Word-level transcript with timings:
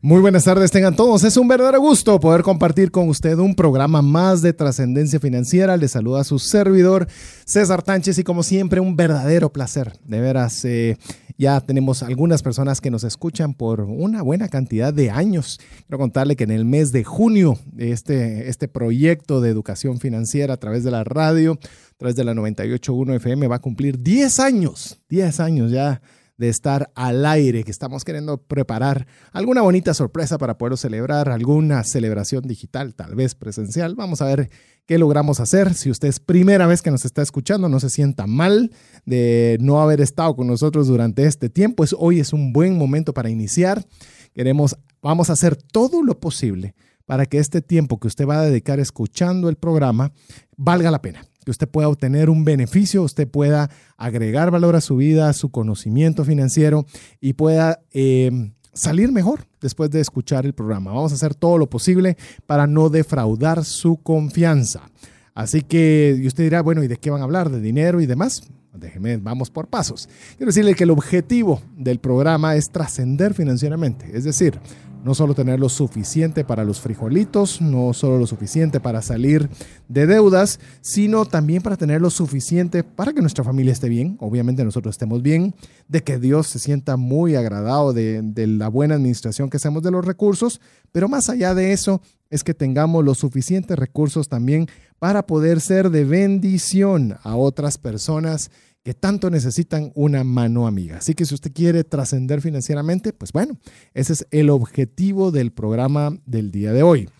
Muy 0.00 0.20
buenas 0.20 0.44
tardes, 0.44 0.70
tengan 0.70 0.94
todos. 0.94 1.24
Es 1.24 1.36
un 1.36 1.48
verdadero 1.48 1.80
gusto 1.80 2.20
poder 2.20 2.42
compartir 2.42 2.92
con 2.92 3.08
usted 3.08 3.36
un 3.38 3.56
programa 3.56 4.00
más 4.00 4.42
de 4.42 4.52
trascendencia 4.52 5.18
financiera. 5.18 5.76
Le 5.76 5.88
saluda 5.88 6.20
a 6.20 6.24
su 6.24 6.38
servidor 6.38 7.08
César 7.44 7.82
Tánchez 7.82 8.16
y 8.20 8.22
como 8.22 8.44
siempre 8.44 8.78
un 8.78 8.94
verdadero 8.94 9.52
placer. 9.52 9.98
De 10.04 10.20
veras, 10.20 10.64
eh, 10.64 10.96
ya 11.36 11.60
tenemos 11.60 12.04
algunas 12.04 12.44
personas 12.44 12.80
que 12.80 12.92
nos 12.92 13.02
escuchan 13.02 13.54
por 13.54 13.80
una 13.80 14.22
buena 14.22 14.46
cantidad 14.46 14.94
de 14.94 15.10
años. 15.10 15.58
Quiero 15.88 15.98
contarle 15.98 16.36
que 16.36 16.44
en 16.44 16.52
el 16.52 16.64
mes 16.64 16.92
de 16.92 17.02
junio 17.02 17.58
este, 17.76 18.48
este 18.48 18.68
proyecto 18.68 19.40
de 19.40 19.50
educación 19.50 19.98
financiera 19.98 20.54
a 20.54 20.58
través 20.58 20.84
de 20.84 20.92
la 20.92 21.02
radio, 21.02 21.54
a 21.54 21.96
través 21.98 22.14
de 22.14 22.22
la 22.22 22.34
98.1 22.34 23.16
FM 23.16 23.48
va 23.48 23.56
a 23.56 23.60
cumplir 23.60 24.00
10 24.00 24.38
años. 24.38 25.00
10 25.08 25.40
años 25.40 25.72
ya 25.72 26.00
de 26.38 26.48
estar 26.48 26.90
al 26.94 27.26
aire, 27.26 27.64
que 27.64 27.70
estamos 27.70 28.04
queriendo 28.04 28.38
preparar 28.38 29.06
alguna 29.32 29.60
bonita 29.60 29.92
sorpresa 29.92 30.38
para 30.38 30.56
poder 30.56 30.78
celebrar, 30.78 31.28
alguna 31.28 31.82
celebración 31.84 32.44
digital, 32.44 32.94
tal 32.94 33.16
vez 33.16 33.34
presencial. 33.34 33.96
Vamos 33.96 34.22
a 34.22 34.26
ver 34.26 34.48
qué 34.86 34.98
logramos 34.98 35.40
hacer. 35.40 35.74
Si 35.74 35.90
usted 35.90 36.08
es 36.08 36.20
primera 36.20 36.66
vez 36.66 36.80
que 36.80 36.92
nos 36.92 37.04
está 37.04 37.22
escuchando, 37.22 37.68
no 37.68 37.80
se 37.80 37.90
sienta 37.90 38.26
mal 38.26 38.70
de 39.04 39.58
no 39.60 39.82
haber 39.82 40.00
estado 40.00 40.36
con 40.36 40.46
nosotros 40.46 40.86
durante 40.86 41.24
este 41.24 41.50
tiempo. 41.50 41.82
Es, 41.82 41.94
hoy 41.98 42.20
es 42.20 42.32
un 42.32 42.52
buen 42.52 42.78
momento 42.78 43.12
para 43.12 43.28
iniciar. 43.28 43.84
Queremos, 44.32 44.78
vamos 45.02 45.30
a 45.30 45.32
hacer 45.32 45.56
todo 45.56 46.02
lo 46.04 46.20
posible 46.20 46.74
para 47.04 47.26
que 47.26 47.38
este 47.38 47.62
tiempo 47.62 47.98
que 47.98 48.06
usted 48.06 48.26
va 48.26 48.40
a 48.40 48.44
dedicar 48.44 48.78
escuchando 48.78 49.48
el 49.48 49.56
programa 49.56 50.12
valga 50.56 50.90
la 50.90 51.02
pena 51.02 51.27
que 51.48 51.52
usted 51.52 51.66
pueda 51.66 51.88
obtener 51.88 52.28
un 52.28 52.44
beneficio, 52.44 53.02
usted 53.02 53.26
pueda 53.26 53.70
agregar 53.96 54.50
valor 54.50 54.76
a 54.76 54.82
su 54.82 54.96
vida, 54.96 55.30
a 55.30 55.32
su 55.32 55.48
conocimiento 55.48 56.22
financiero 56.26 56.84
y 57.22 57.32
pueda 57.32 57.80
eh, 57.90 58.52
salir 58.74 59.12
mejor 59.12 59.46
después 59.58 59.90
de 59.90 60.00
escuchar 60.00 60.44
el 60.44 60.52
programa. 60.52 60.92
Vamos 60.92 61.12
a 61.12 61.14
hacer 61.14 61.34
todo 61.34 61.56
lo 61.56 61.70
posible 61.70 62.18
para 62.44 62.66
no 62.66 62.90
defraudar 62.90 63.64
su 63.64 63.96
confianza. 63.96 64.90
Así 65.32 65.62
que 65.62 66.22
usted 66.26 66.44
dirá, 66.44 66.60
bueno, 66.60 66.82
¿y 66.82 66.86
de 66.86 66.98
qué 66.98 67.08
van 67.08 67.22
a 67.22 67.24
hablar? 67.24 67.48
¿De 67.48 67.62
dinero 67.62 68.02
y 68.02 68.04
demás? 68.04 68.42
Déjeme, 68.74 69.16
vamos 69.16 69.48
por 69.48 69.68
pasos. 69.68 70.06
Quiero 70.36 70.50
decirle 70.50 70.74
que 70.74 70.84
el 70.84 70.90
objetivo 70.90 71.62
del 71.78 71.98
programa 71.98 72.56
es 72.56 72.68
trascender 72.68 73.32
financieramente, 73.32 74.10
es 74.12 74.24
decir, 74.24 74.60
no 75.04 75.14
solo 75.14 75.34
tener 75.34 75.60
lo 75.60 75.68
suficiente 75.68 76.44
para 76.44 76.64
los 76.64 76.80
frijolitos, 76.80 77.60
no 77.60 77.92
solo 77.92 78.18
lo 78.18 78.26
suficiente 78.26 78.80
para 78.80 79.02
salir 79.02 79.48
de 79.88 80.06
deudas, 80.06 80.60
sino 80.80 81.24
también 81.24 81.62
para 81.62 81.76
tener 81.76 82.00
lo 82.00 82.10
suficiente 82.10 82.84
para 82.84 83.12
que 83.12 83.20
nuestra 83.20 83.44
familia 83.44 83.72
esté 83.72 83.88
bien, 83.88 84.16
obviamente 84.20 84.64
nosotros 84.64 84.94
estemos 84.94 85.22
bien, 85.22 85.54
de 85.88 86.02
que 86.02 86.18
Dios 86.18 86.46
se 86.48 86.58
sienta 86.58 86.96
muy 86.96 87.34
agradado 87.36 87.92
de, 87.92 88.22
de 88.22 88.46
la 88.46 88.68
buena 88.68 88.96
administración 88.96 89.50
que 89.50 89.56
hacemos 89.56 89.82
de 89.82 89.90
los 89.90 90.04
recursos, 90.04 90.60
pero 90.92 91.08
más 91.08 91.28
allá 91.28 91.54
de 91.54 91.72
eso 91.72 92.00
es 92.30 92.44
que 92.44 92.54
tengamos 92.54 93.04
los 93.04 93.18
suficientes 93.18 93.78
recursos 93.78 94.28
también 94.28 94.68
para 94.98 95.26
poder 95.26 95.60
ser 95.60 95.90
de 95.90 96.04
bendición 96.04 97.16
a 97.22 97.36
otras 97.36 97.78
personas 97.78 98.50
que 98.88 98.94
tanto 98.94 99.28
necesitan 99.28 99.92
una 99.94 100.24
mano 100.24 100.66
amiga. 100.66 100.96
Así 100.96 101.12
que 101.12 101.26
si 101.26 101.34
usted 101.34 101.52
quiere 101.52 101.84
trascender 101.84 102.40
financieramente, 102.40 103.12
pues 103.12 103.32
bueno, 103.32 103.58
ese 103.92 104.14
es 104.14 104.26
el 104.30 104.48
objetivo 104.48 105.30
del 105.30 105.52
programa 105.52 106.16
del 106.24 106.50
día 106.50 106.72
de 106.72 106.82
hoy. 106.82 107.10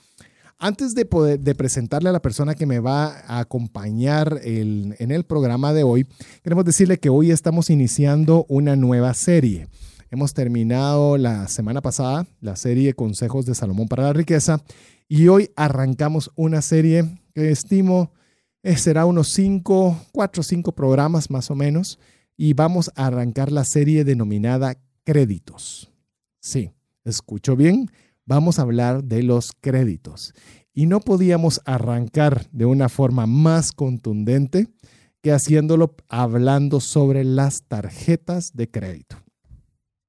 Antes 0.59 0.95
de, 0.95 1.05
poder, 1.05 1.41
de 1.41 1.55
presentarle 1.55 2.09
a 2.09 2.12
la 2.12 2.23
persona 2.23 2.55
que 2.55 2.65
me 2.65 2.79
va 2.79 3.19
a 3.19 3.41
acompañar 3.41 4.41
en 4.45 5.11
el 5.11 5.25
programa 5.25 5.75
de 5.75 5.83
hoy, 5.83 6.06
queremos 6.43 6.65
decirle 6.65 6.97
que 6.97 7.11
hoy 7.11 7.33
estamos 7.33 7.69
iniciando 7.69 8.47
una 8.49 8.75
nueva 8.75 9.12
serie. 9.12 9.69
Hemos 10.11 10.33
terminado 10.33 11.19
la 11.19 11.49
semana 11.49 11.83
pasada 11.83 12.27
la 12.41 12.56
serie 12.56 12.95
Consejos 12.95 13.45
de 13.45 13.55
Salomón 13.55 13.89
para 13.89 14.05
la 14.05 14.15
Riqueza 14.15 14.62
y 15.06 15.29
hoy 15.29 15.50
arrancamos 15.55 16.31
una 16.35 16.62
serie 16.62 17.05
que 17.35 17.50
estimo 17.50 18.11
será 18.77 19.06
unos 19.06 19.29
cinco, 19.29 19.99
cuatro 20.12 20.41
o 20.41 20.45
cinco 20.45 20.73
programas 20.73 21.31
más 21.31 21.51
o 21.51 21.55
menos 21.55 21.99
y 22.37 22.53
vamos 22.53 22.91
a 22.95 23.06
arrancar 23.06 23.51
la 23.51 23.65
serie 23.65 24.05
denominada 24.05 24.77
Créditos. 25.05 25.91
Sí, 26.39 26.71
escucho 27.03 27.56
bien, 27.56 27.91
vamos 28.27 28.59
a 28.59 28.62
hablar 28.62 29.05
de 29.05 29.23
los 29.23 29.53
créditos. 29.59 30.34
Y 30.75 30.84
no 30.84 31.01
podíamos 31.01 31.62
arrancar 31.65 32.47
de 32.51 32.67
una 32.67 32.91
forma 32.91 33.27
más 33.27 33.73
contundente 33.73 34.69
que 35.23 35.33
haciéndolo 35.33 35.97
hablando 36.09 36.81
sobre 36.81 37.25
las 37.25 37.62
tarjetas 37.62 38.53
de 38.55 38.71
crédito. 38.71 39.17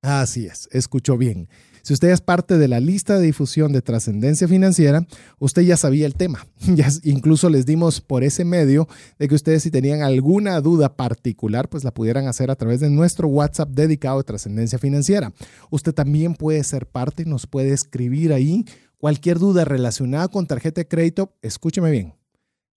Así 0.02 0.46
es, 0.46 0.68
escuchó 0.72 1.18
bien. 1.18 1.48
Si 1.90 1.94
usted 1.94 2.10
es 2.10 2.22
parte 2.22 2.60
de 2.60 2.68
la 2.68 2.80
lista 2.80 3.18
de 3.18 3.26
difusión 3.26 3.74
de 3.74 3.82
trascendencia 3.82 4.48
financiera, 4.48 5.08
usted 5.40 5.64
ya 5.64 5.76
sabía 5.76 6.06
el 6.06 6.14
tema. 6.14 6.46
Incluso 7.04 7.50
les 7.50 7.66
dimos 7.66 8.00
por 8.00 8.24
ese 8.24 8.46
medio 8.46 8.88
de 9.18 9.28
que 9.28 9.34
ustedes 9.34 9.64
si 9.64 9.72
tenían 9.72 10.04
alguna 10.04 10.62
duda 10.62 10.96
particular, 10.96 11.68
pues 11.68 11.84
la 11.84 11.92
pudieran 11.92 12.28
hacer 12.28 12.52
a 12.52 12.56
través 12.56 12.80
de 12.80 12.92
nuestro 12.92 13.28
WhatsApp 13.28 13.72
dedicado 13.72 14.20
a 14.20 14.24
trascendencia 14.24 14.78
financiera. 14.78 15.34
Usted 15.72 15.92
también 15.92 16.36
puede 16.36 16.64
ser 16.64 16.86
parte 16.86 17.24
y 17.24 17.26
nos 17.26 17.48
puede 17.48 17.74
escribir 17.74 18.34
ahí 18.34 18.66
cualquier 19.00 19.40
duda 19.40 19.66
relacionada 19.66 20.28
con 20.28 20.46
tarjeta 20.46 20.82
de 20.82 20.88
crédito. 20.88 21.34
Escúcheme 21.42 21.90
bien 21.90 22.14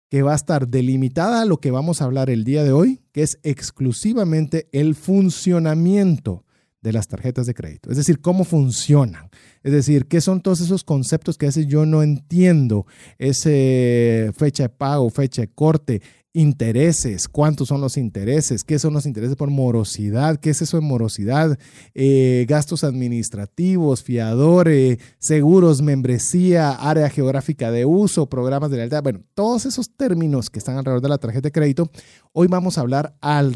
que 0.08 0.22
va 0.22 0.32
a 0.32 0.36
estar 0.36 0.68
delimitada 0.68 1.42
a 1.42 1.44
lo 1.44 1.58
que 1.58 1.70
vamos 1.70 2.00
a 2.00 2.06
hablar 2.06 2.30
el 2.30 2.44
día 2.44 2.64
de 2.64 2.72
hoy, 2.72 3.02
que 3.12 3.22
es 3.22 3.38
exclusivamente 3.42 4.70
el 4.72 4.94
funcionamiento 4.94 6.46
de 6.82 6.92
las 6.92 7.08
tarjetas 7.08 7.46
de 7.46 7.54
crédito. 7.54 7.90
Es 7.90 7.96
decir, 7.96 8.20
cómo 8.20 8.44
funcionan. 8.44 9.30
Es 9.62 9.72
decir, 9.72 10.06
qué 10.06 10.20
son 10.20 10.40
todos 10.40 10.60
esos 10.60 10.84
conceptos 10.84 11.38
que 11.38 11.46
a 11.46 11.48
veces 11.48 11.66
yo 11.66 11.86
no 11.86 12.02
entiendo. 12.02 12.86
Ese 13.18 14.32
fecha 14.36 14.64
de 14.64 14.68
pago, 14.68 15.08
fecha 15.08 15.42
de 15.42 15.48
corte, 15.48 16.02
intereses, 16.34 17.28
cuántos 17.28 17.68
son 17.68 17.80
los 17.80 17.96
intereses, 17.96 18.64
qué 18.64 18.78
son 18.78 18.94
los 18.94 19.04
intereses 19.06 19.36
por 19.36 19.50
morosidad, 19.50 20.38
qué 20.40 20.50
es 20.50 20.62
eso 20.62 20.78
de 20.78 20.82
morosidad, 20.82 21.58
eh, 21.94 22.46
gastos 22.48 22.84
administrativos, 22.84 24.02
fiadores, 24.02 24.98
seguros, 25.18 25.82
membresía, 25.82 26.70
área 26.72 27.10
geográfica 27.10 27.70
de 27.70 27.84
uso, 27.84 28.28
programas 28.28 28.70
de 28.70 28.78
lealtad. 28.78 29.02
Bueno, 29.02 29.20
todos 29.34 29.66
esos 29.66 29.94
términos 29.94 30.48
que 30.48 30.58
están 30.58 30.78
alrededor 30.78 31.02
de 31.02 31.08
la 31.10 31.18
tarjeta 31.18 31.48
de 31.48 31.52
crédito, 31.52 31.90
hoy 32.32 32.48
vamos 32.48 32.78
a 32.78 32.80
hablar 32.80 33.14
al 33.20 33.52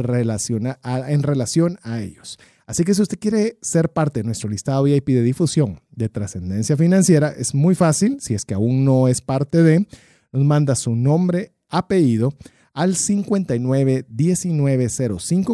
en 1.09 1.23
relación 1.23 1.79
a 1.83 2.03
ellos. 2.03 2.39
Así 2.67 2.85
que 2.85 2.95
si 2.95 3.03
usted 3.03 3.19
quiere 3.19 3.59
ser 3.63 3.93
parte 3.93 4.21
de 4.21 4.25
nuestro 4.25 4.51
listado 4.51 4.83
VIP 4.83 5.09
de 5.11 5.23
difusión 5.23 5.81
de 5.93 6.09
trascendencia 6.09 6.77
financiera, 6.77 7.29
es 7.31 7.55
muy 7.55 7.77
fácil, 7.77 8.19
si 8.21 8.35
es 8.35 8.45
que 8.45 8.55
aún 8.55 8.85
no 8.85 9.07
es 9.07 9.21
parte 9.21 9.63
de, 9.63 9.87
nos 10.33 10.45
manda 10.45 10.75
su 10.75 10.97
nombre, 10.97 11.53
apellido 11.69 12.35
al 12.75 12.97
59 12.97 14.07
19 14.09 14.89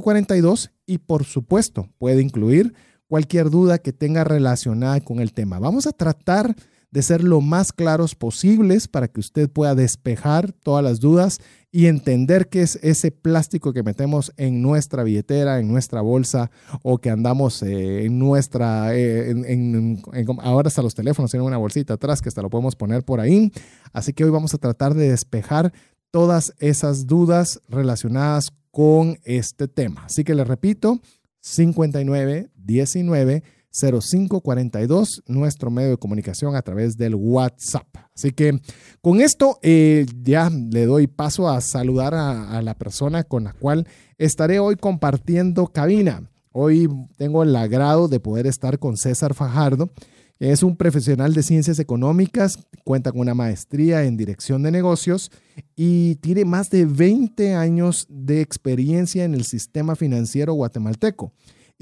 42 0.03 0.71
y 0.87 0.99
por 0.99 1.25
supuesto 1.25 1.89
puede 1.99 2.21
incluir 2.21 2.75
cualquier 3.07 3.51
duda 3.51 3.79
que 3.79 3.93
tenga 3.93 4.25
relacionada 4.25 4.99
con 5.01 5.21
el 5.21 5.35
tema. 5.35 5.59
Vamos 5.59 5.87
a 5.87 5.93
tratar 5.93 6.57
de 6.93 7.03
ser 7.03 7.25
lo 7.25 7.41
más 7.41 7.73
claros 7.73 8.15
posibles 8.15 8.87
para 8.87 9.09
que 9.09 9.19
usted 9.19 9.51
pueda 9.51 9.75
despejar 9.75 10.53
todas 10.53 10.85
las 10.85 11.01
dudas 11.01 11.41
y 11.73 11.87
entender 11.87 12.49
qué 12.49 12.61
es 12.61 12.79
ese 12.83 13.11
plástico 13.11 13.73
que 13.73 13.83
metemos 13.83 14.31
en 14.37 14.61
nuestra 14.61 15.03
billetera, 15.03 15.59
en 15.59 15.69
nuestra 15.69 16.03
bolsa 16.03 16.51
o 16.83 16.99
que 16.99 17.09
andamos 17.09 17.63
eh, 17.63 18.05
en 18.05 18.19
nuestra, 18.19 18.95
eh, 18.95 19.35
ahora 20.43 20.69
hasta 20.69 20.83
los 20.83 20.95
teléfonos 20.95 21.31
tienen 21.31 21.47
una 21.47 21.57
bolsita 21.57 21.95
atrás 21.95 22.21
que 22.21 22.29
hasta 22.29 22.43
lo 22.43 22.51
podemos 22.51 22.77
poner 22.77 23.05
por 23.05 23.21
ahí. 23.21 23.51
Así 23.95 24.13
que 24.13 24.25
hoy 24.25 24.31
vamos 24.31 24.53
a 24.53 24.59
tratar 24.59 24.93
de 24.93 25.09
despejar 25.09 25.73
todas 26.11 26.53
esas 26.59 27.07
dudas 27.07 27.63
relacionadas 27.71 28.53
con 28.71 29.19
este 29.25 29.67
tema. 29.67 30.05
Así 30.05 30.25
que 30.25 30.35
le 30.35 30.45
repito, 30.45 31.01
59 31.41 32.51
19 32.55 33.43
0542, 33.73 35.23
nuestro 35.27 35.71
medio 35.71 35.91
de 35.91 35.97
comunicación 35.97 36.55
a 36.55 36.63
través 36.63 36.97
del 36.97 37.15
WhatsApp. 37.15 37.87
Así 38.15 38.31
que 38.31 38.61
con 39.01 39.21
esto 39.21 39.59
eh, 39.63 40.07
ya 40.23 40.51
le 40.51 40.85
doy 40.87 41.07
paso 41.07 41.49
a 41.49 41.61
saludar 41.61 42.15
a, 42.15 42.61
la 42.63 42.75
persona 42.75 43.25
con 43.25 43.45
la 43.45 43.55
cual 43.55 43.87
estaré 44.19 44.59
hoy 44.59 44.77
compartiendo 44.77 45.67
cabina. 45.69 46.31
Hoy 46.53 46.89
tengo 47.17 47.43
el 47.43 47.57
agrado 47.57 48.09
de 48.09 48.21
poder 48.21 48.47
estar 48.47 48.79
con 48.79 48.99
César 48.99 49.33
Fajardo, 49.33 49.91
Es 50.39 50.63
un 50.63 50.77
profesional 50.77 51.33
de 51.33 51.43
ciencias 51.43 51.79
económicas, 51.79 52.59
cuenta 52.85 53.11
con 53.11 53.21
una 53.23 53.33
maestría 53.33 54.05
en 54.05 54.19
dirección 54.19 54.63
de 54.63 54.71
negocios 54.71 55.31
y 55.77 56.17
tiene 56.17 56.45
más 56.45 56.69
de 56.69 56.85
20 56.85 57.55
años 57.55 58.07
de 58.11 58.43
experiencia 58.43 59.25
en 59.25 59.35
el 59.35 59.45
sistema 59.45 59.97
financiero 59.97 60.53
guatemalteco. 60.53 61.33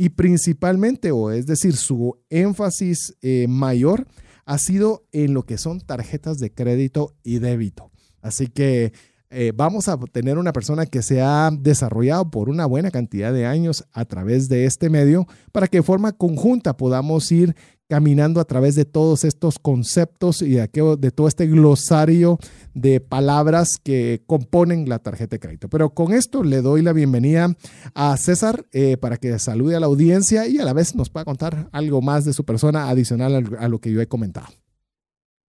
Y 0.00 0.08
principalmente, 0.08 1.12
o 1.12 1.30
es 1.30 1.44
decir, 1.44 1.76
su 1.76 2.16
énfasis 2.30 3.18
eh, 3.20 3.44
mayor 3.46 4.06
ha 4.46 4.56
sido 4.56 5.04
en 5.12 5.34
lo 5.34 5.42
que 5.42 5.58
son 5.58 5.82
tarjetas 5.82 6.38
de 6.38 6.54
crédito 6.54 7.18
y 7.22 7.38
débito. 7.38 7.90
Así 8.22 8.46
que 8.46 8.94
eh, 9.28 9.52
vamos 9.54 9.88
a 9.88 9.98
tener 10.10 10.38
una 10.38 10.54
persona 10.54 10.86
que 10.86 11.02
se 11.02 11.20
ha 11.20 11.50
desarrollado 11.52 12.30
por 12.30 12.48
una 12.48 12.64
buena 12.64 12.90
cantidad 12.90 13.30
de 13.30 13.44
años 13.44 13.84
a 13.92 14.06
través 14.06 14.48
de 14.48 14.64
este 14.64 14.88
medio 14.88 15.26
para 15.52 15.66
que 15.66 15.76
de 15.76 15.82
forma 15.82 16.12
conjunta 16.12 16.78
podamos 16.78 17.30
ir 17.30 17.54
caminando 17.90 18.38
a 18.38 18.44
través 18.44 18.76
de 18.76 18.84
todos 18.84 19.24
estos 19.24 19.58
conceptos 19.58 20.42
y 20.42 20.50
de, 20.50 20.70
de 20.96 21.10
todo 21.10 21.26
este 21.26 21.48
glosario 21.48 22.38
de 22.72 23.00
palabras 23.00 23.78
que 23.82 24.22
componen 24.28 24.88
la 24.88 25.00
tarjeta 25.00 25.34
de 25.34 25.40
crédito. 25.40 25.68
Pero 25.68 25.92
con 25.92 26.12
esto 26.12 26.44
le 26.44 26.62
doy 26.62 26.82
la 26.82 26.92
bienvenida 26.92 27.56
a 27.94 28.16
César 28.16 28.64
eh, 28.70 28.96
para 28.96 29.16
que 29.16 29.36
salude 29.40 29.74
a 29.74 29.80
la 29.80 29.86
audiencia 29.86 30.46
y 30.46 30.58
a 30.58 30.64
la 30.64 30.72
vez 30.72 30.94
nos 30.94 31.10
pueda 31.10 31.24
contar 31.24 31.68
algo 31.72 32.00
más 32.00 32.24
de 32.24 32.32
su 32.32 32.44
persona 32.44 32.88
adicional 32.88 33.56
a 33.58 33.68
lo 33.68 33.80
que 33.80 33.90
yo 33.90 34.00
he 34.00 34.06
comentado. 34.06 34.46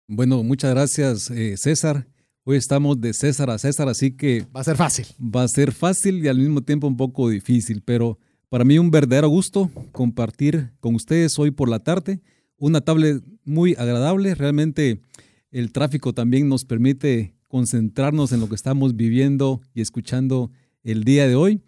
Bueno, 0.07 0.41
muchas 0.41 0.71
gracias 0.71 1.29
eh, 1.29 1.57
César. 1.57 2.07
Hoy 2.43 2.57
estamos 2.57 2.99
de 2.99 3.13
César 3.13 3.51
a 3.51 3.59
César, 3.59 3.87
así 3.87 4.17
que... 4.17 4.47
Va 4.55 4.61
a 4.61 4.63
ser 4.63 4.77
fácil. 4.77 5.05
Va 5.21 5.43
a 5.43 5.47
ser 5.47 5.71
fácil 5.71 6.25
y 6.25 6.27
al 6.27 6.39
mismo 6.39 6.63
tiempo 6.63 6.87
un 6.87 6.97
poco 6.97 7.29
difícil, 7.29 7.83
pero 7.83 8.17
para 8.49 8.65
mí 8.65 8.79
un 8.79 8.89
verdadero 8.89 9.29
gusto 9.29 9.69
compartir 9.91 10.71
con 10.79 10.95
ustedes 10.95 11.37
hoy 11.37 11.51
por 11.51 11.69
la 11.69 11.79
tarde 11.79 12.19
una 12.61 12.81
tablet 12.81 13.23
muy 13.43 13.73
agradable. 13.73 14.35
Realmente 14.35 15.01
el 15.49 15.71
tráfico 15.71 16.13
también 16.13 16.47
nos 16.47 16.63
permite 16.63 17.33
concentrarnos 17.47 18.31
en 18.31 18.39
lo 18.39 18.47
que 18.47 18.55
estamos 18.55 18.95
viviendo 18.95 19.61
y 19.73 19.81
escuchando 19.81 20.51
el 20.83 21.03
día 21.03 21.27
de 21.27 21.35
hoy. 21.35 21.61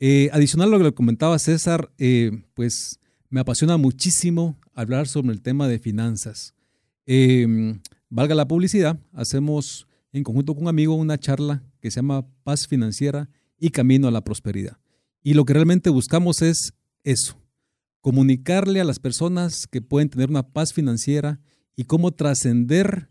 Eh, 0.00 0.28
adicional 0.32 0.68
a 0.68 0.72
lo 0.72 0.78
que 0.78 0.84
le 0.84 0.94
comentaba 0.94 1.38
César, 1.38 1.90
eh, 1.96 2.42
pues 2.54 2.98
me 3.30 3.40
apasiona 3.40 3.76
muchísimo 3.76 4.58
hablar 4.74 5.06
sobre 5.06 5.32
el 5.32 5.40
tema 5.40 5.68
de 5.68 5.78
finanzas. 5.78 6.54
Eh, 7.06 7.78
valga 8.10 8.34
la 8.34 8.48
publicidad, 8.48 8.98
hacemos 9.12 9.86
en 10.12 10.24
conjunto 10.24 10.54
con 10.54 10.64
un 10.64 10.68
amigo 10.68 10.94
una 10.96 11.18
charla 11.18 11.62
que 11.80 11.90
se 11.90 11.96
llama 11.96 12.26
Paz 12.42 12.66
Financiera 12.66 13.30
y 13.58 13.70
Camino 13.70 14.08
a 14.08 14.10
la 14.10 14.24
Prosperidad. 14.24 14.76
Y 15.22 15.34
lo 15.34 15.44
que 15.44 15.54
realmente 15.54 15.88
buscamos 15.88 16.42
es 16.42 16.74
eso, 17.04 17.36
comunicarle 18.02 18.80
a 18.80 18.84
las 18.84 18.98
personas 18.98 19.66
que 19.66 19.80
pueden 19.80 20.10
tener 20.10 20.28
una 20.28 20.52
paz 20.52 20.74
financiera 20.74 21.40
y 21.74 21.84
cómo 21.84 22.12
trascender 22.12 23.08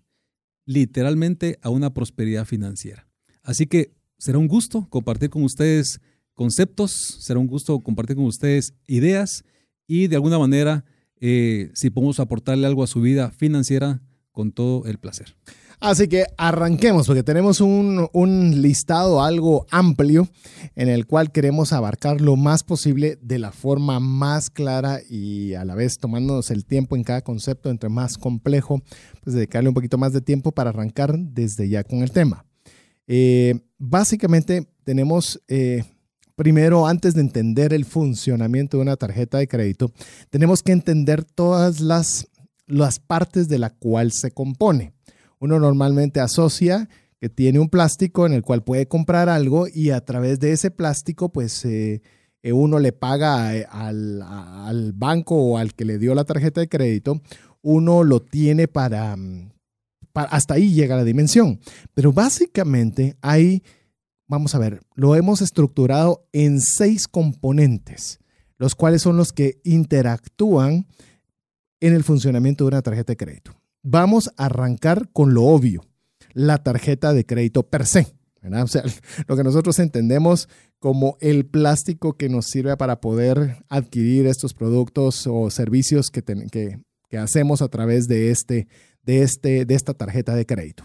literalmente 0.66 1.58
a 1.64 1.70
una 1.70 1.94
prosperidad 1.94 2.46
financiera. 2.46 3.08
Así 3.42 3.66
que 3.66 3.96
será 4.20 4.38
un 4.38 4.48
gusto 4.48 4.88
compartir 4.90 5.32
con 5.32 5.44
ustedes 5.44 6.00
conceptos, 6.36 6.92
será 6.92 7.40
un 7.40 7.48
gusto 7.48 7.80
compartir 7.80 8.18
con 8.18 8.26
ustedes 8.26 8.76
ideas 8.86 9.44
y 9.88 10.08
de 10.08 10.18
alguna 10.18 10.38
manera, 10.38 10.86
eh, 11.20 11.72
si 11.74 11.90
podemos 11.90 12.20
aportarle 12.20 12.68
algo 12.68 12.84
a 12.84 12.88
su 12.88 13.02
vida 13.02 13.32
financiera, 13.32 14.02
con 14.32 14.52
todo 14.52 14.86
el 14.86 14.98
placer. 14.98 15.36
Así 15.82 16.08
que 16.08 16.28
arranquemos 16.38 17.08
porque 17.08 17.24
tenemos 17.24 17.60
un, 17.60 18.62
listado 18.62 19.24
algo 19.24 19.66
amplio 19.72 20.30
en 20.76 20.90
el 20.90 21.08
cual 21.08 21.32
queremos 21.32 21.74
abarcar 21.74 22.22
lo 22.22 22.36
más 22.36 22.62
posible 22.62 23.18
de 23.20 23.40
la 23.40 23.52
forma 23.52 24.00
más 24.00 24.52
clara 24.52 25.00
y 25.10 25.56
a 25.56 25.66
la 25.66 25.74
vez 25.74 25.98
tomándonos 25.98 26.52
el 26.52 26.66
tiempo 26.66 26.96
en 26.96 27.04
cada 27.04 27.24
concepto 27.24 27.72
entre 27.72 27.90
más 27.90 28.20
complejo, 28.20 28.84
pues 29.24 29.36
dedicarle 29.36 29.70
un 29.70 29.74
poquito 29.74 29.98
más 29.98 30.14
de 30.14 30.22
tiempo 30.22 30.52
para 30.52 30.70
arrancar 30.70 31.18
desde 31.18 31.68
ya 31.68 31.84
con 31.84 32.04
el 32.04 32.12
tema. 32.12 32.46
Eh, 33.08 33.60
básicamente 33.80 34.68
tenemos... 34.84 35.42
Eh, 35.48 35.84
primero, 36.36 36.88
antes 36.88 37.16
de 37.16 37.22
entender 37.22 37.74
el 37.74 37.86
funcionamiento 37.86 38.78
de 38.78 38.84
una 38.84 38.98
tarjeta 38.98 39.40
de 39.40 39.48
crédito, 39.48 39.92
tenemos 40.30 40.62
que 40.64 40.72
entender 40.72 41.24
todas 41.24 41.82
las, 41.82 42.28
las 42.68 43.00
partes 43.00 43.48
de 43.48 43.60
la 43.60 43.72
cual 43.72 44.12
se 44.12 44.32
compone 44.32 44.94
uno 45.42 45.60
normalmente 45.60 46.20
asocia 46.20 46.88
que 47.20 47.30
tiene 47.30 47.60
un 47.60 47.68
plástico 47.68 48.26
en 48.26 48.34
el 48.34 48.44
cual 48.44 48.64
puede 48.64 48.88
comprar 48.88 49.28
algo 49.28 49.68
y 49.68 49.90
a 49.90 50.06
través 50.06 50.40
de 50.40 50.54
ese 50.54 50.72
plástico 50.72 51.30
pues 51.30 51.66
eh, 51.66 52.02
eh, 52.44 52.54
uno 52.54 52.80
le 52.80 52.94
paga 52.94 53.56
eh, 53.56 53.68
al, 53.70 54.94
banco 54.94 55.36
o 55.36 55.58
al 55.58 55.74
que 55.74 55.84
le 55.84 55.98
dio 55.98 56.16
la 56.16 56.26
tarjeta 56.26 56.62
de 56.62 56.70
crédito, 56.70 57.22
uno 57.62 58.04
lo 58.04 58.22
tiene 58.22 58.68
para, 58.68 59.16
mm, 59.16 59.52
para 60.14 60.30
hasta 60.30 60.56
ahí 60.56 60.74
llega 60.74 60.96
la 60.96 61.04
dimensión. 61.04 61.60
Pero 61.94 62.14
básicamente 62.14 63.18
hay, 63.22 63.64
vamos 64.28 64.54
a 64.54 64.60
ver, 64.60 64.82
lo 64.94 65.16
hemos 65.16 65.42
estructurado 65.42 66.28
en 66.34 66.62
seis 66.62 67.08
componentes, 67.08 68.20
los 68.58 68.76
cuales 68.76 69.02
son 69.02 69.18
los 69.18 69.34
que 69.34 69.60
interactúan 69.64 70.88
en 71.80 71.94
el 71.94 72.04
funcionamiento 72.04 72.64
de 72.64 72.70
una 72.70 72.82
tarjeta 72.84 73.14
de 73.14 73.18
crédito 73.18 73.61
vamos 73.84 74.32
a 74.38 74.46
arrancar 74.46 75.10
con 75.12 75.34
lo 75.34 75.44
obvio, 75.44 75.84
la 76.34 76.64
tarjeta 76.64 77.14
de 77.14 77.26
crédito 77.26 77.64
per 77.64 77.86
se. 77.86 78.14
O 78.44 78.68
sea, 78.68 78.84
lo 79.28 79.38
que 79.38 79.44
nosotros 79.44 79.78
entendemos 79.80 80.50
como 80.80 81.18
el 81.22 81.46
plástico 81.46 82.14
que 82.14 82.28
nos 82.28 82.48
sirve 82.48 82.76
para 82.76 83.00
poder 83.02 83.64
adquirir 83.70 84.26
estos 84.26 84.54
productos 84.54 85.28
o 85.28 85.52
servicios 85.52 86.10
que, 86.10 86.24
que, 86.24 87.18
hacemos 87.18 87.62
a 87.62 87.68
través 87.68 88.08
de, 88.08 88.32
este, 88.32 88.68
de, 89.04 89.22
este, 89.22 89.66
de 89.66 89.76
esta 89.76 89.94
tarjeta 89.94 90.34
de 90.34 90.46
crédito. 90.46 90.84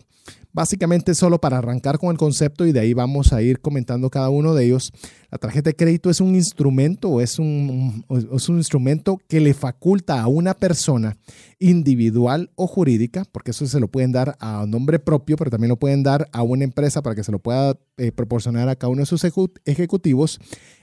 Básicamente 0.52 1.14
solo 1.14 1.38
para 1.38 1.58
arrancar 1.58 1.99
con 1.99 2.11
el 2.11 2.17
concepto 2.17 2.64
y 2.67 2.73
de 2.73 2.81
ahí 2.81 2.94
vamos 2.94 3.34
a 3.34 3.43
ir 3.43 3.61
comentando 3.61 4.08
cada 4.08 4.31
uno 4.31 4.55
de 4.55 4.64
ellos. 4.64 4.90
La 5.31 5.37
tarjeta 5.37 5.69
de 5.69 5.76
crédito 5.76 6.08
es 6.08 6.20
un 6.20 6.34
instrumento 6.34 7.20
es 7.20 7.38
un, 7.38 8.05
es 8.08 8.49
un 8.49 8.56
instrumento 8.56 9.20
que 9.28 9.40
le 9.40 9.52
faculta 9.52 10.23
a 10.23 10.28
una 10.28 10.55
persona 10.55 11.19
individual 11.58 12.50
o 12.55 12.67
jurídica, 12.67 13.25
porque 13.32 13.50
eso 13.50 13.67
se 13.67 13.81
lo 13.81 13.88
pueden 13.88 14.12
dar 14.12 14.37
a 14.40 14.64
nombre 14.67 14.99
propio, 14.99 15.37
pero 15.37 15.50
también 15.50 15.69
lo 15.69 15.78
pueden 15.78 16.02
dar 16.02 16.28
a 16.32 16.43
una 16.43 16.64
empresa 16.64 17.02
para 17.02 17.14
que 17.14 17.25
se 17.25 17.32
lo 17.32 17.38
pueda 17.38 17.78
eh, 17.99 18.12
proporcionar 18.12 18.69
a 18.69 18.76
cada 18.76 18.90
uno 18.90 19.00
de 19.00 19.06
sus 19.06 19.25
ejecutivos, 19.64 20.40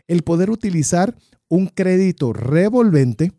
el 0.07 0.23
poder 0.23 0.49
utilizar 0.49 1.15
un 1.47 1.67
crédito 1.67 2.33
revolvente 2.33 3.31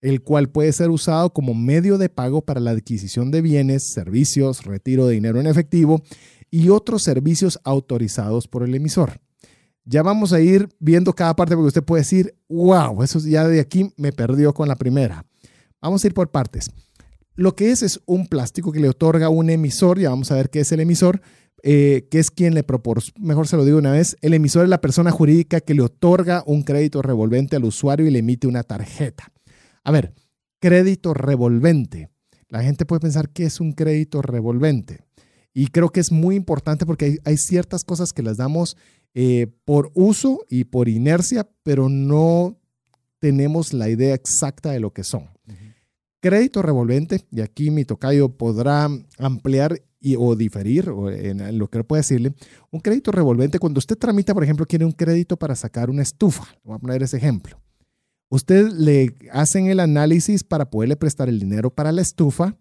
el 0.00 0.22
cual 0.22 0.48
puede 0.48 0.72
ser 0.72 0.90
usado 0.90 1.32
como 1.32 1.54
medio 1.54 1.98
de 1.98 2.08
pago 2.08 2.42
para 2.42 2.60
la 2.60 2.72
adquisición 2.72 3.30
de 3.30 3.42
bienes, 3.42 3.84
servicios, 3.92 4.64
retiro 4.64 5.06
de 5.06 5.14
dinero 5.14 5.40
en 5.40 5.46
efectivo 5.46 6.02
y 6.50 6.68
otros 6.68 7.02
servicios 7.02 7.58
autorizados 7.64 8.48
por 8.48 8.62
el 8.62 8.74
emisor. 8.74 9.20
Ya 9.84 10.02
vamos 10.02 10.32
a 10.32 10.40
ir 10.40 10.68
viendo 10.80 11.12
cada 11.12 11.36
parte 11.36 11.54
porque 11.54 11.68
usted 11.68 11.84
puede 11.84 12.02
decir, 12.02 12.34
wow, 12.48 13.02
eso 13.02 13.20
ya 13.20 13.46
de 13.46 13.60
aquí 13.60 13.92
me 13.96 14.12
perdió 14.12 14.52
con 14.52 14.68
la 14.68 14.76
primera. 14.76 15.24
Vamos 15.80 16.02
a 16.02 16.06
ir 16.08 16.14
por 16.14 16.30
partes. 16.30 16.70
Lo 17.34 17.54
que 17.54 17.70
es 17.70 17.82
es 17.82 18.00
un 18.06 18.26
plástico 18.26 18.72
que 18.72 18.80
le 18.80 18.88
otorga 18.88 19.28
un 19.28 19.50
emisor, 19.50 19.98
ya 19.98 20.10
vamos 20.10 20.32
a 20.32 20.36
ver 20.36 20.50
qué 20.50 20.60
es 20.60 20.72
el 20.72 20.80
emisor, 20.80 21.20
eh, 21.62 22.08
que 22.10 22.18
es 22.18 22.30
quien 22.30 22.54
le 22.54 22.62
proporciona, 22.62 23.18
mejor 23.20 23.46
se 23.46 23.56
lo 23.56 23.64
digo 23.64 23.78
una 23.78 23.92
vez, 23.92 24.16
el 24.22 24.34
emisor 24.34 24.64
es 24.64 24.70
la 24.70 24.80
persona 24.80 25.10
jurídica 25.10 25.60
que 25.60 25.74
le 25.74 25.82
otorga 25.82 26.42
un 26.46 26.62
crédito 26.62 27.02
revolvente 27.02 27.56
al 27.56 27.64
usuario 27.64 28.06
y 28.06 28.10
le 28.10 28.20
emite 28.20 28.46
una 28.46 28.62
tarjeta. 28.62 29.32
A 29.86 29.92
ver, 29.92 30.12
crédito 30.58 31.14
revolvente. 31.14 32.10
La 32.48 32.64
gente 32.64 32.84
puede 32.84 32.98
pensar 32.98 33.30
que 33.30 33.44
es 33.44 33.60
un 33.60 33.72
crédito 33.72 34.20
revolvente. 34.20 35.04
Y 35.54 35.68
creo 35.68 35.90
que 35.90 36.00
es 36.00 36.10
muy 36.10 36.34
importante 36.34 36.84
porque 36.84 37.18
hay, 37.24 37.36
ciertas 37.36 37.84
cosas 37.84 38.12
que 38.12 38.24
las 38.24 38.36
damos 38.36 38.76
eh, 39.14 39.46
por 39.64 39.92
uso 39.94 40.40
y 40.50 40.64
por 40.64 40.88
inercia, 40.88 41.48
pero 41.62 41.88
no 41.88 42.58
tenemos 43.20 43.72
la 43.72 43.88
idea 43.88 44.16
exacta 44.16 44.72
de 44.72 44.80
lo 44.80 44.92
que 44.92 45.04
son. 45.04 45.30
Crédito 46.20 46.62
revolvente, 46.62 47.24
y 47.30 47.40
aquí 47.40 47.70
mi 47.70 47.84
tocayo 47.84 48.36
podrá 48.36 48.88
ampliar 49.18 49.80
y, 50.00 50.16
o 50.16 50.34
diferir 50.34 50.90
o 50.90 51.12
en 51.12 51.58
lo 51.58 51.70
que 51.70 51.84
puede 51.84 52.00
decirle. 52.00 52.34
Un 52.72 52.80
crédito 52.80 53.12
revolvente, 53.12 53.60
cuando 53.60 53.78
usted 53.78 53.96
tramita, 53.96 54.34
por 54.34 54.42
ejemplo, 54.42 54.66
quiere 54.66 54.84
un 54.84 54.92
crédito 54.92 55.36
para 55.36 55.54
sacar 55.54 55.90
una 55.90 56.02
estufa, 56.02 56.44
voy 56.64 56.74
a 56.74 56.78
poner 56.80 57.04
ese 57.04 57.18
ejemplo. 57.18 57.60
Usted 58.28 58.68
le 58.72 59.14
hacen 59.32 59.68
el 59.68 59.80
análisis 59.80 60.42
para 60.42 60.68
poderle 60.70 60.96
prestar 60.96 61.28
el 61.28 61.38
dinero 61.38 61.70
para 61.74 61.92
la 61.92 62.02
estufa, 62.02 62.56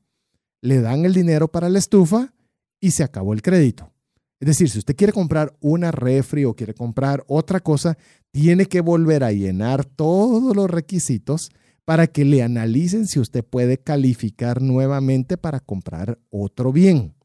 le 0.61 0.81
dan 0.81 1.05
el 1.05 1.13
dinero 1.13 1.51
para 1.51 1.69
la 1.69 1.79
estufa 1.79 2.33
y 2.79 2.91
se 2.91 3.03
acabó 3.03 3.33
el 3.33 3.41
crédito. 3.41 3.91
Es 4.39 4.47
decir, 4.47 4.69
si 4.69 4.79
usted 4.79 4.95
quiere 4.95 5.13
comprar 5.13 5.55
una 5.61 5.91
refri 5.91 6.45
o 6.45 6.55
quiere 6.55 6.73
comprar 6.73 7.23
otra 7.27 7.61
cosa, 7.61 7.97
tiene 8.31 8.65
que 8.65 8.81
volver 8.81 9.23
a 9.23 9.31
llenar 9.31 9.85
todos 9.85 10.55
los 10.55 10.69
requisitos 10.69 11.51
para 11.85 12.07
que 12.07 12.25
le 12.25 12.43
analicen 12.43 13.07
si 13.07 13.19
usted 13.19 13.43
puede 13.43 13.77
calificar 13.77 14.61
nuevamente 14.61 15.37
para 15.37 15.59
comprar 15.59 16.19
otro 16.29 16.71
bien. 16.73 17.15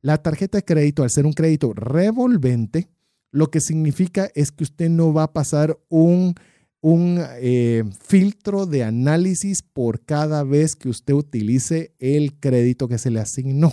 La 0.00 0.18
tarjeta 0.18 0.58
de 0.58 0.64
crédito, 0.64 1.02
al 1.02 1.10
ser 1.10 1.26
un 1.26 1.32
crédito 1.32 1.72
revolvente, 1.74 2.88
lo 3.30 3.50
que 3.50 3.60
significa 3.60 4.30
es 4.34 4.50
que 4.50 4.64
usted 4.64 4.88
no 4.88 5.12
va 5.12 5.24
a 5.24 5.32
pasar 5.32 5.78
un 5.88 6.34
un 6.80 7.18
eh, 7.40 7.84
filtro 8.00 8.66
de 8.66 8.84
análisis 8.84 9.62
por 9.62 10.04
cada 10.04 10.44
vez 10.44 10.76
que 10.76 10.88
usted 10.88 11.14
utilice 11.14 11.94
el 11.98 12.38
crédito 12.38 12.88
que 12.88 12.98
se 12.98 13.10
le 13.10 13.20
asignó. 13.20 13.72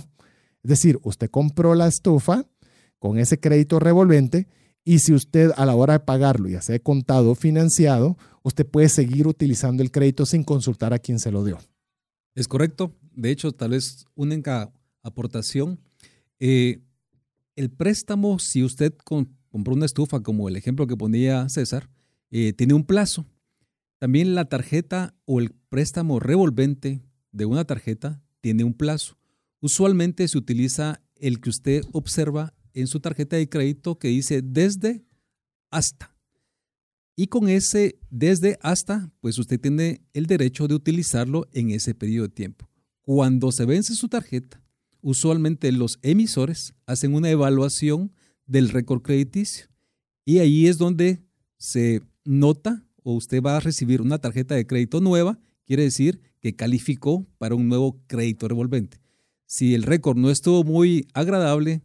Es 0.63 0.69
decir, 0.69 0.99
usted 1.03 1.29
compró 1.29 1.75
la 1.75 1.87
estufa 1.87 2.45
con 2.97 3.19
ese 3.19 3.39
crédito 3.39 3.79
revolvente 3.79 4.47
y 4.83 4.99
si 4.99 5.13
usted 5.13 5.51
a 5.57 5.65
la 5.65 5.75
hora 5.75 5.93
de 5.93 5.99
pagarlo, 5.99 6.49
ya 6.49 6.61
sea 6.61 6.79
contado 6.79 7.31
o 7.31 7.35
financiado, 7.35 8.17
usted 8.43 8.65
puede 8.65 8.89
seguir 8.89 9.27
utilizando 9.27 9.83
el 9.83 9.91
crédito 9.91 10.25
sin 10.25 10.43
consultar 10.43 10.93
a 10.93 10.99
quien 10.99 11.19
se 11.19 11.31
lo 11.31 11.43
dio. 11.43 11.59
Es 12.35 12.47
correcto. 12.47 12.93
De 13.13 13.31
hecho, 13.31 13.51
tal 13.51 13.71
vez 13.71 14.05
una 14.15 14.71
aportación. 15.01 15.79
Eh, 16.39 16.81
el 17.55 17.69
préstamo, 17.69 18.39
si 18.39 18.63
usted 18.63 18.93
compró 19.03 19.73
una 19.73 19.85
estufa, 19.85 20.21
como 20.21 20.49
el 20.49 20.55
ejemplo 20.55 20.85
que 20.85 20.97
ponía 20.97 21.47
César, 21.49 21.89
eh, 22.31 22.53
tiene 22.53 22.73
un 22.73 22.85
plazo. 22.85 23.25
También 23.99 24.35
la 24.35 24.45
tarjeta 24.45 25.15
o 25.25 25.39
el 25.39 25.51
préstamo 25.69 26.19
revolvente 26.19 27.01
de 27.31 27.45
una 27.45 27.65
tarjeta 27.65 28.21
tiene 28.41 28.63
un 28.63 28.73
plazo. 28.73 29.17
Usualmente 29.59 30.27
se 30.27 30.37
utiliza 30.37 31.01
el 31.15 31.39
que 31.39 31.49
usted 31.49 31.83
observa 31.91 32.53
en 32.73 32.87
su 32.87 32.99
tarjeta 32.99 33.37
de 33.37 33.49
crédito 33.49 33.97
que 33.97 34.09
dice 34.09 34.41
desde 34.41 35.05
hasta. 35.71 36.15
Y 37.15 37.27
con 37.27 37.47
ese 37.47 37.97
desde 38.09 38.57
hasta, 38.61 39.09
pues 39.21 39.39
usted 39.39 39.59
tiene 39.59 40.01
el 40.13 40.25
derecho 40.25 40.67
de 40.67 40.75
utilizarlo 40.75 41.47
en 41.53 41.71
ese 41.71 41.95
periodo 41.95 42.27
de 42.27 42.33
tiempo. 42.33 42.69
Cuando 43.01 43.51
se 43.51 43.65
vence 43.65 43.95
su 43.95 44.09
tarjeta, 44.09 44.61
usualmente 45.01 45.71
los 45.71 45.99
emisores 46.01 46.73
hacen 46.85 47.13
una 47.13 47.29
evaluación 47.29 48.11
del 48.45 48.69
récord 48.69 49.01
crediticio. 49.01 49.67
Y 50.25 50.39
ahí 50.39 50.67
es 50.67 50.77
donde 50.77 51.23
se 51.57 52.01
nota 52.25 52.83
o 53.03 53.13
usted 53.13 53.41
va 53.41 53.57
a 53.57 53.59
recibir 53.59 54.01
una 54.01 54.17
tarjeta 54.17 54.55
de 54.55 54.67
crédito 54.67 54.99
nueva, 54.99 55.39
quiere 55.65 55.83
decir 55.83 56.21
que 56.41 56.55
calificó 56.55 57.25
para 57.37 57.55
un 57.55 57.69
nuevo 57.69 58.01
crédito 58.07 58.47
revolvente. 58.47 58.99
Si 59.45 59.75
el 59.75 59.83
récord 59.83 60.17
no 60.17 60.31
estuvo 60.31 60.63
muy 60.63 61.07
agradable, 61.13 61.83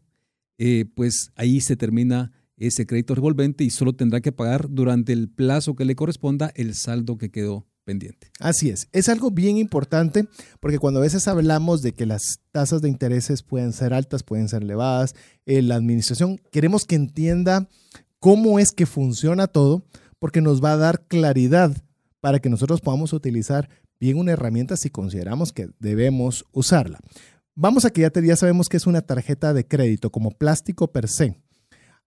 eh, 0.59 0.87
pues 0.95 1.31
ahí 1.37 1.61
se 1.61 1.77
termina 1.77 2.33
ese 2.57 2.87
crédito 2.87 3.15
revolvente 3.15 3.65
y 3.65 3.71
solo 3.71 3.95
tendrá 3.95 4.21
que 4.21 4.33
pagar 4.33 4.69
durante 4.71 5.13
el 5.13 5.29
plazo 5.29 5.75
que 5.75 5.85
le 5.85 5.97
corresponda 5.97 6.53
el 6.55 6.75
saldo 6.75 7.17
que 7.17 7.31
quedó 7.31 7.67
pendiente. 7.85 8.31
Así 8.39 8.69
es, 8.69 8.89
es 8.93 9.09
algo 9.09 9.31
bien 9.31 9.57
importante 9.57 10.27
porque 10.61 10.79
cuando 10.79 11.01
a 11.01 11.03
veces 11.03 11.27
hablamos 11.27 11.81
de 11.83 11.93
que 11.93 12.07
las 12.07 12.41
tasas 12.53 12.83
de 12.83 12.89
intereses 12.89 13.43
pueden 13.43 13.73
ser 13.73 13.95
altas, 13.95 14.23
pueden 14.23 14.49
ser 14.49 14.63
elevadas, 14.63 15.15
eh, 15.47 15.63
la 15.63 15.77
administración 15.77 16.41
queremos 16.53 16.85
que 16.85 16.97
entienda 16.97 17.69
cómo 18.19 18.59
es 18.59 18.73
que 18.73 18.85
funciona 18.87 19.47
todo 19.47 19.87
porque 20.21 20.41
nos 20.41 20.63
va 20.63 20.75
a 20.75 20.77
dar 20.77 21.07
claridad 21.09 21.77
para 22.21 22.39
que 22.39 22.49
nosotros 22.49 22.81
podamos 22.81 23.13
utilizar 23.13 23.69
bien 23.99 24.19
una 24.19 24.33
herramienta 24.33 24.77
si 24.77 24.91
consideramos 24.91 25.53
que 25.53 25.71
debemos 25.81 26.45
usarla. 26.53 27.01
Vamos 27.57 27.85
a 27.85 27.91
que 27.91 28.03
ya, 28.03 28.13
ya 28.23 28.37
sabemos 28.37 28.69
que 28.69 28.77
es 28.77 28.87
una 28.87 29.01
tarjeta 29.01 29.53
de 29.53 29.67
crédito 29.67 30.11
como 30.11 30.31
plástico 30.31 30.93
per 30.93 31.09
se. 31.09 31.37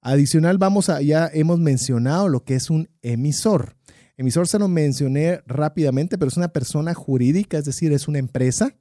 Adicional, 0.02 0.58
vamos 0.58 0.90
a, 0.90 1.02
ya 1.02 1.30
hemos 1.34 1.60
mencionado 1.60 2.30
lo 2.30 2.44
que 2.44 2.56
es 2.56 2.70
un 2.70 2.90
emisor. 3.02 3.76
Emisor 4.18 4.48
se 4.48 4.60
lo 4.60 4.68
mencioné 4.68 5.42
rápidamente, 5.46 6.18
pero 6.18 6.30
es 6.30 6.38
una 6.38 6.50
persona 6.50 6.94
jurídica, 6.94 7.58
es 7.58 7.66
decir, 7.66 7.92
es 7.94 8.08
una 8.08 8.20
empresa. 8.20 8.76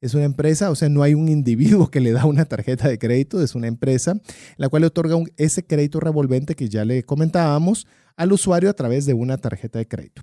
Es 0.00 0.14
una 0.14 0.24
empresa, 0.24 0.70
o 0.70 0.74
sea, 0.74 0.88
no 0.88 1.02
hay 1.02 1.14
un 1.14 1.28
individuo 1.28 1.90
que 1.90 2.00
le 2.00 2.12
da 2.12 2.26
una 2.26 2.44
tarjeta 2.44 2.88
de 2.88 2.98
crédito, 2.98 3.42
es 3.42 3.54
una 3.54 3.66
empresa, 3.66 4.20
la 4.56 4.68
cual 4.68 4.82
le 4.82 4.88
otorga 4.88 5.16
ese 5.36 5.64
crédito 5.64 6.00
revolvente 6.00 6.54
que 6.54 6.68
ya 6.68 6.84
le 6.84 7.02
comentábamos 7.02 7.86
al 8.14 8.32
usuario 8.32 8.68
a 8.68 8.74
través 8.74 9.06
de 9.06 9.14
una 9.14 9.38
tarjeta 9.38 9.78
de 9.78 9.88
crédito. 9.88 10.22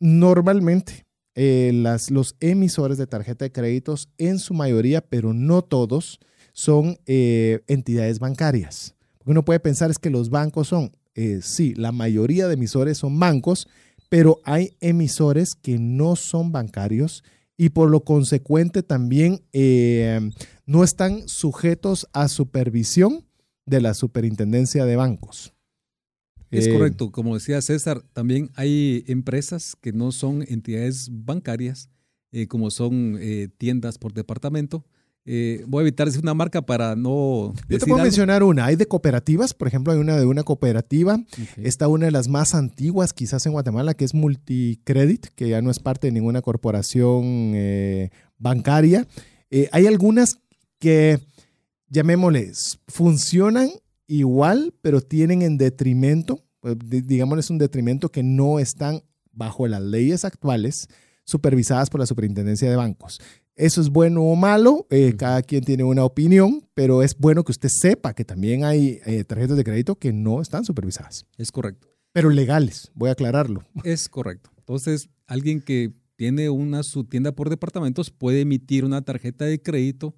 Normalmente, 0.00 1.06
eh, 1.34 1.70
los 2.10 2.36
emisores 2.40 2.98
de 2.98 3.06
tarjeta 3.06 3.44
de 3.44 3.52
créditos, 3.52 4.08
en 4.18 4.38
su 4.38 4.54
mayoría, 4.54 5.00
pero 5.00 5.32
no 5.32 5.62
todos, 5.62 6.18
son 6.52 6.98
eh, 7.06 7.60
entidades 7.66 8.18
bancarias. 8.18 8.94
Uno 9.24 9.44
puede 9.44 9.60
pensar 9.60 9.90
es 9.90 9.98
que 9.98 10.10
los 10.10 10.30
bancos 10.30 10.68
son, 10.68 10.92
eh, 11.14 11.40
sí, 11.42 11.74
la 11.74 11.92
mayoría 11.92 12.48
de 12.48 12.54
emisores 12.54 12.98
son 12.98 13.18
bancos, 13.18 13.68
pero 14.08 14.40
hay 14.44 14.76
emisores 14.80 15.54
que 15.54 15.78
no 15.78 16.16
son 16.16 16.52
bancarios 16.52 17.22
y 17.56 17.70
por 17.70 17.90
lo 17.90 18.04
consecuente 18.04 18.82
también 18.82 19.42
no 20.66 20.84
están 20.84 21.28
sujetos 21.28 22.08
a 22.12 22.28
supervisión 22.28 23.24
de 23.66 23.80
la 23.80 23.94
superintendencia 23.94 24.84
de 24.84 24.96
bancos. 24.96 25.54
Es 26.52 26.66
eh, 26.66 26.72
correcto, 26.72 27.10
como 27.10 27.34
decía 27.34 27.62
César, 27.62 28.02
también 28.12 28.50
hay 28.56 29.04
empresas 29.06 29.74
que 29.80 29.92
no 29.92 30.12
son 30.12 30.44
entidades 30.46 31.08
bancarias, 31.10 31.88
eh, 32.30 32.46
como 32.46 32.70
son 32.70 33.16
eh, 33.20 33.48
tiendas 33.56 33.98
por 33.98 34.12
departamento. 34.12 34.84
Voy 35.24 35.80
a 35.80 35.82
evitar 35.82 36.06
decir 36.06 36.22
una 36.22 36.34
marca 36.34 36.62
para 36.62 36.96
no... 36.96 37.54
Yo 37.68 37.78
te 37.78 37.86
puedo 37.86 38.02
mencionar 38.02 38.42
una. 38.42 38.66
Hay 38.66 38.76
de 38.76 38.86
cooperativas, 38.86 39.54
por 39.54 39.68
ejemplo, 39.68 39.92
hay 39.92 39.98
una 39.98 40.16
de 40.16 40.26
una 40.26 40.42
cooperativa. 40.42 41.22
Está 41.56 41.88
una 41.88 42.06
de 42.06 42.12
las 42.12 42.28
más 42.28 42.54
antiguas 42.54 43.12
quizás 43.12 43.46
en 43.46 43.52
Guatemala, 43.52 43.94
que 43.94 44.04
es 44.04 44.14
Multicredit, 44.14 45.26
que 45.34 45.48
ya 45.48 45.62
no 45.62 45.70
es 45.70 45.78
parte 45.78 46.08
de 46.08 46.12
ninguna 46.12 46.42
corporación 46.42 47.54
bancaria. 48.38 49.06
hay 49.70 49.86
algunas 49.86 50.38
que, 50.78 51.20
llamémosles, 51.88 52.80
funcionan 52.88 53.70
igual, 54.08 54.74
pero 54.82 55.00
tienen 55.00 55.42
en 55.42 55.56
detrimento, 55.56 56.44
pues, 56.60 56.76
digamos, 56.80 57.38
es 57.38 57.50
un 57.50 57.58
detrimento 57.58 58.10
que 58.10 58.22
no 58.22 58.58
están 58.58 59.02
bajo 59.30 59.66
las 59.66 59.80
leyes 59.80 60.24
actuales 60.24 60.88
supervisadas 61.24 61.88
por 61.88 62.00
la 62.00 62.06
superintendencia 62.06 62.68
de 62.68 62.76
bancos. 62.76 63.20
Eso 63.54 63.80
es 63.82 63.90
bueno 63.90 64.22
o 64.22 64.34
malo, 64.34 64.86
eh, 64.88 65.14
cada 65.16 65.42
quien 65.42 65.62
tiene 65.62 65.84
una 65.84 66.04
opinión, 66.04 66.66
pero 66.74 67.02
es 67.02 67.16
bueno 67.18 67.44
que 67.44 67.52
usted 67.52 67.68
sepa 67.68 68.14
que 68.14 68.24
también 68.24 68.64
hay 68.64 69.00
eh, 69.04 69.24
tarjetas 69.24 69.56
de 69.58 69.64
crédito 69.64 69.96
que 69.96 70.12
no 70.12 70.40
están 70.40 70.64
supervisadas. 70.64 71.26
Es 71.36 71.52
correcto. 71.52 71.88
Pero 72.12 72.30
legales, 72.30 72.90
voy 72.94 73.10
a 73.10 73.12
aclararlo. 73.12 73.62
Es 73.84 74.08
correcto. 74.08 74.50
Entonces, 74.56 75.10
alguien 75.26 75.60
que 75.60 75.92
tiene 76.16 76.48
una 76.50 76.82
su 76.82 77.04
tienda 77.04 77.32
por 77.32 77.50
departamentos 77.50 78.10
puede 78.10 78.42
emitir 78.42 78.84
una 78.84 79.02
tarjeta 79.02 79.44
de 79.44 79.60
crédito 79.60 80.14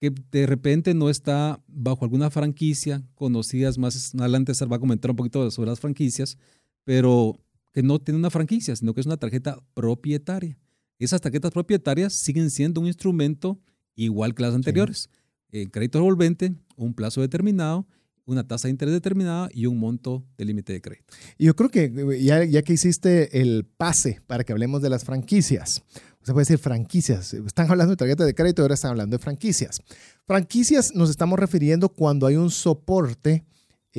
que 0.00 0.12
de 0.30 0.46
repente 0.46 0.92
no 0.94 1.08
está 1.08 1.62
bajo 1.68 2.04
alguna 2.04 2.30
franquicia, 2.30 3.02
conocidas 3.14 3.78
más 3.78 4.14
adelante, 4.14 4.54
se 4.54 4.66
va 4.66 4.76
a 4.76 4.80
comentar 4.80 5.10
un 5.10 5.16
poquito 5.16 5.50
sobre 5.50 5.70
las 5.70 5.80
franquicias, 5.80 6.36
pero 6.84 7.40
que 7.72 7.82
no 7.82 7.98
tiene 7.98 8.18
una 8.18 8.30
franquicia, 8.30 8.74
sino 8.76 8.92
que 8.92 9.00
es 9.00 9.06
una 9.06 9.16
tarjeta 9.16 9.58
propietaria. 9.74 10.58
Esas 10.98 11.20
tarjetas 11.20 11.50
propietarias 11.50 12.14
siguen 12.14 12.50
siendo 12.50 12.80
un 12.80 12.86
instrumento 12.86 13.60
igual 13.94 14.34
que 14.34 14.42
las 14.42 14.54
anteriores. 14.54 15.10
Eh, 15.52 15.68
crédito 15.70 15.98
revolvente, 15.98 16.54
un 16.76 16.94
plazo 16.94 17.20
determinado, 17.20 17.86
una 18.24 18.46
tasa 18.46 18.68
de 18.68 18.72
interés 18.72 18.92
determinada 18.92 19.48
y 19.52 19.66
un 19.66 19.78
monto 19.78 20.24
de 20.36 20.44
límite 20.44 20.72
de 20.72 20.80
crédito. 20.80 21.14
Y 21.38 21.46
yo 21.46 21.54
creo 21.54 21.70
que 21.70 21.84
eh, 21.84 22.22
ya, 22.22 22.44
ya 22.44 22.62
que 22.62 22.72
hiciste 22.72 23.40
el 23.40 23.64
pase 23.64 24.20
para 24.26 24.44
que 24.44 24.52
hablemos 24.52 24.82
de 24.82 24.90
las 24.90 25.04
franquicias, 25.04 25.82
se 26.22 26.32
puede 26.32 26.42
decir 26.42 26.58
franquicias. 26.58 27.34
Están 27.34 27.70
hablando 27.70 27.92
de 27.92 27.96
tarjeta 27.96 28.24
de 28.24 28.34
crédito, 28.34 28.62
ahora 28.62 28.74
están 28.74 28.90
hablando 28.90 29.16
de 29.16 29.22
franquicias. 29.22 29.80
Franquicias 30.26 30.92
nos 30.92 31.08
estamos 31.08 31.38
refiriendo 31.38 31.88
cuando 31.88 32.26
hay 32.26 32.34
un 32.34 32.50
soporte 32.50 33.44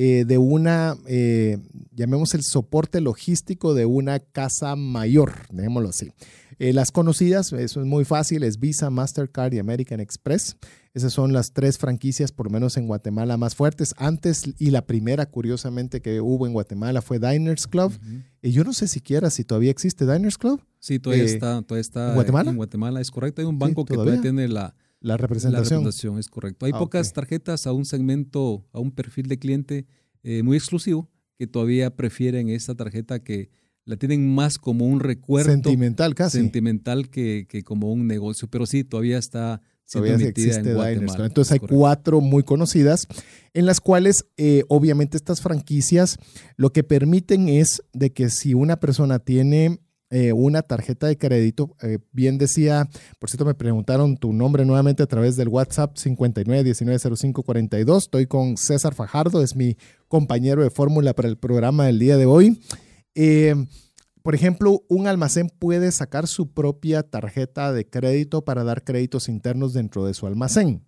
eh, 0.00 0.24
de 0.24 0.38
una, 0.38 0.96
eh, 1.08 1.58
llamemos 1.92 2.32
el 2.34 2.44
soporte 2.44 3.00
logístico 3.00 3.74
de 3.74 3.84
una 3.84 4.20
casa 4.20 4.76
mayor, 4.76 5.32
dejémoslo 5.50 5.88
así. 5.88 6.12
Eh, 6.60 6.72
las 6.72 6.92
conocidas, 6.92 7.52
eso 7.52 7.80
es 7.80 7.86
muy 7.86 8.04
fácil, 8.04 8.44
es 8.44 8.60
Visa, 8.60 8.90
Mastercard 8.90 9.54
y 9.54 9.58
American 9.58 9.98
Express. 9.98 10.56
Esas 10.94 11.12
son 11.12 11.32
las 11.32 11.52
tres 11.52 11.78
franquicias, 11.78 12.30
por 12.30 12.46
lo 12.46 12.50
menos 12.50 12.76
en 12.76 12.86
Guatemala, 12.86 13.36
más 13.36 13.56
fuertes. 13.56 13.92
Antes, 13.98 14.44
y 14.56 14.70
la 14.70 14.86
primera, 14.86 15.26
curiosamente, 15.26 16.00
que 16.00 16.20
hubo 16.20 16.46
en 16.46 16.52
Guatemala 16.52 17.02
fue 17.02 17.18
Diners 17.18 17.66
Club. 17.66 17.92
Y 18.40 18.52
yo 18.52 18.62
no 18.62 18.74
sé 18.74 18.86
siquiera 18.86 19.30
si 19.30 19.42
todavía 19.42 19.72
existe 19.72 20.06
Diners 20.06 20.38
Club. 20.38 20.62
Sí, 20.78 21.00
todavía 21.00 21.24
está, 21.24 21.60
todavía 21.62 21.80
está 21.80 22.10
¿En 22.10 22.14
Guatemala. 22.14 22.50
En 22.50 22.56
Guatemala, 22.56 23.00
es 23.00 23.10
correcto. 23.10 23.40
Hay 23.40 23.48
un 23.48 23.58
banco 23.58 23.84
que 23.84 23.94
todavía 23.94 24.20
tiene 24.20 24.46
la, 24.46 24.76
la 25.00 25.16
representación. 25.16 25.52
La 25.52 25.62
representación, 25.62 26.18
es 26.18 26.28
correcto. 26.28 26.66
Hay 26.66 26.72
ah, 26.74 26.78
pocas 26.78 27.12
tarjetas 27.12 27.66
a 27.66 27.72
un 27.72 27.84
segmento, 27.84 28.66
a 28.72 28.80
un 28.80 28.90
perfil 28.90 29.28
de 29.28 29.38
cliente 29.38 29.86
eh, 30.22 30.42
muy 30.42 30.56
exclusivo 30.56 31.08
que 31.36 31.46
todavía 31.46 31.94
prefieren 31.94 32.48
esta 32.48 32.74
tarjeta 32.74 33.22
que 33.22 33.50
la 33.84 33.96
tienen 33.96 34.34
más 34.34 34.58
como 34.58 34.86
un 34.86 35.00
recuerdo. 35.00 35.50
Sentimental 35.50 36.14
casi. 36.14 36.38
Sentimental 36.38 37.08
que, 37.08 37.46
que 37.48 37.62
como 37.62 37.92
un 37.92 38.06
negocio, 38.06 38.48
pero 38.48 38.66
sí, 38.66 38.84
todavía 38.84 39.18
está 39.18 39.62
todavía 39.90 40.28
existe 40.28 40.74
Diners. 40.74 41.14
Entonces 41.18 41.52
hay 41.52 41.60
cuatro 41.60 42.20
muy 42.20 42.42
conocidas 42.42 43.06
en 43.54 43.66
las 43.66 43.80
cuales 43.80 44.26
eh, 44.36 44.64
obviamente 44.68 45.16
estas 45.16 45.40
franquicias 45.40 46.18
lo 46.56 46.72
que 46.72 46.84
permiten 46.84 47.48
es 47.48 47.82
de 47.92 48.12
que 48.12 48.28
si 48.28 48.54
una 48.54 48.78
persona 48.80 49.18
tiene 49.18 49.80
eh, 50.10 50.32
una 50.32 50.62
tarjeta 50.62 51.06
de 51.06 51.18
crédito, 51.18 51.76
eh, 51.82 51.98
bien 52.12 52.38
decía, 52.38 52.88
por 53.18 53.28
cierto 53.28 53.44
me 53.44 53.54
preguntaron 53.54 54.16
tu 54.16 54.32
nombre 54.32 54.64
nuevamente 54.64 55.02
a 55.02 55.06
través 55.06 55.36
del 55.36 55.48
WhatsApp 55.48 55.96
59190542, 55.96 57.98
estoy 57.98 58.26
con 58.26 58.56
César 58.56 58.94
Fajardo, 58.94 59.42
es 59.42 59.54
mi 59.54 59.76
compañero 60.08 60.62
de 60.62 60.70
fórmula 60.70 61.14
para 61.14 61.28
el 61.28 61.36
programa 61.36 61.86
del 61.86 61.98
día 61.98 62.16
de 62.16 62.24
hoy. 62.24 62.58
Eh, 63.14 63.54
por 64.22 64.34
ejemplo, 64.34 64.82
un 64.88 65.06
almacén 65.06 65.50
puede 65.50 65.92
sacar 65.92 66.26
su 66.26 66.52
propia 66.52 67.02
tarjeta 67.02 67.72
de 67.72 67.88
crédito 67.88 68.44
para 68.44 68.64
dar 68.64 68.84
créditos 68.84 69.28
internos 69.28 69.72
dentro 69.72 70.04
de 70.04 70.14
su 70.14 70.26
almacén. 70.26 70.84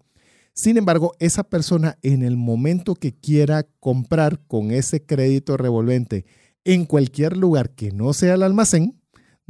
Sin 0.53 0.77
embargo, 0.77 1.15
esa 1.21 1.45
persona 1.45 1.99
en 2.03 2.23
el 2.23 2.37
momento 2.37 2.95
que 2.95 3.15
quiera 3.15 3.67
comprar 3.81 4.41
con 4.47 4.73
ese 4.73 5.05
crédito 5.05 5.57
revolvente 5.57 6.27
en 6.65 6.85
cualquier 6.85 7.37
lugar 7.37 7.71
que 7.71 7.93
no 7.93 8.13
sea 8.13 8.35
el 8.35 8.43
almacén, 8.43 9.00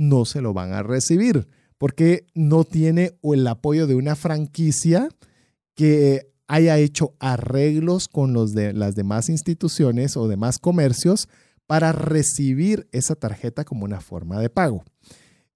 no 0.01 0.25
se 0.25 0.41
lo 0.41 0.53
van 0.55 0.73
a 0.73 0.83
recibir 0.83 1.47
porque 1.77 2.25
no 2.35 2.65
tiene 2.65 3.19
el 3.23 3.47
apoyo 3.47 3.87
de 3.87 3.95
una 3.95 4.17
franquicia 4.17 5.11
que 5.75 6.33
haya 6.49 6.79
hecho 6.79 7.13
arreglos 7.21 8.09
con 8.09 8.33
los 8.33 8.55
de 8.55 8.73
las 8.73 8.95
demás 8.95 9.29
instituciones 9.29 10.17
o 10.17 10.27
demás 10.27 10.59
comercios 10.59 11.29
para 11.67 11.93
recibir 11.93 12.89
esa 12.93 13.15
tarjeta 13.15 13.65
como 13.65 13.85
una 13.85 14.01
forma 14.01 14.41
de 14.41 14.49
pago. 14.49 14.85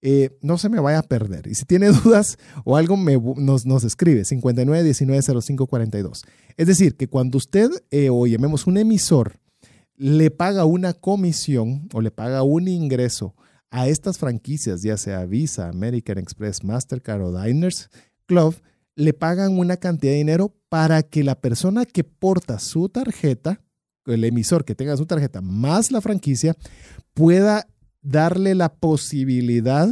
Eh, 0.01 0.29
no 0.41 0.59
se 0.59 0.69
me 0.69 0.79
vaya 0.79 0.99
a 0.99 1.03
perder. 1.03 1.47
Y 1.47 1.55
si 1.55 1.65
tiene 1.65 1.87
dudas 2.03 2.37
o 2.63 2.77
algo, 2.77 2.95
nos, 3.37 3.65
nos, 3.65 3.83
escribe 3.83 4.21
59190542. 4.21 6.21
Es 6.55 6.67
decir, 6.67 6.95
que 6.95 7.07
cuando 7.07 7.39
usted 7.39 7.71
eh, 7.89 8.09
o 8.11 8.27
llamemos 8.27 8.67
un 8.67 8.77
emisor 8.77 9.39
le 9.97 10.29
paga 10.29 10.65
una 10.65 10.93
comisión 10.93 11.89
o 11.93 12.01
le 12.01 12.11
paga 12.11 12.43
un 12.43 12.67
ingreso 12.67 13.33
a 13.75 13.89
estas 13.89 14.17
franquicias, 14.17 14.83
ya 14.83 14.95
sea 14.95 15.25
Visa, 15.25 15.67
American 15.67 16.17
Express, 16.17 16.63
Mastercard 16.63 17.21
o 17.21 17.43
Diners 17.43 17.89
Club, 18.25 18.55
le 18.95 19.11
pagan 19.11 19.59
una 19.59 19.75
cantidad 19.75 20.13
de 20.13 20.19
dinero 20.19 20.55
para 20.69 21.03
que 21.03 21.25
la 21.25 21.35
persona 21.41 21.85
que 21.85 22.05
porta 22.05 22.57
su 22.59 22.87
tarjeta 22.87 23.59
el 24.05 24.23
emisor 24.23 24.63
que 24.63 24.75
tenga 24.75 24.95
su 24.95 25.05
tarjeta 25.05 25.41
más 25.41 25.91
la 25.91 25.99
franquicia 25.99 26.55
pueda 27.13 27.67
darle 28.01 28.55
la 28.55 28.73
posibilidad 28.73 29.89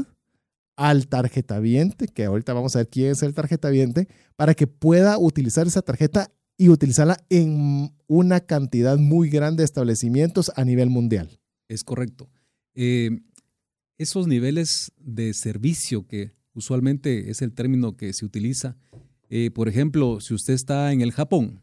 al 0.77 1.07
tarjetaviente, 1.07 2.07
que 2.07 2.23
ahorita 2.23 2.53
vamos 2.53 2.75
a 2.75 2.79
ver 2.79 2.87
quién 2.87 3.11
es 3.11 3.21
el 3.21 3.33
tarjetaviente, 3.33 4.07
para 4.37 4.53
que 4.53 4.65
pueda 4.65 5.17
utilizar 5.17 5.67
esa 5.67 5.81
tarjeta 5.81 6.31
y 6.57 6.69
utilizarla 6.69 7.17
en 7.29 7.93
una 8.07 8.39
cantidad 8.39 8.97
muy 8.97 9.29
grande 9.29 9.61
de 9.61 9.65
establecimientos 9.65 10.51
a 10.55 10.63
nivel 10.63 10.89
mundial. 10.89 11.39
Es 11.67 11.83
correcto. 11.83 12.29
Eh, 12.75 13.19
esos 13.97 14.27
niveles 14.27 14.91
de 14.97 15.33
servicio 15.33 16.07
que 16.07 16.31
usualmente 16.53 17.29
es 17.29 17.41
el 17.41 17.53
término 17.53 17.95
que 17.95 18.13
se 18.13 18.25
utiliza, 18.25 18.77
eh, 19.29 19.51
por 19.51 19.67
ejemplo, 19.67 20.19
si 20.19 20.33
usted 20.33 20.53
está 20.53 20.91
en 20.91 21.01
el 21.01 21.11
Japón 21.11 21.61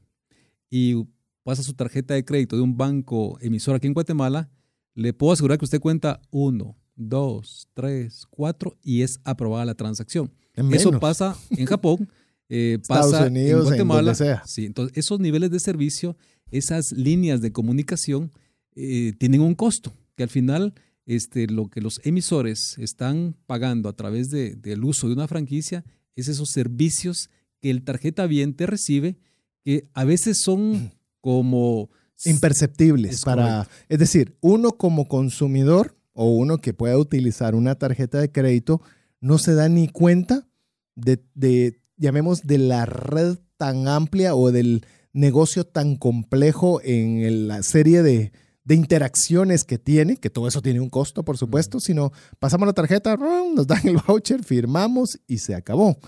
y 0.71 1.07
pasa 1.45 1.63
su 1.63 1.75
tarjeta 1.75 2.15
de 2.15 2.25
crédito 2.25 2.57
de 2.57 2.63
un 2.63 2.77
banco 2.77 3.39
emisor 3.41 3.77
aquí 3.77 3.87
en 3.87 3.95
Guatemala, 3.95 4.51
le 4.95 5.13
puedo 5.13 5.33
asegurar 5.33 5.59
que 5.59 5.65
usted 5.65 5.81
cuenta 5.81 6.21
uno, 6.31 6.77
dos, 6.97 7.69
tres, 7.75 8.27
cuatro 8.31 8.77
y 8.83 9.03
es 9.03 9.21
aprobada 9.25 9.65
la 9.65 9.75
transacción. 9.75 10.33
Eso 10.73 10.99
pasa 10.99 11.37
en 11.51 11.67
Japón, 11.67 12.11
eh, 12.49 12.79
pasa 12.87 13.29
en 13.29 13.63
Guatemala. 13.63 14.15
Sí, 14.47 14.67
entonces 14.67 14.97
esos 14.97 15.21
niveles 15.21 15.51
de 15.51 15.61
servicio, 15.61 16.17
esas 16.51 16.93
líneas 16.93 17.41
de 17.41 17.53
comunicación 17.53 18.33
eh, 18.75 19.13
tienen 19.19 19.41
un 19.41 19.55
costo 19.55 19.93
que 20.17 20.25
al 20.25 20.29
final 20.29 20.75
este, 21.11 21.49
lo 21.49 21.69
que 21.69 21.81
los 21.81 22.01
emisores 22.05 22.77
están 22.79 23.35
pagando 23.47 23.89
a 23.89 23.95
través 23.95 24.31
de, 24.31 24.55
del 24.55 24.85
uso 24.85 25.09
de 25.09 25.15
una 25.15 25.27
franquicia 25.27 25.85
es 26.15 26.29
esos 26.29 26.51
servicios 26.51 27.31
que 27.61 27.71
el 27.71 27.83
tarjeta 27.83 28.27
viente 28.27 28.65
recibe, 28.65 29.19
que 29.65 29.89
a 29.93 30.05
veces 30.05 30.41
son 30.41 30.93
como... 31.21 31.91
Imperceptibles 32.25 33.15
es 33.15 33.25
para... 33.25 33.67
Es 33.89 33.99
decir, 33.99 34.37
uno 34.41 34.73
como 34.73 35.09
consumidor 35.09 35.97
o 36.13 36.31
uno 36.37 36.59
que 36.59 36.75
pueda 36.75 36.97
utilizar 36.97 37.57
una 37.57 37.75
tarjeta 37.75 38.21
de 38.21 38.31
crédito 38.31 38.81
no 39.21 39.39
se 39.39 39.55
da 39.55 39.69
ni 39.69 39.89
cuenta 39.89 40.47
de, 40.95 41.25
de, 41.35 41.81
llamemos, 41.97 42.43
de 42.43 42.59
la 42.59 42.87
red 42.87 43.39
tan 43.57 43.89
amplia 43.89 44.37
o 44.37 44.53
del 44.53 44.87
negocio 45.13 45.65
tan 45.65 45.97
complejo 45.97 46.81
en 46.85 47.49
la 47.49 47.65
serie 47.65 48.03
de, 48.05 48.33
de 48.65 48.75
interacciones 48.75 49.65
que 49.65 49.79
tiene, 49.79 50.17
que 50.17 50.31
todo 50.31 50.49
eso 50.49 50.63
tiene 50.63 50.81
un 50.81 50.91
costo, 50.91 51.25
por 51.25 51.39
supuesto, 51.39 51.81
sino 51.81 52.13
pasamos 52.39 52.67
la 52.67 52.73
tarjeta, 52.73 53.17
nos 53.17 53.67
dan 53.67 53.87
el 53.89 53.97
voucher, 54.07 54.45
firmamos 54.45 55.19
y 55.27 55.39
se 55.39 55.55
acabó. 55.55 55.99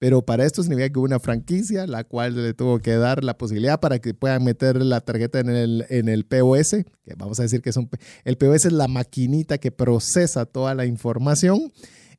Pero 0.00 0.24
para 0.24 0.46
esto 0.46 0.62
significa 0.62 0.88
que 0.88 0.98
hubo 0.98 1.04
una 1.04 1.20
franquicia, 1.20 1.86
la 1.86 2.04
cual 2.04 2.34
le 2.34 2.54
tuvo 2.54 2.78
que 2.78 2.96
dar 2.96 3.22
la 3.22 3.36
posibilidad 3.36 3.80
para 3.80 3.98
que 3.98 4.14
puedan 4.14 4.42
meter 4.42 4.82
la 4.82 5.02
tarjeta 5.02 5.40
en 5.40 5.50
el, 5.50 5.84
en 5.90 6.08
el 6.08 6.24
POS, 6.24 6.70
que 7.04 7.14
vamos 7.18 7.38
a 7.38 7.42
decir 7.42 7.60
que 7.60 7.68
es 7.68 7.76
un... 7.76 7.90
El 8.24 8.38
POS 8.38 8.64
es 8.64 8.72
la 8.72 8.88
maquinita 8.88 9.58
que 9.58 9.70
procesa 9.70 10.46
toda 10.46 10.74
la 10.74 10.86
información. 10.86 11.70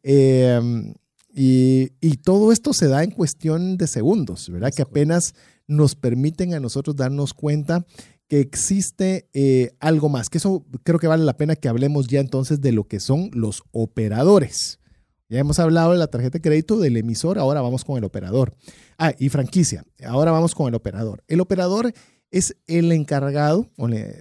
Em, 0.03 0.93
y, 1.33 1.89
todo 2.17 2.51
esto 2.51 2.71
se 2.73 2.87
da 2.87 3.03
en 3.03 3.09
cuestión 3.09 3.77
de 3.77 3.87
segundos, 3.87 4.47
¿verdad? 4.49 4.71
Que 4.75 4.83
apenas 4.83 5.33
nos 5.67 5.95
permiten 5.95 6.53
a 6.53 6.59
nosotros 6.59 6.95
darnos 6.95 7.33
cuenta 7.33 7.85
que 8.31 8.39
existe 8.39 9.27
eh, 9.33 9.75
algo 9.81 10.07
más, 10.07 10.29
que 10.29 10.37
eso 10.37 10.65
creo 10.83 10.99
que 10.99 11.07
vale 11.07 11.25
la 11.25 11.35
pena 11.35 11.57
que 11.57 11.67
hablemos 11.67 12.07
ya 12.07 12.21
entonces 12.21 12.61
de 12.61 12.71
lo 12.71 12.85
que 12.85 13.01
son 13.01 13.29
los 13.33 13.61
operadores. 13.71 14.79
Ya 15.27 15.39
hemos 15.39 15.59
hablado 15.59 15.91
de 15.91 15.97
la 15.97 16.07
tarjeta 16.07 16.37
de 16.37 16.41
crédito 16.41 16.79
del 16.79 16.95
emisor, 16.95 17.37
ahora 17.37 17.59
vamos 17.59 17.83
con 17.83 17.97
el 17.97 18.05
operador. 18.05 18.55
Ah, 18.97 19.13
y 19.19 19.27
franquicia, 19.27 19.83
ahora 20.05 20.31
vamos 20.31 20.55
con 20.55 20.69
el 20.69 20.75
operador. 20.75 21.25
El 21.27 21.41
operador 21.41 21.91
es 22.29 22.55
el 22.67 22.93
encargado 22.93 23.69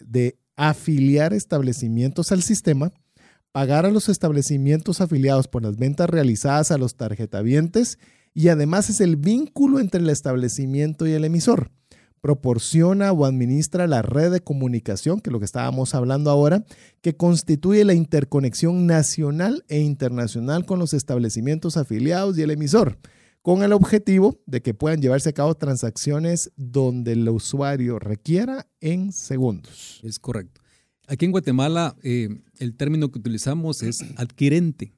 de 0.05 0.41
afiliar 0.57 1.33
establecimientos 1.33 2.33
al 2.33 2.43
sistema, 2.43 2.93
pagar 3.53 3.87
a 3.87 3.93
los 3.93 4.09
establecimientos 4.09 5.01
afiliados 5.01 5.47
por 5.47 5.63
las 5.63 5.77
ventas 5.77 6.11
realizadas 6.11 6.73
a 6.73 6.79
los 6.79 6.97
tarjetavientes 6.97 7.97
y 8.35 8.49
además 8.49 8.91
es 8.91 9.01
el 9.01 9.15
vínculo 9.15 9.79
entre 9.79 10.01
el 10.01 10.11
establecimiento 10.11 11.07
y 11.07 11.13
el 11.13 11.25
emisor 11.25 11.71
proporciona 12.21 13.13
o 13.13 13.25
administra 13.25 13.87
la 13.87 14.03
red 14.03 14.31
de 14.31 14.41
comunicación, 14.41 15.21
que 15.21 15.31
es 15.31 15.33
lo 15.33 15.39
que 15.39 15.45
estábamos 15.45 15.95
hablando 15.95 16.31
ahora, 16.31 16.65
que 17.01 17.17
constituye 17.17 17.85
la 17.85 17.95
interconexión 17.95 18.87
nacional 18.87 19.65
e 19.69 19.81
internacional 19.81 20.67
con 20.67 20.79
los 20.79 20.93
establecimientos 20.93 21.77
afiliados 21.77 22.37
y 22.37 22.43
el 22.43 22.51
emisor, 22.51 22.99
con 23.43 23.63
el 23.63 23.73
objetivo 23.73 24.39
de 24.47 24.61
que 24.61 24.75
puedan 24.75 25.01
llevarse 25.01 25.31
a 25.31 25.35
cabo 25.35 25.55
transacciones 25.55 26.53
donde 26.57 27.13
el 27.13 27.29
usuario 27.29 27.99
requiera 27.99 28.67
en 28.81 29.13
segundos. 29.13 30.01
Es 30.03 30.19
correcto. 30.19 30.61
Aquí 31.07 31.25
en 31.25 31.33
Guatemala 31.33 31.97
eh, 32.03 32.29
el 32.59 32.77
término 32.77 33.11
que 33.11 33.19
utilizamos 33.19 33.83
es 33.83 34.05
adquirente. 34.17 34.93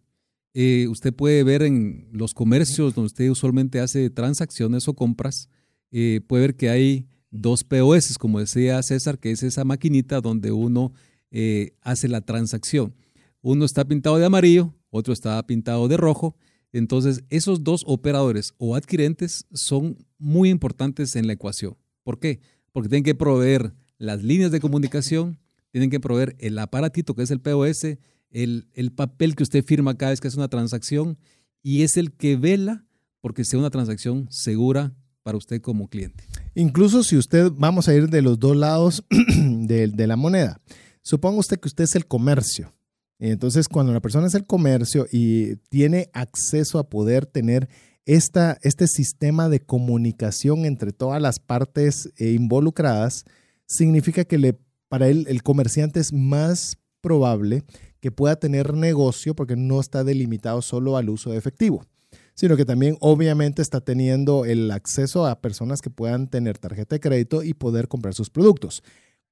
Eh, 0.55 0.87
usted 0.89 1.15
puede 1.15 1.45
ver 1.45 1.63
en 1.63 2.09
los 2.13 2.35
comercios 2.35 2.95
donde 2.95 3.07
usted 3.07 3.31
usualmente 3.31 3.81
hace 3.81 4.11
transacciones 4.11 4.87
o 4.89 4.95
compras, 4.95 5.49
eh, 5.91 6.21
puede 6.27 6.43
ver 6.43 6.57
que 6.57 6.69
hay 6.69 7.07
dos 7.33 7.65
POS, 7.65 8.19
como 8.19 8.39
decía 8.39 8.81
César, 8.83 9.19
que 9.19 9.33
es 9.33 9.43
esa 9.43 9.65
maquinita 9.65 10.21
donde 10.21 10.53
uno 10.53 10.93
eh, 11.33 11.73
hace 11.81 12.07
la 12.07 12.21
transacción. 12.21 12.95
Uno 13.41 13.65
está 13.65 13.85
pintado 13.85 14.19
de 14.19 14.27
amarillo, 14.27 14.73
otro 14.91 15.13
está 15.13 15.45
pintado 15.45 15.89
de 15.89 15.97
rojo. 15.97 16.37
Entonces, 16.73 17.25
esos 17.29 17.65
dos 17.65 17.83
operadores 17.87 18.55
o 18.59 18.77
adquirentes 18.77 19.47
son 19.53 19.97
muy 20.19 20.51
importantes 20.51 21.17
en 21.17 21.27
la 21.27 21.33
ecuación. 21.33 21.77
¿Por 22.05 22.21
qué? 22.21 22.41
Porque 22.71 22.89
tienen 22.89 23.05
que 23.05 23.15
proveer 23.15 23.75
las 23.99 24.23
líneas 24.23 24.53
de 24.53 24.61
comunicación, 24.61 25.39
tienen 25.71 25.91
que 25.91 26.01
proveer 26.01 26.37
el 26.39 26.59
aparatito 26.59 27.15
que 27.15 27.23
es 27.23 27.31
el 27.31 27.41
POS, 27.41 27.99
el, 28.31 28.69
el 28.75 28.93
papel 28.93 29.35
que 29.35 29.43
usted 29.43 29.65
firma 29.65 29.97
cada 29.97 30.11
vez 30.11 30.21
que 30.21 30.29
hace 30.29 30.39
una 30.39 30.49
transacción 30.49 31.19
y 31.63 31.83
es 31.83 31.97
el 31.97 32.13
que 32.13 32.37
vela 32.37 32.87
porque 33.21 33.45
sea 33.45 33.59
una 33.59 33.71
transacción 33.71 34.27
segura, 34.31 34.95
para 35.23 35.39
usted 35.39 35.61
como 35.61 35.89
cliente. 35.89 36.25
Incluso 36.55 37.03
si 37.03 37.17
usted, 37.17 37.51
vamos 37.55 37.89
a 37.89 37.95
ir 37.95 38.09
de 38.09 38.23
los 38.23 38.39
dos 38.39 38.57
lados 38.57 39.05
de, 39.11 40.07
la 40.07 40.17
moneda. 40.17 40.61
Suponga 41.03 41.39
usted 41.39 41.59
que 41.59 41.69
usted 41.69 41.85
es 41.85 41.97
el 41.97 42.07
comercio. 42.07 42.73
entonces, 43.19 43.69
cuando 43.69 43.93
la 43.93 44.01
persona 44.01 44.27
es 44.27 44.35
el 44.35 44.47
comercio 44.47 45.07
y 45.11 45.57
tiene 45.71 46.11
acceso 46.13 46.79
a 46.79 46.89
poder 46.89 47.27
tener 47.27 47.69
esta, 48.05 48.59
este 48.63 48.87
sistema 48.87 49.49
de 49.49 49.61
comunicación 49.61 50.65
entre 50.65 50.93
todas 50.93 51.23
las 51.23 51.39
partes 51.39 52.13
eh, 52.17 52.33
involucradas, 52.33 53.25
significa 53.67 54.25
que 54.25 54.39
le, 54.39 54.59
para 54.89 55.09
él 55.09 55.27
el 55.29 55.43
comerciante 55.43 56.01
es 56.01 56.13
más 56.13 56.79
probable 57.01 57.65
que 58.01 58.11
pueda 58.11 58.37
tener 58.37 58.75
negocio 58.75 59.35
porque 59.35 59.57
no 59.57 59.81
está 59.81 60.05
delimitado 60.05 60.61
solo 60.61 60.97
al 60.97 61.09
uso 61.09 61.31
de 61.31 61.39
efectivo 61.39 61.87
sino 62.35 62.57
que 62.57 62.65
también 62.65 62.97
obviamente 63.01 63.63
está 63.63 63.81
teniendo 63.81 64.45
el 64.45 64.71
acceso 64.71 65.27
a 65.27 65.41
personas 65.41 65.83
que 65.83 65.91
puedan 65.91 66.29
tener 66.29 66.59
tarjeta 66.59 66.97
de 66.97 67.01
crédito 67.01 67.43
y 67.43 67.55
poder 67.55 67.89
comprar 67.89 68.15
sus 68.15 68.31
productos. 68.31 68.83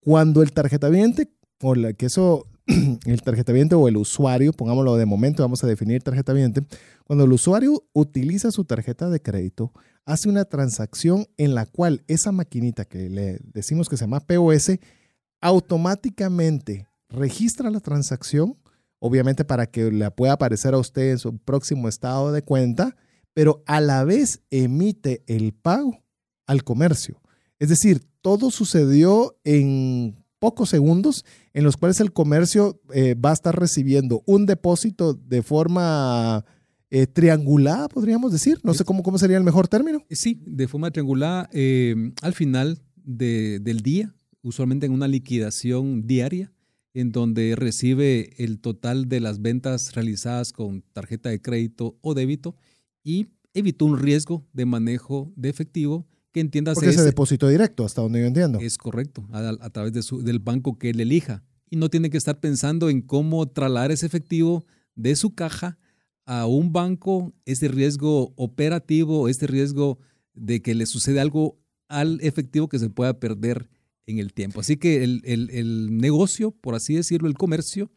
Cuando 0.01 0.43
el 0.43 0.53
tarjetaviente, 0.53 1.31
o 1.63 1.75
la, 1.75 1.93
que 1.93 2.07
eso, 2.07 2.47
el 3.07 3.23
tarjetaviente 3.23 3.75
o 3.75 3.89
el 3.89 3.97
usuario, 3.97 4.53
pongámoslo 4.53 4.97
de 4.97 5.07
momento, 5.07 5.43
vamos 5.43 5.63
a 5.65 5.67
definir 5.67 6.03
tarjetaviente, 6.03 6.63
cuando 7.05 7.25
el 7.25 7.33
usuario 7.33 7.85
utiliza 7.93 8.51
su 8.51 8.65
tarjeta 8.65 9.09
de 9.11 9.21
crédito, 9.21 9.73
hace 10.05 10.29
una 10.29 10.45
transacción 10.45 11.27
en 11.37 11.55
la 11.55 11.67
cual 11.67 12.03
esa 12.09 12.33
maquinita 12.33 12.85
que 12.85 13.09
le 13.11 13.39
decimos 13.43 13.89
que 13.89 13.97
se 13.97 14.05
llama 14.05 14.21
POS, 14.21 14.79
automáticamente 15.41 16.87
registra 17.09 17.71
la 17.71 17.81
transacción 17.81 18.57
obviamente 19.01 19.45
para 19.45 19.67
que 19.67 19.91
le 19.91 20.09
pueda 20.13 20.35
aparecer 20.35 20.75
a 20.75 20.79
usted 20.79 21.11
en 21.11 21.19
su 21.19 21.37
próximo 21.39 21.89
estado 21.89 22.31
de 22.31 22.43
cuenta, 22.43 22.97
pero 23.35 23.65
a 23.67 23.81
la 23.81 24.05
vez 24.05 24.43
emite 24.51 25.25
el 25.27 25.53
pago 25.53 26.05
al 26.47 26.63
comercio. 26.63 27.21
Es 27.59 27.69
decir, 27.69 28.03
todo 28.23 28.51
sucedió 28.51 29.37
en 29.45 30.25
pocos 30.39 30.71
segundos 30.71 31.25
en 31.53 31.65
los 31.65 31.77
cuales 31.77 32.01
el 32.01 32.13
comercio 32.13 32.81
eh, 32.93 33.15
va 33.15 33.31
a 33.31 33.35
estar 33.35 33.59
recibiendo 33.59 34.23
un 34.27 34.47
depósito 34.47 35.15
de 35.15 35.43
forma 35.43 36.45
eh, 36.91 37.07
triangulada, 37.07 37.89
podríamos 37.89 38.33
decir. 38.33 38.59
No 38.63 38.75
sé 38.75 38.85
cómo, 38.85 39.03
cómo 39.03 39.19
sería 39.19 39.37
el 39.37 39.45
mejor 39.45 39.69
término. 39.69 40.05
Sí, 40.11 40.43
de 40.47 40.69
forma 40.69 40.91
triangulada 40.91 41.49
al 42.23 42.35
final 42.35 42.83
del 42.97 43.81
día, 43.81 44.15
usualmente 44.43 44.87
en 44.87 44.93
una 44.93 45.09
liquidación 45.09 46.07
diaria, 46.07 46.53
en 46.95 47.13
donde 47.13 47.55
recibe 47.57 48.43
el 48.43 48.61
total 48.61 49.09
de 49.09 49.21
las 49.21 49.41
ventas 49.41 49.95
realizadas 49.95 50.53
con 50.53 50.83
tarjeta 50.93 51.29
de 51.29 51.41
crédito 51.41 51.99
o 52.01 52.15
débito 52.15 52.57
y 53.03 53.29
evitó 53.55 53.85
un 53.85 53.99
riesgo 53.99 54.47
de 54.53 54.67
manejo 54.67 55.33
de 55.37 55.49
efectivo 55.49 56.07
que 56.33 56.41
entiendas. 56.41 56.75
Porque 56.75 56.91
ese 56.91 57.03
depósito 57.03 57.49
directo, 57.49 57.85
hasta 57.85 58.03
donde 58.03 58.21
yo 58.21 58.27
entiendo. 58.27 58.59
Es 58.61 58.79
correcto, 58.79 59.27
a, 59.33 59.71
través 59.71 59.93
de 59.93 60.03
su, 60.03 60.23
del 60.23 60.39
banco 60.39 60.79
que 60.79 60.91
él 60.91 61.01
elija. 61.01 61.43
Y 61.69 61.77
no 61.77 61.89
tiene 61.89 62.11
que 62.11 62.19
estar 62.19 62.41
pensando 62.41 62.91
en 62.91 63.01
cómo 63.03 63.49
trasladar 63.49 63.93
ese 63.93 64.07
efectivo 64.07 64.65
de 64.95 65.15
su 65.15 65.35
caja 65.35 65.79
a 66.27 66.47
un 66.47 66.73
banco, 66.73 67.33
ese 67.45 67.69
riesgo 67.69 68.33
operativo, 68.37 69.29
este 69.29 69.47
riesgo 69.47 69.99
de 70.35 70.63
que 70.63 70.75
le 70.75 70.87
sucede 70.87 71.21
algo 71.21 71.59
al 71.89 72.21
efectivo 72.23 72.69
que 72.69 72.79
se 72.79 72.91
pueda 72.91 73.19
perder 73.19 73.69
en 74.07 74.19
el 74.19 74.33
tiempo. 74.33 74.61
Así 74.61 74.77
que 74.77 75.03
el, 75.05 75.89
negocio, 75.97 76.51
por 76.51 76.75
así 76.75 76.95
decirlo, 76.95 77.29
el 77.29 77.35
comercio, 77.35 77.91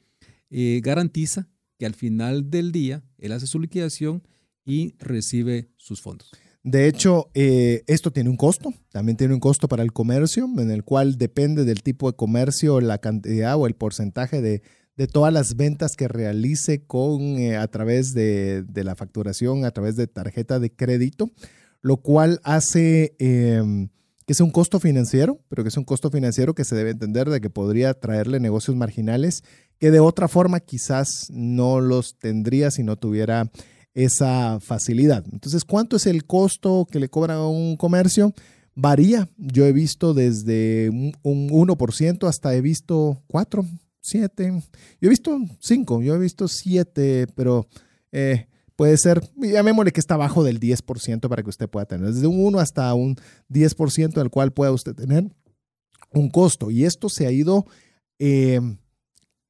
eh, 0.50 0.82
garantiza 0.84 1.50
que 1.78 1.86
al 1.86 1.96
final 1.96 2.50
del 2.50 2.72
día 2.72 3.04
él 3.18 3.32
hace 3.32 3.48
su 3.48 3.60
liquidación 3.60 4.24
y 4.66 4.96
recibe 5.00 5.70
sus 5.78 6.02
fondos. 6.02 6.32
De 6.63 6.88
hecho, 6.88 7.30
eh, 7.34 7.84
esto 7.88 8.12
tiene 8.12 8.30
un 8.30 8.38
costo, 8.38 8.74
también 8.89 9.18
tiene 9.18 9.34
un 9.34 9.42
costo 9.42 9.68
para 9.68 9.84
el 9.84 9.92
comercio, 9.92 10.48
en 10.58 10.72
el 10.72 10.86
cual 10.86 11.18
depende 11.18 11.66
del 11.66 11.84
tipo 11.84 12.10
de 12.10 12.16
comercio, 12.16 12.80
la 12.80 13.00
cantidad 13.00 13.58
o 13.58 13.68
el 13.68 13.76
porcentaje 13.76 14.42
de, 14.42 14.62
todas 15.12 15.34
las 15.34 15.58
ventas 15.58 15.98
que 15.98 16.08
realice 16.08 16.86
con, 16.86 17.22
eh, 17.22 17.58
a 17.58 17.68
través 17.68 18.13
de, 18.13 18.63
la 18.76 18.96
facturación, 18.96 19.66
a 19.66 19.72
través 19.72 19.98
de 19.98 20.08
tarjeta 20.08 20.60
de 20.60 20.74
crédito, 20.74 21.32
lo 21.82 21.98
cual 21.98 22.39
hace 22.46 23.18
em, 23.20 23.89
que 24.26 24.34
sea 24.34 24.46
un 24.46 24.52
costo 24.52 24.80
financiero, 24.80 25.40
pero 25.50 25.64
que 25.64 25.70
es 25.70 25.78
un 25.78 25.84
costo 25.84 26.10
financiero 26.10 26.54
que 26.56 26.64
se 26.64 26.76
debe 26.76 26.92
entender 26.92 27.30
de 27.30 27.42
que 27.42 27.50
podría 27.50 27.94
traerle 27.94 28.40
negocios 28.40 28.76
marginales 28.78 29.44
que 29.80 29.92
de 29.92 30.00
otra 30.00 30.28
forma 30.28 30.60
quizás 30.60 31.28
no 31.32 31.82
los 31.82 32.18
tendría 32.18 32.72
si 32.72 32.84
no 32.84 32.96
tuviera 32.96 33.52
esa 33.94 34.60
facilidad. 34.60 35.24
Entonces, 35.32 35.66
¿cuánto 35.66 35.98
es 35.98 36.08
el 36.08 36.26
costo 36.26 36.88
que 36.90 37.00
le 37.00 37.10
cobra 37.10 37.36
a 37.36 37.48
un 37.48 37.78
comercio? 37.78 38.34
Varía. 38.76 39.30
Yo 39.38 39.66
he 39.66 39.74
visto 39.74 40.14
desde 40.14 40.90
un 40.90 41.50
1% 41.50 42.28
hasta 42.28 42.56
he 42.56 42.62
visto 42.62 43.22
4, 43.28 43.66
7. 44.02 44.64
Yo 45.02 45.08
he 45.08 45.10
visto 45.10 45.38
5, 45.60 46.02
yo 46.02 46.16
he 46.16 46.20
visto 46.20 46.48
7, 46.48 47.28
pero 47.36 47.68
eh, 48.12 48.48
puede 48.76 48.98
ser, 48.98 49.22
llamémosle 49.38 49.92
que 49.92 50.00
está 50.00 50.16
abajo 50.16 50.44
del 50.44 50.60
10% 50.60 51.28
para 51.30 51.44
que 51.44 51.50
usted 51.50 51.70
pueda 51.70 51.86
tener. 51.86 52.14
Desde 52.14 52.28
un 52.28 52.40
1 52.40 52.60
hasta 52.60 52.94
un 52.94 53.16
10% 53.50 54.14
del 54.14 54.30
cual 54.30 54.52
pueda 54.52 54.72
usted 54.72 54.96
tener 54.96 55.26
un 56.12 56.30
costo. 56.30 56.72
Y 56.72 56.86
esto 56.86 57.10
se 57.10 57.28
ha 57.28 57.32
ido... 57.32 57.66
Eh, 58.20 58.60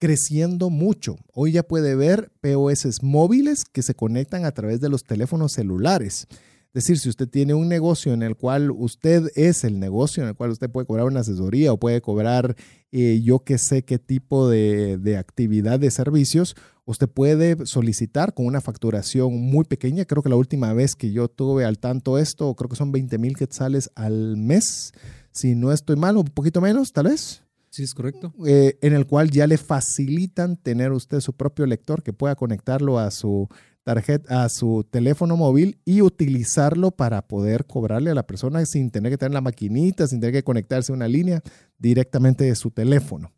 creciendo 0.04 0.70
mucho. 0.70 1.16
Hoy 1.32 1.54
ya 1.54 1.64
puede 1.64 1.96
ver 1.96 2.30
POS 2.42 3.02
móviles 3.04 3.64
que 3.64 3.82
se 3.82 3.96
conectan 3.96 4.44
a 4.44 4.52
través 4.52 4.82
de 4.82 4.90
los 4.90 5.06
teléfonos 5.06 5.54
celulares. 5.54 6.28
Es 6.74 6.84
decir, 6.84 7.00
si 7.00 7.08
usted 7.08 7.30
tiene 7.30 7.54
un 7.54 7.70
negocio 7.70 8.12
en 8.12 8.22
el 8.22 8.36
cual 8.36 8.70
usted 8.72 9.32
es 9.36 9.64
el 9.64 9.80
negocio, 9.80 10.22
en 10.22 10.28
el 10.28 10.36
cual 10.36 10.50
usted 10.50 10.70
puede 10.70 10.88
cobrar 10.88 11.06
una 11.06 11.22
asesoría 11.22 11.72
o 11.72 11.80
puede 11.80 12.02
cobrar 12.02 12.58
eh, 12.92 13.22
yo 13.24 13.46
que 13.46 13.58
sé 13.58 13.84
qué 13.84 13.98
tipo 13.98 14.50
de, 14.50 14.98
de, 14.98 15.16
actividad 15.16 15.80
de 15.80 15.90
servicios, 15.90 16.58
usted 16.86 17.08
puede 17.08 17.66
solicitar 17.66 18.34
con 18.34 18.46
una 18.46 18.62
facturación 18.62 19.34
muy 19.40 19.66
pequeña. 19.66 20.06
Creo 20.06 20.24
que 20.24 20.30
la 20.30 20.36
última 20.36 20.74
vez 20.74 20.96
que 20.96 21.12
yo 21.12 21.28
tuve 21.28 21.66
al 21.66 21.80
tanto 21.80 22.18
esto, 22.18 22.54
creo 22.56 22.70
que 22.70 22.76
son 22.76 22.92
20 22.92 23.18
mil 23.18 23.38
quetzales 23.38 23.90
al 23.96 24.38
mes. 24.38 24.92
Si 25.32 25.56
no 25.56 25.72
estoy 25.72 25.96
mal, 25.96 26.18
un 26.18 26.26
poquito 26.26 26.62
menos, 26.62 26.94
tal 26.94 27.06
vez. 27.06 27.44
Sí, 27.70 27.84
es 27.84 27.96
correcto. 27.96 28.34
Eh, 28.46 28.78
en 28.82 28.94
el 28.94 29.08
cual 29.08 29.32
ya 29.32 29.48
le 29.48 29.58
facilitan 29.58 30.58
tener 30.58 30.92
usted 30.92 31.22
su 31.22 31.34
propio 31.34 31.66
lector 31.66 32.04
que 32.04 32.14
pueda 32.14 32.36
conectarlo 32.36 33.00
a 33.00 33.10
su 33.10 33.48
tarjeta, 33.84 34.44
a 34.44 34.50
su 34.50 34.86
teléfono 34.90 35.38
móvil 35.38 35.80
y 35.84 36.02
utilizarlo 36.02 36.92
para 36.92 37.28
poder 37.28 37.66
cobrarle 37.66 38.12
a 38.12 38.16
la 38.16 38.28
persona 38.28 38.64
sin 38.66 38.92
tener 38.92 39.12
que 39.12 39.18
tener 39.18 39.34
la 39.34 39.42
maquinita, 39.42 40.06
sin 40.08 40.20
tener 40.20 40.34
que 40.34 40.44
conectarse 40.44 40.92
a 40.92 40.96
una 40.96 41.08
línea 41.08 41.42
directamente 41.80 42.44
de 42.44 42.56
su 42.56 42.70
teléfono. 42.70 43.34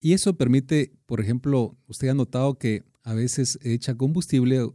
Y 0.00 0.12
eso 0.12 0.36
permite, 0.36 0.92
por 1.06 1.20
ejemplo, 1.20 1.76
usted 1.88 2.08
ha 2.08 2.14
notado 2.14 2.58
que 2.58 2.84
a 3.02 3.14
veces 3.14 3.58
echa 3.62 3.94
combustible 3.96 4.68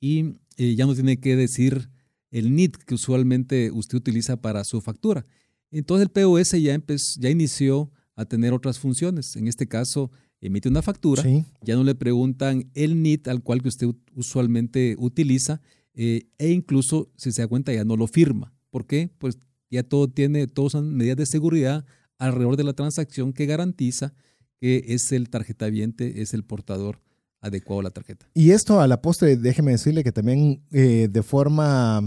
y 0.00 0.36
eh, 0.56 0.74
ya 0.74 0.86
no 0.86 0.94
tiene 0.94 1.20
que 1.20 1.36
decir 1.36 1.90
el 2.30 2.54
NIT 2.54 2.76
que 2.76 2.94
usualmente 2.94 3.70
usted 3.72 3.98
utiliza 3.98 4.40
para 4.40 4.64
su 4.64 4.80
factura. 4.80 5.26
Entonces 5.70 6.06
el 6.06 6.10
POS 6.10 6.52
ya, 6.62 6.74
empezó, 6.74 7.20
ya 7.20 7.30
inició 7.30 7.90
a 8.14 8.24
tener 8.24 8.52
otras 8.52 8.78
funciones. 8.78 9.36
En 9.36 9.48
este 9.48 9.66
caso, 9.66 10.10
emite 10.40 10.68
una 10.68 10.82
factura, 10.82 11.22
ya 11.62 11.76
no 11.76 11.84
le 11.84 11.94
preguntan 11.94 12.70
el 12.74 13.02
NIT 13.02 13.28
al 13.28 13.42
cual 13.42 13.62
que 13.62 13.68
usted 13.68 13.88
usualmente 14.14 14.96
utiliza 14.98 15.60
eh, 15.94 16.28
e 16.38 16.50
incluso, 16.50 17.10
si 17.16 17.32
se 17.32 17.42
da 17.42 17.48
cuenta, 17.48 17.72
ya 17.72 17.84
no 17.84 17.96
lo 17.96 18.06
firma. 18.06 18.54
¿Por 18.70 18.86
qué? 18.86 19.10
Pues 19.18 19.38
ya 19.70 19.82
todo 19.82 20.08
tiene, 20.08 20.46
todos 20.46 20.72
son 20.72 20.94
medidas 20.94 21.16
de 21.16 21.26
seguridad 21.26 21.84
alrededor 22.18 22.56
de 22.56 22.64
la 22.64 22.72
transacción 22.72 23.32
que 23.32 23.46
garantiza 23.46 24.14
que 24.60 24.84
es 24.88 25.10
el 25.12 25.30
tarjetaviente, 25.30 26.20
es 26.20 26.34
el 26.34 26.44
portador 26.44 27.00
adecuado 27.40 27.82
la 27.82 27.90
tarjeta. 27.90 28.26
Y 28.34 28.50
esto 28.50 28.80
a 28.80 28.86
la 28.86 29.00
postre, 29.02 29.36
déjeme 29.36 29.72
decirle 29.72 30.04
que 30.04 30.12
también 30.12 30.62
eh, 30.70 31.08
de 31.10 31.22
forma 31.22 32.02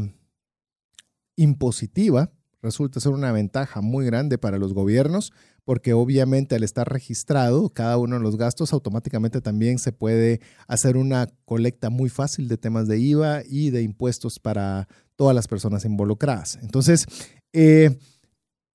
impositiva 1.35 2.31
resulta 2.61 2.99
ser 2.99 3.11
una 3.11 3.31
ventaja 3.31 3.81
muy 3.81 4.05
grande 4.05 4.37
para 4.37 4.57
los 4.57 4.73
gobiernos 4.73 5.33
porque 5.65 5.93
obviamente 5.93 6.55
al 6.55 6.63
estar 6.63 6.91
registrado 6.91 7.69
cada 7.69 7.97
uno 7.97 8.17
de 8.17 8.21
los 8.21 8.37
gastos, 8.37 8.73
automáticamente 8.73 9.41
también 9.41 9.79
se 9.79 9.91
puede 9.91 10.41
hacer 10.67 10.97
una 10.97 11.27
colecta 11.45 11.89
muy 11.89 12.09
fácil 12.09 12.47
de 12.47 12.57
temas 12.57 12.87
de 12.87 12.99
IVA 12.99 13.43
y 13.47 13.69
de 13.69 13.81
impuestos 13.81 14.39
para 14.39 14.87
todas 15.15 15.35
las 15.35 15.47
personas 15.47 15.85
involucradas. 15.85 16.59
Entonces, 16.61 17.05
eh, 17.53 17.97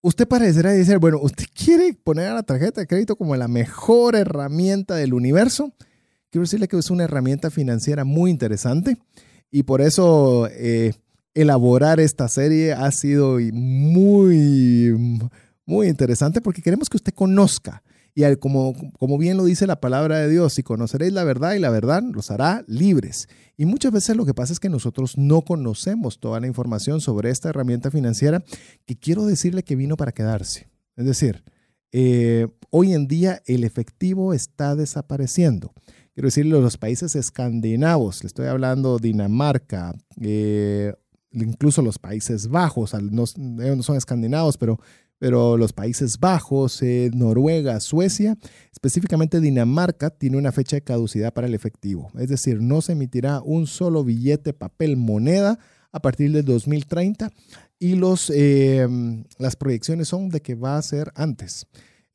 usted 0.00 0.26
parecerá 0.26 0.70
decir, 0.70 0.98
bueno, 0.98 1.18
¿usted 1.20 1.44
quiere 1.52 1.92
poner 1.92 2.28
a 2.28 2.34
la 2.34 2.42
tarjeta 2.42 2.80
de 2.80 2.86
crédito 2.86 3.16
como 3.16 3.36
la 3.36 3.48
mejor 3.48 4.16
herramienta 4.16 4.94
del 4.94 5.12
universo? 5.12 5.74
Quiero 6.30 6.42
decirle 6.42 6.68
que 6.68 6.78
es 6.78 6.90
una 6.90 7.04
herramienta 7.04 7.50
financiera 7.50 8.04
muy 8.04 8.30
interesante 8.30 8.98
y 9.50 9.62
por 9.62 9.80
eso 9.80 10.48
eh, 10.50 10.92
elaborar 11.34 12.00
esta 12.00 12.28
serie 12.28 12.72
ha 12.72 12.90
sido 12.90 13.38
muy 13.52 14.94
muy 15.68 15.88
interesante 15.88 16.40
porque 16.40 16.62
queremos 16.62 16.88
que 16.88 16.96
usted 16.96 17.12
conozca. 17.12 17.82
Y 18.14 18.36
como, 18.36 18.74
como 18.98 19.16
bien 19.16 19.36
lo 19.36 19.44
dice 19.44 19.66
la 19.68 19.80
palabra 19.80 20.18
de 20.18 20.28
Dios, 20.28 20.58
y 20.58 20.64
conoceréis 20.64 21.12
la 21.12 21.22
verdad 21.22 21.52
y 21.52 21.60
la 21.60 21.70
verdad 21.70 22.02
los 22.02 22.32
hará 22.32 22.64
libres. 22.66 23.28
Y 23.56 23.64
muchas 23.64 23.92
veces 23.92 24.16
lo 24.16 24.26
que 24.26 24.34
pasa 24.34 24.52
es 24.52 24.58
que 24.58 24.68
nosotros 24.70 25.16
no 25.16 25.42
conocemos 25.42 26.18
toda 26.18 26.40
la 26.40 26.48
información 26.48 27.00
sobre 27.00 27.30
esta 27.30 27.50
herramienta 27.50 27.92
financiera 27.92 28.42
que 28.86 28.98
quiero 28.98 29.24
decirle 29.24 29.62
que 29.62 29.76
vino 29.76 29.96
para 29.96 30.10
quedarse. 30.10 30.68
Es 30.96 31.04
decir, 31.04 31.44
eh, 31.92 32.48
hoy 32.70 32.92
en 32.92 33.06
día 33.06 33.40
el 33.46 33.62
efectivo 33.62 34.34
está 34.34 34.74
desapareciendo. 34.74 35.72
Quiero 36.18 36.26
decirle 36.26 36.61
los 36.61 36.76
países 36.78 37.14
escandinavos, 37.14 38.24
le 38.24 38.26
estoy 38.26 38.46
hablando 38.48 38.98
Dinamarca, 38.98 39.94
eh, 40.20 40.92
incluso 41.31 41.81
los 41.81 42.00
Países 42.00 42.48
Bajos, 42.48 42.92
no, 42.92 43.24
son 43.24 43.96
escandinavos, 43.96 44.59
pero 44.59 44.81
pero 45.20 45.57
los 45.57 45.72
Países 45.72 46.18
Bajos, 46.18 46.83
eh, 46.83 47.12
Noruega, 47.14 47.78
Suecia, 47.78 48.37
específicamente 48.72 49.38
Dinamarca, 49.38 50.11
tiene 50.11 50.38
una 50.38 50.50
fecha 50.50 50.74
de 50.74 50.83
caducidad 50.83 51.33
para 51.33 51.46
el 51.46 51.54
efectivo. 51.54 52.11
Es 52.18 52.28
decir, 52.28 52.61
no 52.61 52.83
se 52.83 52.94
emitirá 52.94 53.40
un 53.40 53.68
solo 53.68 54.02
billete, 54.02 54.52
papel, 54.52 54.96
moneda 54.96 55.61
a 55.92 56.00
partir 56.00 56.33
del 56.33 56.44
2030 56.44 57.31
y 57.78 57.94
los, 57.94 58.33
em, 58.35 59.22
las 59.38 59.54
proyecciones 59.54 60.09
son 60.09 60.31
de 60.31 60.42
que 60.42 60.57
va 60.57 60.78
a 60.78 60.83
ser 60.83 61.12
antes. 61.14 61.68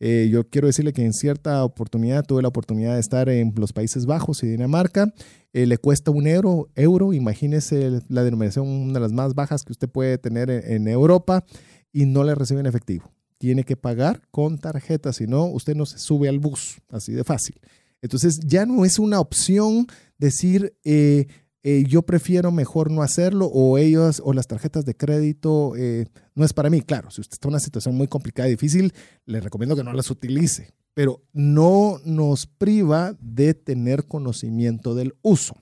Eh, 0.05 0.27
yo 0.29 0.49
quiero 0.49 0.67
decirle 0.67 0.91
que 0.91 1.05
en 1.05 1.13
cierta 1.13 1.63
oportunidad 1.63 2.25
tuve 2.25 2.41
la 2.41 2.49
oportunidad 2.49 2.95
de 2.95 2.99
estar 2.99 3.29
en 3.29 3.53
los 3.55 3.71
Países 3.71 4.05
Bajos 4.05 4.43
y 4.43 4.47
Dinamarca. 4.47 5.13
Eh, 5.53 5.65
le 5.65 5.77
cuesta 5.77 6.11
un 6.11 6.27
euro, 6.27 6.69
euro, 6.75 7.13
imagínese 7.13 8.01
la 8.09 8.25
denominación, 8.25 8.67
una 8.67 8.95
de 8.95 8.99
las 8.99 9.13
más 9.13 9.33
bajas 9.33 9.63
que 9.63 9.71
usted 9.71 9.87
puede 9.87 10.17
tener 10.17 10.49
en 10.49 10.89
Europa 10.89 11.45
y 11.93 12.05
no 12.05 12.25
le 12.25 12.35
reciben 12.35 12.65
efectivo. 12.65 13.13
Tiene 13.37 13.63
que 13.63 13.77
pagar 13.77 14.19
con 14.29 14.57
tarjeta, 14.57 15.13
si 15.13 15.25
no, 15.25 15.45
usted 15.45 15.73
no 15.73 15.85
se 15.85 15.99
sube 15.99 16.27
al 16.27 16.39
bus, 16.39 16.81
así 16.89 17.13
de 17.13 17.23
fácil. 17.23 17.55
Entonces 18.01 18.41
ya 18.41 18.65
no 18.65 18.83
es 18.83 18.99
una 18.99 19.21
opción 19.21 19.87
decir, 20.17 20.75
eh, 20.83 21.27
eh, 21.65 21.85
yo 21.87 22.01
prefiero 22.01 22.51
mejor 22.51 22.91
no 22.91 23.01
hacerlo 23.01 23.45
o 23.45 23.77
ellos 23.77 24.21
o 24.23 24.33
las 24.33 24.47
tarjetas 24.47 24.83
de 24.83 24.97
crédito 24.97 25.75
eh, 25.77 26.07
no 26.35 26.43
es 26.43 26.51
para 26.51 26.69
mí. 26.69 26.81
Claro, 26.81 27.09
si 27.09 27.21
usted 27.21 27.35
está 27.35 27.47
en 27.47 27.53
una 27.53 27.59
situación 27.61 27.95
muy 27.95 28.09
complicada 28.09 28.49
y 28.49 28.51
difícil, 28.51 28.93
le 29.25 29.39
recomiendo 29.39 29.75
que 29.77 29.83
no 29.83 29.93
las 29.93 30.11
utilice, 30.11 30.73
pero 30.93 31.23
no 31.31 32.01
nos 32.03 32.47
priva 32.47 33.15
de 33.21 33.53
tener 33.53 34.07
conocimiento 34.07 34.93
del 34.93 35.15
uso. 35.21 35.55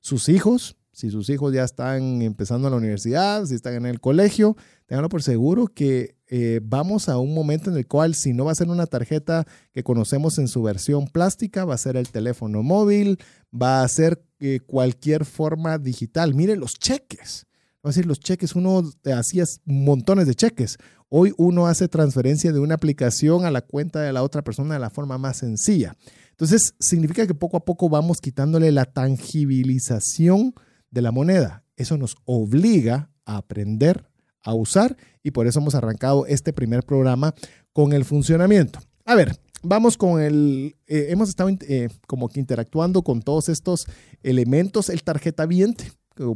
Sus 0.00 0.28
hijos, 0.28 0.76
si 0.90 1.10
sus 1.10 1.30
hijos 1.30 1.54
ya 1.54 1.62
están 1.62 2.20
empezando 2.22 2.66
en 2.66 2.72
la 2.72 2.78
universidad, 2.78 3.46
si 3.46 3.54
están 3.54 3.74
en 3.74 3.86
el 3.86 4.00
colegio, 4.00 4.56
tenganlo 4.86 5.08
por 5.08 5.22
seguro 5.22 5.68
que 5.68 6.16
eh, 6.28 6.60
vamos 6.62 7.08
a 7.08 7.18
un 7.18 7.34
momento 7.34 7.70
en 7.70 7.76
el 7.76 7.86
cual 7.86 8.14
si 8.14 8.32
no 8.32 8.46
va 8.46 8.52
a 8.52 8.56
ser 8.56 8.68
una 8.68 8.86
tarjeta 8.86 9.46
que 9.72 9.82
conocemos 9.82 10.38
en 10.38 10.48
su 10.48 10.62
versión 10.62 11.06
plástica, 11.06 11.64
va 11.64 11.74
a 11.74 11.78
ser 11.78 11.96
el 11.96 12.08
teléfono 12.08 12.62
móvil, 12.62 13.18
va 13.52 13.82
a 13.82 13.88
ser 13.88 14.24
eh, 14.40 14.60
cualquier 14.66 15.24
forma 15.24 15.78
digital. 15.78 16.34
Miren 16.34 16.60
los 16.60 16.74
cheques. 16.74 17.46
Va 17.84 17.88
a 17.88 17.90
decir, 17.90 18.06
los 18.06 18.18
cheques, 18.18 18.54
uno 18.54 18.82
hacía 19.14 19.44
montones 19.66 20.26
de 20.26 20.34
cheques. 20.34 20.78
Hoy 21.10 21.34
uno 21.36 21.66
hace 21.66 21.86
transferencia 21.86 22.50
de 22.50 22.58
una 22.58 22.76
aplicación 22.76 23.44
a 23.44 23.50
la 23.50 23.60
cuenta 23.60 24.00
de 24.00 24.12
la 24.12 24.22
otra 24.22 24.42
persona 24.42 24.74
de 24.74 24.80
la 24.80 24.88
forma 24.88 25.18
más 25.18 25.36
sencilla. 25.36 25.94
Entonces, 26.30 26.74
significa 26.80 27.26
que 27.26 27.34
poco 27.34 27.58
a 27.58 27.64
poco 27.64 27.90
vamos 27.90 28.22
quitándole 28.22 28.72
la 28.72 28.86
tangibilización 28.86 30.54
de 30.90 31.02
la 31.02 31.12
moneda. 31.12 31.64
Eso 31.76 31.98
nos 31.98 32.16
obliga 32.24 33.10
a 33.26 33.36
aprender 33.36 34.08
a 34.44 34.54
usar 34.54 34.96
y 35.22 35.32
por 35.32 35.46
eso 35.46 35.58
hemos 35.58 35.74
arrancado 35.74 36.26
este 36.26 36.52
primer 36.52 36.84
programa 36.84 37.34
con 37.72 37.92
el 37.92 38.04
funcionamiento. 38.04 38.78
A 39.04 39.14
ver, 39.14 39.36
vamos 39.62 39.96
con 39.96 40.20
el, 40.20 40.76
eh, 40.86 41.06
hemos 41.10 41.28
estado 41.28 41.50
eh, 41.68 41.88
como 42.06 42.28
que 42.28 42.40
interactuando 42.40 43.02
con 43.02 43.22
todos 43.22 43.48
estos 43.48 43.86
elementos, 44.22 44.88
el 44.88 45.02
tarjeta 45.02 45.46
viente 45.46 45.92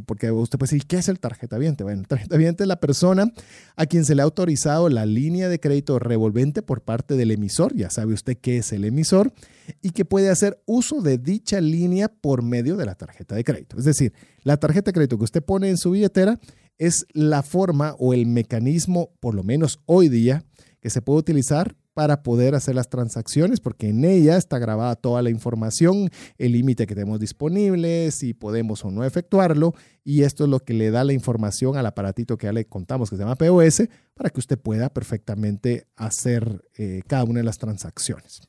porque 0.07 0.31
usted 0.31 0.59
puede 0.59 0.73
decir, 0.73 0.87
¿qué 0.87 0.97
es 0.97 1.09
el 1.09 1.21
tarjeta 1.21 1.57
viente? 1.59 1.85
Bueno, 1.85 2.01
el 2.01 2.09
tarjeta 2.09 2.37
viente 2.37 2.65
es 2.65 2.69
la 2.69 2.81
persona 2.81 3.33
a 3.77 3.87
quien 3.87 4.05
se 4.05 4.15
le 4.15 4.23
ha 4.23 4.25
autorizado 4.25 4.89
la 4.89 5.07
línea 5.07 5.49
de 5.49 5.61
crédito 5.61 5.99
revolvente 5.99 6.63
por 6.63 6.83
parte 6.83 7.15
del 7.17 7.31
emisor, 7.31 7.75
ya 7.77 7.91
sabe 7.91 8.15
usted 8.15 8.37
qué 8.41 8.59
es 8.59 8.73
el 8.73 8.85
emisor, 8.85 9.33
y 9.81 9.91
que 9.91 10.05
puede 10.05 10.31
hacer 10.31 10.61
uso 10.67 11.01
de 11.01 11.19
dicha 11.19 11.61
línea 11.61 12.09
por 12.09 12.43
medio 12.43 12.77
de 12.77 12.87
la 12.87 12.97
tarjeta 12.97 13.35
de 13.37 13.45
crédito. 13.45 13.79
Es 13.79 13.85
decir, 13.85 14.13
la 14.43 14.57
tarjeta 14.57 14.89
de 14.89 14.95
crédito 14.95 15.19
que 15.19 15.25
usted 15.25 15.45
pone 15.45 15.69
en 15.69 15.77
su 15.77 15.93
billetera 15.93 16.41
es 16.79 17.07
la 17.13 17.43
forma 17.43 17.95
o 17.99 18.15
el 18.15 18.27
mecanismo, 18.27 19.11
por 19.21 19.35
lo 19.35 19.43
menos 19.43 19.81
hoy 19.87 20.09
día, 20.09 20.45
que 20.81 20.91
se 20.91 21.03
puede 21.03 21.19
utilizar 21.19 21.77
para 21.99 22.23
poder 22.23 22.55
hacer 22.55 22.77
las 22.77 22.89
transacciones, 22.89 23.59
porque 23.59 23.89
en 23.89 24.05
ella 24.05 24.37
está 24.37 24.61
grabada 24.61 24.95
toda 24.95 25.21
la 25.21 25.31
información, 25.31 26.11
el 26.39 26.53
límite 26.53 26.87
que 26.87 26.95
tenemos 26.95 27.19
disponible, 27.19 28.13
si 28.13 28.35
podemos 28.35 28.85
o 28.85 28.93
no 28.93 29.03
efectuarlo, 29.03 29.75
y 30.05 30.23
esto 30.23 30.45
es 30.45 30.51
lo 30.51 30.61
que 30.61 30.75
le 30.75 30.93
da 30.93 31.03
la 31.03 31.13
información 31.13 31.77
al 31.77 31.87
aparatito 31.87 32.39
que 32.39 32.47
ya 32.47 32.53
le 32.53 32.67
contamos, 32.67 33.11
que 33.11 33.17
se 33.17 33.23
llama 33.23 33.35
POS, 33.35 33.89
para 34.15 34.31
que 34.31 34.39
usted 34.39 34.57
pueda 34.57 34.91
perfectamente 34.91 35.89
hacer 35.97 36.63
eh, 36.77 37.03
cada 37.09 37.25
una 37.25 37.41
de 37.41 37.45
las 37.45 37.59
transacciones. 37.59 38.43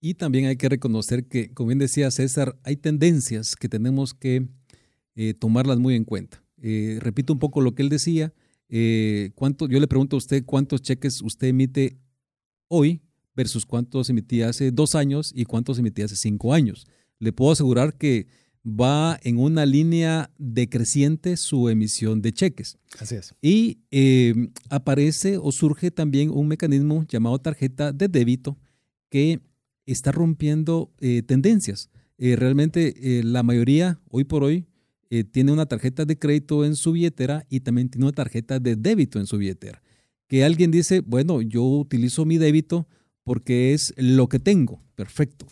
Y 0.00 0.14
también 0.14 0.46
hay 0.46 0.56
que 0.56 0.68
reconocer 0.68 1.28
que, 1.28 1.54
como 1.54 1.68
bien 1.68 1.78
decía 1.78 2.10
César, 2.10 2.58
hay 2.64 2.76
tendencias 2.76 3.54
que 3.54 3.68
tenemos 3.68 4.14
que 4.14 4.48
eh, 5.14 5.34
tomarlas 5.34 5.78
muy 5.78 5.94
en 5.94 6.04
cuenta. 6.04 6.42
Eh, 6.62 6.98
repito 7.00 7.32
un 7.32 7.38
poco 7.38 7.60
lo 7.60 7.74
que 7.74 7.82
él 7.82 7.88
decía. 7.88 8.32
¿cuánto, 9.34 9.66
yo 9.66 9.80
le 9.80 9.86
pregunto 9.86 10.16
a 10.16 10.18
usted 10.18 10.44
cuántos 10.44 10.82
cheques 10.82 11.22
usted 11.22 11.48
emite 11.48 11.96
hoy 12.68 13.00
versus 13.34 13.64
cuántos 13.64 14.10
emitía 14.10 14.48
hace 14.48 14.70
dos 14.72 14.94
años 14.94 15.32
y 15.34 15.44
cuántos 15.44 15.78
emitía 15.78 16.04
hace 16.04 16.16
cinco 16.16 16.52
años. 16.52 16.86
Le 17.18 17.32
puedo 17.32 17.52
asegurar 17.52 17.96
que 17.96 18.26
va 18.68 19.18
en 19.22 19.38
una 19.38 19.64
línea 19.64 20.30
decreciente 20.38 21.36
su 21.36 21.68
emisión 21.68 22.20
de 22.20 22.32
cheques. 22.32 22.78
Así 22.98 23.14
es. 23.14 23.34
Y 23.40 23.78
eh, 23.90 24.34
aparece 24.70 25.38
o 25.38 25.52
surge 25.52 25.90
también 25.90 26.30
un 26.30 26.48
mecanismo 26.48 27.04
llamado 27.08 27.38
tarjeta 27.38 27.92
de 27.92 28.08
débito 28.08 28.58
que 29.08 29.40
está 29.86 30.12
rompiendo 30.12 30.92
eh, 30.98 31.22
tendencias. 31.22 31.90
Eh, 32.18 32.34
realmente 32.36 33.22
la 33.22 33.44
mayoría, 33.44 34.00
hoy 34.10 34.24
por 34.24 34.42
hoy, 34.42 34.66
tiene 35.32 35.52
una 35.52 35.66
tarjeta 35.66 36.04
de 36.04 36.18
crédito 36.18 36.64
en 36.64 36.76
su 36.76 36.92
billetera 36.92 37.46
y 37.48 37.60
también 37.60 37.88
tiene 37.88 38.06
una 38.06 38.12
tarjeta 38.12 38.60
de 38.60 38.76
débito 38.76 39.18
en 39.18 39.26
su 39.26 39.38
billetera 39.38 39.82
que 40.28 40.44
alguien 40.44 40.70
dice, 40.70 41.00
bueno, 41.00 41.42
yo 41.42 41.64
utilizo 41.64 42.24
mi 42.24 42.36
débito 42.36 42.86
porque 43.24 43.72
es 43.72 43.94
lo 43.96 44.28
que 44.28 44.38
tengo, 44.38 44.80
perfecto. 44.94 45.46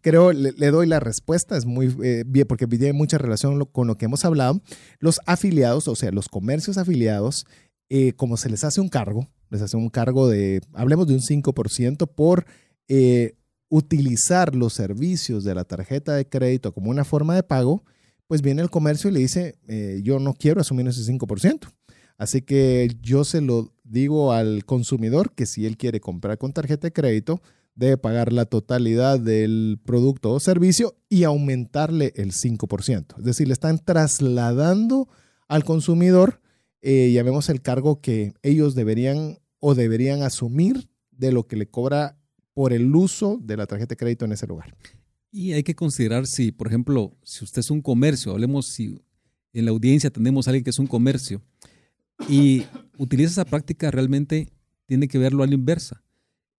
creo, 0.00 0.32
le, 0.32 0.70
doy 0.70 0.86
la 0.86 1.00
respuesta, 1.00 1.56
es 1.56 1.66
muy 1.66 1.94
eh, 2.02 2.24
bien, 2.26 2.46
porque 2.46 2.66
tiene 2.66 2.92
mucha 2.92 3.18
relación 3.18 3.64
con 3.66 3.86
lo 3.86 3.96
que 3.96 4.06
hemos 4.06 4.24
hablado. 4.24 4.60
Los 4.98 5.20
afiliados, 5.26 5.88
o 5.88 5.96
sea, 5.96 6.10
los 6.10 6.28
comercios 6.28 6.78
afiliados, 6.78 7.46
eh, 7.88 8.12
como 8.14 8.36
se 8.36 8.50
les 8.50 8.64
hace 8.64 8.80
un 8.80 8.88
cargo, 8.88 9.28
les 9.50 9.62
hace 9.62 9.76
un 9.76 9.88
cargo 9.88 10.28
de, 10.28 10.60
hablemos 10.72 11.06
de 11.06 11.14
un 11.14 11.20
5% 11.20 12.08
por 12.14 12.46
eh, 12.88 13.36
utilizar 13.68 14.54
los 14.54 14.72
servicios 14.72 15.44
de 15.44 15.54
la 15.54 15.64
tarjeta 15.64 16.14
de 16.14 16.28
crédito 16.28 16.72
como 16.72 16.90
una 16.90 17.04
forma 17.04 17.34
de 17.34 17.42
pago, 17.42 17.84
pues 18.26 18.42
viene 18.42 18.62
el 18.62 18.70
comercio 18.70 19.10
y 19.10 19.12
le 19.12 19.20
dice, 19.20 19.56
yo 20.02 20.18
no 20.18 20.32
quiero 20.32 20.60
asumir 20.60 20.86
ese 20.88 21.02
5%. 21.12 21.68
Así 22.16 22.42
que 22.42 22.88
yo 23.02 23.24
se 23.24 23.40
lo 23.40 23.72
digo 23.82 24.32
al 24.32 24.64
consumidor 24.64 25.32
que 25.34 25.46
si 25.46 25.66
él 25.66 25.76
quiere 25.76 26.00
comprar 26.00 26.38
con 26.38 26.52
tarjeta 26.52 26.86
de 26.86 26.92
crédito, 26.92 27.42
debe 27.74 27.96
pagar 27.96 28.32
la 28.32 28.44
totalidad 28.44 29.18
del 29.18 29.80
producto 29.84 30.32
o 30.32 30.40
servicio 30.40 30.96
y 31.08 31.24
aumentarle 31.24 32.12
el 32.16 32.32
5%. 32.32 33.18
Es 33.18 33.24
decir, 33.24 33.48
le 33.48 33.52
están 33.52 33.78
trasladando 33.84 35.08
al 35.48 35.64
consumidor, 35.64 36.40
eh, 36.82 37.10
llamemos 37.12 37.48
el 37.48 37.62
cargo 37.62 38.00
que 38.00 38.34
ellos 38.42 38.74
deberían 38.74 39.38
o 39.58 39.74
deberían 39.74 40.22
asumir 40.22 40.88
de 41.10 41.32
lo 41.32 41.46
que 41.46 41.56
le 41.56 41.68
cobra 41.68 42.18
por 42.52 42.72
el 42.72 42.94
uso 42.94 43.38
de 43.42 43.56
la 43.56 43.66
tarjeta 43.66 43.90
de 43.90 43.96
crédito 43.96 44.24
en 44.24 44.32
ese 44.32 44.46
lugar. 44.46 44.76
Y 45.30 45.52
hay 45.52 45.64
que 45.64 45.74
considerar 45.74 46.26
si, 46.26 46.52
por 46.52 46.68
ejemplo, 46.68 47.16
si 47.24 47.44
usted 47.44 47.60
es 47.60 47.70
un 47.70 47.82
comercio, 47.82 48.32
hablemos 48.32 48.66
si 48.66 49.00
en 49.52 49.64
la 49.64 49.72
audiencia 49.72 50.10
tenemos 50.10 50.46
a 50.46 50.50
alguien 50.50 50.64
que 50.64 50.70
es 50.70 50.78
un 50.78 50.86
comercio 50.86 51.42
y 52.28 52.64
utiliza 52.98 53.30
esa 53.30 53.44
práctica, 53.44 53.90
realmente 53.90 54.52
tiene 54.86 55.08
que 55.08 55.18
verlo 55.18 55.42
a 55.42 55.46
la 55.46 55.54
inversa 55.54 56.03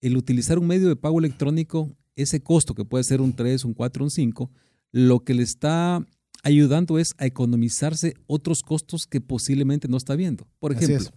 el 0.08 0.18
utilizar 0.18 0.60
un 0.60 0.68
medio 0.68 0.88
de 0.88 0.96
pago 0.96 1.18
electrónico, 1.18 1.90
ese 2.16 2.42
costo 2.44 2.76
que 2.76 2.86
puede 2.86 3.04
ser 3.04 3.22
un 3.22 3.34
3, 3.34 3.66
un 3.66 3.74
4, 3.74 4.04
un 4.04 4.12
5, 4.12 4.52
lo 4.92 5.24
que 5.24 5.34
le 5.34 5.42
está 5.42 6.06
ayudando 6.44 7.00
es 7.00 7.16
a 7.18 7.26
economizarse 7.26 8.14
otros 8.28 8.62
costos 8.62 9.08
que 9.08 9.20
posiblemente 9.20 9.88
no 9.88 9.98
está 9.98 10.16
viendo. 10.16 10.48
Por 10.60 10.74
ejemplo, 10.74 11.10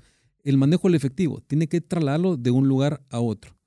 el 0.43 0.57
manejo 0.57 0.89
del 0.89 0.95
efectivo 0.95 1.43
tiene 1.43 1.69
que 1.69 1.83
trasladarlo 1.83 2.39
de 2.39 2.51
un 2.51 2.67
lugar 2.67 3.05
a 3.11 3.21
otro. 3.21 3.59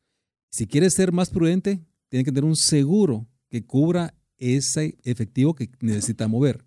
Si 0.49 0.65
quiere 0.65 0.89
ser 0.89 1.11
más 1.11 1.29
prudente, 1.29 1.85
tiene 2.09 2.23
que 2.23 2.31
tener 2.31 2.45
un 2.45 2.55
seguro 2.55 3.27
que 3.47 3.63
cubra 3.63 4.15
ese 4.37 4.97
efectivo 5.03 5.53
que 5.53 5.69
necesita 5.81 6.27
mover. 6.27 6.65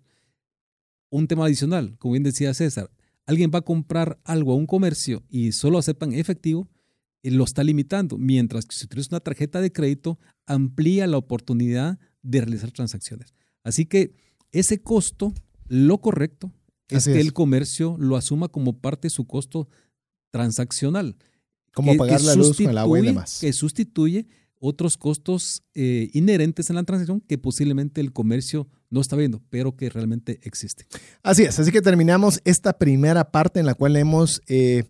Un 1.09 1.27
tema 1.27 1.45
adicional, 1.45 1.97
como 1.97 2.13
bien 2.13 2.23
decía 2.23 2.53
César, 2.53 2.89
alguien 3.25 3.51
va 3.53 3.59
a 3.59 3.63
comprar 3.63 4.17
algo 4.23 4.53
a 4.53 4.55
un 4.55 4.65
comercio 4.65 5.23
y 5.27 5.51
solo 5.51 5.77
aceptan 5.77 6.13
efectivo, 6.13 6.69
lo 7.31 7.43
está 7.43 7.63
limitando, 7.63 8.17
mientras 8.17 8.65
que 8.65 8.75
si 8.75 8.87
tienes 8.87 9.09
una 9.09 9.19
tarjeta 9.19 9.61
de 9.61 9.71
crédito, 9.71 10.19
amplía 10.45 11.07
la 11.07 11.17
oportunidad 11.17 11.99
de 12.21 12.41
realizar 12.41 12.71
transacciones. 12.71 13.33
Así 13.63 13.85
que 13.85 14.15
ese 14.51 14.81
costo, 14.81 15.33
lo 15.67 15.99
correcto 15.99 16.51
es 16.89 17.05
que 17.05 17.19
el 17.19 17.33
comercio 17.33 17.95
lo 17.99 18.15
asuma 18.15 18.47
como 18.47 18.79
parte 18.79 19.07
de 19.07 19.09
su 19.09 19.25
costo 19.25 19.67
transaccional. 20.31 21.17
Como 21.73 21.97
pagar 21.97 22.21
la 22.21 22.35
luz 22.35 22.57
con 22.57 22.69
el 22.69 22.77
agua 22.77 22.99
y 22.99 23.05
demás. 23.05 23.39
Que 23.41 23.51
sustituye 23.51 24.27
otros 24.59 24.97
costos 24.97 25.63
eh, 25.73 26.09
inherentes 26.13 26.69
en 26.69 26.77
la 26.77 26.83
transacción 26.83 27.21
que 27.21 27.37
posiblemente 27.37 28.01
el 28.01 28.13
comercio 28.13 28.67
no 28.89 29.01
está 29.01 29.15
viendo, 29.15 29.41
pero 29.49 29.75
que 29.75 29.89
realmente 29.89 30.39
existen. 30.43 30.87
Así 31.21 31.43
es, 31.43 31.59
así 31.59 31.71
que 31.71 31.81
terminamos 31.81 32.39
esta 32.45 32.77
primera 32.77 33.31
parte 33.31 33.59
en 33.59 33.65
la 33.65 33.73
cual 33.73 33.95
hemos 33.97 34.41
eh, 34.47 34.85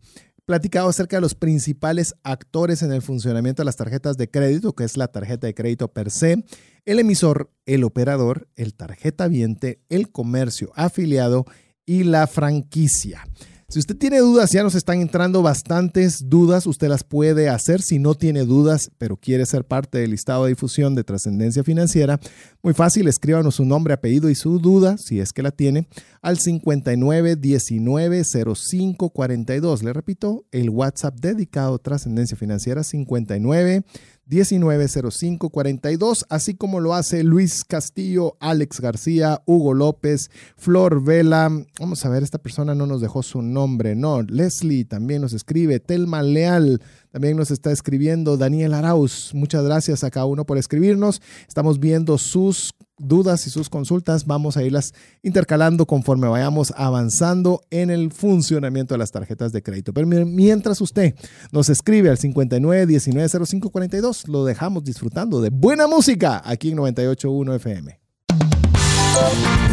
platicado 0.45 0.89
acerca 0.89 1.17
de 1.17 1.21
los 1.21 1.36
principales 1.36 2.15
actores 2.23 2.84
en 2.84 2.91
el 2.91 3.01
funcionamiento 3.01 3.62
de 3.62 3.65
las 3.65 3.75
tarjetas 3.75 4.17
de 4.17 4.29
crédito, 4.29 4.73
que 4.73 4.84
es 4.84 4.95
la 4.95 5.08
tarjeta 5.08 5.47
de 5.47 5.55
crédito 5.55 5.91
per 5.91 6.12
se, 6.12 6.45
el 6.86 6.99
emisor, 6.99 7.51
el 7.65 7.84
operador, 7.84 8.47
el 8.55 8.75
tarjeta 8.75 9.27
viente, 9.27 9.81
el 9.89 10.12
comercio 10.12 10.71
afiliado 10.75 11.45
y 11.86 12.03
la 12.03 12.27
franquicia. 12.27 13.25
Si 13.67 13.80
usted 13.80 13.97
tiene 13.97 14.19
dudas, 14.19 14.51
ya 14.51 14.62
nos 14.62 14.75
están 14.75 15.01
entrando 15.01 15.41
bastantes 15.41 16.30
dudas, 16.30 16.67
usted 16.67 16.88
las 16.88 17.04
puede 17.04 17.49
hacer. 17.49 17.82
Si 17.82 17.97
no 17.97 18.13
tiene 18.13 18.45
dudas, 18.45 18.91
pero 18.99 19.17
quiere 19.17 19.43
ser 19.47 19.65
parte 19.65 19.97
del 19.97 20.12
listado 20.12 20.43
de 20.43 20.49
difusión 20.49 20.93
de 20.93 21.04
trascendencia 21.04 21.63
financiera, 21.63 22.19
muy 22.62 22.75
fácil, 22.75 23.08
escríbanos 23.08 23.56
su 23.56 23.65
nombre, 23.65 23.95
apellido 23.95 24.30
y 24.30 24.36
su 24.36 24.60
duda, 24.60 24.99
si 24.99 25.19
es 25.19 25.34
que 25.34 25.41
la 25.41 25.49
tiene, 25.49 25.88
al 26.21 26.38
59 26.38 27.38
19 27.38 28.23
05 28.23 29.10
42. 29.10 29.84
Le 29.84 29.93
repito, 29.93 30.45
el 30.51 30.69
WhatsApp 30.69 31.19
dedicado 31.19 31.75
a 31.75 31.80
trascendencia 31.80 32.38
financiera 32.38 32.84
59 32.84 33.84
190542, 34.30 36.26
así 36.30 36.56
como 36.56 36.80
lo 36.80 36.94
hace 36.94 37.24
Luis 37.24 37.64
Castillo, 37.64 38.38
Alex 38.40 38.82
García, 38.82 39.42
Hugo 39.46 39.74
López, 39.74 40.30
Flor 40.58 41.04
Vela. 41.04 41.52
Vamos 41.80 42.06
a 42.06 42.10
ver, 42.10 42.24
esta 42.24 42.40
persona 42.40 42.76
no 42.76 42.88
nos 42.88 43.02
dejó 43.02 43.24
su 43.24 43.42
nombre, 43.42 43.96
no. 43.96 44.22
Leslie 44.24 44.86
también 44.86 45.22
nos 45.22 45.34
escribe, 45.34 45.80
Telma 45.80 46.24
Leal 46.24 46.82
también 47.12 47.38
nos 47.38 47.50
está 47.50 47.72
escribiendo, 47.72 48.36
Daniel 48.36 48.74
Arauz. 48.74 49.32
Muchas 49.34 49.64
gracias 49.64 50.04
a 50.04 50.12
cada 50.12 50.26
uno 50.26 50.46
por 50.46 50.58
escribirnos. 50.58 51.22
Estamos 51.48 51.80
viendo 51.80 52.18
sus 52.18 52.74
dudas 52.97 53.45
y 53.47 53.49
sus 53.49 53.69
consultas, 53.69 54.25
vamos 54.25 54.58
a 54.58 54.63
irlas 54.63 54.93
intercalando 55.23 55.86
conforme 55.86 56.27
vayamos 56.27 56.73
avanzando 56.75 57.62
en 57.69 57.89
el 57.89 58.12
funcionamiento 58.12 58.93
de 58.93 58.99
las 58.99 59.12
tarjetas 59.12 59.51
de 59.51 59.62
crédito. 59.62 59.93
Pero 59.93 60.08
mientras 60.08 60.81
usted 60.81 61.15
nos 61.51 61.69
escribe 61.69 62.10
al 62.10 62.17
59 62.17 62.86
19 62.86 63.45
05 63.45 63.69
42, 63.69 64.27
lo 64.27 64.45
dejamos 64.45 64.84
disfrutando 64.84 65.41
de 65.41 65.49
buena 65.49 65.88
música 65.88 66.41
aquí 66.45 66.71
en 66.71 66.77
98.1 66.77 67.55
FM. 67.55 67.99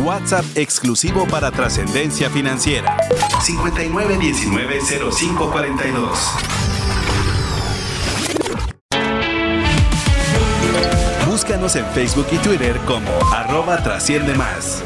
WhatsApp 0.04 0.44
exclusivo 0.56 1.26
para 1.26 1.50
trascendencia 1.50 2.30
financiera. 2.30 2.96
59 3.40 4.18
Búscanos 11.53 11.77
en 11.77 11.85
Facebook 11.93 12.27
y 12.33 12.38
Twitter 12.38 12.75
como 12.87 13.11
arroba 13.31 13.77
trasciende 13.83 14.33
más. 14.33 14.83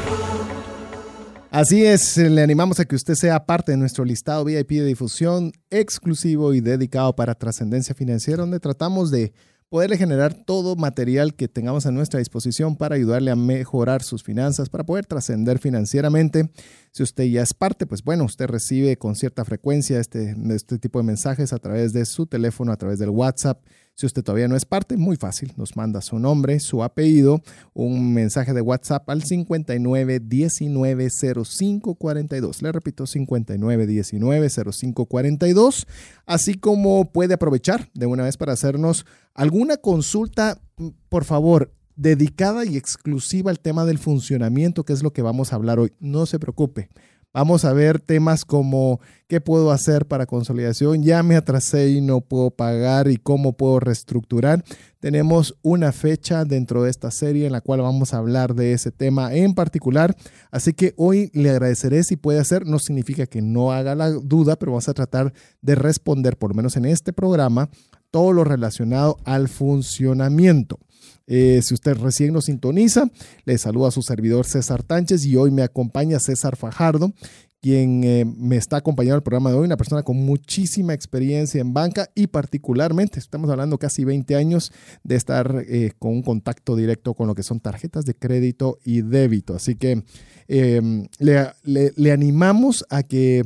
Así 1.49 1.85
es, 1.85 2.17
le 2.17 2.41
animamos 2.41 2.81
a 2.81 2.83
que 2.83 2.97
usted 2.97 3.15
sea 3.15 3.45
parte 3.45 3.71
de 3.71 3.77
nuestro 3.77 4.03
listado 4.03 4.43
VIP 4.43 4.71
de 4.71 4.83
difusión 4.83 5.53
exclusivo 5.69 6.53
y 6.53 6.59
dedicado 6.59 7.15
para 7.15 7.35
trascendencia 7.35 7.95
financiera, 7.95 8.41
donde 8.41 8.59
tratamos 8.59 9.11
de 9.11 9.31
poderle 9.69 9.97
generar 9.97 10.33
todo 10.33 10.75
material 10.75 11.35
que 11.35 11.47
tengamos 11.47 11.85
a 11.85 11.91
nuestra 11.91 12.19
disposición 12.19 12.75
para 12.75 12.95
ayudarle 12.95 13.31
a 13.31 13.37
mejorar 13.37 14.03
sus 14.03 14.21
finanzas, 14.21 14.67
para 14.67 14.85
poder 14.85 15.05
trascender 15.05 15.59
financieramente. 15.59 16.49
Si 16.91 17.01
usted 17.01 17.23
ya 17.25 17.43
es 17.43 17.53
parte, 17.53 17.85
pues 17.85 18.03
bueno, 18.03 18.25
usted 18.25 18.47
recibe 18.47 18.97
con 18.97 19.15
cierta 19.15 19.45
frecuencia 19.45 20.01
este, 20.01 20.35
este 20.49 20.79
tipo 20.79 20.99
de 20.99 21.05
mensajes 21.05 21.53
a 21.53 21.59
través 21.59 21.93
de 21.93 22.05
su 22.05 22.25
teléfono, 22.25 22.73
a 22.73 22.77
través 22.77 22.99
del 22.99 23.11
WhatsApp. 23.11 23.61
Si 23.99 24.05
usted 24.05 24.23
todavía 24.23 24.47
no 24.47 24.55
es 24.55 24.63
parte, 24.63 24.95
muy 24.95 25.15
fácil, 25.15 25.53
nos 25.57 25.75
manda 25.75 26.01
su 26.01 26.19
nombre, 26.19 26.59
su 26.59 26.83
apellido, 26.83 27.41
un 27.73 28.13
mensaje 28.13 28.53
de 28.53 28.61
WhatsApp 28.61 29.09
al 29.09 29.23
59 29.23 30.19
19 30.19 31.09
05 31.09 31.95
42. 31.95 32.61
Le 32.61 32.71
repito, 32.71 33.07
59 33.07 33.87
19 33.87 34.49
05 34.49 35.05
42. 35.07 35.87
Así 36.27 36.53
como 36.53 37.11
puede 37.11 37.33
aprovechar 37.33 37.89
de 37.95 38.05
una 38.05 38.25
vez 38.25 38.37
para 38.37 38.53
hacernos 38.53 39.07
alguna 39.33 39.77
consulta, 39.77 40.61
por 41.09 41.25
favor, 41.25 41.73
dedicada 41.95 42.65
y 42.65 42.77
exclusiva 42.77 43.49
al 43.49 43.59
tema 43.59 43.83
del 43.83 43.97
funcionamiento, 43.97 44.85
que 44.85 44.93
es 44.93 45.01
lo 45.01 45.11
que 45.11 45.23
vamos 45.23 45.51
a 45.51 45.55
hablar 45.55 45.79
hoy. 45.79 45.91
No 45.99 46.27
se 46.27 46.37
preocupe. 46.37 46.89
Vamos 47.33 47.65
a 47.65 47.73
ver 47.73 47.99
temas 47.99 48.45
como 48.45 48.99
qué 49.27 49.41
puedo 49.41 49.71
hacer 49.71 50.07
para 50.07 50.25
consolidación, 50.25 51.03
ya 51.03 51.21
me 51.21 51.35
atrasé 51.35 51.89
y 51.89 52.01
no 52.01 52.21
puedo 52.21 52.49
pagar 52.51 53.09
y 53.09 53.17
cómo 53.17 53.53
puedo 53.53 53.79
reestructurar. 53.79 54.63
Tenemos 54.99 55.55
una 55.61 55.91
fecha 55.91 56.45
dentro 56.45 56.83
de 56.83 56.89
esta 56.89 57.11
serie 57.11 57.45
en 57.45 57.51
la 57.51 57.61
cual 57.61 57.81
vamos 57.81 58.13
a 58.13 58.17
hablar 58.17 58.55
de 58.55 58.73
ese 58.73 58.91
tema 58.91 59.35
en 59.35 59.53
particular. 59.53 60.15
Así 60.49 60.73
que 60.73 60.93
hoy 60.97 61.29
le 61.33 61.51
agradeceré 61.51 62.03
si 62.03 62.15
puede 62.15 62.39
hacer. 62.39 62.65
No 62.65 62.79
significa 62.79 63.27
que 63.27 63.41
no 63.41 63.71
haga 63.71 63.93
la 63.93 64.09
duda, 64.09 64.55
pero 64.55 64.71
vamos 64.71 64.89
a 64.89 64.93
tratar 64.93 65.33
de 65.61 65.75
responder, 65.75 66.37
por 66.37 66.51
lo 66.51 66.55
menos 66.55 66.75
en 66.77 66.85
este 66.85 67.13
programa, 67.13 67.69
todo 68.09 68.33
lo 68.33 68.45
relacionado 68.45 69.17
al 69.25 69.47
funcionamiento. 69.47 70.79
Eh, 71.27 71.59
si 71.61 71.73
usted 71.73 71.97
recién 71.97 72.33
nos 72.33 72.45
sintoniza, 72.45 73.11
le 73.43 73.57
saluda 73.57 73.89
a 73.89 73.91
su 73.91 74.01
servidor 74.01 74.45
César 74.45 74.81
Tánchez 74.81 75.25
y 75.25 75.35
hoy 75.35 75.51
me 75.51 75.61
acompaña 75.61 76.19
César 76.19 76.55
Fajardo, 76.55 77.13
quien 77.59 78.03
eh, 78.05 78.23
me 78.23 78.55
está 78.55 78.77
acompañando 78.77 79.15
en 79.15 79.19
el 79.19 79.23
programa 79.23 79.49
de 79.49 79.57
hoy, 79.57 79.65
una 79.65 79.75
persona 79.75 80.03
con 80.03 80.15
muchísima 80.15 80.93
experiencia 80.93 81.59
en 81.59 81.73
banca 81.73 82.09
y 82.15 82.27
particularmente, 82.27 83.19
estamos 83.19 83.49
hablando 83.49 83.77
casi 83.77 84.05
20 84.05 84.35
años 84.35 84.71
de 85.03 85.15
estar 85.17 85.65
eh, 85.67 85.91
con 85.99 86.11
un 86.13 86.23
contacto 86.23 86.77
directo 86.77 87.13
con 87.13 87.27
lo 87.27 87.35
que 87.35 87.43
son 87.43 87.59
tarjetas 87.59 88.05
de 88.05 88.15
crédito 88.15 88.79
y 88.85 89.01
débito. 89.01 89.53
Así 89.53 89.75
que 89.75 90.03
le, 90.47 92.11
animamos 92.11 92.85
a 92.89 93.03
que 93.03 93.43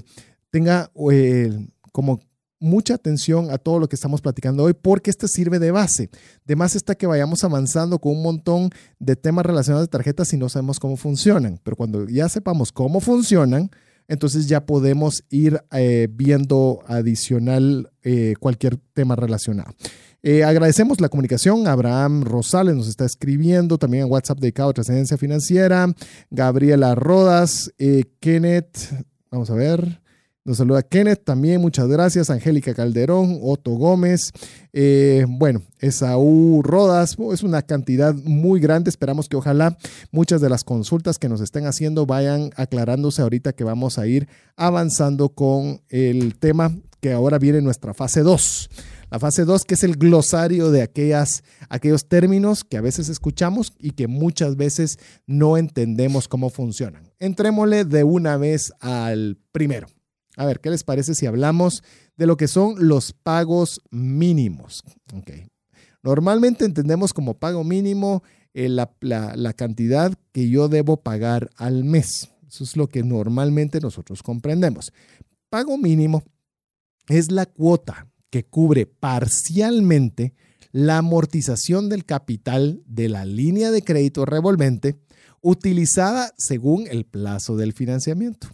tenga 0.52 0.92
como 1.92 2.20
mucha 2.62 2.94
atención 2.94 3.52
a 3.52 3.58
todo 3.58 3.80
lo 3.80 3.90
que 3.90 3.96
estamos 3.96 4.22
platicando 4.22 4.64
hoy 4.64 4.74
porque 4.74 5.10
este 5.10 5.28
sirve 5.28 5.60
de 5.60 5.72
base. 5.72 6.10
De 6.46 6.56
más 6.56 6.76
está 6.76 6.96
que 6.96 7.08
vayamos 7.08 7.44
avanzando 7.44 8.00
con 8.00 8.14
un 8.14 8.24
montón 8.24 8.70
de 9.00 9.18
temas 9.18 9.46
relacionados 9.46 9.88
a 9.88 9.92
tarjetas 9.92 10.32
y 10.32 10.38
no 10.38 10.48
sabemos 10.48 10.80
cómo 10.80 10.96
funcionan. 10.96 11.60
Pero 11.64 11.76
cuando 11.76 12.08
ya 12.08 12.30
sepamos 12.30 12.72
cómo 12.72 13.02
funcionan, 13.02 13.72
entonces 14.08 14.48
ya 14.48 14.66
podemos 14.66 15.24
ir 15.30 15.62
eh, 15.72 16.08
viendo 16.12 16.82
adicional 16.88 17.92
eh, 18.04 18.36
cualquier 18.40 18.78
tema 18.94 19.16
relacionado. 19.16 19.74
Eh, 20.22 20.44
agradecemos 20.44 21.02
la 21.02 21.10
comunicación. 21.10 21.68
Abraham 21.68 22.24
Rosales 22.24 22.76
nos 22.76 22.88
está 22.88 23.06
escribiendo 23.06 23.80
también 23.80 24.04
en 24.04 24.12
WhatsApp 24.12 24.40
dedicado 24.40 24.70
a 24.70 24.74
trascendencia 24.74 25.18
financiera. 25.18 25.88
Gabriela 26.30 26.94
Rodas, 26.94 27.72
Kenneth, 28.20 28.78
vamos 29.32 29.50
a 29.50 29.56
ver. 29.56 30.01
Nos 30.44 30.58
saluda 30.58 30.82
Kenneth 30.82 31.24
también, 31.24 31.62
muchas 31.62 31.88
gracias. 31.88 32.32
Angélica 32.32 32.74
Calderón, 32.74 33.38
Otto 33.44 33.72
Gómez, 33.72 34.32
eh, 34.74 35.24
bueno, 35.30 35.62
Esaú 35.78 36.64
Rodas, 36.64 37.16
oh, 37.20 37.32
es 37.32 37.44
una 37.44 37.62
cantidad 37.62 38.16
muy 38.16 38.60
grande. 38.60 38.90
Esperamos 38.90 39.30
que 39.30 39.38
ojalá 39.38 39.78
muchas 40.12 40.42
de 40.42 40.50
las 40.50 40.64
consultas 40.64 41.20
que 41.20 41.30
nos 41.30 41.42
estén 41.42 41.68
haciendo 41.68 42.08
vayan 42.08 42.50
aclarándose 42.56 43.22
ahorita 43.22 43.54
que 43.54 43.64
vamos 43.64 44.00
a 44.00 44.08
ir 44.08 44.28
avanzando 44.56 45.30
con 45.30 45.82
el 45.90 46.36
tema 46.40 46.76
que 47.02 47.14
ahora 47.14 47.38
viene 47.38 47.62
nuestra 47.62 47.94
fase 47.94 48.22
2. 48.22 48.70
La 49.12 49.20
fase 49.20 49.46
2, 49.46 49.66
que 49.66 49.76
es 49.76 49.84
el 49.84 49.96
glosario 49.96 50.72
de 50.72 50.82
aquellas, 50.82 51.44
aquellos 51.70 52.08
términos 52.08 52.64
que 52.64 52.78
a 52.78 52.82
veces 52.82 53.10
escuchamos 53.10 53.74
y 53.78 53.92
que 53.92 54.08
muchas 54.08 54.56
veces 54.56 54.98
no 55.28 55.58
entendemos 55.58 56.28
cómo 56.28 56.50
funcionan. 56.50 57.12
Entrémosle 57.20 57.86
de 57.86 58.04
una 58.04 58.38
vez 58.38 58.74
al 58.80 59.38
primero. 59.52 59.88
A 60.38 60.46
ver, 60.46 60.60
¿qué 60.60 60.70
les 60.70 60.84
parece 60.84 61.16
si 61.16 61.26
hablamos 61.26 61.84
de 62.18 62.26
lo 62.26 62.38
que 62.38 62.48
son 62.48 62.88
los 62.88 63.14
pagos 63.14 63.82
mínimos? 63.92 64.84
Normalmente 66.04 66.66
entendemos 66.66 67.14
como 67.14 67.36
pago 67.36 67.64
mínimo 67.64 68.24
eh, 68.54 68.70
la 68.70 69.54
cantidad 69.54 70.14
que 70.32 70.50
yo 70.50 70.70
debo 70.70 70.98
pagar 70.98 71.50
al 71.58 71.84
mes. 71.84 72.30
Eso 72.48 72.64
es 72.64 72.76
lo 72.76 72.88
que 72.88 73.04
normalmente 73.04 73.80
nosotros 73.80 74.24
comprendemos. 74.24 74.92
Pago 75.50 75.78
mínimo 75.78 76.24
es 77.08 77.32
la 77.32 77.46
cuota 77.46 78.08
que 78.30 78.46
cubre 78.46 78.86
parcialmente 78.86 80.34
la 80.72 80.98
amortización 80.98 81.90
del 81.90 82.06
capital 82.06 82.82
de 82.86 83.10
la 83.10 83.26
línea 83.26 83.72
de 83.72 83.84
crédito 83.84 84.26
revolvente 84.26 84.98
utilizada 85.42 86.34
según 86.38 86.88
el 86.88 87.06
plazo 87.06 87.58
del 87.58 87.74
financiamiento 87.74 88.48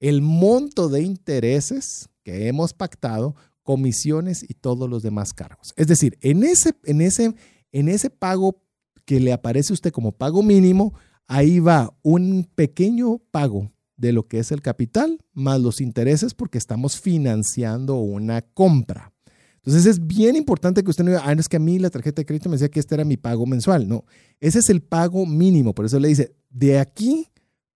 el 0.00 0.22
monto 0.22 0.88
de 0.88 1.02
intereses 1.02 2.08
que 2.22 2.48
hemos 2.48 2.72
pactado, 2.72 3.34
comisiones 3.62 4.44
y 4.48 4.54
todos 4.54 4.88
los 4.88 5.02
demás 5.02 5.32
cargos. 5.32 5.72
Es 5.76 5.86
decir, 5.86 6.18
en 6.20 6.44
ese, 6.44 6.74
en 6.84 7.00
ese, 7.00 7.34
en 7.72 7.88
ese 7.88 8.10
pago 8.10 8.62
que 9.04 9.20
le 9.20 9.32
aparece 9.32 9.72
a 9.72 9.74
usted 9.74 9.92
como 9.92 10.12
pago 10.12 10.42
mínimo, 10.42 10.94
ahí 11.26 11.60
va 11.60 11.96
un 12.02 12.48
pequeño 12.54 13.18
pago 13.30 13.70
de 13.96 14.12
lo 14.12 14.26
que 14.26 14.38
es 14.38 14.52
el 14.52 14.60
capital 14.60 15.18
más 15.32 15.60
los 15.60 15.80
intereses 15.80 16.34
porque 16.34 16.58
estamos 16.58 17.00
financiando 17.00 17.96
una 17.96 18.42
compra. 18.42 19.12
Entonces 19.56 19.86
es 19.86 20.06
bien 20.06 20.36
importante 20.36 20.84
que 20.84 20.90
usted 20.90 21.04
no 21.04 21.10
diga, 21.10 21.22
ah, 21.24 21.32
es 21.32 21.48
que 21.48 21.56
a 21.56 21.60
mí 21.60 21.78
la 21.78 21.88
tarjeta 21.88 22.20
de 22.20 22.26
crédito 22.26 22.50
me 22.50 22.56
decía 22.56 22.68
que 22.68 22.80
este 22.80 22.94
era 22.94 23.04
mi 23.04 23.16
pago 23.16 23.46
mensual. 23.46 23.88
No, 23.88 24.04
ese 24.40 24.58
es 24.58 24.68
el 24.68 24.82
pago 24.82 25.24
mínimo. 25.24 25.74
Por 25.74 25.86
eso 25.86 25.98
le 25.98 26.08
dice, 26.08 26.34
de 26.50 26.78
aquí 26.78 27.28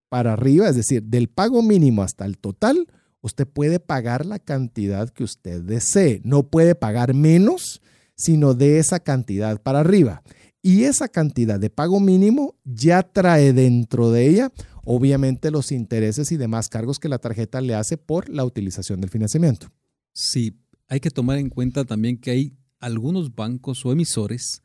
para 0.09 0.33
arriba, 0.33 0.69
es 0.69 0.77
decir, 0.77 1.03
del 1.05 1.29
pago 1.29 1.63
mínimo 1.63 2.03
hasta 2.03 2.25
el 2.25 2.39
total, 2.39 2.87
usted 3.21 3.47
puede 3.47 3.81
pagar 3.81 4.27
la 4.27 4.39
cantidad 4.39 5.09
que 5.11 5.25
usted 5.25 5.63
desee. 5.63 6.21
No 6.25 6.49
puede 6.49 6.75
pagar 6.75 7.15
menos, 7.15 7.81
sino 8.17 8.55
de 8.55 8.79
esa 8.79 9.01
cantidad 9.01 9.61
para 9.63 9.81
arriba. 9.81 10.23
Y 10.63 10.85
esa 10.85 11.09
cantidad 11.09 11.61
de 11.61 11.71
pago 11.71 12.01
mínimo 12.01 12.57
ya 12.65 13.03
trae 13.03 13.53
dentro 13.53 14.11
de 14.11 14.29
ella, 14.29 14.53
obviamente, 14.85 15.51
los 15.51 15.71
intereses 15.71 16.33
y 16.33 16.37
demás 16.37 16.69
cargos 16.69 16.99
que 16.99 17.09
la 17.09 17.19
tarjeta 17.19 17.61
le 17.61 17.75
hace 17.75 17.97
por 17.97 18.29
la 18.29 18.45
utilización 18.45 19.01
del 19.01 19.11
financiamiento. 19.11 19.69
Sí, 20.13 20.59
hay 20.89 21.01
que 21.01 21.11
tomar 21.11 21.39
en 21.39 21.49
cuenta 21.49 21.85
también 21.85 22.19
que 22.19 22.31
hay 22.33 22.57
algunos 22.81 23.35
bancos 23.35 23.85
o 23.85 23.93
emisores 23.93 24.63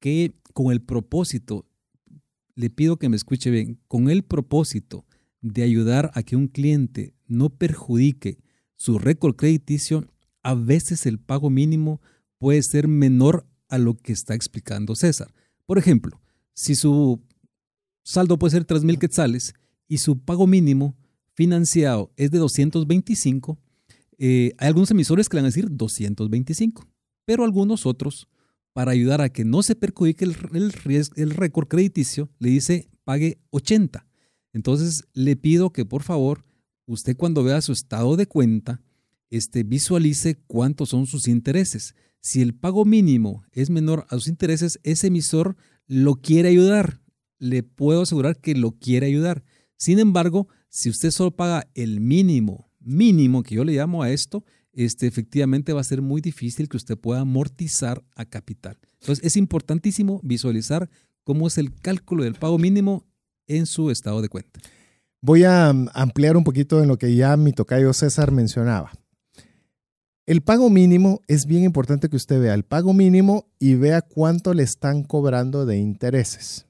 que 0.00 0.34
con 0.52 0.72
el 0.72 0.80
propósito, 0.80 1.66
le 2.56 2.70
pido 2.70 2.98
que 2.98 3.08
me 3.08 3.16
escuche 3.16 3.50
bien, 3.50 3.78
con 3.86 4.10
el 4.10 4.24
propósito 4.24 5.06
de 5.40 5.62
ayudar 5.62 6.10
a 6.14 6.22
que 6.22 6.34
un 6.34 6.48
cliente 6.48 7.14
no 7.28 7.50
perjudique 7.50 8.38
su 8.74 8.98
récord 8.98 9.36
crediticio, 9.36 10.06
a 10.42 10.54
veces 10.54 11.06
el 11.06 11.18
pago 11.18 11.50
mínimo 11.50 12.00
puede 12.38 12.62
ser 12.62 12.88
menor 12.88 13.46
a 13.68 13.78
lo 13.78 13.96
que 13.96 14.12
está 14.12 14.34
explicando 14.34 14.94
César. 14.94 15.32
Por 15.66 15.78
ejemplo, 15.78 16.20
si 16.54 16.74
su 16.74 17.20
saldo 18.02 18.38
puede 18.38 18.52
ser 18.52 18.64
3 18.64 18.84
mil 18.84 18.98
quetzales 18.98 19.54
y 19.88 19.98
su 19.98 20.18
pago 20.18 20.46
mínimo 20.46 20.96
financiado 21.34 22.12
es 22.16 22.30
de 22.30 22.38
225, 22.38 23.58
eh, 24.18 24.54
hay 24.58 24.68
algunos 24.68 24.90
emisores 24.90 25.28
que 25.28 25.36
le 25.36 25.42
van 25.42 25.46
a 25.46 25.48
decir 25.48 25.68
225, 25.70 26.86
pero 27.24 27.44
algunos 27.44 27.84
otros, 27.84 28.28
para 28.76 28.92
ayudar 28.92 29.22
a 29.22 29.30
que 29.30 29.46
no 29.46 29.62
se 29.62 29.74
perjudique 29.74 30.26
el, 30.26 30.36
el 31.16 31.30
récord 31.30 31.66
crediticio, 31.66 32.28
le 32.38 32.50
dice 32.50 32.90
pague 33.04 33.38
80. 33.48 34.06
Entonces 34.52 35.04
le 35.14 35.34
pido 35.34 35.70
que 35.70 35.86
por 35.86 36.02
favor 36.02 36.44
usted 36.84 37.16
cuando 37.16 37.42
vea 37.42 37.62
su 37.62 37.72
estado 37.72 38.16
de 38.16 38.26
cuenta, 38.26 38.82
este, 39.30 39.62
visualice 39.62 40.36
cuántos 40.46 40.90
son 40.90 41.06
sus 41.06 41.26
intereses. 41.26 41.94
Si 42.20 42.42
el 42.42 42.52
pago 42.52 42.84
mínimo 42.84 43.46
es 43.50 43.70
menor 43.70 44.04
a 44.10 44.16
sus 44.16 44.28
intereses, 44.28 44.78
ese 44.82 45.06
emisor 45.06 45.56
lo 45.86 46.16
quiere 46.16 46.50
ayudar. 46.50 47.00
Le 47.38 47.62
puedo 47.62 48.02
asegurar 48.02 48.38
que 48.42 48.54
lo 48.54 48.72
quiere 48.72 49.06
ayudar. 49.06 49.42
Sin 49.78 50.00
embargo, 50.00 50.48
si 50.68 50.90
usted 50.90 51.12
solo 51.12 51.34
paga 51.34 51.66
el 51.72 52.00
mínimo, 52.00 52.70
mínimo 52.80 53.42
que 53.42 53.54
yo 53.54 53.64
le 53.64 53.72
llamo 53.72 54.02
a 54.02 54.10
esto, 54.10 54.44
este, 54.76 55.06
efectivamente 55.06 55.72
va 55.72 55.80
a 55.80 55.84
ser 55.84 56.02
muy 56.02 56.20
difícil 56.20 56.68
que 56.68 56.76
usted 56.76 56.96
pueda 56.96 57.20
amortizar 57.20 58.04
a 58.14 58.24
capital. 58.26 58.78
Entonces 59.00 59.24
es 59.24 59.36
importantísimo 59.36 60.20
visualizar 60.22 60.88
cómo 61.24 61.46
es 61.48 61.58
el 61.58 61.74
cálculo 61.74 62.24
del 62.24 62.34
pago 62.34 62.58
mínimo 62.58 63.04
en 63.46 63.66
su 63.66 63.90
estado 63.90 64.22
de 64.22 64.28
cuenta. 64.28 64.60
Voy 65.22 65.44
a 65.44 65.72
mm, 65.72 65.88
ampliar 65.94 66.36
un 66.36 66.44
poquito 66.44 66.82
en 66.82 66.88
lo 66.88 66.98
que 66.98 67.14
ya 67.16 67.36
mi 67.36 67.52
tocayo 67.52 67.92
César 67.92 68.30
mencionaba. 68.30 68.92
El 70.26 70.42
pago 70.42 70.70
mínimo 70.70 71.20
es 71.28 71.46
bien 71.46 71.64
importante 71.64 72.08
que 72.08 72.16
usted 72.16 72.40
vea 72.40 72.54
el 72.54 72.64
pago 72.64 72.92
mínimo 72.92 73.48
y 73.58 73.76
vea 73.76 74.02
cuánto 74.02 74.54
le 74.54 74.64
están 74.64 75.04
cobrando 75.04 75.66
de 75.66 75.78
intereses. 75.78 76.66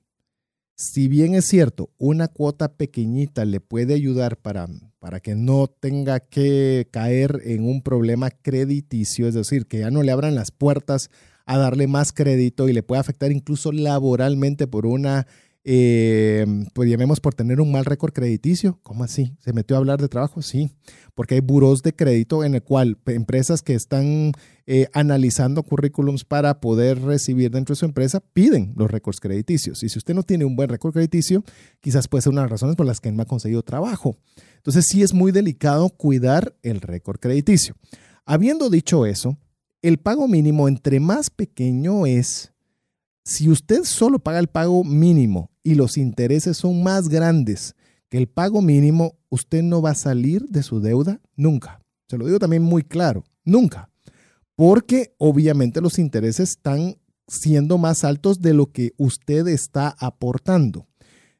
Si 0.77 1.09
bien 1.09 1.35
es 1.35 1.47
cierto, 1.47 1.89
una 1.97 2.29
cuota 2.29 2.77
pequeñita 2.77 3.47
le 3.47 3.61
puede 3.61 3.95
ayudar 3.95 4.37
para, 4.37 4.69
para 5.07 5.21
que 5.21 5.37
no 5.37 5.69
tenga 5.69 6.19
que 6.19 6.89
caer 6.91 7.41
en 7.45 7.65
un 7.65 7.81
problema 7.81 8.29
crediticio, 8.29 9.29
es 9.29 9.35
decir, 9.35 9.67
que 9.67 9.79
ya 9.79 9.93
no 9.93 10.03
le 10.03 10.11
abran 10.11 10.35
las 10.35 10.51
puertas 10.51 11.11
a 11.45 11.57
darle 11.59 11.87
más 11.87 12.13
crédito 12.13 12.69
y 12.69 12.73
le 12.73 12.83
puede 12.83 13.03
afectar 13.03 13.31
incluso 13.31 13.71
laboralmente 13.71 14.67
por 14.67 14.85
una 14.85 15.29
eh, 15.69 16.47
pues 16.75 16.89
llamemos 16.89 17.19
por 17.19 17.35
tener 17.35 17.61
un 17.61 17.73
mal 17.73 17.85
récord 17.85 18.13
crediticio. 18.13 18.79
¿Cómo 18.85 19.03
así? 19.03 19.35
¿Se 19.41 19.53
metió 19.53 19.75
a 19.75 19.81
hablar 19.81 20.01
de 20.01 20.07
trabajo? 20.07 20.41
Sí, 20.41 20.71
porque 21.17 21.35
hay 21.35 21.41
buros 21.41 21.83
de 21.83 21.93
crédito 21.93 22.45
en 22.45 22.55
el 22.55 22.63
cual 22.63 22.97
empresas 23.07 23.63
que 23.63 23.75
están 23.75 24.31
eh, 24.67 24.87
analizando 24.93 25.65
currículums 25.65 26.25
para 26.25 26.61
poder 26.61 27.03
recibir 27.03 27.51
dentro 27.51 27.73
de 27.73 27.81
su 27.81 27.85
empresa 27.85 28.21
piden 28.21 28.75
los 28.77 28.89
récords 28.89 29.19
crediticios. 29.19 29.83
Y 29.83 29.89
si 29.89 29.99
usted 29.99 30.15
no 30.15 30.23
tiene 30.23 30.45
un 30.45 30.55
buen 30.55 30.69
récord 30.69 30.93
crediticio, 30.93 31.43
quizás 31.81 32.07
puede 32.07 32.23
ser 32.23 32.31
una 32.31 32.43
de 32.43 32.45
las 32.45 32.53
razones 32.53 32.77
por 32.77 32.87
las 32.87 33.01
que 33.01 33.11
no 33.11 33.23
ha 33.25 33.27
conseguido 33.27 33.65
trabajo. 33.65 34.17
Entonces 34.59 34.87
sí 34.87 35.03
es 35.03 35.13
muy 35.13 35.33
delicado 35.33 35.89
cuidar 35.89 36.55
el 36.63 36.81
récord 36.81 37.19
crediticio. 37.19 37.75
Habiendo 38.25 38.71
dicho 38.71 39.05
eso, 39.05 39.37
el 39.83 39.99
pago 39.99 40.29
mínimo 40.29 40.69
entre 40.69 41.01
más 41.01 41.29
pequeño 41.29 42.07
es, 42.07 42.53
si 43.27 43.51
usted 43.51 43.83
solo 43.83 44.21
paga 44.21 44.39
el 44.39 44.47
pago 44.47 44.85
mínimo 44.85 45.51
y 45.65 45.75
los 45.75 45.99
intereses 45.99 46.59
son 46.59 46.85
más 46.85 47.09
grandes 47.09 47.75
que 48.09 48.19
el 48.19 48.29
pago 48.29 48.63
mínimo, 48.63 49.17
usted 49.31 49.65
no 49.65 49.83
va 49.83 49.91
a 49.91 49.95
salir 49.97 50.47
de 50.49 50.63
su 50.63 50.79
deuda 50.79 51.21
nunca. 51.35 51.81
Se 52.09 52.17
lo 52.19 52.27
digo 52.27 52.39
también 52.39 52.63
muy 52.63 52.85
claro, 52.85 53.25
nunca. 53.45 53.91
Porque 54.55 55.17
obviamente 55.19 55.81
los 55.81 55.99
intereses 55.99 56.51
están 56.51 56.99
siendo 57.27 57.79
más 57.79 58.05
altos 58.05 58.41
de 58.41 58.55
lo 58.55 58.71
que 58.71 58.93
usted 58.97 59.49
está 59.49 59.97
aportando. 59.99 60.87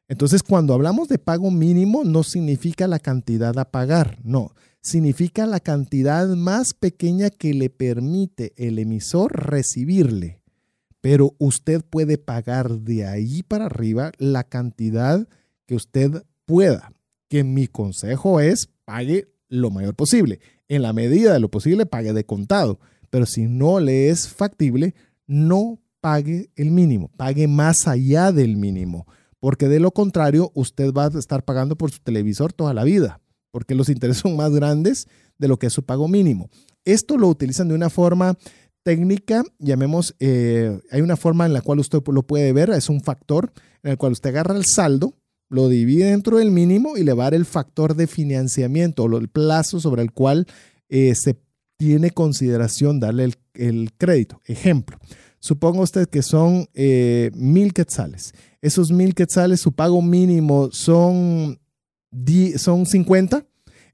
Entonces, 0.09 0.43
cuando 0.43 0.73
hablamos 0.73 1.07
de 1.07 1.19
pago 1.19 1.51
mínimo, 1.51 2.03
no 2.03 2.23
significa 2.23 2.87
la 2.87 2.99
cantidad 2.99 3.57
a 3.57 3.71
pagar, 3.71 4.19
no, 4.25 4.51
significa 4.81 5.45
la 5.45 5.61
cantidad 5.61 6.27
más 6.27 6.73
pequeña 6.73 7.29
que 7.29 7.53
le 7.53 7.69
permite 7.69 8.51
el 8.57 8.77
emisor 8.77 9.31
recibirle 9.31 10.36
pero 11.07 11.35
usted 11.37 11.85
puede 11.85 12.17
pagar 12.17 12.81
de 12.81 13.05
ahí 13.05 13.41
para 13.41 13.67
arriba 13.67 14.11
la 14.17 14.43
cantidad 14.43 15.25
que 15.65 15.73
usted 15.73 16.25
pueda. 16.43 16.91
Que 17.29 17.45
mi 17.45 17.67
consejo 17.67 18.41
es 18.41 18.67
pague 18.83 19.29
lo 19.47 19.69
mayor 19.69 19.95
posible. 19.95 20.41
En 20.67 20.81
la 20.81 20.91
medida 20.91 21.31
de 21.31 21.39
lo 21.39 21.49
posible, 21.49 21.85
pague 21.85 22.11
de 22.11 22.25
contado. 22.25 22.81
Pero 23.09 23.25
si 23.25 23.43
no 23.47 23.79
le 23.79 24.09
es 24.09 24.27
factible, 24.27 24.95
no 25.27 25.79
pague 26.01 26.49
el 26.57 26.71
mínimo, 26.71 27.09
pague 27.15 27.47
más 27.47 27.87
allá 27.87 28.33
del 28.33 28.57
mínimo. 28.57 29.07
Porque 29.39 29.69
de 29.69 29.79
lo 29.79 29.91
contrario, 29.91 30.51
usted 30.55 30.91
va 30.91 31.05
a 31.05 31.17
estar 31.17 31.45
pagando 31.45 31.77
por 31.77 31.89
su 31.89 31.99
televisor 31.99 32.51
toda 32.51 32.73
la 32.73 32.83
vida, 32.83 33.21
porque 33.51 33.75
los 33.75 33.87
intereses 33.87 34.23
son 34.23 34.35
más 34.35 34.51
grandes 34.51 35.07
de 35.37 35.47
lo 35.47 35.57
que 35.57 35.67
es 35.67 35.73
su 35.73 35.83
pago 35.83 36.09
mínimo. 36.09 36.49
Esto 36.83 37.17
lo 37.17 37.29
utilizan 37.29 37.69
de 37.69 37.75
una 37.75 37.89
forma 37.89 38.37
técnica, 38.87 39.43
llamemos, 39.59 40.15
eh, 40.21 40.79
hay 40.91 41.01
una 41.01 41.17
forma 41.17 41.45
en 41.45 41.51
la 41.51 41.59
cual 41.59 41.79
usted 41.79 42.01
lo 42.07 42.23
puede 42.23 42.53
ver, 42.53 42.69
es 42.69 42.87
un 42.87 43.01
factor 43.01 43.51
en 43.83 43.91
el 43.91 43.97
cual 43.97 44.13
usted 44.13 44.29
agarra 44.29 44.55
el 44.55 44.63
saldo, 44.63 45.13
lo 45.49 45.67
divide 45.67 46.05
dentro 46.05 46.37
del 46.37 46.51
mínimo 46.51 46.95
y 46.95 47.03
le 47.03 47.11
va 47.11 47.23
a 47.23 47.25
dar 47.25 47.33
el 47.33 47.43
factor 47.43 47.97
de 47.97 48.07
financiamiento 48.07 49.03
o 49.03 49.17
el 49.17 49.27
plazo 49.27 49.81
sobre 49.81 50.03
el 50.03 50.13
cual 50.13 50.47
eh, 50.87 51.13
se 51.15 51.37
tiene 51.75 52.11
consideración 52.11 53.01
darle 53.01 53.29
el, 53.55 53.91
crédito. 53.97 54.39
Ejemplo, 54.45 54.97
suponga 55.39 55.81
usted 55.81 56.07
que 56.07 56.21
son 56.21 56.69
eh, 56.73 57.31
mil 57.33 57.73
quetzales. 57.73 58.33
Esos 58.61 58.93
mil 58.93 59.13
quetzales, 59.15 59.59
su 59.59 59.73
pago 59.73 60.01
mínimo 60.01 60.69
son, 60.71 61.59
son 62.55 62.85
50 62.85 63.45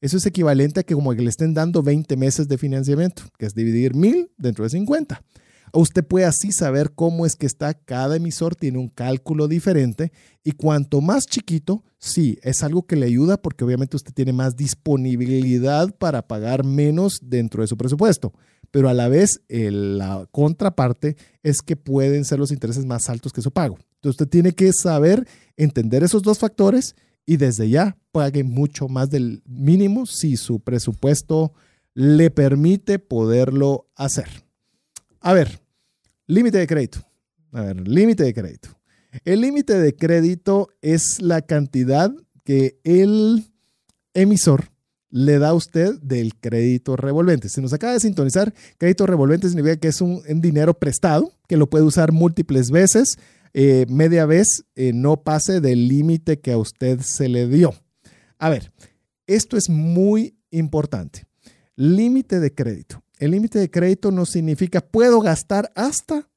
eso 0.04 0.18
es 0.18 0.26
equivalente 0.26 0.82
a 0.82 0.84
que 0.84 0.95
como 0.95 1.14
le 1.14 1.30
estén 1.30 1.54
dando 1.54 1.82
20 1.82 2.18
meses 2.18 2.49
de 2.49 2.58
financiamiento, 2.58 3.24
que 3.38 3.45
es 3.45 3.56
dividir 3.56 3.95
mil 3.95 4.30
dentro 4.38 4.66
de 4.66 4.70
50. 4.70 5.24
usted 5.72 6.06
puede 6.06 6.26
así 6.26 6.51
saber 6.51 6.91
cómo 6.93 7.26
es 7.26 7.38
que 7.38 7.45
está 7.45 7.74
cada 7.74 8.18
emisor, 8.18 8.54
tiene 8.54 8.80
un 8.80 8.89
cálculo 8.89 9.47
diferente 9.47 10.12
y 10.43 10.51
cuanto 10.51 10.99
más 10.99 11.26
chiquito, 11.26 11.86
sí, 11.99 12.38
es 12.43 12.64
algo 12.64 12.86
que 12.86 12.97
le 12.97 13.06
ayuda 13.06 13.41
porque 13.41 13.64
obviamente 13.64 13.95
usted 13.95 14.12
tiene 14.14 14.34
más 14.34 14.58
disponibilidad 14.58 15.95
para 15.95 16.28
pagar 16.28 16.66
menos 16.66 17.20
dentro 17.22 17.62
de 17.62 17.68
su 17.68 17.78
presupuesto. 17.78 18.34
Pero 18.72 18.89
a 18.89 18.93
la 18.93 19.08
vez, 19.08 19.39
la 19.47 20.28
contraparte 20.32 21.16
es 21.43 21.62
que 21.62 21.78
pueden 21.78 22.26
ser 22.26 22.39
los 22.39 22.51
intereses 22.51 22.86
más 22.86 23.10
altos 23.10 23.32
que 23.32 23.41
su 23.41 23.51
pago. 23.51 23.78
Entonces 23.95 24.20
usted 24.20 24.28
tiene 24.28 24.51
que 24.51 24.74
saber 24.74 25.26
entender 25.56 26.04
esos 26.04 26.24
dos 26.24 26.39
factores 26.39 26.93
y 27.26 27.38
desde 27.38 27.69
ya 27.69 27.97
pague 28.11 28.43
mucho 28.43 28.88
más 28.88 29.09
del 29.09 29.41
mínimo 29.45 30.05
si 30.05 30.38
su 30.38 30.59
presupuesto 30.59 31.53
le 31.93 32.32
permite 32.32 32.99
poderlo 32.99 33.88
hacer. 33.95 34.28
A 35.19 35.34
ver, 35.34 35.61
límite 36.28 36.57
de 36.57 36.67
crédito. 36.67 36.99
A 37.51 37.61
ver, 37.61 37.88
límite 37.88 38.24
de 38.24 38.34
crédito. 38.34 38.69
El 39.26 39.41
límite 39.41 39.78
de 39.80 39.95
crédito 39.95 40.69
es 40.82 41.21
la 41.21 41.41
cantidad 41.41 42.11
que 42.43 42.80
el 42.84 43.45
emisor 44.13 44.71
le 45.09 45.38
da 45.38 45.49
a 45.49 45.53
usted 45.53 45.99
del 46.01 46.36
crédito 46.36 46.95
revolvente. 46.95 47.47
Si 47.47 47.61
nos 47.61 47.71
acaba 47.71 47.93
de 47.93 47.99
sintonizar, 47.99 48.51
crédito 48.80 49.05
revolvente 49.05 49.47
significa 49.47 49.78
que 49.78 49.89
es 49.89 50.01
un, 50.01 50.24
un 50.28 50.41
dinero 50.41 50.74
prestado 50.74 51.32
que 51.47 51.57
lo 51.57 51.69
puede 51.69 51.86
usar 51.86 52.11
múltiples 52.11 52.71
veces 52.71 53.17
eh, 53.54 53.86
media 53.89 54.26
vez 54.26 54.66
eh, 54.76 54.93
no 54.93 55.24
pase 55.24 55.62
del 55.62 55.88
límite 55.88 56.39
que 56.39 56.51
a 56.51 56.58
usted 56.58 56.99
se 57.01 57.30
le 57.30 57.47
dio. 57.47 57.74
A 58.39 58.49
ver, 58.49 58.72
esto 59.28 59.58
es 59.58 59.70
muy 59.70 60.36
importante. 60.51 61.26
Límite 61.76 62.39
de 62.39 62.54
crédito. 62.54 63.04
el 63.20 63.32
límite 63.32 63.60
de 63.60 63.72
crédito 63.72 64.12
no 64.12 64.26
significa 64.26 64.82
puedo 64.82 65.22
gastar 65.22 65.72
hasta. 65.76 66.30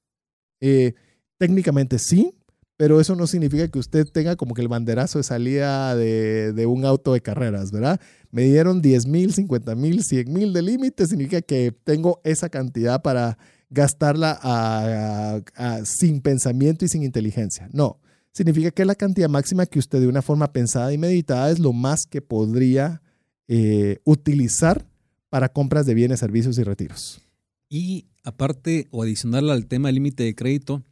Eh, 0.60 0.94
técnicamente 1.38 1.98
sí, 1.98 2.34
pero 2.76 3.00
eso 3.00 3.14
no 3.16 3.26
significa 3.26 3.68
que 3.68 3.78
usted 3.78 4.06
tenga 4.06 4.36
como 4.36 4.54
que 4.54 4.62
el 4.62 4.68
banderazo 4.68 5.18
de 5.18 5.24
salida 5.24 5.96
de, 5.96 6.66
un 6.66 6.84
auto 6.84 7.12
de 7.12 7.22
carreras, 7.22 7.72
¿verdad? 7.72 8.00
Me 8.30 8.42
dieron 8.42 8.82
10 8.82 9.06
mil, 9.06 9.32
50 9.32 9.74
mil, 9.74 10.04
100 10.04 10.32
mil 10.32 10.52
de 10.52 10.62
límite, 10.62 11.06
significa 11.06 11.40
que 11.40 11.74
tengo 11.84 12.20
esa 12.24 12.50
cantidad 12.50 13.02
para 13.02 13.38
gastarla 13.68 15.42
sin 15.84 16.20
pensamiento 16.20 16.84
y 16.84 16.88
sin 16.88 17.02
inteligencia. 17.02 17.68
No, 17.72 18.00
significa 18.32 18.70
que 18.70 18.84
la 18.84 18.94
cantidad 18.94 19.28
máxima 19.28 19.66
que 19.66 19.78
usted 19.78 20.00
de 20.00 20.08
una 20.08 20.22
forma 20.22 20.52
pensada 20.52 20.92
y 20.92 20.98
meditada 20.98 21.50
es 21.50 21.58
lo 21.58 21.72
más 21.72 22.06
que 22.06 22.20
podría 22.20 23.02
eh, 23.48 23.98
utilizar 24.04 24.86
para 25.28 25.48
compras 25.48 25.86
de 25.86 25.94
bienes, 25.94 26.20
servicios 26.20 26.58
y 26.58 26.62
retiros. 26.62 27.20
Y 27.68 28.06
aparte 28.24 28.88
o 28.90 29.02
adicional 29.02 29.50
al 29.50 29.66
tema 29.66 29.88
del 29.88 29.96
límite 29.96 30.24
de 30.24 30.34
crédito, 30.34 30.82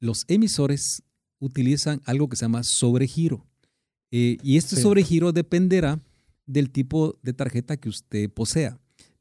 los 0.00 0.24
emisores 0.28 1.02
utilizan 1.38 2.00
algo 2.04 2.28
que 2.28 2.36
se 2.36 2.44
llama 2.44 2.62
sobregiro. 2.62 3.46
Eh, 4.10 4.38
y 4.42 4.56
este 4.56 4.76
sobregiro 4.76 5.32
dependerá 5.32 6.00
del 6.46 6.70
tipo 6.70 7.18
de 7.22 7.32
tarjeta 7.32 7.76
que 7.76 7.88
usted 7.88 8.28
posea. 8.30 8.78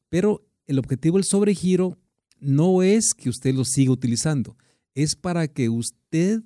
Pero 0.09 0.45
el 0.65 0.79
objetivo 0.79 1.17
del 1.17 1.23
sobregiro 1.23 1.97
no 2.39 2.83
es 2.83 3.13
que 3.13 3.29
usted 3.29 3.53
lo 3.53 3.65
siga 3.65 3.91
utilizando, 3.91 4.57
es 4.93 5.15
para 5.15 5.47
que 5.47 5.69
usted 5.69 6.41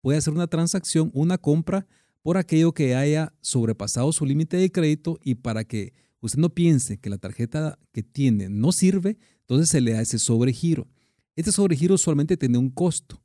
pueda 0.00 0.18
hacer 0.18 0.32
una 0.32 0.46
transacción, 0.46 1.10
una 1.14 1.38
compra 1.38 1.86
por 2.22 2.36
aquello 2.36 2.72
que 2.72 2.94
haya 2.94 3.34
sobrepasado 3.40 4.12
su 4.12 4.26
límite 4.26 4.56
de 4.56 4.70
crédito 4.70 5.18
y 5.22 5.36
para 5.36 5.64
que 5.64 5.94
usted 6.20 6.38
no 6.38 6.54
piense 6.54 6.98
que 6.98 7.10
la 7.10 7.18
tarjeta 7.18 7.78
que 7.92 8.02
tiene 8.02 8.48
no 8.48 8.72
sirve, 8.72 9.18
entonces 9.40 9.70
se 9.70 9.80
le 9.80 9.92
da 9.92 10.02
ese 10.02 10.18
sobregiro. 10.18 10.88
Este 11.36 11.52
sobregiro 11.52 11.94
usualmente 11.94 12.36
tiene 12.36 12.58
un 12.58 12.70
costo. 12.70 13.22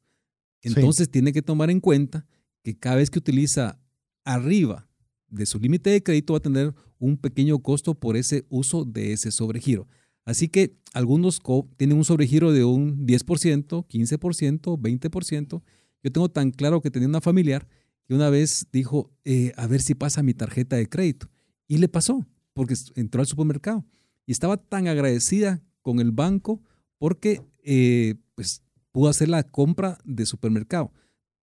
Entonces 0.61 1.09
tiene 1.09 1.33
que 1.33 1.41
tomar 1.41 1.69
en 1.69 1.79
cuenta 1.79 2.25
que 2.63 2.77
cada 2.77 2.97
vez 2.97 3.09
que 3.09 3.19
utiliza 3.19 3.79
arriba 4.23 4.87
de 5.27 5.45
su 5.45 5.59
límite 5.59 5.89
de 5.89 6.03
crédito 6.03 6.33
va 6.33 6.37
a 6.37 6.41
tener 6.41 6.73
un 6.99 7.17
pequeño 7.17 7.59
costo 7.59 7.95
por 7.95 8.15
ese 8.15 8.45
uso 8.49 8.85
de 8.85 9.11
ese 9.11 9.31
sobregiro. 9.31 9.87
Así 10.25 10.47
que 10.47 10.77
algunos 10.93 11.41
tienen 11.77 11.97
un 11.97 12.05
sobregiro 12.05 12.51
de 12.51 12.63
un 12.63 13.05
10%, 13.05 13.87
15%, 13.87 14.79
20%. 14.79 15.63
Yo 16.03 16.11
tengo 16.11 16.29
tan 16.29 16.51
claro 16.51 16.81
que 16.81 16.91
tenía 16.91 17.07
una 17.07 17.21
familiar 17.21 17.67
que 18.05 18.13
una 18.13 18.29
vez 18.29 18.67
dijo, 18.71 19.11
eh, 19.25 19.53
a 19.55 19.67
ver 19.67 19.81
si 19.81 19.95
pasa 19.95 20.23
mi 20.23 20.33
tarjeta 20.33 20.75
de 20.75 20.87
crédito. 20.87 21.29
Y 21.67 21.77
le 21.77 21.87
pasó, 21.87 22.25
porque 22.53 22.75
entró 22.95 23.21
al 23.21 23.27
supermercado. 23.27 23.85
Y 24.25 24.31
estaba 24.31 24.57
tan 24.57 24.87
agradecida 24.87 25.61
con 25.81 25.99
el 25.99 26.11
banco 26.11 26.61
porque 26.97 27.41
eh, 27.63 28.15
pues 28.35 28.63
pudo 28.91 29.09
hacer 29.09 29.29
la 29.29 29.43
compra 29.43 29.97
de 30.05 30.25
supermercado. 30.25 30.91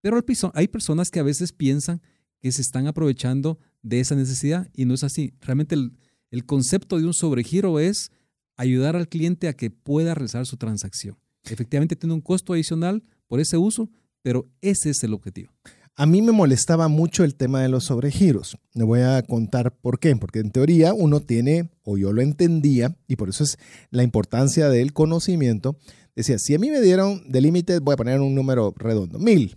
Pero 0.00 0.18
hay 0.54 0.68
personas 0.68 1.10
que 1.10 1.20
a 1.20 1.24
veces 1.24 1.52
piensan 1.52 2.00
que 2.40 2.52
se 2.52 2.62
están 2.62 2.86
aprovechando 2.86 3.58
de 3.82 4.00
esa 4.00 4.14
necesidad 4.14 4.70
y 4.74 4.86
no 4.86 4.94
es 4.94 5.04
así. 5.04 5.34
Realmente 5.40 5.74
el, 5.74 6.46
concepto 6.46 6.98
de 6.98 7.04
un 7.04 7.12
sobregiro 7.12 7.78
es 7.78 8.12
ayudar 8.60 8.94
al 8.94 9.08
cliente 9.08 9.48
a 9.48 9.54
que 9.54 9.70
pueda 9.70 10.14
realizar 10.14 10.44
su 10.46 10.58
transacción. 10.58 11.16
Efectivamente 11.44 11.96
tiene 11.96 12.12
un 12.12 12.20
costo 12.20 12.52
adicional 12.52 13.02
por 13.26 13.40
ese 13.40 13.56
uso, 13.56 13.88
pero 14.22 14.50
ese 14.60 14.90
es 14.90 15.02
el 15.02 15.14
objetivo. 15.14 15.50
A 15.96 16.04
mí 16.04 16.20
me 16.20 16.32
molestaba 16.32 16.88
mucho 16.88 17.24
el 17.24 17.34
tema 17.34 17.62
de 17.62 17.70
los 17.70 17.84
sobregiros. 17.84 18.58
Le 18.74 18.84
voy 18.84 19.00
a 19.00 19.22
contar 19.22 19.74
por 19.80 19.98
qué. 19.98 20.14
Porque 20.16 20.40
en 20.40 20.50
teoría 20.50 20.92
uno 20.92 21.20
tiene, 21.20 21.70
o 21.84 21.96
yo 21.96 22.12
lo 22.12 22.20
entendía, 22.20 22.96
y 23.08 23.16
por 23.16 23.30
eso 23.30 23.44
es 23.44 23.58
la 23.90 24.02
importancia 24.02 24.68
del 24.68 24.92
conocimiento, 24.92 25.78
decía, 26.14 26.38
si 26.38 26.54
a 26.54 26.58
mí 26.58 26.70
me 26.70 26.80
dieron 26.80 27.30
de 27.30 27.40
límite, 27.40 27.78
voy 27.78 27.94
a 27.94 27.96
poner 27.96 28.20
un 28.20 28.34
número 28.34 28.74
redondo, 28.76 29.18
mil. 29.18 29.56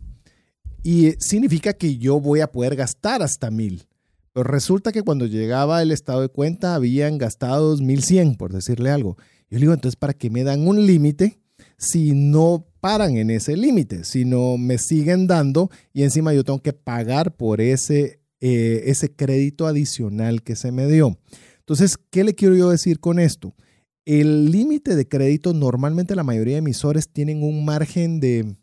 Y 0.82 1.12
significa 1.20 1.74
que 1.74 1.97
yo 1.97 2.22
voy 2.22 2.39
a 2.39 2.51
poder 2.51 2.76
gastar 2.78 3.22
hasta 3.22 3.51
mil. 3.51 3.84
Resulta 4.36 4.91
que 4.91 5.03
cuando 5.03 5.27
llegaba 5.27 5.81
el 5.81 5.91
estado 5.91 6.21
de 6.21 6.29
cuenta 6.29 6.73
habían 6.73 7.17
gastado 7.17 7.77
1100, 7.77 8.36
por 8.36 8.51
decirle 8.51 8.89
algo. 8.89 9.15
Yo 9.49 9.59
le 9.59 9.61
digo, 9.61 9.73
entonces, 9.73 9.95
¿para 9.95 10.13
qué 10.13 10.31
me 10.31 10.43
dan 10.43 10.67
un 10.67 10.88
límite 10.88 11.39
si 11.77 12.13
no 12.13 12.65
paran 12.79 13.15
en 13.17 13.29
ese 13.29 13.55
límite? 13.55 14.03
Si 14.03 14.25
no 14.25 14.57
me 14.57 14.79
siguen 14.79 15.27
dando 15.27 15.69
y 15.93 16.01
encima 16.01 16.34
yo 16.34 16.43
tengo 16.43 16.63
que 16.63 16.73
pagar 16.73 17.36
por 17.36 17.61
ese, 17.61 18.21
eh, 18.41 18.84
ese 18.86 19.15
crédito 19.15 19.67
adicional 19.67 20.41
que 20.41 20.55
se 20.55 20.71
me 20.71 20.88
dio. 20.88 21.19
Entonces, 21.59 21.97
¿qué 22.09 22.23
le 22.23 22.34
quiero 22.34 22.55
yo 22.55 22.71
decir 22.71 22.99
con 22.99 23.19
esto? 23.19 23.53
El 24.05 24.51
límite 24.51 24.95
de 24.95 25.07
crédito, 25.07 25.53
normalmente 25.53 26.15
la 26.15 26.23
mayoría 26.23 26.55
de 26.55 26.59
emisores 26.59 27.07
tienen 27.07 27.43
un 27.43 27.63
margen 27.63 28.19
de, 28.19 28.55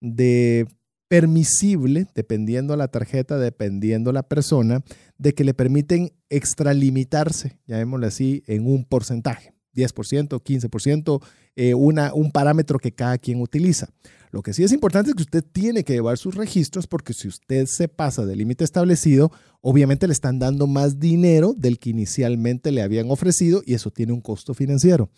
de 0.00 0.68
permisible, 1.12 2.06
dependiendo 2.14 2.74
la 2.74 2.88
tarjeta, 2.88 3.36
dependiendo 3.36 4.12
la 4.12 4.22
persona, 4.22 4.82
de 5.18 5.34
que 5.34 5.44
le 5.44 5.52
permiten 5.52 6.14
extralimitarse, 6.30 7.58
llamémoslo 7.66 8.06
así, 8.06 8.42
en 8.46 8.66
un 8.66 8.86
porcentaje, 8.86 9.52
10%, 9.74 10.42
15%, 10.42 11.22
eh, 11.56 11.74
una, 11.74 12.14
un 12.14 12.32
parámetro 12.32 12.78
que 12.78 12.92
cada 12.92 13.18
quien 13.18 13.42
utiliza. 13.42 13.90
Lo 14.30 14.42
que 14.42 14.54
sí 14.54 14.64
es 14.64 14.72
importante 14.72 15.10
es 15.10 15.14
que 15.14 15.24
usted 15.24 15.44
tiene 15.44 15.84
que 15.84 15.92
llevar 15.92 16.16
sus 16.16 16.34
registros 16.34 16.86
porque 16.86 17.12
si 17.12 17.28
usted 17.28 17.66
se 17.66 17.88
pasa 17.88 18.24
del 18.24 18.38
límite 18.38 18.64
establecido, 18.64 19.30
obviamente 19.60 20.06
le 20.06 20.14
están 20.14 20.38
dando 20.38 20.66
más 20.66 20.98
dinero 20.98 21.52
del 21.54 21.78
que 21.78 21.90
inicialmente 21.90 22.72
le 22.72 22.80
habían 22.80 23.10
ofrecido 23.10 23.62
y 23.66 23.74
eso 23.74 23.90
tiene 23.90 24.14
un 24.14 24.22
costo 24.22 24.54
financiero. 24.54 25.10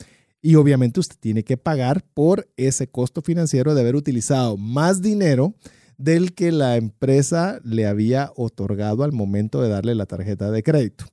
Y 0.42 0.57
obviamente 0.57 0.99
usted 0.99 1.16
tiene 1.20 1.45
que 1.45 1.57
pagar 1.57 2.05
por 2.14 2.51
ese 2.57 2.88
costo 2.88 3.22
financiero 3.22 3.76
de 3.76 3.80
haber 3.80 3.95
utilizado 3.95 4.57
más 4.57 5.01
dinero 5.01 5.55
del 5.97 6.34
que 6.34 6.53
la 6.53 6.76
empresa 6.76 7.61
le 7.64 7.86
había 7.86 8.32
otorgado 8.36 9.05
al 9.05 9.12
momento 9.12 9.61
de 9.61 9.68
darle 9.68 9.95
la 9.95 10.07
tarjeta 10.07 10.51
de 10.51 10.62
crédito. 10.62 11.05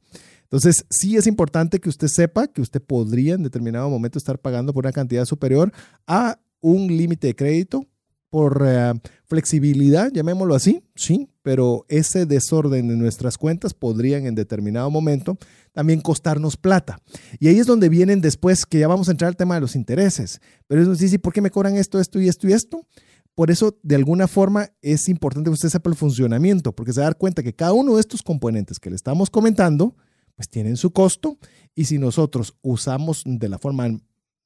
Entonces, 0.43 0.86
sí 0.89 1.15
es 1.15 1.27
importante 1.27 1.79
que 1.79 1.89
usted 1.89 2.07
sepa 2.07 2.47
que 2.47 2.61
usted 2.61 2.82
podría 2.82 3.36
en 3.36 3.43
determinado 3.43 3.89
momento 3.89 4.17
estar 4.17 4.38
pagando 4.38 4.73
por 4.73 4.86
una 4.86 4.91
cantidad 4.91 5.25
superior 5.25 5.71
a 6.07 6.39
un 6.59 6.88
límite 6.88 7.27
de 7.27 7.36
crédito 7.36 7.88
por 8.29 8.63
eh, 8.65 8.93
flexibilidad, 9.25 10.09
llamémoslo 10.11 10.55
así, 10.55 10.84
sí, 10.95 11.29
pero 11.43 11.86
ese 11.89 12.25
desorden 12.25 12.88
de 12.88 12.95
nuestras 12.95 13.38
cuentas 13.38 13.73
podrían 13.73 14.25
en 14.25 14.36
determinado 14.36 14.89
momento 14.89 15.38
también 15.73 15.99
costarnos 15.99 16.55
plata. 16.55 16.97
Y 17.39 17.49
ahí 17.49 17.59
es 17.59 17.67
donde 17.67 17.89
vienen 17.89 18.21
después, 18.21 18.65
que 18.65 18.79
ya 18.79 18.88
vamos 18.88 19.09
a 19.09 19.11
entrar 19.11 19.27
al 19.27 19.36
tema 19.36 19.55
de 19.55 19.61
los 19.61 19.75
intereses. 19.75 20.39
Pero 20.67 20.82
es 20.82 20.99
decir, 20.99 21.21
¿por 21.21 21.34
qué 21.34 21.41
me 21.41 21.51
cobran 21.51 21.75
esto, 21.75 21.99
esto 21.99 22.21
y 22.21 22.29
esto 22.29 22.47
y 22.47 22.53
esto? 22.53 22.88
Por 23.36 23.49
eso, 23.49 23.77
de 23.82 23.95
alguna 23.95 24.27
forma, 24.27 24.69
es 24.82 25.07
importante 25.09 25.49
que 25.49 25.53
usted 25.53 25.69
sepa 25.69 25.89
el 25.89 25.95
funcionamiento, 25.95 26.75
porque 26.75 26.93
se 26.93 27.01
da 27.01 27.13
cuenta 27.13 27.43
que 27.43 27.55
cada 27.55 27.73
uno 27.73 27.95
de 27.95 28.01
estos 28.01 28.21
componentes 28.21 28.79
que 28.79 28.89
le 28.89 28.95
estamos 28.95 29.29
comentando, 29.29 29.95
pues 30.36 30.49
tienen 30.49 30.77
su 30.77 30.91
costo. 30.91 31.38
Y 31.73 31.86
si 31.86 31.97
nosotros 31.97 32.57
usamos 32.61 33.23
de 33.25 33.49
la 33.49 33.57
forma 33.57 33.89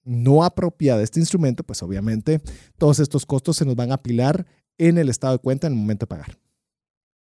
no 0.03 0.43
apropiada 0.43 1.01
este 1.01 1.19
instrumento, 1.19 1.63
pues 1.63 1.81
obviamente 1.81 2.41
todos 2.77 2.99
estos 2.99 3.25
costos 3.25 3.57
se 3.57 3.65
nos 3.65 3.75
van 3.75 3.91
a 3.91 3.95
apilar 3.95 4.45
en 4.77 4.97
el 4.97 5.09
estado 5.09 5.33
de 5.33 5.39
cuenta 5.39 5.67
en 5.67 5.73
el 5.73 5.79
momento 5.79 6.05
de 6.05 6.09
pagar. 6.09 6.39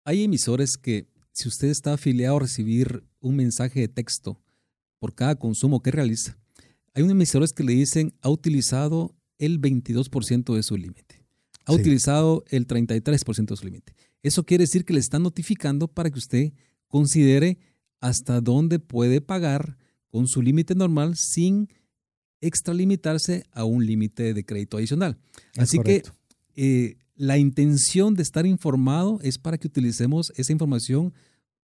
Hay 0.04 0.24
emisores 0.24 0.78
que 0.78 1.08
si 1.32 1.48
usted 1.48 1.70
está 1.70 1.94
afiliado 1.94 2.38
a 2.38 2.42
recibir 2.42 3.06
un 3.22 3.38
mensaje 3.38 3.80
de 3.80 3.88
texto 3.88 4.40
por 5.00 5.16
cada 5.16 5.36
consumo 5.36 5.82
que 5.82 5.92
realiza, 5.92 6.38
hay 6.94 7.04
unos 7.04 7.14
emisores 7.14 7.54
que 7.54 7.64
le 7.64 7.74
dicen 7.74 8.14
ha 8.22 8.30
utilizado 8.30 9.16
el 9.40 9.60
22% 9.60 10.54
de 10.56 10.64
su 10.64 10.78
límite, 10.78 11.23
ha 11.66 11.74
utilizado 11.74 12.44
el 12.50 12.68
33% 12.68 13.46
de 13.46 13.56
su 13.56 13.66
límite. 13.66 13.96
Eso 14.22 14.46
quiere 14.46 14.64
decir 14.64 14.86
que 14.86 14.94
le 14.94 15.00
están 15.00 15.24
notificando 15.24 15.88
para 15.88 16.10
que 16.10 16.20
usted 16.20 16.54
considere 16.88 17.58
hasta 18.00 18.42
dónde 18.42 18.80
puede 18.80 19.22
pagar 19.22 19.78
con 20.10 20.28
su 20.28 20.42
límite 20.42 20.76
normal 20.76 21.16
sin 21.18 21.70
extralimitarse 22.42 23.46
a 23.52 23.64
un 23.64 23.86
límite 23.86 24.34
de 24.34 24.46
crédito 24.46 24.78
adicional. 24.78 25.18
Así 25.58 25.80
que 25.80 26.04
eh, 26.56 26.98
la 27.16 27.38
intención 27.38 28.16
de 28.16 28.24
estar 28.24 28.46
informado 28.46 29.20
es 29.22 29.38
para 29.38 29.58
que 29.58 29.68
utilicemos 29.68 30.34
esa 30.36 30.52
información 30.52 31.14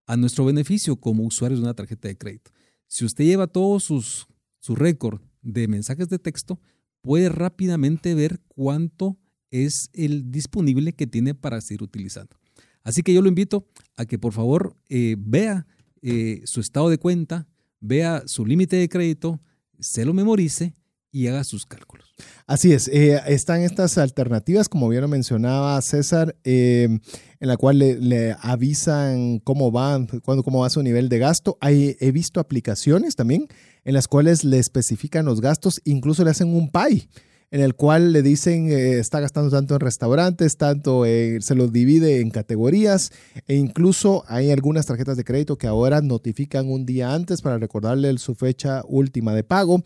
a 0.06 0.16
nuestro 0.16 0.46
beneficio 0.46 0.96
como 0.96 1.24
usuarios 1.24 1.60
de 1.60 1.66
una 1.66 1.74
tarjeta 1.74 2.08
de 2.08 2.18
crédito. 2.18 2.52
Si 2.88 3.06
usted 3.06 3.26
lleva 3.26 3.48
todos 3.48 3.84
sus, 3.84 4.28
su 4.60 4.76
récord 4.76 5.20
de 5.42 5.68
mensajes 5.68 6.10
de 6.10 6.20
texto, 6.20 6.60
puede 7.02 7.30
rápidamente 7.30 8.14
ver 8.14 8.40
cuánto 8.48 9.18
es 9.52 9.90
el 9.94 10.32
disponible 10.32 10.94
que 10.94 11.08
tiene 11.08 11.34
para 11.34 11.62
seguir 11.62 11.84
utilizando. 11.84 12.38
Así 12.84 13.04
que 13.04 13.14
yo 13.14 13.22
lo 13.22 13.28
invito 13.28 13.68
a 13.98 14.06
que 14.06 14.18
por 14.18 14.34
favor 14.34 14.76
eh, 14.88 15.16
vea 15.20 15.68
eh, 16.02 16.42
su 16.46 16.62
estado 16.62 16.90
de 16.90 16.98
cuenta, 16.98 17.48
vea 17.82 18.24
su 18.28 18.46
límite 18.46 18.78
de 18.78 18.88
crédito, 18.88 19.42
se 19.80 20.06
lo 20.06 20.14
memorice 20.14 20.74
y 21.12 21.28
haga 21.28 21.44
sus 21.44 21.66
cálculos. 21.66 22.14
Así 22.46 22.72
es, 22.72 22.88
eh, 22.88 23.20
están 23.28 23.62
estas 23.62 23.98
alternativas, 23.98 24.70
como 24.70 24.88
bien 24.88 25.02
lo 25.02 25.08
mencionaba 25.10 25.82
César, 25.82 26.36
en 26.44 27.02
la 27.40 27.58
cual 27.58 27.80
le, 27.80 28.36
avisan 28.40 29.40
cómo 29.40 29.72
va, 29.72 30.06
cuándo, 30.24 30.44
cómo 30.44 30.62
va 30.62 30.70
su 30.70 30.82
nivel 30.82 31.10
de 31.10 31.20
gasto. 31.20 31.58
Hay, 31.60 31.98
he 32.00 32.12
visto 32.12 32.40
aplicaciones 32.40 33.16
también 33.16 33.48
en 33.84 33.94
las 33.94 34.08
cuales 34.08 34.44
le 34.44 34.60
especifican 34.60 35.26
los 35.26 35.42
gastos, 35.42 35.82
incluso 35.84 36.24
le 36.24 36.32
hacen 36.32 36.56
un 36.56 36.70
pay 36.70 37.10
en 37.50 37.62
el 37.62 37.76
cual 37.76 38.12
le 38.12 38.22
dicen 38.22 38.70
eh, 38.70 39.00
está 39.00 39.20
gastando 39.20 39.50
tanto 39.50 39.76
en 39.76 39.80
restaurantes, 39.80 40.58
tanto 40.58 41.04
se 41.06 41.56
los 41.56 41.72
divide 41.72 42.20
en 42.20 42.30
categorías 42.30 43.12
e 43.48 43.56
incluso 43.56 44.24
hay 44.28 44.52
algunas 44.52 44.86
tarjetas 44.86 45.18
de 45.18 45.24
crédito 45.24 45.58
que 45.58 45.68
ahora 45.68 46.02
notifican 46.02 46.70
un 46.70 46.86
día 46.86 47.14
antes 47.14 47.42
para 47.42 47.58
recordarle 47.58 48.18
su 48.18 48.36
fecha 48.36 48.84
última 48.88 49.34
de 49.34 49.44
pago. 49.44 49.84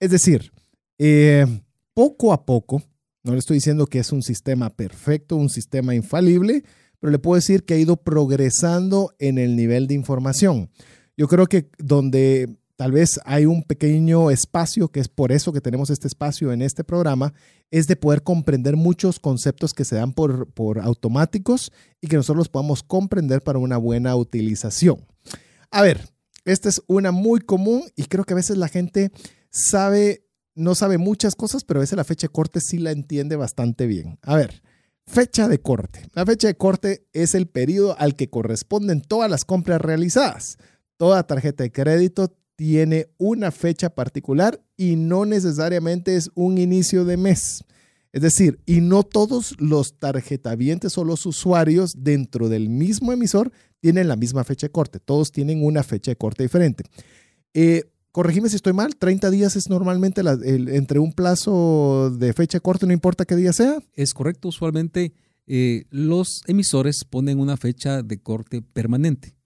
Es 0.00 0.10
decir, 0.10 0.52
eh, 0.98 1.46
poco 1.94 2.32
a 2.32 2.44
poco, 2.44 2.82
no 3.24 3.32
le 3.32 3.38
estoy 3.38 3.56
diciendo 3.56 3.86
que 3.86 4.00
es 4.00 4.12
un 4.12 4.22
sistema 4.22 4.70
perfecto, 4.70 5.36
un 5.36 5.48
sistema 5.48 5.94
infalible, 5.94 6.64
pero 7.00 7.10
le 7.10 7.18
puedo 7.18 7.36
decir 7.36 7.64
que 7.64 7.74
ha 7.74 7.78
ido 7.78 7.96
progresando 7.96 9.14
en 9.18 9.38
el 9.38 9.56
nivel 9.56 9.86
de 9.86 9.94
información. 9.94 10.70
Yo 11.16 11.28
creo 11.28 11.46
que 11.46 11.70
donde 11.78 12.58
tal 12.78 12.92
vez 12.92 13.18
hay 13.24 13.44
un 13.44 13.64
pequeño 13.64 14.30
espacio, 14.30 14.86
que 14.86 15.00
es 15.00 15.08
por 15.08 15.32
eso 15.32 15.52
que 15.52 15.60
tenemos 15.60 15.90
este 15.90 16.06
espacio 16.06 16.52
en 16.52 16.62
este 16.62 16.84
programa, 16.84 17.34
es 17.72 17.88
de 17.88 17.96
poder 17.96 18.22
comprender 18.22 18.76
muchos 18.76 19.18
conceptos 19.18 19.74
que 19.74 19.84
se 19.84 19.96
dan 19.96 20.12
por, 20.12 20.52
por 20.52 20.78
automáticos 20.78 21.72
y 22.00 22.06
que 22.06 22.14
nosotros 22.14 22.36
los 22.36 22.48
podamos 22.48 22.84
comprender 22.84 23.42
para 23.42 23.58
una 23.58 23.78
buena 23.78 24.14
utilización. 24.14 25.04
A 25.72 25.82
ver, 25.82 26.08
esta 26.44 26.68
es 26.68 26.80
una 26.86 27.10
muy 27.10 27.40
común 27.40 27.82
y 27.96 28.04
creo 28.04 28.22
que 28.22 28.34
a 28.34 28.36
veces 28.36 28.56
la 28.56 28.68
gente 28.68 29.10
sabe, 29.50 30.24
no 30.54 30.76
sabe 30.76 30.98
muchas 30.98 31.34
cosas, 31.34 31.64
pero 31.64 31.80
a 31.80 31.82
veces 31.82 31.96
la 31.96 32.04
fecha 32.04 32.28
de 32.28 32.32
corte 32.32 32.60
sí 32.60 32.78
la 32.78 32.92
entiende 32.92 33.34
bastante 33.34 33.88
bien. 33.88 34.20
A 34.22 34.36
ver, 34.36 34.62
fecha 35.04 35.48
de 35.48 35.60
corte. 35.60 36.06
La 36.12 36.24
fecha 36.24 36.46
de 36.46 36.56
corte 36.56 37.08
es 37.12 37.34
el 37.34 37.48
periodo 37.48 37.96
al 37.98 38.14
que 38.14 38.30
corresponden 38.30 39.02
todas 39.02 39.28
las 39.28 39.44
compras 39.44 39.80
realizadas. 39.80 40.58
Toda 40.96 41.26
tarjeta 41.26 41.64
de 41.64 41.72
crédito 41.72 42.38
tiene 42.58 43.06
una 43.18 43.52
fecha 43.52 43.88
particular 43.88 44.60
y 44.76 44.96
no 44.96 45.24
necesariamente 45.24 46.16
es 46.16 46.28
un 46.34 46.58
inicio 46.58 47.04
de 47.04 47.16
mes. 47.16 47.62
Es 48.12 48.20
decir, 48.20 48.58
y 48.66 48.80
no 48.80 49.04
todos 49.04 49.54
los 49.60 49.96
tarjetavientes 49.96 50.98
o 50.98 51.04
los 51.04 51.24
usuarios 51.24 51.92
dentro 51.96 52.48
del 52.48 52.68
mismo 52.68 53.12
emisor 53.12 53.52
tienen 53.78 54.08
la 54.08 54.16
misma 54.16 54.42
fecha 54.42 54.66
de 54.66 54.72
corte. 54.72 54.98
Todos 54.98 55.30
tienen 55.30 55.64
una 55.64 55.84
fecha 55.84 56.10
de 56.10 56.16
corte 56.16 56.42
diferente. 56.42 56.82
Eh, 57.54 57.84
corregime 58.10 58.48
si 58.48 58.56
estoy 58.56 58.72
mal, 58.72 58.96
30 58.96 59.30
días 59.30 59.54
es 59.54 59.68
normalmente 59.68 60.20
entre 60.74 60.98
un 60.98 61.12
plazo 61.12 62.10
de 62.10 62.32
fecha 62.32 62.58
de 62.58 62.62
corte, 62.62 62.88
no 62.88 62.92
importa 62.92 63.24
qué 63.24 63.36
día 63.36 63.52
sea. 63.52 63.78
Es 63.94 64.14
correcto, 64.14 64.48
usualmente 64.48 65.12
eh, 65.46 65.84
los 65.90 66.42
emisores 66.48 67.04
ponen 67.04 67.38
una 67.38 67.56
fecha 67.56 68.02
de 68.02 68.20
corte 68.20 68.62
permanente. 68.62 69.37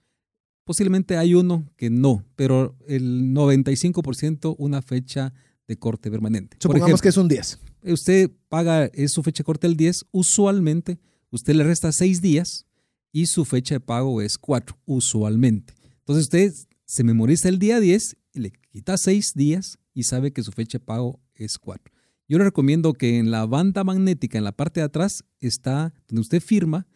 Posiblemente 0.64 1.16
hay 1.16 1.34
uno 1.34 1.68
que 1.76 1.90
no, 1.90 2.24
pero 2.36 2.76
el 2.86 3.34
95% 3.34 4.54
una 4.58 4.80
fecha 4.82 5.32
de 5.66 5.76
corte 5.76 6.10
permanente. 6.10 6.56
Supongamos 6.60 7.00
que 7.00 7.08
es 7.08 7.16
un 7.16 7.28
10. 7.28 7.58
Usted 7.84 8.30
paga 8.48 8.86
es 8.86 9.12
su 9.12 9.22
fecha 9.22 9.42
de 9.42 9.44
corte 9.44 9.66
el 9.66 9.76
10, 9.76 10.06
usualmente 10.12 10.98
usted 11.30 11.54
le 11.54 11.64
resta 11.64 11.90
6 11.90 12.22
días 12.22 12.66
y 13.10 13.26
su 13.26 13.44
fecha 13.44 13.76
de 13.76 13.80
pago 13.80 14.22
es 14.22 14.38
4, 14.38 14.78
usualmente. 14.84 15.74
Entonces 15.98 16.24
usted 16.24 16.54
se 16.84 17.04
memoriza 17.04 17.48
el 17.48 17.58
día 17.58 17.80
10 17.80 18.16
y 18.34 18.40
le 18.40 18.52
quita 18.70 18.96
6 18.96 19.34
días 19.34 19.78
y 19.94 20.04
sabe 20.04 20.32
que 20.32 20.42
su 20.42 20.52
fecha 20.52 20.78
de 20.78 20.84
pago 20.84 21.20
es 21.34 21.58
4. 21.58 21.92
Yo 22.28 22.38
le 22.38 22.44
recomiendo 22.44 22.92
que 22.94 23.18
en 23.18 23.30
la 23.30 23.46
banda 23.46 23.84
magnética, 23.84 24.38
en 24.38 24.44
la 24.44 24.52
parte 24.52 24.80
de 24.80 24.84
atrás, 24.84 25.24
está 25.40 25.92
donde 26.08 26.20
usted 26.22 26.40
firma, 26.40 26.86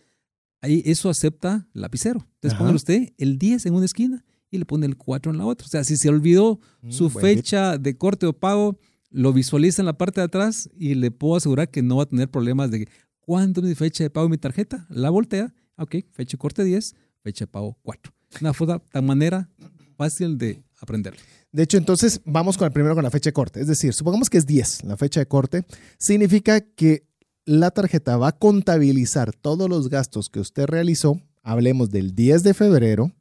ahí 0.67 0.83
eso 0.85 1.09
acepta 1.09 1.69
lapicero. 1.73 2.27
Entonces 2.35 2.59
ponga 2.59 2.73
usted 2.73 3.13
el 3.19 3.39
10 3.39 3.67
en 3.67 3.75
una 3.75 3.85
esquina 3.85 4.25
y 4.51 4.59
le 4.59 4.65
pone 4.65 4.87
el 4.87 4.97
4 4.97 5.33
en 5.33 5.39
la 5.39 5.47
otra. 5.47 5.67
O 5.67 5.71
sea, 5.71 5.85
si 5.85 5.97
se 5.97 6.09
olvidó 6.09 6.61
mm, 6.83 6.91
su 6.91 7.11
fecha 7.11 7.79
de 7.79 7.97
corte 7.97 8.27
o 8.27 8.33
pago, 8.33 8.79
lo 9.11 9.33
visualiza 9.33 9.83
en 9.83 9.87
la 9.87 9.97
parte 9.97 10.21
de 10.21 10.27
atrás 10.27 10.69
y 10.77 10.95
le 10.95 11.11
puedo 11.11 11.37
asegurar 11.37 11.71
que 11.71 11.83
no 11.83 11.97
va 11.97 12.05
a 12.05 12.07
tener 12.07 12.31
problemas 12.31 12.71
de 12.71 12.89
cuándo 13.21 13.61
es 13.61 13.67
mi 13.67 13.75
fecha 13.75 14.05
de 14.05 14.11
pago 14.11 14.27
en 14.27 14.33
mi 14.33 14.39
tarjeta. 14.39 14.87
La 14.91 15.11
voltea, 15.11 15.55
ok, 15.77 15.97
fecha 16.13 16.33
de 16.33 16.39
corte 16.39 16.65
10, 16.65 16.95
fecha 17.23 17.45
de 17.45 17.51
pago 17.51 17.79
4. 17.83 18.13
Una 18.41 18.53
foto 18.53 18.79
tan 18.79 19.07
manera 19.07 19.49
fácil 19.97 20.37
de 20.37 20.63
aprender. 20.81 21.15
De 21.53 21.63
hecho, 21.63 21.79
entonces 21.79 22.21
vamos 22.25 22.59
con 22.59 22.67
el 22.67 22.73
primero 22.73 22.95
con 22.95 23.05
la 23.05 23.11
fecha 23.11 23.31
de 23.31 23.33
corte. 23.33 23.61
Es 23.61 23.67
decir, 23.67 23.95
supongamos 23.95 24.29
que 24.29 24.39
es 24.39 24.47
10 24.47 24.85
la 24.85 24.97
fecha 24.97 25.21
de 25.21 25.27
corte. 25.27 25.65
Significa 25.99 26.61
que 26.61 27.06
la 27.47 27.71
tarjeta 27.71 28.17
va 28.17 28.29
a 28.29 28.39
contabilizar 28.39 29.33
todos 29.33 29.71
los 29.71 29.89
gastos 29.89 30.29
que 30.29 30.41
usted 30.41 30.67
realizó, 30.67 31.21
hablemos 31.43 31.91
del 31.91 32.15
10 32.15 32.43
de 32.43 32.55
febrero 32.55 33.13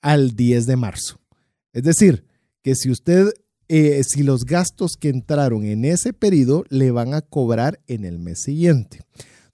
al 0.00 0.34
10 0.34 0.66
de 0.66 0.76
marzo. 0.76 1.20
Es 1.74 1.82
decir, 1.82 2.24
que 2.62 2.74
si 2.74 2.90
usted, 2.90 3.28
eh, 3.68 4.02
si 4.02 4.22
los 4.22 4.46
gastos 4.46 4.96
que 4.96 5.10
entraron 5.10 5.66
en 5.66 5.84
ese 5.84 6.14
periodo 6.14 6.64
le 6.70 6.90
van 6.90 7.12
a 7.12 7.20
cobrar 7.20 7.80
en 7.86 8.06
el 8.06 8.18
mes 8.18 8.40
siguiente. 8.40 9.00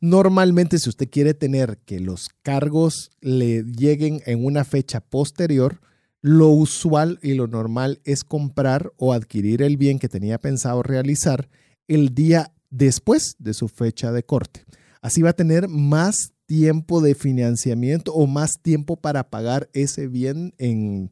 Normalmente, 0.01 0.79
si 0.79 0.89
usted 0.89 1.11
quiere 1.11 1.35
tener 1.35 1.79
que 1.85 1.99
los 2.01 2.31
cargos 2.43 3.11
le 3.21 3.65
lleguen 3.65 4.23
en 4.27 4.45
una 4.45 4.65
fecha 4.65 5.01
posterior, 5.01 5.81
lo 6.23 6.49
usual 6.49 7.19
y 7.23 7.35
lo 7.35 7.49
normal 7.49 8.01
es 8.05 8.23
comprar 8.23 8.93
o 8.97 9.13
adquirir 9.13 9.61
el 9.61 9.77
bien 9.77 9.99
que 9.99 10.09
tenía 10.09 10.39
pensado 10.39 10.83
realizar 10.83 11.49
el 11.89 12.15
día 12.15 12.53
después 12.71 13.37
de 13.39 13.55
su 13.55 13.69
fecha 13.69 14.13
de 14.13 14.23
corte. 14.23 14.65
Así 15.03 15.23
va 15.23 15.31
a 15.31 15.35
tener 15.35 15.69
más 15.69 16.33
tiempo 16.47 17.01
de 17.01 17.15
financiamiento 17.15 18.13
o 18.13 18.27
más 18.27 18.61
tiempo 18.61 18.97
para 18.97 19.31
pagar 19.31 19.69
ese 19.73 20.09
bien 20.09 20.55
en, 20.59 21.11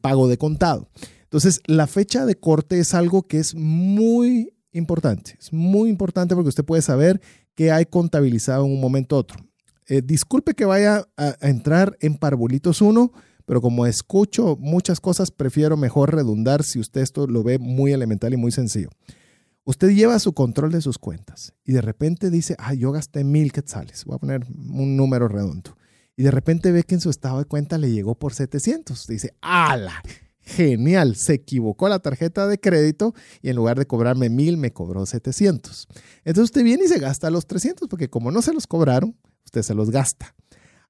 pago 0.00 0.28
de 0.28 0.38
contado. 0.38 0.88
Entonces, 1.24 1.60
la 1.66 1.86
fecha 1.86 2.26
de 2.26 2.36
corte 2.36 2.78
es 2.78 2.94
algo 2.94 3.22
que 3.22 3.38
es 3.38 3.54
muy 3.54 4.54
importante. 4.72 5.36
Es 5.38 5.52
muy 5.52 5.88
importante 5.88 6.34
porque 6.34 6.48
usted 6.48 6.64
puede 6.64 6.82
saber 6.82 7.20
qué 7.54 7.70
hay 7.70 7.86
contabilizado 7.86 8.64
en 8.64 8.72
un 8.72 8.80
momento 8.80 9.16
u 9.16 9.18
otro. 9.18 9.38
Eh, 9.88 10.02
disculpe 10.02 10.54
que 10.54 10.64
vaya 10.64 11.06
a, 11.16 11.36
a, 11.40 11.48
entrar 11.48 11.96
en 12.00 12.16
Parvulitos 12.16 12.80
1, 12.80 13.12
pero 13.44 13.60
como 13.60 13.86
escucho 13.86 14.56
muchas 14.58 15.00
cosas, 15.00 15.30
prefiero 15.30 15.76
mejor 15.76 16.14
redundar 16.14 16.62
si 16.62 16.78
usted 16.78 17.02
esto 17.02 17.26
lo 17.26 17.42
ve 17.42 17.58
muy 17.58 17.92
elemental 17.92 18.32
y 18.32 18.36
muy 18.36 18.52
sencillo. 18.52 18.88
Usted 19.64 19.90
lleva 19.90 20.18
su 20.18 20.32
control 20.32 20.72
de 20.72 20.80
sus 20.80 20.98
cuentas 20.98 21.54
y 21.64 21.72
de 21.72 21.80
repente 21.80 22.30
dice, 22.30 22.56
ah, 22.58 22.74
yo 22.74 22.90
gasté 22.90 23.22
mil 23.22 23.52
quetzales, 23.52 24.04
voy 24.04 24.16
a 24.16 24.18
poner 24.18 24.44
un 24.44 24.96
número 24.96 25.28
redondo. 25.28 25.76
Y 26.16 26.24
de 26.24 26.30
repente 26.30 26.72
ve 26.72 26.82
que 26.82 26.94
en 26.94 27.00
su 27.00 27.10
estado 27.10 27.38
de 27.38 27.44
cuenta 27.44 27.78
le 27.78 27.90
llegó 27.90 28.14
por 28.16 28.34
700. 28.34 29.06
Dice, 29.06 29.34
¡ala! 29.40 30.02
Genial, 30.40 31.14
se 31.16 31.34
equivocó 31.34 31.88
la 31.88 32.00
tarjeta 32.00 32.48
de 32.48 32.58
crédito 32.58 33.14
y 33.40 33.48
en 33.48 33.56
lugar 33.56 33.78
de 33.78 33.86
cobrarme 33.86 34.28
mil 34.28 34.56
me 34.56 34.72
cobró 34.72 35.06
700. 35.06 35.86
Entonces 36.24 36.44
usted 36.44 36.64
viene 36.64 36.84
y 36.84 36.88
se 36.88 36.98
gasta 36.98 37.30
los 37.30 37.46
300 37.46 37.88
porque 37.88 38.10
como 38.10 38.32
no 38.32 38.42
se 38.42 38.52
los 38.52 38.66
cobraron, 38.66 39.16
usted 39.44 39.62
se 39.62 39.74
los 39.74 39.90
gasta. 39.90 40.34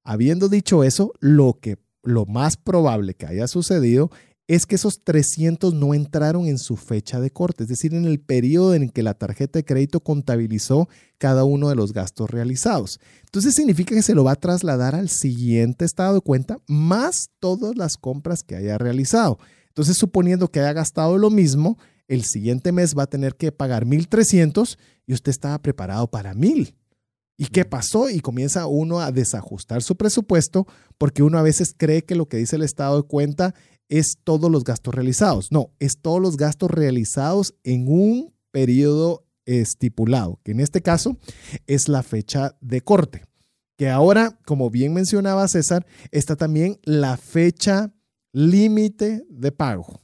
Habiendo 0.03 0.49
dicho 0.49 0.83
eso, 0.83 1.12
lo 1.20 1.59
que 1.61 1.77
lo 2.03 2.25
más 2.25 2.57
probable 2.57 3.14
que 3.14 3.27
haya 3.27 3.47
sucedido 3.47 4.11
es 4.49 4.66
que 4.66 4.74
esos 4.74 5.03
300 5.05 5.72
no 5.74 5.95
entraron 5.95 6.47
en 6.47 6.59
su 6.59 6.76
fecha 6.76 7.20
de 7.20 7.30
corte, 7.30 7.62
es 7.62 7.68
decir, 7.68 7.95
en 7.95 8.05
el 8.05 8.20
periodo 8.20 8.74
en 8.74 8.90
que 8.90 9.03
la 9.03 9.14
tarjeta 9.14 9.59
de 9.59 9.64
crédito 9.64 10.01
contabilizó 10.01 10.88
cada 11.18 11.45
uno 11.45 11.68
de 11.68 11.76
los 11.76 11.93
gastos 11.93 12.30
realizados. 12.30 13.01
Entonces 13.24 13.55
significa 13.55 13.95
que 13.95 14.03
se 14.03 14.14
lo 14.14 14.24
va 14.24 14.32
a 14.32 14.36
trasladar 14.36 14.95
al 14.95 15.09
siguiente 15.09 15.84
estado 15.84 16.14
de 16.14 16.20
cuenta 16.20 16.59
más 16.66 17.30
todas 17.38 17.76
las 17.76 17.97
compras 17.97 18.43
que 18.43 18.57
haya 18.57 18.78
realizado. 18.78 19.38
Entonces, 19.68 19.97
suponiendo 19.97 20.49
que 20.49 20.61
haya 20.61 20.74
gastado 20.74 21.16
lo 21.16 21.30
mismo, 21.30 21.78
el 22.07 22.24
siguiente 22.24 22.72
mes 22.72 22.95
va 22.97 23.05
a 23.05 23.11
tener 23.11 23.36
que 23.36 23.53
pagar 23.53 23.86
1.300 23.86 24.76
y 25.07 25.14
usted 25.14 25.30
estaba 25.30 25.62
preparado 25.62 26.11
para 26.11 26.34
1.000. 26.34 26.74
¿Y 27.38 27.47
qué 27.47 27.64
pasó? 27.64 28.11
Y 28.11 28.20
comienza 28.20 28.66
uno 28.66 29.01
a 29.01 29.11
desajustar 29.11 29.82
su 29.82 29.97
presupuesto 29.97 30.66
porque 30.99 31.22
uno 31.22 31.38
a 31.38 31.43
veces 31.43 31.74
cree 31.76 32.05
que 32.05 32.14
lo 32.14 32.28
que 32.28 32.36
dice 32.36 32.57
el 32.57 32.62
estado 32.62 32.99
de 33.01 33.09
cuenta 33.09 33.55
es 33.93 34.16
todos 34.24 34.51
los 34.51 34.64
gastos 34.64 34.95
realizados. 34.95 35.53
No, 35.53 35.70
es 35.78 35.99
todos 35.99 36.18
los 36.18 36.38
gastos 36.38 36.70
realizados 36.70 37.55
en 37.62 37.86
un 37.88 38.32
periodo 38.51 39.26
estipulado, 39.45 40.40
que 40.43 40.53
en 40.53 40.61
este 40.61 40.80
caso 40.80 41.18
es 41.66 41.90
la 41.90 42.03
fecha 42.03 42.57
de 42.62 42.80
corte. 42.80 43.24
Que 43.76 43.90
ahora, 43.90 44.38
como 44.47 44.70
bien 44.70 44.95
mencionaba 44.95 45.47
César, 45.47 45.84
está 46.11 46.36
también 46.36 46.78
la 46.84 47.18
fecha 47.18 47.93
límite 48.32 49.26
de 49.28 49.53
pago. 49.53 50.01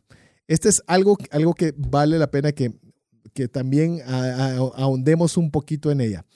Este 0.48 0.68
es 0.68 0.82
algo, 0.86 1.16
algo 1.30 1.54
que 1.54 1.72
vale 1.74 2.18
la 2.18 2.30
pena 2.30 2.52
que, 2.52 2.78
que 3.32 3.48
también 3.48 4.02
ahondemos 4.04 5.38
un 5.38 5.50
poquito 5.50 5.90
en 5.90 6.02
ella. 6.02 6.26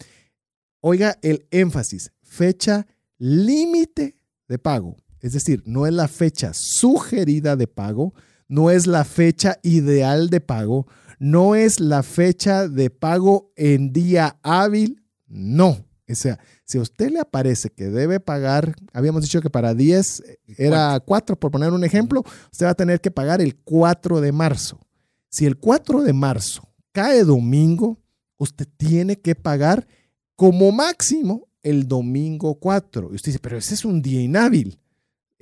Oiga 0.81 1.19
el 1.21 1.47
énfasis, 1.51 2.13
fecha 2.23 2.87
límite 3.19 4.17
de 4.49 4.59
pago. 4.59 4.97
Es 5.23 5.33
decir, 5.33 5.63
no 5.65 5.87
es 5.87 5.95
la 5.95 6.09
fecha 6.09 6.53
sugerida 6.53 7.57
de 7.57 7.69
pago, 7.69 8.13
no 8.49 8.71
es 8.71 8.87
la 8.87 9.05
fecha 9.05 9.59
ideal 9.63 10.29
de 10.29 10.41
pago, 10.41 10.87
no 11.19 11.55
es 11.55 11.81
la 11.81 12.03
fecha 12.03 12.69
de 12.69 12.91
pago 12.91 13.53
en 13.57 13.93
día 13.93 14.39
hábil, 14.43 15.01
no. 15.29 15.87
O 16.11 16.15
sea, 16.15 16.39
si 16.65 16.79
a 16.79 16.83
usted 16.83 17.11
le 17.11 17.21
aparece 17.21 17.71
que 17.71 17.87
debe 17.87 18.21
pagar, 18.21 18.75
habíamos 18.93 19.23
dicho 19.23 19.41
que 19.41 19.49
para 19.49 19.73
10 19.73 20.23
era 20.59 20.99
4, 21.01 21.39
por 21.39 21.51
poner 21.51 21.73
un 21.73 21.85
ejemplo, 21.85 22.25
usted 22.51 22.67
va 22.67 22.71
a 22.71 22.75
tener 22.75 23.01
que 23.01 23.11
pagar 23.11 23.41
el 23.41 23.57
4 23.57 24.21
de 24.21 24.33
marzo. 24.33 24.81
Si 25.31 25.47
el 25.47 25.57
4 25.57 26.03
de 26.03 26.13
marzo 26.13 26.69
cae 26.91 27.25
domingo, 27.25 28.03
usted 28.37 28.67
tiene 28.77 29.17
que 29.21 29.35
pagar 29.35 29.87
como 30.37 30.73
máximo 30.73 31.49
el 31.63 31.87
domingo 31.87 32.57
4. 32.57 33.11
Y 33.13 33.15
usted 33.15 33.31
dice, 33.31 33.39
pero 33.39 33.57
ese 33.57 33.75
es 33.75 33.85
un 33.85 34.03
día 34.03 34.21
inhábil. 34.21 34.79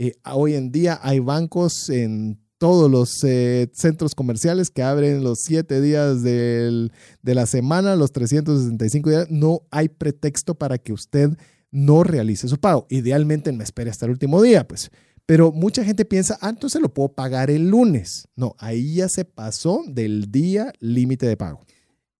Eh, 0.03 0.14
hoy 0.32 0.55
en 0.55 0.72
día 0.72 0.98
hay 1.03 1.18
bancos 1.18 1.90
en 1.90 2.40
todos 2.57 2.90
los 2.90 3.22
eh, 3.22 3.68
centros 3.74 4.14
comerciales 4.14 4.70
que 4.70 4.82
abren 4.82 5.22
los 5.22 5.40
siete 5.40 5.82
días 5.82 6.22
de 6.22 6.90
la 7.22 7.44
semana, 7.44 7.96
los 7.96 8.11
365 8.11 9.11
días. 9.11 9.26
No 9.30 9.61
hay 9.70 9.90
pretexto 9.90 10.55
para 10.55 10.78
que 10.78 10.94
usted 10.94 11.36
no 11.70 12.03
realice 12.03 12.48
su 12.48 12.57
pago. 12.59 12.86
Idealmente 12.88 13.53
me 13.53 13.62
espere 13.62 13.90
hasta 13.90 14.07
el 14.07 14.12
último 14.12 14.40
día, 14.40 14.66
pues. 14.66 14.90
Pero 15.26 15.53
mucha 15.53 15.84
gente 15.84 16.07
piensa, 16.07 16.38
ah, 16.40 16.48
entonces 16.48 16.80
lo 16.80 16.94
puedo 16.94 17.11
pagar 17.12 17.51
el 17.51 17.68
lunes. 17.68 18.26
No, 18.36 18.55
ahí 18.59 18.94
ya 18.94 19.09
se 19.11 19.26
pasó 19.26 19.84
del 19.86 20.30
día 20.30 20.72
límite 20.80 21.26
de 21.26 21.36
pago. 21.36 21.61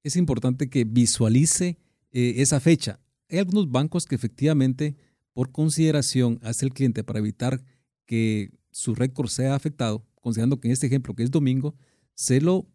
Es 0.03 0.17
importante 0.17 0.69
que 0.69 0.85
visualice 0.85 1.79
eh, 2.13 2.35
esa 2.37 2.61
fecha. 2.61 3.01
Hay 3.31 3.39
algunos 3.39 3.71
bancos 3.71 4.05
que 4.05 4.17
efectivamente, 4.17 4.99
por 5.33 5.53
consideración 5.53 6.39
hacia 6.43 6.67
el 6.67 6.73
cliente 6.73 7.05
para 7.05 7.19
evitar 7.19 7.63
que 8.07 8.51
su 8.71 8.95
récord 8.95 9.29
sea 9.29 9.55
afectado, 9.55 10.05
considerando 10.21 10.61
que 10.61 10.69
en 10.69 10.73
este 10.73 10.87
ejemplo, 10.87 11.15
que 11.15 11.23
es 11.23 11.31
domingo, 11.31 11.75
se 12.15 12.41
lo 12.41 12.67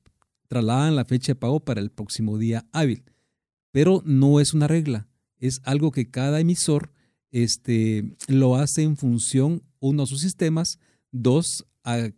trasladan 0.48 0.96
la 0.96 1.06
fecha 1.06 1.34
de 1.34 1.40
pago 1.40 1.60
para 1.60 1.82
el 1.82 1.92
próximo 1.92 2.38
día 2.38 2.66
hábil. 2.72 3.04
Pero 3.72 4.02
no 4.06 4.40
es 4.40 4.54
una 4.54 4.68
regla, 4.68 5.08
es 5.38 5.62
algo 5.64 5.92
que 5.92 6.10
cada 6.10 6.40
emisor 6.40 6.92
este, 7.32 8.16
lo 8.28 8.56
hace 8.56 8.84
en 8.84 8.96
función, 8.96 9.64
uno, 9.80 10.04
a 10.04 10.08
sus 10.08 10.22
sistemas, 10.22 10.80
dos, 11.12 11.68
a 11.84 12.10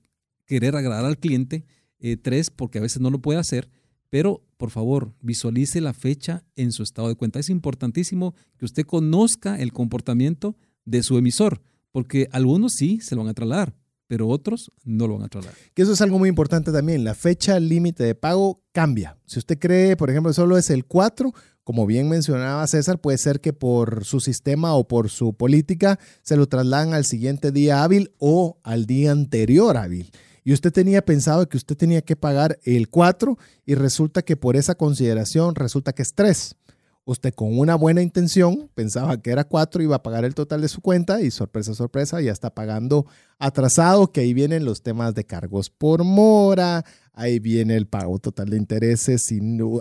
querer 0.45 0.75
agradar 0.75 1.05
al 1.05 1.17
cliente, 1.17 1.65
eh, 1.99 2.17
tres, 2.17 2.51
porque 2.51 2.77
a 2.77 2.81
veces 2.81 3.01
no 3.01 3.09
lo 3.09 3.19
puede 3.19 3.39
hacer, 3.39 3.69
pero 4.09 4.46
por 4.57 4.71
favor, 4.71 5.13
visualice 5.21 5.81
la 5.81 5.93
fecha 5.93 6.43
en 6.55 6.71
su 6.71 6.83
estado 6.83 7.07
de 7.07 7.15
cuenta. 7.15 7.39
Es 7.39 7.49
importantísimo 7.49 8.33
que 8.57 8.65
usted 8.65 8.85
conozca 8.85 9.57
el 9.57 9.71
comportamiento 9.71 10.57
de 10.85 11.03
su 11.03 11.17
emisor, 11.17 11.61
porque 11.91 12.27
algunos 12.31 12.73
sí 12.73 12.99
se 13.01 13.15
lo 13.15 13.21
van 13.21 13.29
a 13.29 13.33
trasladar, 13.33 13.75
pero 14.07 14.27
otros 14.27 14.71
no 14.83 15.07
lo 15.07 15.15
van 15.15 15.25
a 15.25 15.29
trasladar. 15.29 15.57
Que 15.73 15.83
eso 15.83 15.93
es 15.93 16.01
algo 16.01 16.17
muy 16.17 16.29
importante 16.29 16.71
también. 16.71 17.03
La 17.03 17.13
fecha 17.13 17.59
límite 17.59 18.03
de 18.03 18.15
pago 18.15 18.63
cambia. 18.71 19.17
Si 19.25 19.37
usted 19.37 19.59
cree, 19.59 19.95
por 19.95 20.09
ejemplo, 20.09 20.33
solo 20.33 20.57
es 20.57 20.69
el 20.69 20.85
4, 20.85 21.33
como 21.63 21.85
bien 21.85 22.07
mencionaba 22.07 22.65
César, 22.65 23.01
puede 23.01 23.17
ser 23.17 23.41
que 23.41 23.51
por 23.53 24.05
su 24.05 24.21
sistema 24.21 24.73
o 24.73 24.87
por 24.87 25.09
su 25.09 25.33
política 25.33 25.99
se 26.23 26.37
lo 26.37 26.47
trasladan 26.47 26.93
al 26.93 27.03
siguiente 27.03 27.51
día 27.51 27.83
hábil 27.83 28.13
o 28.17 28.57
al 28.63 28.85
día 28.85 29.11
anterior 29.11 29.75
hábil. 29.75 30.09
Y 30.47 30.53
usted 30.53 30.71
tenía 30.71 31.03
pensado 31.03 31.49
que 31.49 31.57
usted 31.57 31.75
tenía 31.75 32.01
que 32.01 32.15
pagar 32.15 32.57
el 32.63 32.87
4 32.87 33.37
y 33.65 33.75
resulta 33.75 34.21
que 34.21 34.37
por 34.37 34.55
esa 34.55 34.75
consideración 34.75 35.55
resulta 35.55 35.91
que 35.91 36.03
es 36.03 36.13
3. 36.13 36.55
Usted 37.03 37.33
con 37.33 37.59
una 37.59 37.75
buena 37.75 38.01
intención 38.01 38.69
pensaba 38.73 39.21
que 39.21 39.31
era 39.31 39.43
4, 39.43 39.83
iba 39.83 39.97
a 39.97 40.03
pagar 40.03 40.23
el 40.23 40.35
total 40.35 40.61
de 40.61 40.69
su 40.69 40.79
cuenta 40.79 41.19
y 41.19 41.31
sorpresa, 41.31 41.73
sorpresa, 41.73 42.21
ya 42.21 42.31
está 42.31 42.55
pagando 42.55 43.07
atrasado, 43.39 44.13
que 44.13 44.21
ahí 44.21 44.33
vienen 44.33 44.63
los 44.63 44.83
temas 44.83 45.13
de 45.15 45.25
cargos 45.25 45.69
por 45.69 46.05
mora, 46.05 46.85
ahí 47.11 47.39
viene 47.39 47.75
el 47.75 47.87
pago 47.87 48.17
total 48.17 48.49
de 48.49 48.55
intereses, 48.55 49.27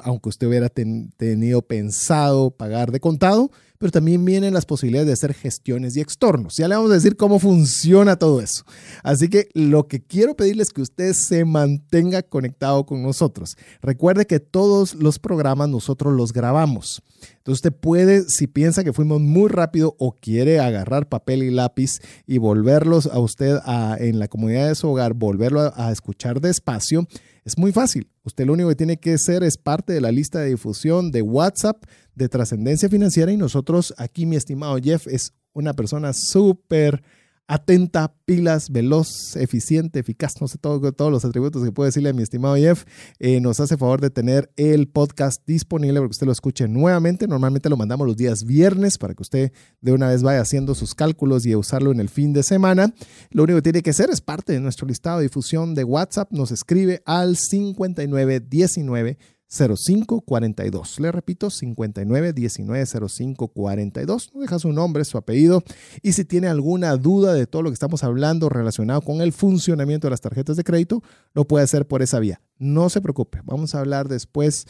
aunque 0.03 0.31
usted 0.31 0.49
hubiera 0.49 0.69
tenido 0.69 1.63
pensado 1.63 2.51
pagar 2.51 2.91
de 2.91 2.99
contado, 2.99 3.53
pero 3.79 3.93
también 3.93 4.25
vienen 4.25 4.55
las 4.55 4.67
posibilidades 4.67 5.07
de 5.07 5.13
hacer 5.13 5.35
gestiones 5.35 5.97
y 5.97 6.01
extornos. 6.01 6.57
Ya 6.57 6.69
le 6.69 6.77
vamos 6.77 6.91
a 6.91 6.95
decir 6.95 7.17
cómo 7.17 7.39
funciona 7.39 8.17
todo 8.17 8.41
eso. 8.41 8.65
Así 9.03 9.29
que 9.29 9.49
lo 9.55 9.89
que 9.89 10.03
quiero 10.03 10.37
pedirles 10.37 10.69
es 10.69 10.73
que 10.73 10.83
usted 10.83 11.13
se 11.13 11.45
mantenga 11.45 12.23
conectado 12.23 12.87
con 12.87 13.03
nosotros. 13.03 13.57
Recuerde 13.83 14.27
que 14.27 14.41
todos 14.41 14.95
los 14.95 15.19
programas 15.19 15.69
nosotros 15.69 16.15
los 16.15 16.33
grabamos. 16.33 17.03
Entonces 17.39 17.65
usted 17.65 17.73
puede, 17.73 18.29
si 18.29 18.47
piensa 18.47 18.85
que 18.85 18.93
fuimos 18.93 19.21
muy 19.21 19.49
rápido 19.49 19.95
o 19.99 20.13
quiere 20.13 20.59
agarrar 20.61 21.09
papel 21.09 21.43
y 21.43 21.51
lápiz 21.51 22.01
y 22.27 22.39
volverlos 22.39 23.07
a 23.07 23.19
usted 23.19 23.59
en 23.99 24.19
la 24.19 24.29
comunidad 24.29 24.69
de 24.69 24.75
su 24.75 24.89
hogar, 24.89 25.15
volverlo 25.15 25.61
a, 25.61 25.89
a 25.89 25.93
escuchar 25.93 26.41
despacio, 26.41 27.07
es 27.45 27.57
muy 27.57 27.73
fácil. 27.73 28.09
Usted 28.27 28.45
lo 28.45 28.55
único 28.55 28.69
que 28.71 28.75
tiene 28.75 28.97
que 28.97 29.15
hacer 29.15 29.45
es 29.45 29.57
parte 29.57 29.93
de 29.93 30.01
la 30.01 30.11
lista 30.11 30.41
de 30.41 30.49
difusión 30.49 31.13
de 31.13 31.23
WhatsApp 31.23 31.85
de 32.17 32.29
trascendencia 32.29 32.89
financiera 32.89 33.31
y 33.31 33.37
nosotros 33.37 33.95
aquí, 33.99 34.27
mi 34.27 34.35
estimado 34.35 34.77
Jeff, 34.83 35.07
es 35.07 35.33
una 35.53 35.75
persona 35.75 36.13
súper 36.13 37.05
atenta, 37.49 38.15
pilas, 38.25 38.71
veloz, 38.71 39.37
eficiente, 39.37 40.01
eficaz, 40.01 40.41
no 40.41 40.49
sé, 40.49 40.59
todo, 40.59 40.93
todos 40.93 41.13
los 41.13 41.25
atributos 41.25 41.63
que 41.63 41.73
puedo 41.73 41.87
decirle 41.87 42.09
a 42.09 42.13
mi 42.13 42.23
estimado 42.23 42.57
Jeff, 42.57 42.85
eh, 43.19 43.41
nos 43.41 43.61
hace 43.61 43.77
favor 43.77 44.01
de 44.01 44.11
tener 44.11 44.51
el 44.57 44.89
podcast 44.89 45.47
disponible 45.47 46.01
para 46.01 46.09
que 46.09 46.13
usted 46.13 46.27
lo 46.27 46.33
escuche 46.33 46.67
nuevamente. 46.69 47.29
Normalmente 47.29 47.69
lo 47.69 47.77
mandamos 47.77 48.07
los 48.07 48.17
días 48.17 48.45
viernes 48.45 48.99
para 48.99 49.15
que 49.15 49.23
usted 49.23 49.53
de 49.81 49.93
una 49.93 50.09
vez 50.09 50.23
vaya 50.23 50.41
haciendo 50.41 50.75
sus 50.75 50.95
cálculos 50.95 51.47
y 51.47 51.55
usarlo 51.55 51.93
en 51.93 52.01
el 52.01 52.09
fin 52.09 52.33
de 52.33 52.43
semana. 52.43 52.93
Lo 53.31 53.45
único 53.45 53.59
que 53.59 53.63
tiene 53.63 53.83
que 53.83 53.91
hacer 53.91 54.11
es 54.11 54.21
parte 54.21 54.53
de 54.53 54.61
nuestro 54.61 54.87
listado 54.87 55.19
de 55.19 55.25
difusión 55.25 55.75
de 55.75 55.85
WhatsApp. 55.85 56.33
Nos 56.33 56.51
escribe 56.51 57.03
al 57.07 57.37
5919 57.37 59.19
0542. 59.49 61.01
Le 61.01 61.13
repito, 61.13 61.51
59 61.51 62.33
19 62.33 62.87
05 63.09 63.49
42. 63.49 64.31
deja 64.35 64.59
su 64.59 64.73
nombre, 64.73 65.05
su 65.05 65.19
apellido. 65.19 65.63
Y 66.03 66.13
si 66.13 66.25
tiene 66.25 66.49
alguna 66.49 66.97
duda 66.97 67.33
de 67.33 67.47
todo 67.47 67.63
lo 67.63 67.71
que 67.71 67.75
estamos 67.75 68.03
hablando 68.03 68.49
relacionado 68.49 69.01
con 69.03 69.21
el 69.21 69.33
funcionamiento 69.33 70.07
de 70.07 70.11
las 70.11 70.21
tarjetas 70.21 70.57
de 70.57 70.65
crédito, 70.65 71.03
lo 71.33 71.47
puede 71.47 71.65
hacer 71.65 71.87
por 71.87 72.03
esa 72.03 72.19
vía. 72.19 72.41
No 72.59 72.91
se 72.91 73.01
preocupe, 73.01 73.41
vamos 73.45 73.75
a 73.75 73.81
hablar 73.81 74.09
después. 74.09 74.67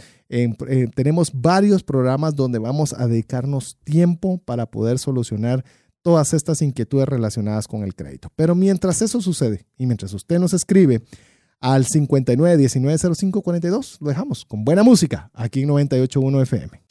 tenemos 0.95 1.31
varios 1.33 1.83
programas 1.83 2.35
donde 2.35 2.59
vamos 2.59 2.93
a 2.93 3.07
dedicarnos 3.07 3.79
tiempo 3.85 4.39
para 4.39 4.66
poder 4.70 4.99
solucionar 4.99 5.64
todas 6.03 6.35
estas 6.35 6.62
inquietudes 6.62 7.09
relacionadas 7.09 7.66
con 7.66 7.83
el 7.83 7.95
crédito. 7.95 8.31
Pero 8.37 8.55
mientras 8.55 9.03
eso 9.03 9.20
sucede 9.20 9.66
y 9.77 9.87
mientras 9.87 10.12
usted 10.12 10.39
nos 10.39 10.53
escribe, 10.53 11.03
al 11.61 11.87
59 11.87 12.57
19 12.57 12.99
05 13.15 13.43
42. 13.43 13.99
Lo 14.01 14.09
dejamos 14.09 14.45
con 14.45 14.65
buena 14.65 14.83
música 14.83 15.31
aquí 15.35 15.63
en 15.63 15.71
98.1 15.71 16.43
FM. 16.43 16.83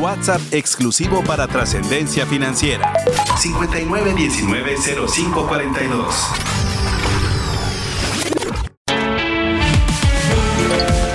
WhatsApp 0.00 0.40
exclusivo 0.52 1.22
para 1.24 1.46
trascendencia 1.46 2.26
financiera. 2.26 2.92
59 3.38 4.14
19 4.14 4.76
05 5.08 5.46
42. 5.46 6.14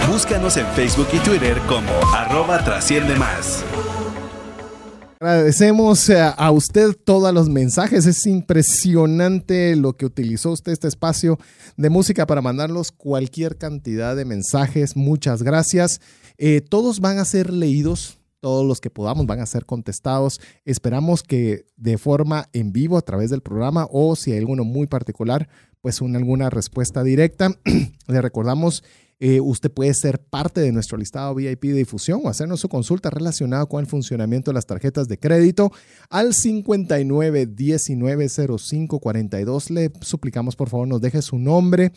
Búscanos 0.10 0.58
en 0.58 0.68
Facebook 0.68 1.08
y 1.12 1.18
Twitter 1.20 1.60
como 1.68 1.92
arroba 2.14 2.64
trasciende 2.64 3.16
más. 3.16 3.66
Agradecemos 5.24 6.10
eh, 6.10 6.20
a 6.20 6.52
usted 6.52 6.98
todos 7.02 7.34
los 7.34 7.48
mensajes. 7.48 8.06
Es 8.06 8.28
impresionante 8.28 9.74
lo 9.78 9.96
que 9.96 10.06
utilizó 10.06 10.52
usted 10.52 10.74
este 10.74 10.90
espacio 10.90 11.40
de 11.78 11.90
música 11.90 12.28
para 12.28 12.42
mandarnos 12.42 12.92
cualquier 12.92 13.58
cantidad 13.58 14.18
de 14.18 14.26
mensajes. 14.26 14.98
Muchas 14.98 15.42
gracias. 15.42 16.02
Eh, 16.38 16.60
todos 16.60 17.00
van 17.00 17.20
a 17.20 17.26
ser 17.26 17.54
leídos. 17.54 18.18
Todos 18.42 18.68
los 18.68 18.82
que 18.82 18.90
podamos 18.90 19.26
van 19.26 19.40
a 19.40 19.46
ser 19.46 19.66
contestados. 19.66 20.42
Esperamos 20.66 21.24
que 21.24 21.68
de 21.78 21.98
forma 21.98 22.50
en 22.52 22.74
vivo 22.74 22.98
a 22.98 23.02
través 23.02 23.30
del 23.30 23.40
programa 23.40 23.88
o 23.90 24.18
si 24.18 24.34
hay 24.34 24.40
alguno 24.40 24.66
muy 24.66 24.88
particular, 24.88 25.48
pues 25.80 26.02
una, 26.02 26.18
alguna 26.18 26.50
respuesta 26.50 27.02
directa. 27.02 27.58
Le 28.08 28.22
recordamos 28.22 28.84
eh, 29.20 29.40
usted 29.40 29.72
puede 29.72 29.94
ser 29.94 30.20
parte 30.20 30.62
de 30.62 30.72
nuestro 30.72 30.98
listado 30.98 31.36
VIP 31.36 31.64
de 31.66 31.74
difusión 31.74 32.22
o 32.24 32.30
hacernos 32.30 32.60
su 32.60 32.70
consulta 32.70 33.10
relacionada 33.10 33.66
con 33.66 33.80
el 33.80 33.88
funcionamiento 33.88 34.52
de 34.52 34.56
las 34.56 34.66
tarjetas 34.66 35.08
de 35.08 35.18
crédito 35.18 35.72
al 36.10 36.34
59 36.34 37.46
19 37.46 38.30
05 38.30 39.00
42. 39.00 39.70
Le 39.70 39.92
suplicamos 40.02 40.56
por 40.56 40.70
favor 40.70 40.88
nos 40.88 41.02
deje 41.02 41.22
su 41.22 41.38
nombre 41.38 41.92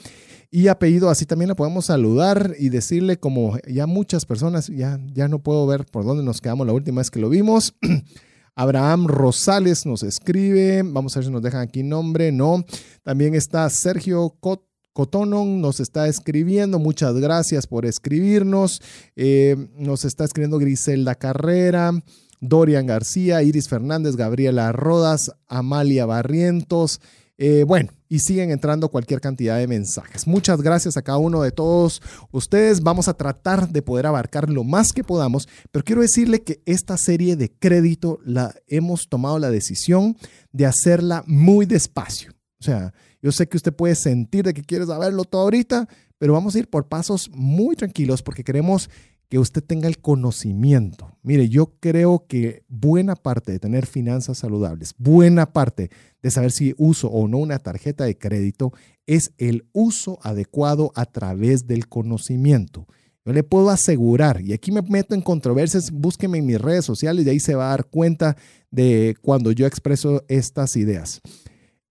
y 0.51 0.69
apellido, 0.69 1.11
así 1.11 1.27
también 1.27 1.49
la 1.49 1.57
podemos 1.57 1.87
saludar 1.87 2.55
y 2.59 2.69
decirle 2.69 3.19
como 3.19 3.59
ya 3.67 3.87
muchas 3.87 4.25
personas, 4.25 4.69
ya, 4.69 5.01
ya 5.13 5.29
no 5.29 5.41
puedo 5.41 5.67
ver 5.67 5.85
por 5.87 6.05
dónde 6.05 6.23
nos 6.23 6.41
quedamos 6.41 6.67
la 6.67 6.73
última 6.73 7.01
vez 7.01 7.11
que 7.11 7.21
lo 7.21 7.29
vimos. 7.29 7.75
Abraham 8.55 9.07
Rosales 9.07 9.85
nos 9.85 10.03
escribe, 10.03 10.83
vamos 10.83 11.15
a 11.15 11.21
ver 11.21 11.27
si 11.27 11.33
nos 11.33 11.43
dejan 11.43 11.61
aquí 11.61 11.83
nombre, 11.83 12.33
no. 12.33 12.65
También 13.03 13.35
está 13.35 13.69
Sergio 13.69 14.35
Cot 14.41 14.63
Cotonon 14.97 15.61
nos 15.61 15.79
está 15.79 16.09
escribiendo, 16.09 16.79
muchas 16.79 17.17
gracias 17.17 17.67
por 17.67 17.85
escribirnos. 17.85 18.81
Eh, 19.15 19.69
nos 19.77 20.07
está 20.07 20.25
escribiendo 20.25 20.59
Griselda 20.59 21.15
Carrera, 21.15 21.93
Dorian 22.41 22.87
García, 22.87 23.43
Iris 23.43 23.69
Fernández, 23.69 24.17
Gabriela 24.17 24.73
Rodas, 24.73 25.33
Amalia 25.49 26.07
Barrientos. 26.07 27.03
Eh, 27.37 27.65
bueno, 27.69 27.91
y 28.09 28.21
siguen 28.21 28.51
entrando 28.51 28.89
cualquier 28.89 29.21
cantidad 29.21 29.59
de 29.59 29.67
mensajes. 29.67 30.27
Muchas 30.27 30.63
gracias 30.63 30.97
a 30.97 31.03
cada 31.03 31.19
uno 31.19 31.43
de 31.43 31.53
todos 31.53 32.01
ustedes. 32.33 32.83
Vamos 32.83 33.07
a 33.09 33.13
tratar 33.19 33.69
de 33.69 33.83
poder 33.83 34.07
abarcar 34.07 34.49
lo 34.49 34.65
más 34.65 34.95
que 34.95 35.05
podamos, 35.05 35.47
pero 35.73 35.85
quiero 35.85 36.01
decirle 36.01 36.43
que 36.43 36.63
esta 36.65 36.97
serie 36.97 37.37
de 37.37 37.53
crédito 37.53 38.19
la 38.25 38.55
hemos 38.67 39.11
tomado 39.11 39.39
la 39.39 39.51
decisión 39.51 40.17
de 40.53 40.65
hacerla 40.65 41.23
muy 41.27 41.67
despacio. 41.67 42.33
O 42.59 42.65
sea, 42.65 42.95
yo 43.23 43.33
sé 43.33 43.49
que 43.49 43.57
usted 43.57 43.73
puede 43.73 43.95
sentir 43.95 44.45
de 44.45 44.55
que 44.55 44.63
quiere 44.63 44.87
saberlo 44.87 45.25
todo 45.25 45.43
ahorita, 45.43 45.89
pero 46.19 46.33
vamos 46.33 46.55
a 46.55 46.59
ir 46.59 46.69
por 46.69 46.89
pasos 46.89 47.31
muy 47.33 47.77
tranquilos 47.77 48.23
porque 48.23 48.45
queremos 48.45 48.89
que 49.29 49.39
usted 49.39 49.63
tenga 49.63 49.89
el 49.89 49.99
conocimiento. 49.99 51.17
Mire, 51.23 51.49
yo 51.49 51.75
creo 51.81 52.27
que 52.29 52.63
buena 52.69 53.17
parte 53.17 53.53
de 53.53 53.59
tener 53.59 53.87
finanzas 53.87 54.39
saludables, 54.39 54.95
buena 54.99 55.53
parte 55.53 55.91
de 56.23 56.31
saber 56.31 56.53
si 56.53 56.75
uso 56.79 57.09
o 57.09 57.27
no 57.27 57.39
una 57.39 57.59
tarjeta 57.59 58.05
de 58.05 58.17
crédito 58.17 58.73
es 59.07 59.33
el 59.39 59.67
uso 59.73 60.19
adecuado 60.23 60.93
a 60.95 61.07
través 61.07 61.67
del 61.67 61.89
conocimiento. 61.89 62.87
Yo 63.25 63.33
le 63.33 63.43
puedo 63.43 63.71
asegurar, 63.71 64.41
y 64.41 64.53
aquí 64.53 64.71
me 64.71 64.83
meto 64.83 65.13
en 65.13 65.21
controversias, 65.21 65.91
búsqueme 65.91 66.39
en 66.39 66.47
mis 66.47 66.61
redes 66.61 66.85
sociales 66.85 67.27
y 67.27 67.31
ahí 67.31 67.41
se 67.41 67.57
va 67.57 67.67
a 67.67 67.71
dar 67.71 67.87
cuenta 67.87 68.37
de 68.71 69.17
cuando 69.21 69.51
yo 69.51 69.67
expreso 69.67 70.25
estas 70.29 70.77
ideas. 70.77 71.21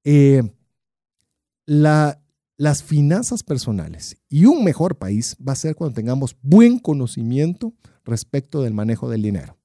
Eh, 0.05 0.43
la, 1.65 2.21
las 2.57 2.83
finanzas 2.83 3.43
personales 3.43 4.17
y 4.29 4.45
un 4.45 4.63
mejor 4.63 4.97
país 4.97 5.35
va 5.45 5.53
a 5.53 5.57
ser 5.57 5.75
cuando 5.75 5.95
tengamos 5.95 6.37
buen 6.41 6.79
conocimiento 6.79 7.73
respecto 8.03 8.61
del 8.61 8.73
manejo 8.73 9.09
del 9.09 9.21
dinero. 9.21 9.57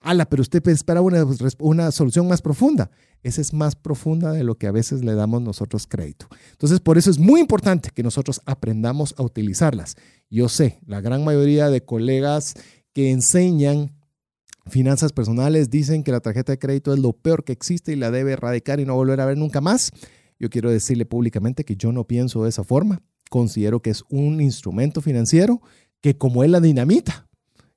Ala, 0.00 0.26
pero 0.26 0.42
usted 0.42 0.66
espera 0.68 1.00
una, 1.00 1.24
una 1.58 1.90
solución 1.90 2.28
más 2.28 2.40
profunda. 2.40 2.90
Esa 3.22 3.40
es 3.40 3.52
más 3.52 3.74
profunda 3.74 4.30
de 4.32 4.44
lo 4.44 4.56
que 4.56 4.68
a 4.68 4.72
veces 4.72 5.02
le 5.04 5.14
damos 5.14 5.42
nosotros 5.42 5.88
crédito. 5.88 6.28
Entonces, 6.52 6.78
por 6.78 6.96
eso 6.96 7.10
es 7.10 7.18
muy 7.18 7.40
importante 7.40 7.90
que 7.92 8.04
nosotros 8.04 8.40
aprendamos 8.46 9.14
a 9.18 9.24
utilizarlas. 9.24 9.96
Yo 10.30 10.48
sé, 10.48 10.78
la 10.86 11.00
gran 11.00 11.24
mayoría 11.24 11.70
de 11.70 11.84
colegas 11.84 12.54
que 12.92 13.10
enseñan 13.10 13.96
finanzas 14.68 15.12
personales 15.12 15.70
dicen 15.70 16.04
que 16.04 16.12
la 16.12 16.20
tarjeta 16.20 16.52
de 16.52 16.58
crédito 16.58 16.92
es 16.92 17.00
lo 17.00 17.12
peor 17.12 17.44
que 17.44 17.52
existe 17.52 17.92
y 17.92 17.96
la 17.96 18.10
debe 18.10 18.32
erradicar 18.32 18.80
y 18.80 18.84
no 18.84 18.94
volver 18.94 19.20
a 19.20 19.26
ver 19.26 19.38
nunca 19.38 19.60
más. 19.60 19.90
Yo 20.38 20.50
quiero 20.50 20.70
decirle 20.70 21.06
públicamente 21.06 21.64
que 21.64 21.76
yo 21.76 21.92
no 21.92 22.04
pienso 22.04 22.42
de 22.42 22.50
esa 22.50 22.64
forma. 22.64 23.02
Considero 23.30 23.80
que 23.80 23.90
es 23.90 24.04
un 24.08 24.40
instrumento 24.40 25.00
financiero 25.00 25.60
que 26.00 26.16
como 26.16 26.44
es 26.44 26.50
la 26.50 26.60
dinamita, 26.60 27.28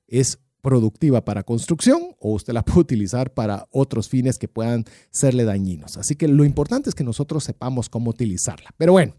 es 0.06 0.38
productiva 0.60 1.24
para 1.24 1.42
construcción 1.42 2.14
o 2.18 2.32
usted 2.32 2.52
la 2.52 2.62
puede 2.64 2.80
utilizar 2.80 3.32
para 3.32 3.66
otros 3.70 4.08
fines 4.08 4.38
que 4.38 4.48
puedan 4.48 4.84
serle 5.10 5.44
dañinos. 5.44 5.96
Así 5.96 6.16
que 6.16 6.28
lo 6.28 6.44
importante 6.44 6.88
es 6.88 6.94
que 6.94 7.04
nosotros 7.04 7.44
sepamos 7.44 7.88
cómo 7.88 8.10
utilizarla. 8.10 8.70
Pero 8.76 8.92
bueno, 8.92 9.14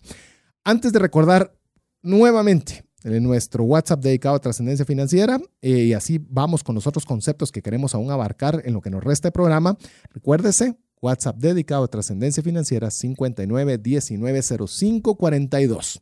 antes 0.64 0.94
de 0.94 1.00
recordar 1.00 1.58
nuevamente 2.04 2.86
en 3.04 3.24
nuestro 3.24 3.64
WhatsApp 3.64 4.02
dedicado 4.02 4.36
a 4.36 4.40
trascendencia 4.40 4.86
financiera 4.86 5.40
eh, 5.62 5.70
y 5.70 5.94
así 5.94 6.20
vamos 6.30 6.64
con 6.64 6.76
los 6.76 6.86
otros 6.86 7.06
conceptos 7.06 7.52
que 7.52 7.62
queremos 7.62 7.96
aún 7.96 8.12
abarcar 8.12 8.62
en 8.64 8.74
lo 8.74 8.82
que 8.82 8.92
nos 8.92 9.04
resta 9.04 9.30
de 9.30 9.32
programa, 9.32 9.78
recuérdese 10.12 10.78
WhatsApp 11.02 11.38
dedicado 11.38 11.84
a 11.84 11.88
trascendencia 11.88 12.44
financiera 12.44 12.92
59 12.92 13.78
19 13.78 14.42
05 14.68 15.16
42. 15.16 16.02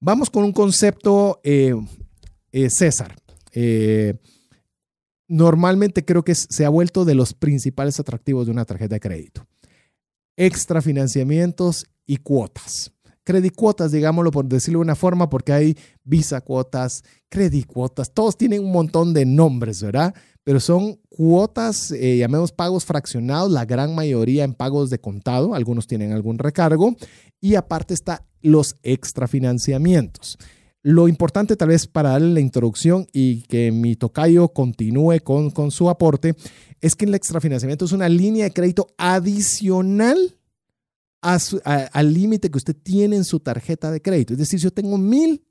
Vamos 0.00 0.30
con 0.30 0.44
un 0.44 0.52
concepto, 0.52 1.40
eh, 1.44 1.74
eh, 2.50 2.70
César. 2.70 3.16
Eh, 3.52 4.14
normalmente 5.28 6.04
creo 6.04 6.24
que 6.24 6.34
se 6.34 6.64
ha 6.64 6.68
vuelto 6.68 7.04
de 7.04 7.14
los 7.14 7.34
principales 7.34 8.00
atractivos 8.00 8.46
de 8.46 8.52
una 8.52 8.64
tarjeta 8.64 8.94
de 8.94 9.00
crédito. 9.00 9.46
Extra 10.36 10.80
financiamientos 10.80 11.86
y 12.06 12.16
cuotas. 12.16 12.91
Credit 13.24 13.54
cuotas, 13.54 13.92
digámoslo 13.92 14.30
por 14.30 14.46
decirlo 14.46 14.80
de 14.80 14.84
una 14.84 14.96
forma, 14.96 15.28
porque 15.28 15.52
hay 15.52 15.76
visa 16.04 16.40
cuotas, 16.40 17.04
credit 17.28 17.66
cuotas, 17.66 18.12
todos 18.12 18.36
tienen 18.36 18.64
un 18.64 18.72
montón 18.72 19.14
de 19.14 19.24
nombres, 19.24 19.82
¿verdad? 19.82 20.14
pero 20.44 20.60
son 20.60 20.98
cuotas, 21.08 21.92
eh, 21.92 22.16
llamemos 22.16 22.52
pagos 22.52 22.84
fraccionados, 22.84 23.50
la 23.50 23.64
gran 23.64 23.94
mayoría 23.94 24.44
en 24.44 24.54
pagos 24.54 24.90
de 24.90 24.98
contado, 24.98 25.54
algunos 25.54 25.86
tienen 25.86 26.12
algún 26.12 26.38
recargo, 26.38 26.96
y 27.40 27.54
aparte 27.54 27.94
está 27.94 28.26
los 28.40 28.74
extrafinanciamientos. 28.82 30.38
Lo 30.82 31.06
importante 31.06 31.54
tal 31.54 31.68
vez 31.68 31.86
para 31.86 32.10
darle 32.10 32.34
la 32.34 32.40
introducción 32.40 33.06
y 33.12 33.42
que 33.42 33.70
mi 33.70 33.94
tocayo 33.94 34.48
continúe 34.48 35.20
con, 35.22 35.50
con 35.50 35.70
su 35.70 35.88
aporte 35.88 36.34
es 36.80 36.96
que 36.96 37.04
el 37.04 37.14
extrafinanciamiento 37.14 37.84
es 37.84 37.92
una 37.92 38.08
línea 38.08 38.44
de 38.44 38.52
crédito 38.52 38.88
adicional 38.98 40.18
al 41.22 42.12
límite 42.12 42.50
que 42.50 42.58
usted 42.58 42.76
tiene 42.76 43.16
en 43.16 43.24
su 43.24 43.40
tarjeta 43.40 43.90
de 43.90 44.02
crédito. 44.02 44.34
Es 44.34 44.38
decir, 44.40 44.58
si 44.58 44.64
yo 44.64 44.72
tengo 44.72 44.98
mil, 44.98 45.44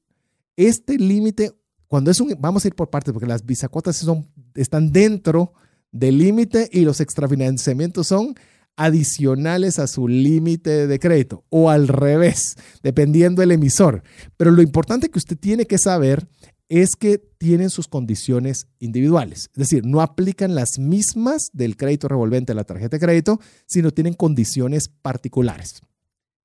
este 0.56 0.98
límite 0.98 1.54
cuando 1.92 2.10
es 2.10 2.22
un, 2.22 2.34
vamos 2.40 2.64
a 2.64 2.70
ir 2.70 2.74
por 2.74 2.90
partes, 2.90 3.12
porque 3.12 3.28
las 3.28 3.46
bisacuotas 3.46 3.98
son, 3.98 4.26
están 4.56 4.94
dentro 4.94 5.52
del 5.92 6.20
límite 6.20 6.70
y 6.72 6.86
los 6.86 7.02
extrafinanciamientos 7.02 8.08
son 8.08 8.34
adicionales 8.78 9.78
a 9.78 9.88
su 9.88 10.08
límite 10.08 10.88
de 10.88 11.00
crédito 11.00 11.44
o 11.50 11.70
al 11.70 11.90
revés, 11.90 12.56
dependiendo 12.82 13.42
del 13.42 13.52
emisor. 13.52 14.04
Pero 14.38 14.52
lo 14.52 14.62
importante 14.62 15.10
que 15.10 15.20
usted 15.20 15.38
tiene 15.38 15.66
que 15.66 15.78
saber 15.78 16.30
es 16.72 16.96
que 16.96 17.18
tienen 17.18 17.70
sus 17.70 17.90
condiciones 17.90 18.66
individuales. 18.80 19.50
Es 19.52 19.58
decir, 19.58 19.86
no 19.86 20.00
aplican 20.00 20.56
las 20.56 20.80
mismas 20.80 21.50
del 21.52 21.76
crédito 21.76 22.08
revolvente 22.08 22.54
a 22.54 22.56
la 22.56 22.64
tarjeta 22.64 22.96
de 22.96 23.06
crédito, 23.06 23.42
sino 23.66 23.92
tienen 23.92 24.14
condiciones 24.14 24.88
particulares. 24.88 25.82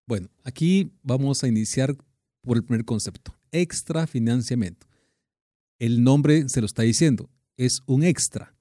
Bueno, 0.04 0.28
aquí 0.42 0.90
vamos 1.04 1.44
a 1.44 1.46
iniciar 1.46 1.96
por 2.42 2.56
el 2.56 2.64
primer 2.64 2.84
concepto, 2.84 3.36
extrafinanciamiento. 3.52 4.88
El 5.78 6.02
nombre 6.02 6.48
se 6.48 6.60
lo 6.60 6.66
está 6.66 6.82
diciendo, 6.82 7.30
es 7.56 7.84
un 7.86 8.02
extra. 8.02 8.52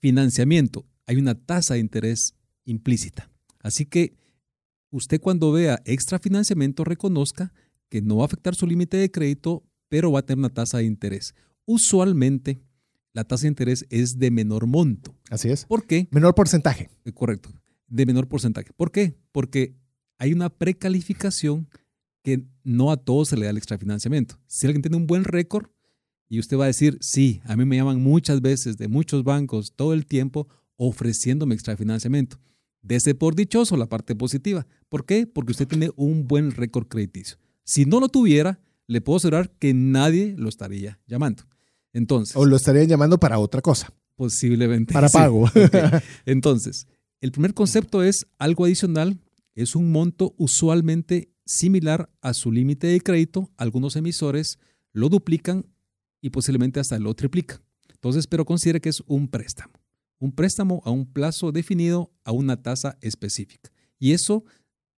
Financiamiento, 0.00 0.84
hay 1.06 1.16
una 1.16 1.34
tasa 1.34 1.74
de 1.74 1.80
interés 1.80 2.34
implícita. 2.66 3.30
Así 3.60 3.86
que 3.86 4.18
usted 4.90 5.18
cuando 5.18 5.50
vea 5.50 5.80
extra 5.86 6.18
financiamiento 6.18 6.84
reconozca 6.84 7.54
que 7.88 8.02
no 8.02 8.16
va 8.16 8.24
a 8.24 8.26
afectar 8.26 8.54
su 8.54 8.66
límite 8.66 8.98
de 8.98 9.10
crédito, 9.10 9.64
pero 9.88 10.12
va 10.12 10.20
a 10.20 10.26
tener 10.26 10.38
una 10.38 10.52
tasa 10.52 10.78
de 10.78 10.84
interés. 10.84 11.34
Usualmente 11.66 12.60
la 13.12 13.24
tasa 13.24 13.42
de 13.42 13.48
interés 13.48 13.86
es 13.90 14.18
de 14.18 14.30
menor 14.30 14.66
monto. 14.66 15.14
Así 15.30 15.48
es. 15.48 15.64
¿Por 15.66 15.86
qué? 15.86 16.08
Menor 16.10 16.34
porcentaje. 16.34 16.90
Eh, 17.04 17.12
correcto, 17.12 17.50
de 17.86 18.06
menor 18.06 18.28
porcentaje. 18.28 18.72
¿Por 18.76 18.90
qué? 18.90 19.16
Porque 19.32 19.76
hay 20.18 20.32
una 20.32 20.50
precalificación 20.50 21.68
que 22.22 22.44
no 22.64 22.90
a 22.90 22.96
todos 22.96 23.28
se 23.28 23.36
le 23.36 23.44
da 23.44 23.50
el 23.50 23.58
extrafinanciamiento. 23.58 24.38
Si 24.46 24.66
alguien 24.66 24.82
tiene 24.82 24.96
un 24.96 25.06
buen 25.06 25.24
récord, 25.24 25.68
y 26.28 26.38
usted 26.38 26.56
va 26.56 26.64
a 26.64 26.68
decir, 26.68 26.98
sí, 27.00 27.40
a 27.44 27.56
mí 27.56 27.64
me 27.64 27.76
llaman 27.76 28.02
muchas 28.02 28.40
veces 28.40 28.76
de 28.76 28.88
muchos 28.88 29.24
bancos 29.24 29.74
todo 29.76 29.92
el 29.92 30.06
tiempo 30.06 30.48
ofreciéndome 30.76 31.54
extrafinanciamiento. 31.54 32.40
Dese 32.82 33.14
por 33.14 33.34
dichoso 33.34 33.76
la 33.76 33.86
parte 33.86 34.14
positiva. 34.16 34.66
¿Por 34.88 35.06
qué? 35.06 35.26
Porque 35.26 35.52
usted 35.52 35.68
tiene 35.68 35.90
un 35.96 36.26
buen 36.26 36.50
récord 36.50 36.86
crediticio. 36.86 37.38
Si 37.62 37.84
no 37.84 38.00
lo 38.00 38.08
tuviera, 38.08 38.60
le 38.86 39.00
puedo 39.00 39.16
asegurar 39.16 39.50
que 39.58 39.74
nadie 39.74 40.34
lo 40.36 40.48
estaría 40.48 41.00
llamando. 41.06 41.44
Entonces. 41.92 42.36
O 42.36 42.44
lo 42.44 42.56
estarían 42.56 42.88
llamando 42.88 43.18
para 43.18 43.38
otra 43.38 43.60
cosa. 43.62 43.92
Posiblemente. 44.16 44.92
Para 44.92 45.08
pago. 45.10 45.48
Entonces, 46.26 46.86
el 47.20 47.32
primer 47.32 47.54
concepto 47.54 48.02
es 48.02 48.26
algo 48.38 48.64
adicional. 48.64 49.18
Es 49.54 49.76
un 49.76 49.92
monto 49.92 50.34
usualmente 50.36 51.32
similar 51.46 52.10
a 52.20 52.34
su 52.34 52.52
límite 52.52 52.88
de 52.88 53.00
crédito. 53.00 53.50
Algunos 53.56 53.96
emisores 53.96 54.58
lo 54.92 55.08
duplican 55.08 55.66
y 56.20 56.30
posiblemente 56.30 56.80
hasta 56.80 56.98
lo 56.98 57.14
triplica. 57.14 57.62
Entonces, 57.88 58.26
pero 58.26 58.44
considere 58.44 58.80
que 58.80 58.88
es 58.88 59.02
un 59.06 59.28
préstamo. 59.28 59.72
Un 60.18 60.32
préstamo 60.32 60.82
a 60.84 60.90
un 60.90 61.06
plazo 61.06 61.52
definido 61.52 62.12
a 62.24 62.32
una 62.32 62.62
tasa 62.62 62.98
específica. 63.00 63.70
Y 63.98 64.12
eso 64.12 64.44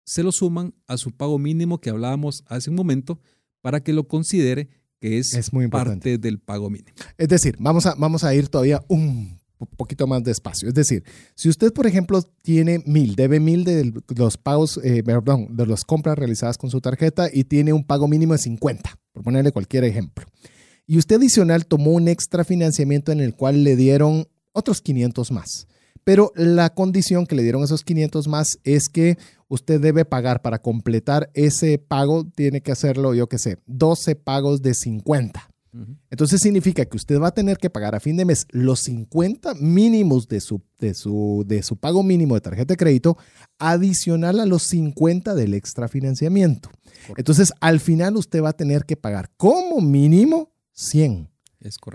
se 0.05 0.23
lo 0.23 0.33
suman 0.33 0.75
a 0.87 0.97
su 0.97 1.13
pago 1.13 1.39
mínimo 1.39 1.81
que 1.81 1.91
hablábamos 1.91 2.45
hace 2.47 2.71
un 2.71 2.77
momento 2.77 3.21
para 3.67 3.81
que 3.81 3.93
lo 3.93 4.07
considere 4.07 4.69
que 5.01 5.19
es, 5.19 5.53
muy 5.53 5.67
parte 5.67 6.19
del 6.19 6.39
pago 6.39 6.71
mínimo. 6.71 6.97
Es 7.19 7.27
decir, 7.27 7.57
vamos 7.59 7.85
a, 7.85 7.97
vamos 7.97 8.23
a 8.23 8.33
ir 8.33 8.47
todavía 8.47 8.81
un 8.87 9.41
poquito 9.77 10.07
más 10.07 10.23
despacio. 10.23 10.69
Es 10.69 10.75
decir, 10.75 11.03
si 11.35 11.49
usted, 11.49 11.73
por 11.73 11.89
ejemplo, 11.89 12.23
tiene 12.43 12.81
mil, 12.87 13.17
debe 13.17 13.41
mil 13.41 13.65
de 13.65 13.93
los 14.15 14.37
pagos, 14.37 14.79
eh, 14.85 15.03
perdón, 15.03 15.57
de 15.57 15.67
las 15.67 15.85
compras 15.85 16.17
realizadas 16.17 16.59
con 16.59 16.71
su 16.71 16.81
tarjeta 16.81 17.29
y 17.33 17.43
tiene 17.43 17.73
un 17.73 17.83
pago 17.83 18.07
mínimo 18.07 18.35
de 18.35 18.39
50, 18.39 19.01
por 19.13 19.25
ponerle 19.25 19.51
cualquier 19.51 19.83
ejemplo. 19.83 20.25
Y 20.87 20.99
usted 20.99 21.17
adicional 21.17 21.67
tomó 21.67 21.91
un 21.91 22.07
extra 22.07 22.45
financiamiento 22.45 23.11
en 23.11 23.19
el 23.19 23.35
cual 23.35 23.65
le 23.65 23.75
dieron 23.75 24.29
otros 24.53 24.81
500 24.81 25.33
más. 25.33 25.67
Pero 26.07 26.31
la 26.37 26.73
condición 26.73 27.27
que 27.27 27.35
le 27.35 27.43
dieron 27.43 27.65
esos 27.65 27.83
500 27.83 28.29
más 28.29 28.61
es 28.63 28.89
que 28.89 29.19
usted 29.49 29.81
debe 29.81 30.05
pagar 30.05 30.41
para 30.41 30.63
completar 30.63 31.31
ese 31.35 31.79
pago, 31.79 32.25
tiene 32.33 32.61
que 32.61 32.71
hacerlo, 32.71 33.13
yo 33.13 33.29
qué 33.29 33.39
sé, 33.39 33.59
12 33.67 34.15
pagos 34.15 34.63
de 34.63 34.75
50. 34.75 35.51
Entonces 36.09 36.41
significa 36.41 36.85
que 36.85 36.97
usted 36.97 37.21
va 37.21 37.27
a 37.27 37.35
tener 37.35 37.59
que 37.59 37.71
pagar 37.71 37.97
a 37.97 38.01
fin 38.01 38.17
de 38.17 38.25
mes 38.25 38.47
los 38.51 38.81
50 38.81 39.55
mínimos 39.55 40.29
de 40.29 40.41
su, 40.41 40.63
de 40.79 40.95
su, 40.95 41.45
de 41.45 41.65
su 41.65 41.77
pago 41.77 42.05
mínimo 42.05 42.37
de 42.37 42.41
tarjeta 42.41 42.75
de 42.75 42.79
crédito, 42.79 43.19
adicional 43.59 44.39
a 44.39 44.47
los 44.47 44.63
50 44.63 45.35
del 45.35 45.55
extra 45.55 45.89
financiamiento. 45.89 46.71
Entonces, 47.17 47.53
al 47.61 47.81
final 47.81 48.17
usted 48.17 48.45
va 48.45 48.51
a 48.51 48.57
tener 48.57 48.85
que 48.85 48.97
pagar 48.97 49.33
como 49.37 49.81
mínimo 49.81 50.53
100. 50.73 51.29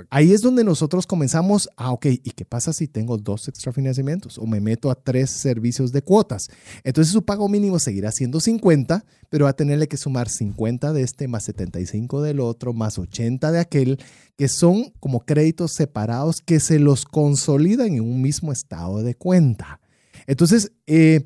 Ahí 0.09 0.32
es 0.34 0.41
donde 0.41 0.63
nosotros 0.63 1.07
comenzamos, 1.07 1.69
ah, 1.78 1.91
ok, 1.91 2.05
¿y 2.07 2.32
qué 2.32 2.45
pasa 2.45 2.74
si 2.74 2.88
tengo 2.88 3.17
dos 3.17 3.47
extra 3.47 3.72
financiamientos 3.72 4.38
o 4.38 4.45
me 4.45 4.59
meto 4.59 4.91
a 4.91 4.95
tres 4.95 5.30
servicios 5.30 5.91
de 5.91 6.01
cuotas? 6.01 6.49
Entonces 6.84 7.13
su 7.13 7.24
pago 7.24 7.47
mínimo 7.49 7.80
seguirá 7.80 8.11
siendo 8.11 8.39
50, 8.39 9.05
pero 9.30 9.45
va 9.45 9.51
a 9.51 9.55
tenerle 9.55 9.88
que 9.88 9.97
sumar 9.97 10.30
50 10.30 10.93
de 10.93 11.01
este, 11.03 11.28
más 11.28 11.43
75 11.43 12.22
del 12.22 12.39
otro, 12.39 12.74
más 12.74 12.97
80 12.97 13.51
de 13.51 13.59
aquel, 13.59 13.99
que 14.38 14.47
son 14.47 14.91
como 14.99 15.22
créditos 15.22 15.74
separados 15.74 16.41
que 16.41 16.59
se 16.59 16.80
los 16.80 17.05
consolidan 17.05 17.93
en 17.93 18.01
un 18.01 18.22
mismo 18.22 18.51
estado 18.51 19.03
de 19.03 19.15
cuenta. 19.15 19.80
Entonces, 20.28 20.72
eh, 20.88 21.24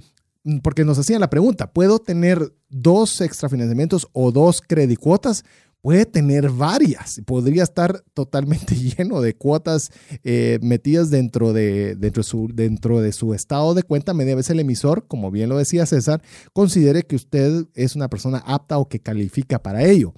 porque 0.61 0.85
nos 0.85 0.99
hacían 0.99 1.21
la 1.21 1.29
pregunta, 1.29 1.71
¿puedo 1.71 1.99
tener 1.99 2.53
dos 2.69 3.19
extra 3.21 3.49
financiamientos 3.49 4.07
o 4.13 4.31
dos 4.31 4.61
credicuotas? 4.61 5.43
Puede 5.85 6.07
tener 6.07 6.49
varias, 6.49 7.21
podría 7.27 7.61
estar 7.61 8.03
totalmente 8.15 8.73
lleno 8.97 9.21
de 9.21 9.35
cuotas 9.35 9.91
eh, 10.23 10.57
metidas 10.63 11.11
dentro 11.11 11.53
de, 11.53 11.95
dentro, 11.95 12.23
de 12.23 12.27
su, 12.27 12.49
dentro 12.51 13.01
de 13.01 13.11
su 13.11 13.35
estado 13.35 13.75
de 13.75 13.83
cuenta, 13.83 14.15
media 14.15 14.33
vez 14.33 14.49
el 14.49 14.59
emisor, 14.59 15.05
como 15.07 15.29
bien 15.29 15.47
lo 15.47 15.59
decía 15.59 15.85
César, 15.85 16.23
considere 16.53 17.03
que 17.03 17.15
usted 17.15 17.67
es 17.75 17.95
una 17.95 18.09
persona 18.09 18.39
apta 18.47 18.79
o 18.79 18.89
que 18.89 18.99
califica 18.99 19.61
para 19.61 19.83
ello. 19.83 20.15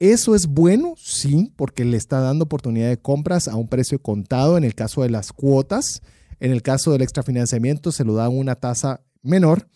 ¿Eso 0.00 0.34
es 0.34 0.48
bueno? 0.48 0.94
Sí, 0.96 1.52
porque 1.54 1.84
le 1.84 1.96
está 1.96 2.18
dando 2.18 2.46
oportunidad 2.46 2.88
de 2.88 3.00
compras 3.00 3.46
a 3.46 3.54
un 3.54 3.68
precio 3.68 4.02
contado 4.02 4.58
en 4.58 4.64
el 4.64 4.74
caso 4.74 5.04
de 5.04 5.10
las 5.10 5.32
cuotas. 5.32 6.02
En 6.40 6.50
el 6.50 6.62
caso 6.62 6.90
del 6.90 7.02
extrafinanciamiento 7.02 7.92
se 7.92 8.02
lo 8.02 8.14
da 8.14 8.28
una 8.28 8.56
tasa 8.56 9.04
menor. 9.22 9.68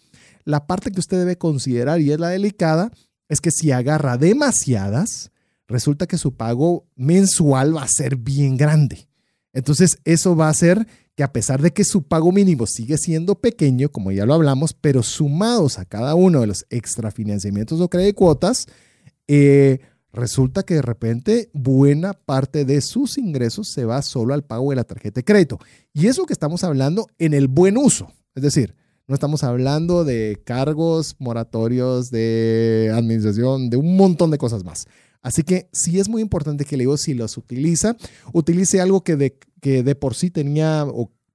La 0.43 0.67
parte 0.67 0.91
que 0.91 0.99
usted 0.99 1.19
debe 1.19 1.39
considerar 1.39 2.01
y 2.01 2.11
es 2.11 2.19
la 2.19 2.31
delicada 2.31 2.91
es 3.33 3.41
que 3.41 3.51
si 3.51 3.73
agarra 3.73 4.19
demasiadas, 4.19 5.31
resulta 5.67 6.07
que 6.07 6.19
su 6.19 6.35
pago 6.35 6.85
mensual 6.97 7.75
va 7.75 7.85
a 7.85 7.89
ser 7.89 8.17
bien 8.17 8.59
grande. 8.59 9.09
Entonces, 9.55 9.97
eso 10.05 10.37
va 10.37 10.49
a 10.49 10.51
hacer 10.51 10.87
que 11.15 11.23
a 11.23 11.33
pesar 11.33 11.63
de 11.63 11.73
que 11.73 11.85
su 11.85 12.03
pago 12.03 12.31
mínimo 12.31 12.67
sigue 12.67 12.99
siendo 12.99 13.37
pequeño, 13.37 13.89
como 13.89 14.13
ya 14.13 14.27
lo 14.27 14.35
hablamos, 14.35 14.75
pero 14.75 15.03
sumados 15.03 15.79
a 15.79 15.87
cada 15.87 16.15
uno 16.15 16.43
de 16.43 16.47
los 16.47 16.67
extrafinanciamientos 16.69 17.81
o 17.81 17.89
crédito 17.89 18.17
cuotas, 18.17 18.67
eh, 19.29 19.81
resulta 20.13 20.63
que 20.63 20.75
de 20.75 20.83
repente 20.83 21.49
buena 21.55 22.13
parte 22.13 22.67
de 22.67 22.83
sus 22.83 23.17
ingresos 23.17 23.69
se 23.69 23.87
va 23.87 24.03
solo 24.03 24.35
al 24.35 24.45
pago 24.45 24.69
de 24.71 24.77
la 24.77 24.85
tarjeta 24.85 25.21
de 25.21 25.25
crédito. 25.25 25.59
Y 25.95 26.09
eso 26.09 26.27
que 26.27 26.35
estamos 26.35 26.65
hablando 26.65 27.07
en 27.19 27.33
el 27.33 27.49
buen 27.49 27.79
uso. 27.79 28.13
Es 28.35 28.43
decir, 28.43 28.75
no 29.07 29.15
estamos 29.15 29.45
hablando 29.45 30.05
de 30.05 30.41
cargos, 30.45 31.17
moratorios, 31.19 32.11
de 32.11 32.91
administración, 32.95 33.71
de 33.71 33.77
un 33.77 33.97
montón 33.97 34.31
de 34.31 34.39
cosas 34.39 34.65
más. 34.65 34.87
Así 35.23 35.43
que 35.43 35.69
sí 35.73 36.01
es 36.01 36.09
muy 36.09 36.23
importante 36.23 36.65
que 36.65 36.77
le 36.77 36.83
digo, 36.83 36.97
si 36.97 37.15
los 37.15 37.37
utiliza, 37.37 37.97
utilice 38.33 38.81
algo 38.81 39.05
que 39.05 39.17
de, 39.17 39.39
que 39.61 39.83
de 39.83 39.95
por 39.95 40.15
sí 40.15 40.31
tenía 40.31 40.87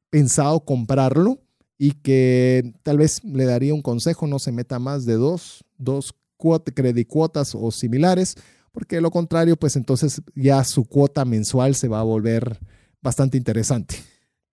pensado 0.09 0.59
comprarlo 0.61 1.39
y 1.77 1.91
que 1.91 2.73
tal 2.83 2.97
vez 2.97 3.23
le 3.23 3.45
daría 3.45 3.73
un 3.73 3.81
consejo, 3.81 4.27
no 4.27 4.39
se 4.39 4.51
meta 4.51 4.79
más 4.79 5.05
de 5.05 5.13
dos, 5.13 5.63
dos 5.77 6.15
cuotas 6.37 7.55
o 7.55 7.71
similares, 7.71 8.35
porque 8.71 9.01
lo 9.01 9.11
contrario, 9.11 9.57
pues 9.57 9.75
entonces 9.75 10.21
ya 10.35 10.63
su 10.63 10.85
cuota 10.85 11.25
mensual 11.25 11.75
se 11.75 11.87
va 11.87 11.99
a 11.99 12.03
volver 12.03 12.59
bastante 13.01 13.37
interesante. 13.37 13.95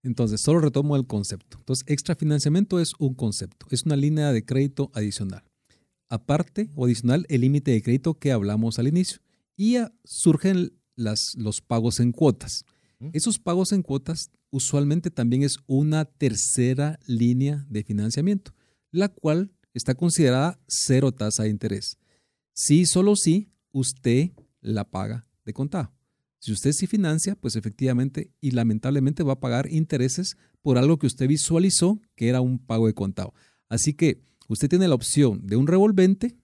Entonces, 0.05 0.41
solo 0.41 0.61
retomo 0.61 0.97
el 0.97 1.07
concepto. 1.07 1.57
Entonces, 1.59 1.85
extrafinanciamiento 1.89 2.79
es 2.79 2.93
un 2.99 3.15
concepto, 3.15 3.67
es 3.71 3.85
una 3.85 3.97
línea 3.97 4.33
de 4.33 4.45
crédito 4.45 4.91
adicional. 4.95 5.43
Aparte 6.09 6.71
o 6.77 6.85
adicional, 6.85 7.27
el 7.29 7.41
límite 7.41 7.71
de 7.71 7.83
crédito 7.83 8.15
que 8.15 8.31
hablamos 8.31 8.79
al 8.79 8.87
inicio. 8.87 9.19
Y 9.57 9.77
surgen 10.05 10.73
las, 10.95 11.35
los 11.37 11.61
pagos 11.63 12.01
en 12.01 12.13
cuotas. 12.13 12.65
Esos 13.13 13.39
pagos 13.39 13.73
en 13.73 13.83
cuotas 13.83 14.31
usualmente 14.51 15.11
también 15.11 15.43
es 15.43 15.59
una 15.67 16.05
tercera 16.05 16.99
línea 17.07 17.67
de 17.69 17.83
financiamiento, 17.83 18.55
la 18.91 19.09
cual 19.09 19.53
está 19.73 19.95
considerada 19.95 20.61
cero 20.69 21.13
tasa 21.13 21.43
de 21.43 21.51
interés. 21.51 21.99
Sí, 22.53 22.87
solo 22.87 23.17
si 23.17 23.51
usted 23.73 24.31
la 24.61 24.85
paga 24.85 25.27
de 25.45 25.53
contado. 25.53 25.94
Si 26.45 26.53
usted 26.53 26.73
sí 26.73 26.87
financia, 26.87 27.37
pues 27.37 27.57
efectivamente 27.57 28.31
y 28.39 28.51
lamentablemente 28.51 29.23
va 29.23 29.33
a 29.33 29.41
pagar 29.41 29.73
intereses 29.73 30.37
por 30.61 30.77
algo 30.77 30.99
que 30.99 31.07
usted 31.07 31.27
visualizó 31.27 32.03
que 32.15 32.29
era 32.29 32.43
un 32.43 32.59
pago 32.59 32.87
de 32.87 32.93
contado. 32.93 33.33
Así 33.71 33.95
que 33.95 34.21
usted 34.47 34.69
tiene 34.69 34.87
la 34.87 34.95
opción 34.95 35.41
de 35.47 35.57
un 35.57 35.67
revolvente, 35.67 36.37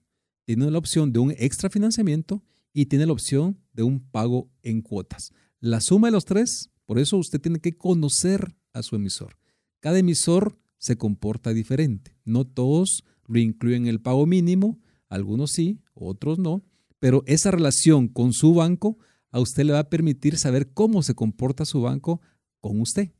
tiene 0.45 0.71
la 0.71 0.79
opción 0.79 1.13
de 1.13 1.19
un 1.19 1.35
extra 1.37 1.69
financiamiento 1.69 2.43
y 2.73 2.87
tiene 2.87 3.05
la 3.05 3.11
opción 3.11 3.59
de 3.73 3.83
un 3.83 3.99
pago 3.99 4.49
en 4.63 4.81
cuotas. 4.81 5.33
La 5.59 5.81
suma 5.81 6.07
de 6.07 6.13
los 6.13 6.25
tres, 6.25 6.71
por 6.87 6.97
eso 6.97 7.17
usted 7.17 7.39
tiene 7.39 7.59
que 7.59 7.77
conocer 7.77 8.55
a 8.73 8.81
su 8.81 8.95
emisor. 8.95 9.37
Cada 9.81 9.99
emisor 9.99 10.57
se 10.79 10.97
comporta 10.97 11.53
diferente. 11.53 12.17
No 12.25 12.47
todos 12.47 13.03
lo 13.27 13.37
incluyen 13.37 13.83
en 13.83 13.89
el 13.89 14.01
pago 14.01 14.25
mínimo, 14.25 14.79
algunos 15.09 15.51
sí, 15.51 15.79
otros 15.93 16.39
no, 16.39 16.63
pero 16.97 17.21
esa 17.27 17.51
relación 17.51 18.07
con 18.07 18.33
su 18.33 18.55
banco 18.55 18.97
a 19.31 19.39
usted 19.39 19.63
le 19.63 19.73
va 19.73 19.79
a 19.79 19.89
permitir 19.89 20.37
saber 20.37 20.71
cómo 20.73 21.03
se 21.03 21.15
comporta 21.15 21.65
su 21.65 21.81
banco 21.81 22.21
con 22.59 22.79
usted. 22.81 23.11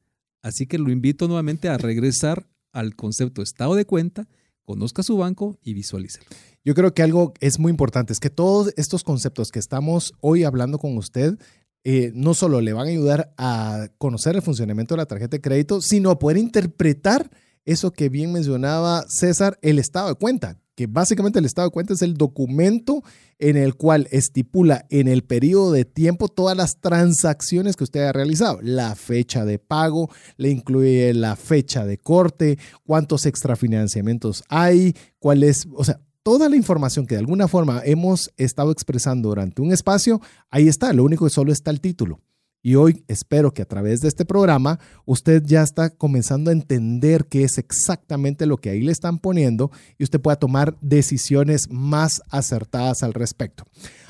Así 0.41 0.67
que 0.67 0.77
lo 0.77 0.91
invito 0.91 1.27
nuevamente 1.27 1.69
a 1.69 1.77
regresar 1.77 2.47
al 2.71 2.95
concepto 2.95 3.41
estado 3.41 3.75
de 3.75 3.85
cuenta, 3.85 4.27
conozca 4.63 5.03
su 5.03 5.17
banco 5.17 5.57
y 5.61 5.73
visualícelo. 5.73 6.25
Yo 6.63 6.75
creo 6.75 6.93
que 6.93 7.03
algo 7.03 7.33
es 7.39 7.59
muy 7.59 7.71
importante, 7.71 8.13
es 8.13 8.19
que 8.19 8.29
todos 8.29 8.73
estos 8.77 9.03
conceptos 9.03 9.51
que 9.51 9.59
estamos 9.59 10.13
hoy 10.19 10.43
hablando 10.43 10.77
con 10.77 10.97
usted, 10.97 11.37
eh, 11.83 12.11
no 12.13 12.33
solo 12.33 12.61
le 12.61 12.73
van 12.73 12.87
a 12.87 12.91
ayudar 12.91 13.33
a 13.37 13.87
conocer 13.97 14.35
el 14.35 14.41
funcionamiento 14.41 14.93
de 14.93 14.99
la 14.99 15.07
tarjeta 15.07 15.37
de 15.37 15.41
crédito, 15.41 15.81
sino 15.81 16.11
a 16.11 16.19
poder 16.19 16.37
interpretar 16.37 17.31
eso 17.65 17.91
que 17.91 18.09
bien 18.09 18.31
mencionaba 18.31 19.05
César, 19.07 19.57
el 19.61 19.79
estado 19.79 20.09
de 20.09 20.15
cuenta 20.15 20.60
básicamente 20.87 21.39
el 21.39 21.45
estado 21.45 21.67
de 21.67 21.73
cuenta 21.73 21.93
es 21.93 22.01
el 22.01 22.15
documento 22.15 23.03
en 23.39 23.57
el 23.57 23.75
cual 23.75 24.07
estipula 24.11 24.85
en 24.89 25.07
el 25.07 25.23
periodo 25.23 25.71
de 25.71 25.85
tiempo 25.85 26.27
todas 26.27 26.55
las 26.55 26.79
transacciones 26.79 27.75
que 27.75 27.83
usted 27.83 28.01
ha 28.01 28.13
realizado. 28.13 28.59
La 28.61 28.95
fecha 28.95 29.45
de 29.45 29.59
pago, 29.59 30.09
le 30.37 30.49
incluye 30.49 31.13
la 31.13 31.35
fecha 31.35 31.85
de 31.85 31.97
corte, 31.97 32.57
cuántos 32.85 33.25
extrafinanciamientos 33.25 34.43
hay, 34.49 34.95
cuál 35.19 35.43
es, 35.43 35.67
o 35.73 35.83
sea, 35.83 35.99
toda 36.23 36.49
la 36.49 36.55
información 36.55 37.07
que 37.07 37.15
de 37.15 37.19
alguna 37.19 37.47
forma 37.47 37.81
hemos 37.83 38.31
estado 38.37 38.71
expresando 38.71 39.29
durante 39.29 39.61
un 39.61 39.71
espacio, 39.71 40.21
ahí 40.49 40.67
está, 40.67 40.93
lo 40.93 41.03
único 41.03 41.25
que 41.25 41.31
solo 41.31 41.51
está 41.51 41.71
el 41.71 41.81
título. 41.81 42.19
Y 42.63 42.75
hoy 42.75 43.03
espero 43.07 43.53
que 43.53 43.63
a 43.63 43.67
través 43.67 44.01
de 44.01 44.07
este 44.07 44.23
programa 44.23 44.79
usted 45.05 45.43
ya 45.43 45.63
está 45.63 45.89
comenzando 45.89 46.51
a 46.51 46.53
entender 46.53 47.25
qué 47.25 47.43
es 47.43 47.57
exactamente 47.57 48.45
lo 48.45 48.57
que 48.57 48.69
ahí 48.69 48.81
le 48.81 48.91
están 48.91 49.17
poniendo 49.17 49.71
y 49.97 50.03
usted 50.03 50.21
pueda 50.21 50.35
tomar 50.35 50.77
decisiones 50.79 51.71
más 51.71 52.21
acertadas 52.29 53.01
al 53.01 53.13
respecto. 53.13 53.65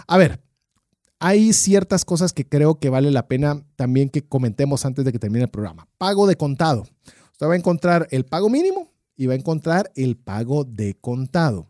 A 0.05 0.17
ver, 0.17 0.41
hay 1.19 1.53
ciertas 1.53 2.03
cosas 2.03 2.33
que 2.33 2.45
creo 2.45 2.79
que 2.79 2.89
vale 2.89 3.09
la 3.11 3.27
pena 3.27 3.63
también 3.77 4.09
que 4.09 4.23
comentemos 4.23 4.85
antes 4.85 5.05
de 5.05 5.13
que 5.13 5.19
termine 5.19 5.45
el 5.45 5.49
programa. 5.49 5.87
Pago 5.97 6.27
de 6.27 6.35
contado. 6.35 6.83
Usted 7.31 7.47
va 7.47 7.53
a 7.53 7.57
encontrar 7.57 8.07
el 8.11 8.25
pago 8.25 8.49
mínimo 8.49 8.91
y 9.15 9.27
va 9.27 9.33
a 9.33 9.37
encontrar 9.37 9.91
el 9.95 10.17
pago 10.17 10.65
de 10.65 10.95
contado. 10.99 11.69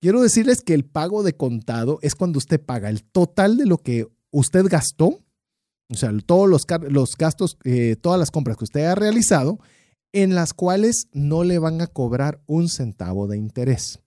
Quiero 0.00 0.22
decirles 0.22 0.62
que 0.62 0.74
el 0.74 0.84
pago 0.84 1.24
de 1.24 1.34
contado 1.34 1.98
es 2.02 2.14
cuando 2.14 2.38
usted 2.38 2.60
paga 2.60 2.90
el 2.90 3.02
total 3.02 3.56
de 3.56 3.66
lo 3.66 3.78
que 3.78 4.06
usted 4.30 4.66
gastó 4.68 5.25
o 5.88 5.94
sea, 5.94 6.12
todos 6.24 6.48
los, 6.48 6.66
los 6.88 7.16
gastos, 7.16 7.58
eh, 7.64 7.96
todas 8.00 8.18
las 8.18 8.30
compras 8.30 8.56
que 8.56 8.64
usted 8.64 8.84
ha 8.84 8.94
realizado, 8.94 9.58
en 10.12 10.34
las 10.34 10.54
cuales 10.54 11.08
no 11.12 11.44
le 11.44 11.58
van 11.58 11.80
a 11.80 11.86
cobrar 11.86 12.40
un 12.46 12.68
centavo 12.68 13.26
de 13.26 13.36
interés. 13.36 14.00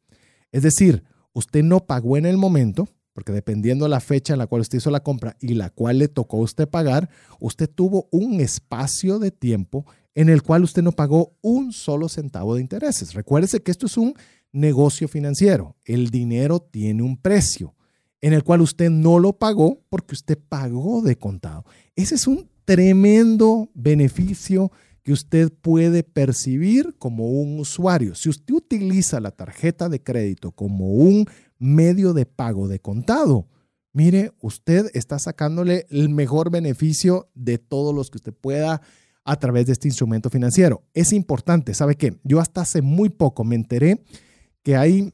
Es 0.52 0.64
decir, 0.64 1.04
usted 1.34 1.64
no 1.64 1.86
pagó 1.86 2.18
en 2.18 2.26
el 2.26 2.38
momento, 2.38 2.90
porque 3.14 3.32
dependiendo 3.32 3.86
de 3.86 3.90
la 3.90 4.00
fecha 4.00 4.34
en 4.34 4.40
la 4.40 4.48
cual 4.48 4.62
usted 4.62 4.80
hizo 4.80 4.92
la 4.92 5.02
compra 5.02 5.38
y 5.40 5.54
la 5.54 5.70
cual 5.70 6.00
le 6.00 6.08
tocó 6.08 6.38
a 6.38 6.42
usted 6.42 6.68
pagar, 6.68 7.10
usted 7.40 7.70
tuvo 7.70 8.08
un 8.12 8.42
espacio 8.42 9.20
de 9.20 9.32
tiempo 9.32 9.86
en 10.16 10.30
el 10.30 10.42
cual 10.42 10.64
usted 10.64 10.82
no 10.82 10.92
pagó 10.92 11.38
un 11.42 11.72
solo 11.72 12.10
centavo 12.10 12.56
de 12.56 12.62
intereses. 12.62 13.14
Recuérdese 13.14 13.62
que 13.62 13.72
esto 13.72 13.86
es 13.86 13.98
un 13.98 14.16
negocio 14.52 15.08
financiero. 15.08 15.76
El 15.86 16.10
dinero 16.10 16.60
tiene 16.60 17.04
un 17.04 17.18
precio 17.18 17.76
en 18.22 18.34
el 18.34 18.44
cual 18.44 18.62
usted 18.62 18.90
no 18.90 19.20
lo 19.20 19.34
pagó 19.34 19.82
porque 19.90 20.16
usted 20.16 20.38
pagó 20.38 21.02
de 21.02 21.18
contado. 21.18 21.66
Ese 21.96 22.16
es 22.16 22.28
un 22.28 22.50
tremendo 22.66 23.70
beneficio 23.74 24.72
que 25.04 25.14
usted 25.14 25.52
puede 25.52 26.04
percibir 26.04 26.96
como 27.00 27.30
un 27.30 27.60
usuario. 27.60 28.16
Si 28.16 28.30
usted 28.30 28.54
utiliza 28.54 29.20
la 29.20 29.32
tarjeta 29.32 29.90
de 29.90 30.04
crédito 30.04 30.52
como 30.52 30.92
un 30.92 31.26
medio 31.58 32.14
de 32.14 32.26
pago 32.26 32.68
de 32.68 32.80
contado, 32.80 33.48
mire, 33.94 34.34
usted 34.42 34.92
está 34.94 35.18
sacándole 35.18 35.88
el 35.90 36.10
mejor 36.10 36.52
beneficio 36.52 37.30
de 37.34 37.58
todos 37.58 37.96
los 37.96 38.12
que 38.12 38.18
usted 38.18 38.34
pueda 38.34 38.82
a 39.24 39.36
través 39.38 39.66
de 39.66 39.74
este 39.74 39.88
instrumento 39.88 40.30
financiero. 40.30 40.84
Es 40.94 41.14
importante, 41.14 41.74
¿sabe 41.74 41.96
qué? 41.96 42.20
Yo 42.24 42.40
hasta 42.40 42.62
hace 42.62 42.82
muy 42.82 43.10
poco 43.10 43.44
me 43.44 43.56
enteré 43.56 44.04
que 44.64 44.76
hay 44.76 45.14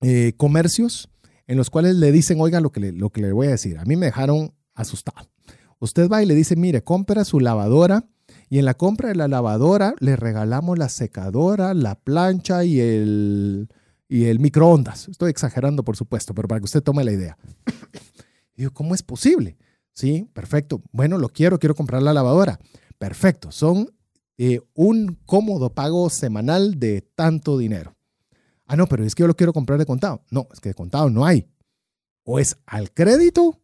eh, 0.00 0.32
comercios 0.36 1.11
en 1.46 1.56
los 1.56 1.70
cuales 1.70 1.96
le 1.96 2.12
dicen, 2.12 2.40
oiga, 2.40 2.60
lo 2.60 2.70
que 2.72 2.80
le, 2.80 2.92
lo 2.92 3.10
que 3.10 3.20
le 3.20 3.32
voy 3.32 3.48
a 3.48 3.50
decir, 3.50 3.78
a 3.78 3.84
mí 3.84 3.96
me 3.96 4.06
dejaron 4.06 4.54
asustado. 4.74 5.28
Usted 5.78 6.08
va 6.08 6.22
y 6.22 6.26
le 6.26 6.34
dice, 6.34 6.56
mire, 6.56 6.84
compra 6.84 7.24
su 7.24 7.40
lavadora 7.40 8.06
y 8.48 8.58
en 8.58 8.64
la 8.64 8.74
compra 8.74 9.08
de 9.08 9.16
la 9.16 9.28
lavadora 9.28 9.94
le 9.98 10.16
regalamos 10.16 10.78
la 10.78 10.88
secadora, 10.88 11.74
la 11.74 11.96
plancha 11.96 12.64
y 12.64 12.80
el, 12.80 13.68
y 14.08 14.26
el 14.26 14.38
microondas. 14.38 15.08
Estoy 15.08 15.30
exagerando, 15.30 15.84
por 15.84 15.96
supuesto, 15.96 16.34
pero 16.34 16.48
para 16.48 16.60
que 16.60 16.66
usted 16.66 16.82
tome 16.82 17.02
la 17.02 17.12
idea. 17.12 17.36
Yo, 18.56 18.72
¿cómo 18.72 18.94
es 18.94 19.02
posible? 19.02 19.56
Sí, 19.92 20.28
perfecto. 20.32 20.82
Bueno, 20.92 21.18
lo 21.18 21.28
quiero, 21.28 21.58
quiero 21.58 21.74
comprar 21.74 22.02
la 22.02 22.12
lavadora. 22.12 22.60
Perfecto. 22.98 23.50
Son 23.50 23.90
eh, 24.38 24.60
un 24.74 25.18
cómodo 25.26 25.74
pago 25.74 26.08
semanal 26.10 26.78
de 26.78 27.02
tanto 27.14 27.58
dinero. 27.58 27.96
Ah, 28.66 28.76
no, 28.76 28.86
pero 28.86 29.04
es 29.04 29.14
que 29.14 29.22
yo 29.22 29.26
lo 29.26 29.36
quiero 29.36 29.52
comprar 29.52 29.78
de 29.78 29.86
contado. 29.86 30.22
No, 30.30 30.48
es 30.52 30.60
que 30.60 30.70
de 30.70 30.74
contado 30.74 31.10
no 31.10 31.24
hay. 31.24 31.46
O 32.24 32.38
es 32.38 32.56
al 32.66 32.92
crédito 32.92 33.60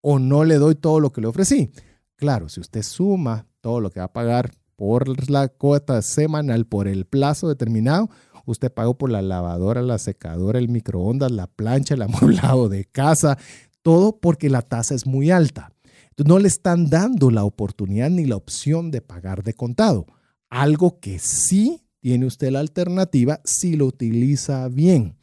o 0.00 0.18
no 0.18 0.44
le 0.44 0.56
doy 0.56 0.74
todo 0.74 1.00
lo 1.00 1.12
que 1.12 1.20
le 1.20 1.26
ofrecí. 1.26 1.70
Claro, 2.16 2.48
si 2.48 2.60
usted 2.60 2.82
suma 2.82 3.46
todo 3.60 3.80
lo 3.80 3.90
que 3.90 4.00
va 4.00 4.06
a 4.06 4.12
pagar 4.12 4.52
por 4.76 5.30
la 5.30 5.48
cuota 5.48 6.00
semanal, 6.02 6.66
por 6.66 6.86
el 6.86 7.06
plazo 7.06 7.48
determinado, 7.48 8.10
usted 8.44 8.72
pagó 8.72 8.96
por 8.96 9.10
la 9.10 9.22
lavadora, 9.22 9.82
la 9.82 9.98
secadora, 9.98 10.58
el 10.58 10.68
microondas, 10.68 11.32
la 11.32 11.46
plancha, 11.46 11.94
el 11.94 12.02
amueblado 12.02 12.68
de 12.68 12.84
casa, 12.84 13.38
todo 13.82 14.18
porque 14.18 14.50
la 14.50 14.62
tasa 14.62 14.94
es 14.94 15.06
muy 15.06 15.30
alta. 15.30 15.72
Entonces, 16.10 16.28
no 16.28 16.38
le 16.38 16.48
están 16.48 16.88
dando 16.88 17.30
la 17.30 17.44
oportunidad 17.44 18.08
ni 18.08 18.24
la 18.24 18.36
opción 18.36 18.90
de 18.90 19.02
pagar 19.02 19.42
de 19.42 19.54
contado. 19.54 20.06
Algo 20.48 20.98
que 21.00 21.18
sí 21.18 21.85
tiene 22.06 22.26
usted 22.26 22.52
la 22.52 22.60
alternativa 22.60 23.40
si 23.42 23.74
lo 23.74 23.86
utiliza 23.86 24.68
bien. 24.68 25.16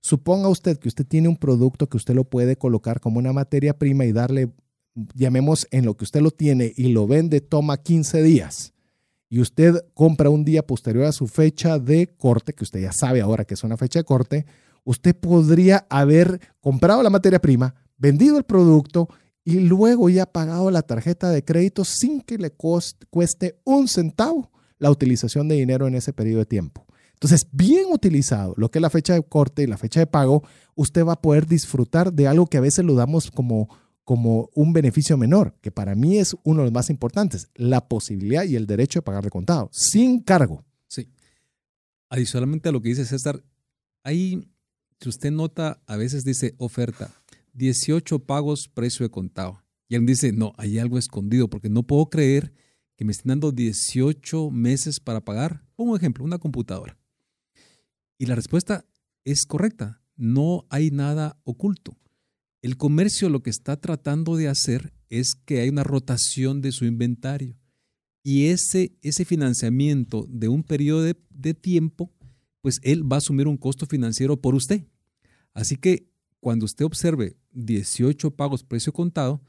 Suponga 0.00 0.48
usted 0.48 0.78
que 0.78 0.86
usted 0.86 1.04
tiene 1.04 1.26
un 1.26 1.36
producto 1.36 1.88
que 1.88 1.96
usted 1.96 2.14
lo 2.14 2.22
puede 2.22 2.54
colocar 2.54 3.00
como 3.00 3.18
una 3.18 3.32
materia 3.32 3.76
prima 3.76 4.04
y 4.04 4.12
darle, 4.12 4.52
llamemos 5.14 5.66
en 5.72 5.84
lo 5.84 5.96
que 5.96 6.04
usted 6.04 6.20
lo 6.20 6.30
tiene 6.30 6.72
y 6.76 6.92
lo 6.92 7.08
vende, 7.08 7.40
toma 7.40 7.78
15 7.78 8.22
días. 8.22 8.72
Y 9.28 9.40
usted 9.40 9.84
compra 9.94 10.30
un 10.30 10.44
día 10.44 10.64
posterior 10.64 11.06
a 11.06 11.12
su 11.12 11.26
fecha 11.26 11.80
de 11.80 12.06
corte, 12.06 12.52
que 12.52 12.62
usted 12.62 12.82
ya 12.82 12.92
sabe 12.92 13.20
ahora 13.20 13.44
que 13.44 13.54
es 13.54 13.64
una 13.64 13.76
fecha 13.76 13.98
de 13.98 14.04
corte, 14.04 14.46
usted 14.84 15.16
podría 15.16 15.88
haber 15.90 16.40
comprado 16.60 17.02
la 17.02 17.10
materia 17.10 17.40
prima, 17.40 17.74
vendido 17.96 18.38
el 18.38 18.44
producto 18.44 19.08
y 19.42 19.58
luego 19.58 20.08
ya 20.08 20.24
pagado 20.24 20.70
la 20.70 20.82
tarjeta 20.82 21.30
de 21.30 21.44
crédito 21.44 21.84
sin 21.84 22.20
que 22.20 22.38
le 22.38 22.52
cueste 22.52 23.58
un 23.64 23.88
centavo 23.88 24.52
la 24.78 24.90
utilización 24.90 25.48
de 25.48 25.56
dinero 25.56 25.86
en 25.86 25.94
ese 25.94 26.12
periodo 26.12 26.40
de 26.40 26.46
tiempo. 26.46 26.86
Entonces, 27.18 27.48
bien 27.50 27.86
utilizado 27.90 28.54
lo 28.56 28.70
que 28.70 28.78
es 28.78 28.82
la 28.82 28.90
fecha 28.90 29.14
de 29.14 29.22
corte 29.22 29.64
y 29.64 29.66
la 29.66 29.76
fecha 29.76 29.98
de 29.98 30.06
pago, 30.06 30.44
usted 30.76 31.04
va 31.04 31.14
a 31.14 31.20
poder 31.20 31.46
disfrutar 31.46 32.12
de 32.12 32.28
algo 32.28 32.46
que 32.46 32.58
a 32.58 32.60
veces 32.60 32.84
lo 32.84 32.94
damos 32.94 33.32
como, 33.32 33.68
como 34.04 34.50
un 34.54 34.72
beneficio 34.72 35.16
menor, 35.16 35.56
que 35.60 35.72
para 35.72 35.96
mí 35.96 36.18
es 36.18 36.36
uno 36.44 36.60
de 36.60 36.66
los 36.66 36.72
más 36.72 36.90
importantes, 36.90 37.48
la 37.56 37.88
posibilidad 37.88 38.44
y 38.44 38.54
el 38.54 38.66
derecho 38.66 39.00
de 39.00 39.02
pagar 39.02 39.24
de 39.24 39.30
contado, 39.30 39.68
sin 39.72 40.20
cargo. 40.20 40.64
Sí. 40.86 41.08
Adicionalmente 42.08 42.68
a 42.68 42.72
lo 42.72 42.80
que 42.80 42.90
dice 42.90 43.04
César, 43.04 43.42
ahí, 44.04 44.48
si 45.00 45.08
usted 45.08 45.32
nota, 45.32 45.82
a 45.88 45.96
veces 45.96 46.22
dice 46.22 46.54
oferta, 46.58 47.12
18 47.54 48.20
pagos 48.20 48.68
precio 48.68 49.04
de 49.04 49.10
contado. 49.10 49.64
Y 49.88 49.96
él 49.96 50.06
dice, 50.06 50.32
no, 50.32 50.52
hay 50.56 50.78
algo 50.78 50.98
escondido 50.98 51.50
porque 51.50 51.68
no 51.68 51.82
puedo 51.82 52.08
creer 52.10 52.52
que 52.98 53.04
me 53.04 53.12
estén 53.12 53.28
dando 53.28 53.52
18 53.52 54.50
meses 54.50 54.98
para 54.98 55.24
pagar. 55.24 55.64
Pongo 55.76 55.92
un 55.92 55.96
ejemplo, 55.96 56.24
una 56.24 56.38
computadora. 56.38 56.98
Y 58.18 58.26
la 58.26 58.34
respuesta 58.34 58.84
es 59.24 59.46
correcta. 59.46 60.02
No 60.16 60.66
hay 60.68 60.90
nada 60.90 61.40
oculto. 61.44 61.96
El 62.60 62.76
comercio 62.76 63.28
lo 63.28 63.40
que 63.40 63.50
está 63.50 63.80
tratando 63.80 64.34
de 64.34 64.48
hacer 64.48 64.92
es 65.10 65.36
que 65.36 65.60
hay 65.60 65.68
una 65.68 65.84
rotación 65.84 66.60
de 66.60 66.72
su 66.72 66.86
inventario. 66.86 67.56
Y 68.24 68.46
ese, 68.46 68.98
ese 69.00 69.24
financiamiento 69.24 70.26
de 70.28 70.48
un 70.48 70.64
periodo 70.64 71.02
de, 71.02 71.16
de 71.30 71.54
tiempo, 71.54 72.12
pues 72.62 72.80
él 72.82 73.10
va 73.10 73.18
a 73.18 73.18
asumir 73.18 73.46
un 73.46 73.58
costo 73.58 73.86
financiero 73.86 74.40
por 74.40 74.56
usted. 74.56 74.88
Así 75.54 75.76
que 75.76 76.10
cuando 76.40 76.64
usted 76.64 76.84
observe 76.84 77.36
18 77.52 78.32
pagos 78.32 78.64
precio 78.64 78.92
contado, 78.92 79.40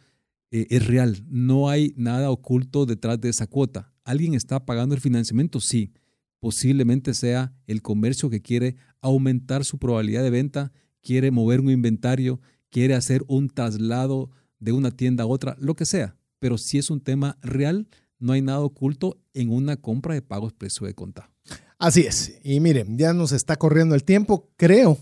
eh, 0.52 0.68
es 0.70 0.88
real, 0.88 1.24
no 1.28 1.70
hay 1.70 1.94
nada 1.96 2.32
oculto 2.32 2.86
detrás 2.86 3.20
de 3.22 3.30
esa 3.30 3.48
cuota. 3.48 3.94
¿Alguien 4.04 4.34
está 4.34 4.66
pagando 4.66 4.96
el 4.96 5.02
financiamiento? 5.02 5.60
Sí. 5.60 5.94
Posiblemente 6.40 7.14
sea 7.14 7.54
el 7.68 7.82
comercio 7.82 8.30
que 8.30 8.42
quiere 8.42 8.78
aumentar 9.02 9.66
su 9.66 9.78
probabilidad 9.78 10.24
de 10.24 10.30
venta, 10.30 10.72
quiere 11.02 11.32
mover 11.32 11.60
un 11.60 11.70
inventario, 11.70 12.40
quiere 12.70 12.96
hacer 12.96 13.24
un 13.28 13.50
traslado 13.50 14.32
de 14.60 14.72
una 14.72 14.92
tienda 14.92 15.26
a 15.26 15.28
otra, 15.28 15.56
lo 15.60 15.76
que 15.76 15.86
sea. 15.86 16.16
Pero 16.40 16.58
si 16.58 16.78
es 16.78 16.90
un 16.90 17.02
tema 17.02 17.38
real, 17.42 17.88
no 18.20 18.34
hay 18.34 18.42
nada 18.42 18.62
oculto 18.62 19.22
en 19.34 19.52
una 19.52 19.78
compra 19.78 20.14
de 20.14 20.22
pagos 20.22 20.54
precio 20.54 20.88
de 20.88 20.94
contado. 20.94 21.30
Así 21.78 22.02
es. 22.02 22.40
Y 22.44 22.60
miren, 22.60 22.98
ya 22.98 23.14
nos 23.14 23.32
está 23.32 23.58
corriendo 23.58 23.96
el 23.96 24.04
tiempo. 24.04 24.50
Creo 24.58 24.98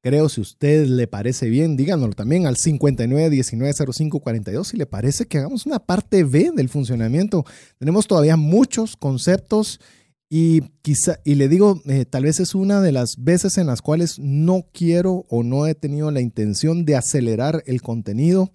Creo, 0.00 0.28
si 0.28 0.40
usted 0.40 0.86
le 0.86 1.08
parece 1.08 1.48
bien, 1.48 1.76
díganoslo 1.76 2.14
también 2.14 2.46
al 2.46 2.54
59190542 2.54 4.64
si 4.64 4.76
le 4.76 4.86
parece 4.86 5.26
que 5.26 5.38
hagamos 5.38 5.66
una 5.66 5.80
parte 5.80 6.22
B 6.22 6.52
del 6.54 6.68
funcionamiento. 6.68 7.44
Tenemos 7.78 8.06
todavía 8.06 8.36
muchos 8.36 8.96
conceptos 8.96 9.80
y 10.30 10.60
quizá, 10.82 11.18
y 11.24 11.34
le 11.34 11.48
digo, 11.48 11.82
eh, 11.86 12.04
tal 12.04 12.22
vez 12.24 12.38
es 12.38 12.54
una 12.54 12.80
de 12.80 12.92
las 12.92 13.16
veces 13.18 13.58
en 13.58 13.66
las 13.66 13.82
cuales 13.82 14.20
no 14.20 14.66
quiero 14.72 15.26
o 15.28 15.42
no 15.42 15.66
he 15.66 15.74
tenido 15.74 16.12
la 16.12 16.20
intención 16.20 16.84
de 16.84 16.94
acelerar 16.94 17.64
el 17.66 17.82
contenido, 17.82 18.52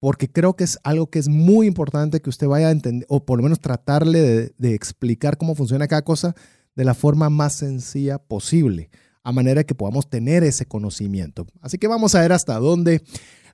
porque 0.00 0.28
creo 0.28 0.56
que 0.56 0.64
es 0.64 0.80
algo 0.82 1.08
que 1.08 1.20
es 1.20 1.28
muy 1.28 1.68
importante 1.68 2.20
que 2.20 2.30
usted 2.30 2.48
vaya 2.48 2.66
a 2.66 2.72
entender, 2.72 3.06
o 3.08 3.24
por 3.24 3.38
lo 3.38 3.44
menos 3.44 3.60
tratarle 3.60 4.22
de, 4.22 4.54
de 4.58 4.74
explicar 4.74 5.36
cómo 5.36 5.54
funciona 5.54 5.86
cada 5.86 6.02
cosa 6.02 6.34
de 6.74 6.84
la 6.84 6.94
forma 6.94 7.30
más 7.30 7.54
sencilla 7.54 8.18
posible 8.18 8.90
a 9.22 9.32
manera 9.32 9.64
que 9.64 9.74
podamos 9.74 10.08
tener 10.08 10.42
ese 10.44 10.66
conocimiento. 10.66 11.46
Así 11.60 11.78
que 11.78 11.88
vamos 11.88 12.14
a 12.14 12.20
ver 12.20 12.32
hasta 12.32 12.58
dónde 12.58 13.02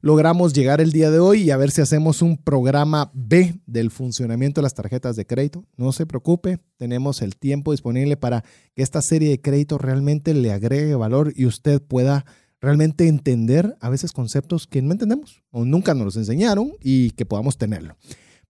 logramos 0.00 0.52
llegar 0.52 0.80
el 0.80 0.92
día 0.92 1.10
de 1.10 1.18
hoy 1.18 1.42
y 1.42 1.50
a 1.50 1.56
ver 1.56 1.70
si 1.70 1.80
hacemos 1.80 2.22
un 2.22 2.36
programa 2.36 3.10
B 3.14 3.58
del 3.66 3.90
funcionamiento 3.90 4.60
de 4.60 4.64
las 4.64 4.74
tarjetas 4.74 5.16
de 5.16 5.26
crédito. 5.26 5.64
No 5.76 5.92
se 5.92 6.06
preocupe, 6.06 6.58
tenemos 6.76 7.22
el 7.22 7.36
tiempo 7.36 7.72
disponible 7.72 8.16
para 8.16 8.44
que 8.74 8.82
esta 8.82 9.02
serie 9.02 9.30
de 9.30 9.40
créditos 9.40 9.80
realmente 9.80 10.34
le 10.34 10.52
agregue 10.52 10.94
valor 10.94 11.32
y 11.34 11.46
usted 11.46 11.82
pueda 11.82 12.24
realmente 12.60 13.08
entender 13.08 13.76
a 13.80 13.90
veces 13.90 14.12
conceptos 14.12 14.66
que 14.66 14.82
no 14.82 14.92
entendemos 14.92 15.42
o 15.50 15.64
nunca 15.64 15.94
nos 15.94 16.04
los 16.04 16.16
enseñaron 16.16 16.72
y 16.80 17.10
que 17.12 17.26
podamos 17.26 17.58
tenerlo. 17.58 17.96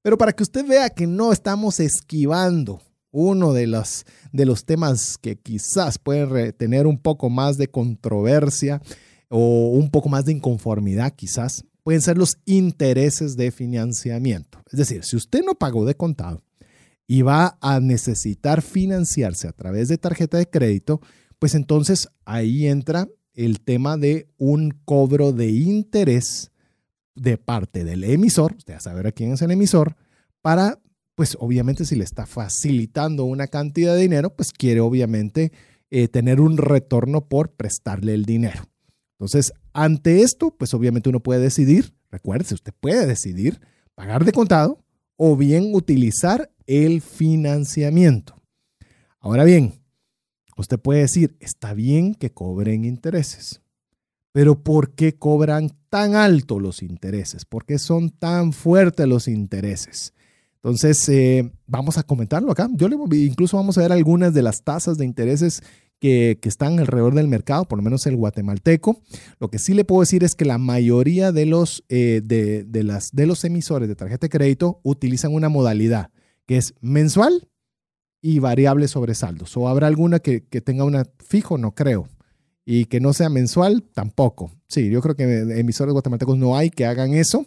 Pero 0.02 0.18
para 0.18 0.32
que 0.32 0.42
usted 0.42 0.64
vea 0.66 0.90
que 0.90 1.06
no 1.06 1.32
estamos 1.32 1.80
esquivando 1.80 2.80
uno 3.18 3.54
de 3.54 3.66
los, 3.66 4.04
de 4.30 4.44
los 4.44 4.66
temas 4.66 5.16
que 5.16 5.36
quizás 5.36 5.98
pueden 5.98 6.52
tener 6.52 6.86
un 6.86 6.98
poco 6.98 7.30
más 7.30 7.56
de 7.56 7.68
controversia 7.68 8.82
o 9.30 9.70
un 9.70 9.90
poco 9.90 10.10
más 10.10 10.26
de 10.26 10.32
inconformidad 10.32 11.14
quizás, 11.16 11.64
pueden 11.82 12.02
ser 12.02 12.18
los 12.18 12.38
intereses 12.44 13.38
de 13.38 13.50
financiamiento. 13.50 14.62
Es 14.70 14.78
decir, 14.78 15.02
si 15.02 15.16
usted 15.16 15.42
no 15.42 15.54
pagó 15.54 15.86
de 15.86 15.96
contado 15.96 16.42
y 17.06 17.22
va 17.22 17.56
a 17.62 17.80
necesitar 17.80 18.60
financiarse 18.60 19.48
a 19.48 19.52
través 19.52 19.88
de 19.88 19.96
tarjeta 19.96 20.36
de 20.36 20.50
crédito, 20.50 21.00
pues 21.38 21.54
entonces 21.54 22.10
ahí 22.26 22.66
entra 22.66 23.08
el 23.32 23.60
tema 23.60 23.96
de 23.96 24.28
un 24.36 24.78
cobro 24.84 25.32
de 25.32 25.48
interés 25.48 26.50
de 27.14 27.38
parte 27.38 27.82
del 27.82 28.04
emisor, 28.04 28.56
usted 28.58 28.74
ya 28.74 28.80
sabe 28.80 29.08
a 29.08 29.12
quién 29.12 29.32
es 29.32 29.40
el 29.40 29.52
emisor, 29.52 29.96
para 30.42 30.78
pues 31.16 31.36
obviamente 31.40 31.84
si 31.84 31.96
le 31.96 32.04
está 32.04 32.26
facilitando 32.26 33.24
una 33.24 33.48
cantidad 33.48 33.94
de 33.94 34.02
dinero, 34.02 34.36
pues 34.36 34.52
quiere 34.52 34.80
obviamente 34.80 35.50
eh, 35.90 36.08
tener 36.08 36.40
un 36.40 36.58
retorno 36.58 37.26
por 37.26 37.52
prestarle 37.52 38.14
el 38.14 38.26
dinero. 38.26 38.62
Entonces, 39.18 39.52
ante 39.72 40.22
esto, 40.22 40.54
pues 40.56 40.74
obviamente 40.74 41.08
uno 41.08 41.20
puede 41.20 41.40
decidir, 41.40 41.94
recuérdese, 42.10 42.54
usted 42.54 42.74
puede 42.78 43.06
decidir 43.06 43.60
pagar 43.94 44.26
de 44.26 44.32
contado 44.32 44.84
o 45.16 45.36
bien 45.36 45.74
utilizar 45.74 46.52
el 46.66 47.00
financiamiento. 47.00 48.42
Ahora 49.18 49.44
bien, 49.44 49.80
usted 50.58 50.78
puede 50.78 51.00
decir, 51.00 51.34
está 51.40 51.72
bien 51.72 52.14
que 52.14 52.30
cobren 52.30 52.84
intereses, 52.84 53.62
pero 54.32 54.62
¿por 54.62 54.94
qué 54.94 55.14
cobran 55.14 55.70
tan 55.88 56.14
alto 56.14 56.60
los 56.60 56.82
intereses? 56.82 57.46
¿Por 57.46 57.64
qué 57.64 57.78
son 57.78 58.10
tan 58.10 58.52
fuertes 58.52 59.08
los 59.08 59.28
intereses? 59.28 60.12
Entonces, 60.66 61.08
eh, 61.10 61.48
vamos 61.68 61.96
a 61.96 62.02
comentarlo 62.02 62.50
acá. 62.50 62.68
Yo 62.72 62.88
le, 62.88 62.96
incluso 63.18 63.56
vamos 63.56 63.78
a 63.78 63.82
ver 63.82 63.92
algunas 63.92 64.34
de 64.34 64.42
las 64.42 64.64
tasas 64.64 64.98
de 64.98 65.04
intereses 65.04 65.62
que, 66.00 66.40
están 66.42 66.80
alrededor 66.80 67.14
del 67.14 67.28
mercado, 67.28 67.66
por 67.66 67.78
lo 67.78 67.84
menos 67.84 68.04
el 68.06 68.16
guatemalteco. 68.16 69.00
Lo 69.38 69.48
que 69.48 69.60
sí 69.60 69.74
le 69.74 69.84
puedo 69.84 70.00
decir 70.00 70.24
es 70.24 70.34
que 70.34 70.44
la 70.44 70.58
mayoría 70.58 71.30
de 71.30 71.46
los, 71.46 71.84
eh, 71.88 72.20
de, 72.20 72.82
las, 72.82 73.12
de 73.12 73.26
los 73.26 73.44
emisores 73.44 73.88
de 73.88 73.94
tarjeta 73.94 74.24
de 74.24 74.28
crédito 74.28 74.80
utilizan 74.82 75.32
una 75.32 75.48
modalidad 75.48 76.10
que 76.46 76.56
es 76.56 76.74
mensual 76.80 77.48
y 78.20 78.40
variable 78.40 78.88
sobre 78.88 79.14
saldos. 79.14 79.56
¿O 79.56 79.68
habrá 79.68 79.86
alguna 79.86 80.18
que, 80.18 80.40
tenga 80.40 80.82
una 80.82 81.04
fijo? 81.24 81.58
No 81.58 81.76
creo. 81.76 82.08
Y 82.64 82.86
que 82.86 82.98
no 82.98 83.12
sea 83.12 83.28
mensual, 83.28 83.84
tampoco. 83.94 84.50
Sí, 84.66 84.90
yo 84.90 85.00
creo 85.00 85.14
que 85.14 85.22
emisores 85.60 85.92
guatemaltecos 85.92 86.36
no 86.36 86.56
hay 86.56 86.70
que 86.70 86.86
hagan 86.86 87.14
eso. 87.14 87.46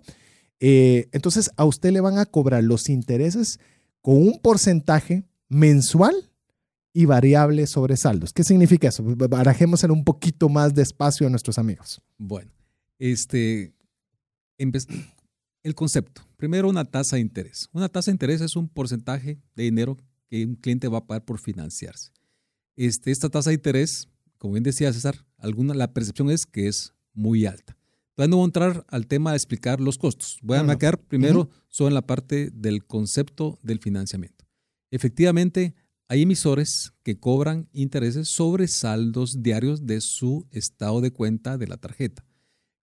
Eh, 0.60 1.08
entonces, 1.12 1.52
a 1.56 1.66
usted 1.66 1.92
le 1.92 2.02
van 2.02 2.18
a 2.18 2.26
cobrar 2.26 2.64
los 2.64 2.90
intereses 2.90 3.60
con 4.02 4.18
un 4.18 4.40
porcentaje 4.40 5.26
mensual 5.48 6.16
y 6.94 7.06
variable 7.06 7.68
sobre 7.68 7.98
saldos. 7.98 8.34
¿Qué 8.34 8.44
significa 8.44 8.88
eso? 8.88 9.04
Barajémoselo 9.04 9.94
un 9.94 10.04
poquito 10.04 10.50
más 10.50 10.74
despacio 10.74 11.28
a 11.28 11.30
nuestros 11.30 11.58
amigos. 11.58 12.02
Bueno, 12.18 12.52
este, 12.98 13.74
el 14.58 15.76
concepto. 15.76 16.22
Primero, 16.36 16.70
una 16.70 16.86
tasa 16.86 17.16
de 17.16 17.22
interés. 17.22 17.70
Una 17.72 17.90
tasa 17.90 18.12
de 18.12 18.16
interés 18.16 18.42
es 18.42 18.56
un 18.56 18.68
porcentaje 18.68 19.40
de 19.56 19.64
dinero 19.64 19.98
que 20.28 20.46
un 20.46 20.56
cliente 20.56 20.88
va 20.88 21.00
a 21.00 21.06
pagar 21.06 21.26
por 21.26 21.40
financiarse. 21.40 22.12
Este, 22.76 23.12
esta 23.12 23.30
tasa 23.30 23.50
de 23.50 23.56
interés, 23.56 24.08
como 24.38 24.54
bien 24.54 24.64
decía 24.64 24.94
César, 24.94 25.26
la 25.42 25.94
percepción 25.94 26.30
es 26.30 26.46
que 26.46 26.68
es 26.68 26.94
muy 27.14 27.46
alta. 27.46 27.79
Todavía 28.20 28.32
no 28.32 28.38
voy 28.40 28.44
a 28.44 28.48
entrar 28.48 28.86
al 28.90 29.08
tema 29.08 29.32
de 29.32 29.38
explicar 29.38 29.80
los 29.80 29.98
costos. 29.98 30.40
Voy 30.42 30.58
a 30.58 30.64
marcar 30.64 31.00
primero 31.00 31.50
solo 31.70 31.88
en 31.88 31.94
la 31.94 32.06
parte 32.06 32.52
del 32.54 32.84
concepto 32.84 33.58
del 33.64 33.80
financiamiento. 33.80 34.44
Efectivamente, 34.92 35.74
hay 36.10 36.24
emisores 36.24 36.92
que 37.04 37.18
cobran 37.18 37.70
intereses 37.72 38.28
sobre 38.28 38.68
saldos 38.68 39.42
diarios 39.42 39.86
de 39.86 40.02
su 40.02 40.46
estado 40.52 41.00
de 41.00 41.12
cuenta 41.12 41.58
de 41.58 41.68
la 41.68 41.78
tarjeta. 41.78 42.26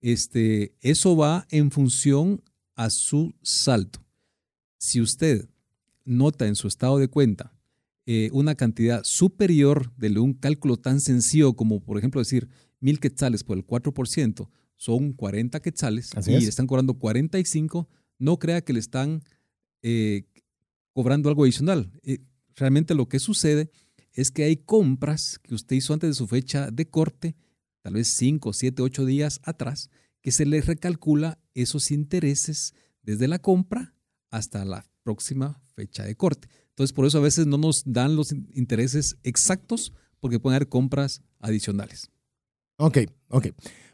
Este, 0.00 0.74
eso 0.80 1.18
va 1.18 1.46
en 1.50 1.70
función 1.70 2.42
a 2.74 2.88
su 2.88 3.34
saldo. 3.42 4.02
Si 4.78 5.02
usted 5.02 5.50
nota 6.06 6.46
en 6.46 6.54
su 6.54 6.66
estado 6.66 6.96
de 6.96 7.08
cuenta 7.08 7.52
eh, 8.06 8.30
una 8.32 8.54
cantidad 8.54 9.02
superior 9.04 9.94
de 9.98 10.18
un 10.18 10.32
cálculo 10.32 10.78
tan 10.78 10.98
sencillo 10.98 11.52
como, 11.52 11.84
por 11.84 11.98
ejemplo, 11.98 12.22
decir 12.22 12.48
mil 12.80 13.00
quetzales 13.00 13.44
por 13.44 13.58
el 13.58 13.66
4%, 13.66 14.48
son 14.76 15.12
40 15.12 15.60
quetzales 15.60 16.10
y 16.26 16.34
están 16.34 16.66
cobrando 16.66 16.94
45, 16.94 17.88
no 18.18 18.38
crea 18.38 18.62
que 18.62 18.72
le 18.72 18.78
están 18.78 19.22
eh, 19.82 20.24
cobrando 20.92 21.28
algo 21.28 21.44
adicional. 21.44 21.92
Eh, 22.02 22.18
realmente 22.54 22.94
lo 22.94 23.08
que 23.08 23.18
sucede 23.18 23.70
es 24.12 24.30
que 24.30 24.44
hay 24.44 24.56
compras 24.56 25.38
que 25.42 25.54
usted 25.54 25.76
hizo 25.76 25.92
antes 25.92 26.10
de 26.10 26.14
su 26.14 26.26
fecha 26.26 26.70
de 26.70 26.88
corte, 26.88 27.36
tal 27.82 27.94
vez 27.94 28.14
5, 28.16 28.52
7, 28.52 28.82
8 28.82 29.04
días 29.04 29.40
atrás, 29.44 29.90
que 30.22 30.32
se 30.32 30.46
le 30.46 30.60
recalcula 30.60 31.38
esos 31.54 31.90
intereses 31.90 32.74
desde 33.02 33.28
la 33.28 33.38
compra 33.38 33.94
hasta 34.30 34.64
la 34.64 34.86
próxima 35.02 35.60
fecha 35.74 36.04
de 36.04 36.16
corte. 36.16 36.48
Entonces, 36.70 36.92
por 36.92 37.06
eso 37.06 37.18
a 37.18 37.22
veces 37.22 37.46
no 37.46 37.58
nos 37.58 37.82
dan 37.86 38.16
los 38.16 38.32
intereses 38.32 39.16
exactos 39.22 39.92
porque 40.18 40.40
pueden 40.40 40.56
haber 40.56 40.68
compras 40.68 41.22
adicionales. 41.38 42.10
Ok, 42.78 42.98
ok. 43.28 43.48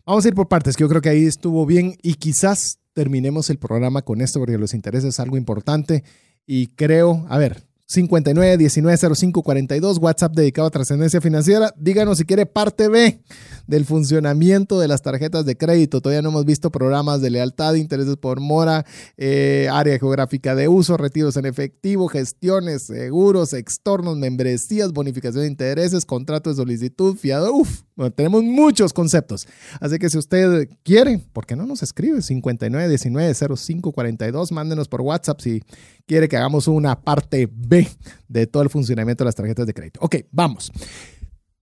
Vamos 0.04 0.24
a 0.24 0.28
ir 0.28 0.34
por 0.34 0.48
partes, 0.48 0.76
que 0.76 0.82
yo 0.82 0.88
creo 0.88 1.00
que 1.00 1.08
ahí 1.08 1.24
estuvo 1.24 1.64
bien 1.66 1.96
y 2.02 2.14
quizás 2.14 2.80
terminemos 2.92 3.48
el 3.50 3.58
programa 3.58 4.02
con 4.02 4.20
esto 4.20 4.40
porque 4.40 4.58
los 4.58 4.74
intereses 4.74 5.10
es 5.10 5.20
algo 5.20 5.36
importante 5.36 6.02
y 6.46 6.68
creo, 6.68 7.24
a 7.28 7.38
ver, 7.38 7.64
59 7.86 8.56
19 8.56 9.14
05 9.14 9.42
42, 9.42 9.98
WhatsApp 9.98 10.32
dedicado 10.34 10.68
a 10.68 10.70
trascendencia 10.70 11.20
financiera. 11.20 11.74
Díganos 11.76 12.18
si 12.18 12.24
quiere 12.24 12.46
parte 12.46 12.88
B 12.88 13.20
del 13.66 13.84
funcionamiento 13.84 14.80
de 14.80 14.88
las 14.88 15.02
tarjetas 15.02 15.44
de 15.44 15.56
crédito. 15.56 16.00
Todavía 16.00 16.22
no 16.22 16.30
hemos 16.30 16.44
visto 16.44 16.70
programas 16.70 17.20
de 17.20 17.30
lealtad, 17.30 17.74
intereses 17.74 18.16
por 18.16 18.40
mora, 18.40 18.86
eh, 19.16 19.68
área 19.70 19.98
geográfica 19.98 20.54
de 20.54 20.68
uso, 20.68 20.96
retiros 20.96 21.36
en 21.36 21.46
efectivo, 21.46 22.08
gestiones, 22.08 22.82
seguros, 22.84 23.52
extornos, 23.52 24.16
membresías, 24.16 24.92
bonificación 24.92 25.42
de 25.42 25.48
intereses, 25.48 26.06
contrato 26.06 26.50
de 26.50 26.56
solicitud, 26.56 27.16
fiado. 27.16 27.52
Uf, 27.52 27.82
tenemos 28.14 28.42
muchos 28.42 28.92
conceptos. 28.92 29.46
Así 29.80 29.98
que 29.98 30.08
si 30.08 30.18
usted 30.18 30.68
quiere, 30.82 31.18
¿por 31.32 31.46
qué 31.46 31.56
no 31.56 31.66
nos 31.66 31.82
escribe? 31.82 32.22
59 32.22 32.88
19 32.88 33.34
05 33.34 33.92
42. 33.92 34.52
Mándenos 34.52 34.88
por 34.88 35.02
WhatsApp 35.02 35.40
si 35.40 35.62
quiere 36.06 36.28
que 36.28 36.36
hagamos 36.36 36.68
una 36.68 37.00
parte 37.00 37.48
B 37.50 37.88
de 38.28 38.46
todo 38.46 38.62
el 38.62 38.70
funcionamiento 38.70 39.24
de 39.24 39.28
las 39.28 39.34
tarjetas 39.34 39.66
de 39.66 39.74
crédito. 39.74 40.00
Ok, 40.02 40.16
vamos. 40.30 40.70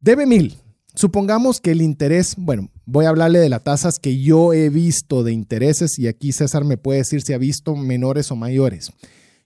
Debe 0.00 0.26
mil. 0.26 0.56
Supongamos 0.94 1.60
que 1.60 1.70
el 1.70 1.82
interés, 1.82 2.34
bueno, 2.36 2.68
voy 2.84 3.04
a 3.04 3.10
hablarle 3.10 3.38
de 3.38 3.48
las 3.48 3.62
tasas 3.62 4.00
que 4.00 4.20
yo 4.20 4.52
he 4.52 4.70
visto 4.70 5.22
de 5.22 5.32
intereses 5.32 5.98
y 5.98 6.08
aquí 6.08 6.32
César 6.32 6.64
me 6.64 6.76
puede 6.76 6.98
decir 6.98 7.22
si 7.22 7.32
ha 7.32 7.38
visto 7.38 7.76
menores 7.76 8.30
o 8.32 8.36
mayores. 8.36 8.90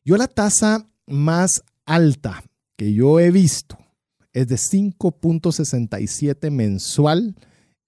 Yo 0.05 0.17
la 0.17 0.27
tasa 0.27 0.89
más 1.07 1.63
alta 1.85 2.45
que 2.77 2.95
yo 2.95 3.21
he 3.21 3.31
visto 3.31 3.79
es 4.33 4.49
de 4.49 4.57
5.67 4.57 6.51
mensual, 6.51 7.37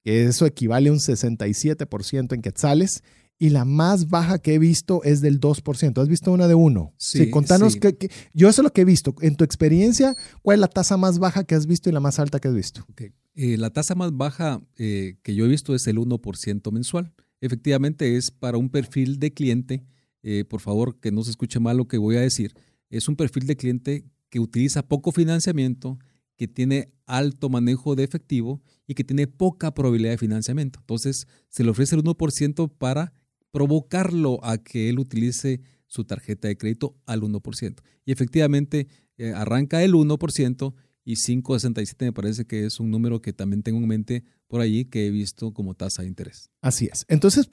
que 0.04 0.26
eso 0.26 0.46
equivale 0.46 0.90
a 0.90 0.92
un 0.92 0.98
67% 0.98 2.34
en 2.34 2.42
quetzales, 2.42 3.02
y 3.38 3.50
la 3.50 3.64
más 3.64 4.08
baja 4.08 4.38
que 4.38 4.54
he 4.54 4.58
visto 4.58 5.02
es 5.04 5.20
del 5.20 5.40
2%. 5.40 6.00
¿Has 6.00 6.08
visto 6.08 6.32
una 6.32 6.48
de 6.48 6.54
uno? 6.54 6.94
Sí, 6.96 7.30
contanos 7.30 7.76
Que, 7.76 8.10
yo 8.32 8.48
eso 8.48 8.62
es 8.62 8.64
lo 8.64 8.72
que 8.72 8.82
he 8.82 8.84
visto. 8.84 9.14
En 9.20 9.36
tu 9.36 9.44
experiencia, 9.44 10.16
¿cuál 10.42 10.56
es 10.56 10.60
la 10.60 10.68
tasa 10.68 10.96
más 10.96 11.18
baja 11.18 11.44
que 11.44 11.54
has 11.54 11.66
visto 11.66 11.90
y 11.90 11.92
la 11.92 12.00
más 12.00 12.18
alta 12.18 12.40
que 12.40 12.48
has 12.48 12.54
visto? 12.54 12.86
Eh, 13.34 13.58
la 13.58 13.70
tasa 13.70 13.94
más 13.94 14.16
baja 14.16 14.62
eh, 14.76 15.18
que 15.22 15.34
yo 15.34 15.44
he 15.44 15.48
visto 15.48 15.74
es 15.74 15.86
el 15.86 15.98
1% 15.98 16.72
mensual. 16.72 17.12
Efectivamente 17.40 18.16
es 18.16 18.30
para 18.30 18.56
un 18.56 18.70
perfil 18.70 19.18
de 19.18 19.34
cliente, 19.34 19.84
eh, 20.22 20.44
por 20.44 20.60
favor 20.60 20.98
que 20.98 21.12
no 21.12 21.22
se 21.22 21.30
escuche 21.30 21.60
mal 21.60 21.76
lo 21.76 21.86
que 21.86 21.98
voy 21.98 22.16
a 22.16 22.20
decir, 22.20 22.54
es 22.88 23.08
un 23.08 23.16
perfil 23.16 23.46
de 23.46 23.56
cliente 23.56 24.06
que 24.30 24.40
utiliza 24.40 24.88
poco 24.88 25.12
financiamiento, 25.12 25.98
que 26.36 26.48
tiene 26.48 26.92
alto 27.06 27.48
manejo 27.48 27.94
de 27.94 28.04
efectivo 28.04 28.62
y 28.86 28.94
que 28.94 29.04
tiene 29.04 29.26
poca 29.26 29.74
probabilidad 29.74 30.12
de 30.12 30.18
financiamiento. 30.18 30.80
Entonces 30.80 31.26
se 31.48 31.62
le 31.62 31.70
ofrece 31.70 31.94
el 31.94 32.02
1% 32.02 32.72
para 32.78 33.12
provocarlo 33.56 34.38
a 34.44 34.58
que 34.58 34.90
él 34.90 34.98
utilice 34.98 35.62
su 35.86 36.04
tarjeta 36.04 36.46
de 36.46 36.58
crédito 36.58 36.94
al 37.06 37.22
1%. 37.22 37.80
Y 38.04 38.12
efectivamente 38.12 38.86
eh, 39.16 39.32
arranca 39.32 39.82
el 39.82 39.94
1% 39.94 40.74
y 41.06 41.14
5,67 41.14 42.04
me 42.04 42.12
parece 42.12 42.44
que 42.44 42.66
es 42.66 42.80
un 42.80 42.90
número 42.90 43.22
que 43.22 43.32
también 43.32 43.62
tengo 43.62 43.78
en 43.78 43.88
mente 43.88 44.24
por 44.46 44.60
allí 44.60 44.84
que 44.84 45.06
he 45.06 45.10
visto 45.10 45.54
como 45.54 45.72
tasa 45.72 46.02
de 46.02 46.08
interés. 46.08 46.50
Así 46.60 46.90
es. 46.92 47.06
Entonces 47.08 47.48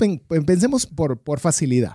pensemos 0.45 0.87
por, 0.87 1.21
por 1.21 1.39
facilidad. 1.39 1.93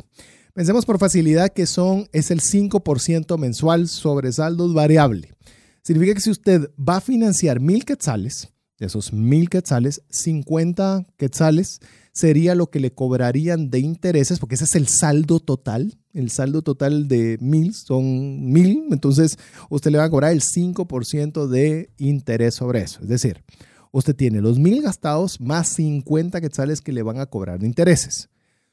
Pensemos 0.55 0.87
por 0.87 0.99
facilidad 0.99 1.53
que 1.53 1.67
son, 1.67 2.09
es 2.13 2.31
el 2.31 2.41
5% 2.41 3.37
mensual 3.37 3.89
sobre 3.89 4.33
saldos 4.33 4.73
variable. 4.73 5.35
Significa 5.83 6.15
que 6.15 6.21
si 6.23 6.31
usted 6.31 6.71
va 6.79 6.97
a 6.97 7.03
financiar 7.03 7.61
mil 7.61 7.85
quetzales, 7.85 8.49
de 8.79 8.87
esos 8.87 9.13
mil 9.13 9.51
quetzales, 9.51 10.03
50 10.11 11.07
quetzales 11.17 11.81
sería 12.13 12.55
lo 12.55 12.71
que 12.71 12.81
le 12.81 12.93
cobrarían 12.93 13.71
de 13.71 13.81
intereses, 13.81 14.39
porque 14.39 14.55
ese 14.57 14.65
es 14.65 14.75
el 14.75 14.89
saldo 14.89 15.41
total. 15.41 15.99
El 16.13 16.31
saldo 16.31 16.63
total 16.63 17.07
de 17.07 17.39
mil 17.41 17.75
son 17.75 18.51
mil, 18.51 18.87
entonces 18.91 19.39
usted 19.71 19.91
le 19.91 19.99
va 19.99 20.05
a 20.05 20.11
cobrar 20.11 20.33
el 20.33 20.43
5% 20.43 21.47
de 21.47 21.91
interés 21.97 22.55
sobre 22.55 22.83
eso. 22.83 23.01
Es 23.03 23.09
decir, 23.09 23.45
usted 23.93 24.17
tiene 24.17 24.41
los 24.41 24.59
mil 24.59 24.83
gastados 24.83 25.41
más 25.41 25.69
50 25.69 26.41
quetzales 26.41 26.81
que 26.81 26.93
le 26.93 27.03
van 27.03 27.21
a 27.21 27.27
cobrar 27.27 27.61
de 27.61 27.67
intereses. 27.67 28.29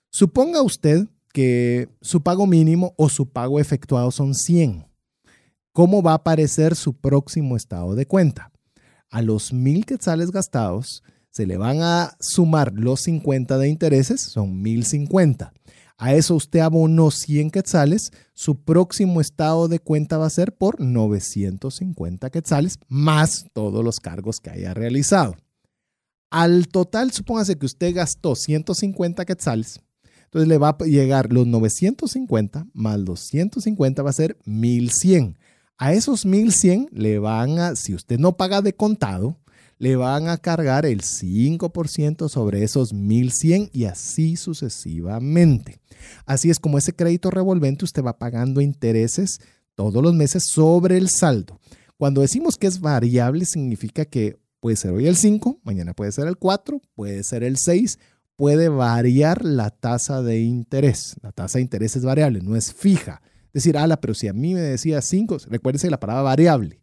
Suponga 0.10 0.62
usted 0.62 1.08
que 1.34 1.90
su 2.02 2.22
pago 2.22 2.48
mínimo 2.48 2.94
o 2.98 3.10
su 3.10 3.30
pago 3.30 3.60
efectuado 3.60 4.10
son 4.10 4.34
100. 4.34 4.88
¿Cómo 5.72 6.02
va 6.02 6.12
a 6.12 6.16
aparecer 6.16 6.76
su 6.76 6.94
próximo 6.94 7.58
estado 7.58 7.94
de 7.96 8.06
cuenta? 8.06 8.55
A 9.10 9.22
los 9.22 9.54
mil 9.54 9.86
quetzales 9.86 10.32
gastados, 10.32 11.04
se 11.30 11.46
le 11.46 11.58
van 11.58 11.82
a 11.82 12.16
sumar 12.20 12.74
los 12.74 13.02
50 13.02 13.58
de 13.58 13.68
intereses, 13.68 14.22
son 14.22 14.62
1050. 14.62 15.54
A 15.98 16.14
eso 16.14 16.36
usted 16.36 16.60
abonó 16.60 17.12
100 17.12 17.52
quetzales, 17.52 18.12
su 18.34 18.64
próximo 18.64 19.22
estado 19.22 19.68
de 19.68 19.80
cuenta 19.80 20.18
va 20.18 20.26
a 20.26 20.30
ser 20.30 20.56
por 20.56 20.82
950 20.82 22.30
quetzales, 22.30 22.80
más 22.88 23.46
todos 23.54 23.84
los 23.84 24.00
cargos 24.00 24.40
que 24.40 24.50
haya 24.50 24.74
realizado. 24.74 25.36
Al 26.30 26.68
total, 26.68 27.12
supóngase 27.12 27.58
que 27.58 27.66
usted 27.66 27.96
gastó 27.96 28.36
150 28.36 29.24
quetzales, 29.26 29.80
entonces 30.36 30.50
le 30.50 30.58
va 30.58 30.70
a 30.70 30.84
llegar 30.84 31.32
los 31.32 31.48
950 31.48 32.68
más 32.74 33.00
los 33.00 33.22
150 33.22 34.04
va 34.04 34.10
a 34.10 34.14
ser 34.14 34.38
1100. 34.44 35.38
A 35.78 35.94
esos 35.94 36.26
1100 36.26 36.90
le 36.92 37.20
van 37.20 37.60
a, 37.60 37.76
si 37.76 37.94
usted 37.94 38.18
no 38.18 38.38
paga 38.38 38.62
de 38.62 38.74
contado, 38.74 39.38
le 39.78 39.98
van 39.98 40.30
a 40.30 40.38
cargar 40.38 40.86
el 40.86 41.02
5% 41.02 42.30
sobre 42.30 42.64
esos 42.64 42.94
1100 42.94 43.72
y 43.74 43.86
así 43.86 44.38
sucesivamente. 44.38 45.80
Así 46.26 46.50
es 46.50 46.60
como 46.60 46.78
ese 46.78 46.94
crédito 46.94 47.30
revolvente 47.30 47.84
usted 47.84 48.04
va 48.04 48.18
pagando 48.18 48.62
intereses 48.62 49.42
todos 49.76 50.02
los 50.02 50.14
meses 50.14 50.46
sobre 50.46 50.98
el 50.98 51.10
saldo. 51.10 51.60
Cuando 51.98 52.22
decimos 52.22 52.56
que 52.58 52.68
es 52.68 52.80
variable 52.80 53.46
significa 53.46 54.06
que 54.06 54.40
puede 54.62 54.78
ser 54.78 54.92
hoy 54.92 55.08
el 55.08 55.18
5, 55.18 55.60
mañana 55.64 55.94
puede 55.94 56.14
ser 56.14 56.28
el 56.28 56.38
4, 56.38 56.82
puede 56.96 57.24
ser 57.24 57.44
el 57.44 57.58
6, 57.58 58.00
puede 58.38 58.70
variar 58.70 59.44
la 59.44 59.72
tasa 59.72 60.22
de 60.22 60.42
interés. 60.42 61.16
La 61.22 61.34
tasa 61.34 61.58
de 61.58 61.64
interés 61.64 61.96
es 61.98 62.04
variable, 62.04 62.40
no 62.42 62.56
es 62.56 62.74
fija. 62.74 63.22
Decir, 63.56 63.78
ala, 63.78 64.02
pero 64.02 64.14
si 64.14 64.28
a 64.28 64.34
mí 64.34 64.54
me 64.54 64.60
decía 64.60 65.02
5, 65.02 65.38
recuérdense 65.48 65.90
la 65.90 65.98
palabra 65.98 66.24
variable. 66.24 66.82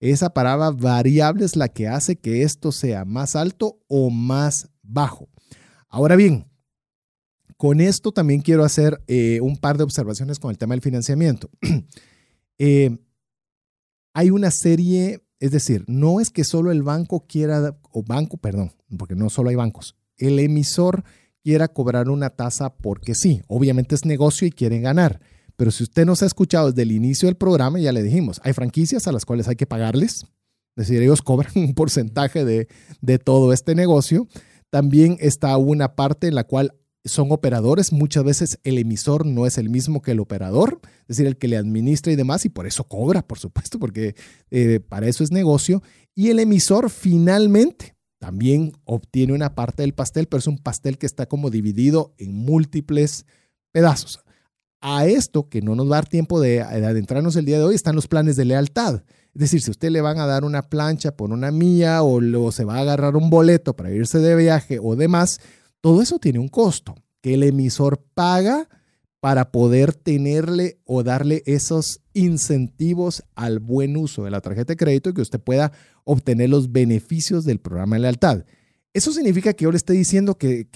Esa 0.00 0.30
palabra 0.30 0.72
variable 0.72 1.44
es 1.44 1.54
la 1.54 1.68
que 1.68 1.86
hace 1.86 2.16
que 2.16 2.42
esto 2.42 2.72
sea 2.72 3.04
más 3.04 3.36
alto 3.36 3.78
o 3.86 4.10
más 4.10 4.68
bajo. 4.82 5.28
Ahora 5.88 6.16
bien, 6.16 6.48
con 7.56 7.80
esto 7.80 8.10
también 8.10 8.40
quiero 8.40 8.64
hacer 8.64 9.00
eh, 9.06 9.38
un 9.40 9.58
par 9.58 9.78
de 9.78 9.84
observaciones 9.84 10.40
con 10.40 10.50
el 10.50 10.58
tema 10.58 10.74
del 10.74 10.82
financiamiento. 10.82 11.50
Eh, 12.60 12.98
hay 14.14 14.30
una 14.30 14.50
serie, 14.50 15.24
es 15.38 15.52
decir, 15.52 15.84
no 15.86 16.18
es 16.18 16.30
que 16.30 16.42
solo 16.42 16.72
el 16.72 16.82
banco 16.82 17.24
quiera, 17.28 17.78
o 17.92 18.02
banco, 18.02 18.36
perdón, 18.36 18.72
porque 18.98 19.14
no 19.14 19.30
solo 19.30 19.50
hay 19.50 19.54
bancos, 19.54 19.94
el 20.16 20.40
emisor 20.40 21.04
quiera 21.44 21.68
cobrar 21.68 22.08
una 22.08 22.30
tasa 22.30 22.74
porque 22.74 23.14
sí, 23.14 23.42
obviamente 23.46 23.94
es 23.94 24.04
negocio 24.04 24.48
y 24.48 24.50
quieren 24.50 24.82
ganar. 24.82 25.20
Pero 25.58 25.72
si 25.72 25.82
usted 25.82 26.06
nos 26.06 26.22
ha 26.22 26.26
escuchado 26.26 26.70
desde 26.70 26.82
el 26.82 26.92
inicio 26.92 27.26
del 27.26 27.36
programa, 27.36 27.80
ya 27.80 27.90
le 27.90 28.04
dijimos, 28.04 28.40
hay 28.44 28.52
franquicias 28.52 29.08
a 29.08 29.12
las 29.12 29.24
cuales 29.24 29.48
hay 29.48 29.56
que 29.56 29.66
pagarles. 29.66 30.24
Es 30.76 30.86
decir, 30.86 31.02
ellos 31.02 31.20
cobran 31.20 31.50
un 31.56 31.74
porcentaje 31.74 32.44
de, 32.44 32.68
de 33.00 33.18
todo 33.18 33.52
este 33.52 33.74
negocio. 33.74 34.28
También 34.70 35.16
está 35.18 35.56
una 35.56 35.96
parte 35.96 36.28
en 36.28 36.36
la 36.36 36.44
cual 36.44 36.74
son 37.04 37.32
operadores. 37.32 37.92
Muchas 37.92 38.22
veces 38.22 38.60
el 38.62 38.78
emisor 38.78 39.26
no 39.26 39.46
es 39.46 39.58
el 39.58 39.68
mismo 39.68 40.00
que 40.00 40.12
el 40.12 40.20
operador, 40.20 40.80
es 41.02 41.16
decir, 41.16 41.26
el 41.26 41.36
que 41.36 41.48
le 41.48 41.56
administra 41.56 42.12
y 42.12 42.16
demás, 42.16 42.44
y 42.44 42.50
por 42.50 42.68
eso 42.68 42.84
cobra, 42.84 43.26
por 43.26 43.40
supuesto, 43.40 43.80
porque 43.80 44.14
eh, 44.52 44.78
para 44.78 45.08
eso 45.08 45.24
es 45.24 45.32
negocio. 45.32 45.82
Y 46.14 46.28
el 46.28 46.38
emisor 46.38 46.88
finalmente 46.88 47.96
también 48.20 48.74
obtiene 48.84 49.32
una 49.32 49.56
parte 49.56 49.82
del 49.82 49.92
pastel, 49.92 50.28
pero 50.28 50.38
es 50.38 50.46
un 50.46 50.58
pastel 50.58 50.98
que 50.98 51.06
está 51.06 51.26
como 51.26 51.50
dividido 51.50 52.14
en 52.16 52.32
múltiples 52.32 53.26
pedazos. 53.72 54.20
A 54.80 55.06
esto, 55.06 55.48
que 55.48 55.60
no 55.60 55.74
nos 55.74 55.86
va 55.86 55.96
a 55.96 56.00
dar 56.02 56.08
tiempo 56.08 56.40
de, 56.40 56.62
adentrarnos 56.62 57.34
el 57.36 57.44
día 57.44 57.58
de 57.58 57.64
hoy, 57.64 57.74
están 57.74 57.96
los 57.96 58.06
planes 58.06 58.36
de 58.36 58.44
lealtad. 58.44 59.02
Es 59.34 59.40
decir, 59.40 59.60
si 59.60 59.70
usted 59.70 59.90
le 59.90 60.00
van 60.00 60.18
a 60.18 60.26
dar 60.26 60.44
una 60.44 60.62
plancha 60.62 61.16
por 61.16 61.32
una 61.32 61.50
milla 61.50 62.02
o, 62.02 62.20
o 62.40 62.52
se 62.52 62.64
va 62.64 62.76
a 62.76 62.80
agarrar 62.80 63.16
un 63.16 63.30
boleto 63.30 63.74
para 63.74 63.90
irse 63.90 64.18
de 64.18 64.36
viaje 64.36 64.78
o 64.80 64.94
demás, 64.96 65.40
todo 65.80 66.02
eso 66.02 66.18
tiene 66.18 66.38
un 66.38 66.48
costo 66.48 66.94
que 67.20 67.34
el 67.34 67.42
emisor 67.42 68.04
paga 68.14 68.68
para 69.20 69.50
poder 69.50 69.94
tenerle 69.94 70.78
o 70.84 71.02
darle 71.02 71.42
esos 71.46 72.00
incentivos 72.12 73.24
al 73.34 73.58
buen 73.58 73.96
uso 73.96 74.24
de 74.24 74.30
la 74.30 74.40
tarjeta 74.40 74.72
de 74.72 74.76
crédito 74.76 75.10
y 75.10 75.14
que 75.14 75.22
usted 75.22 75.40
pueda 75.40 75.72
obtener 76.04 76.50
los 76.50 76.70
beneficios 76.70 77.44
del 77.44 77.58
programa 77.58 77.96
de 77.96 78.02
lealtad. 78.02 78.44
¿Eso 78.94 79.12
significa 79.12 79.52
que 79.52 79.64
yo 79.64 79.70
le 79.70 79.76
estoy 79.76 79.98
diciendo 79.98 80.38
que, 80.38 80.68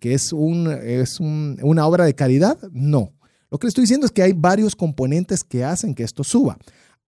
es, 0.00 0.32
un, 0.32 0.70
es 0.70 1.20
una 1.20 1.86
obra 1.86 2.04
de 2.04 2.14
caridad? 2.14 2.58
No. 2.72 3.12
Lo 3.52 3.58
que 3.58 3.66
le 3.66 3.68
estoy 3.68 3.82
diciendo 3.82 4.06
es 4.06 4.12
que 4.12 4.22
hay 4.22 4.32
varios 4.32 4.74
componentes 4.74 5.44
que 5.44 5.62
hacen 5.62 5.94
que 5.94 6.04
esto 6.04 6.24
suba. 6.24 6.56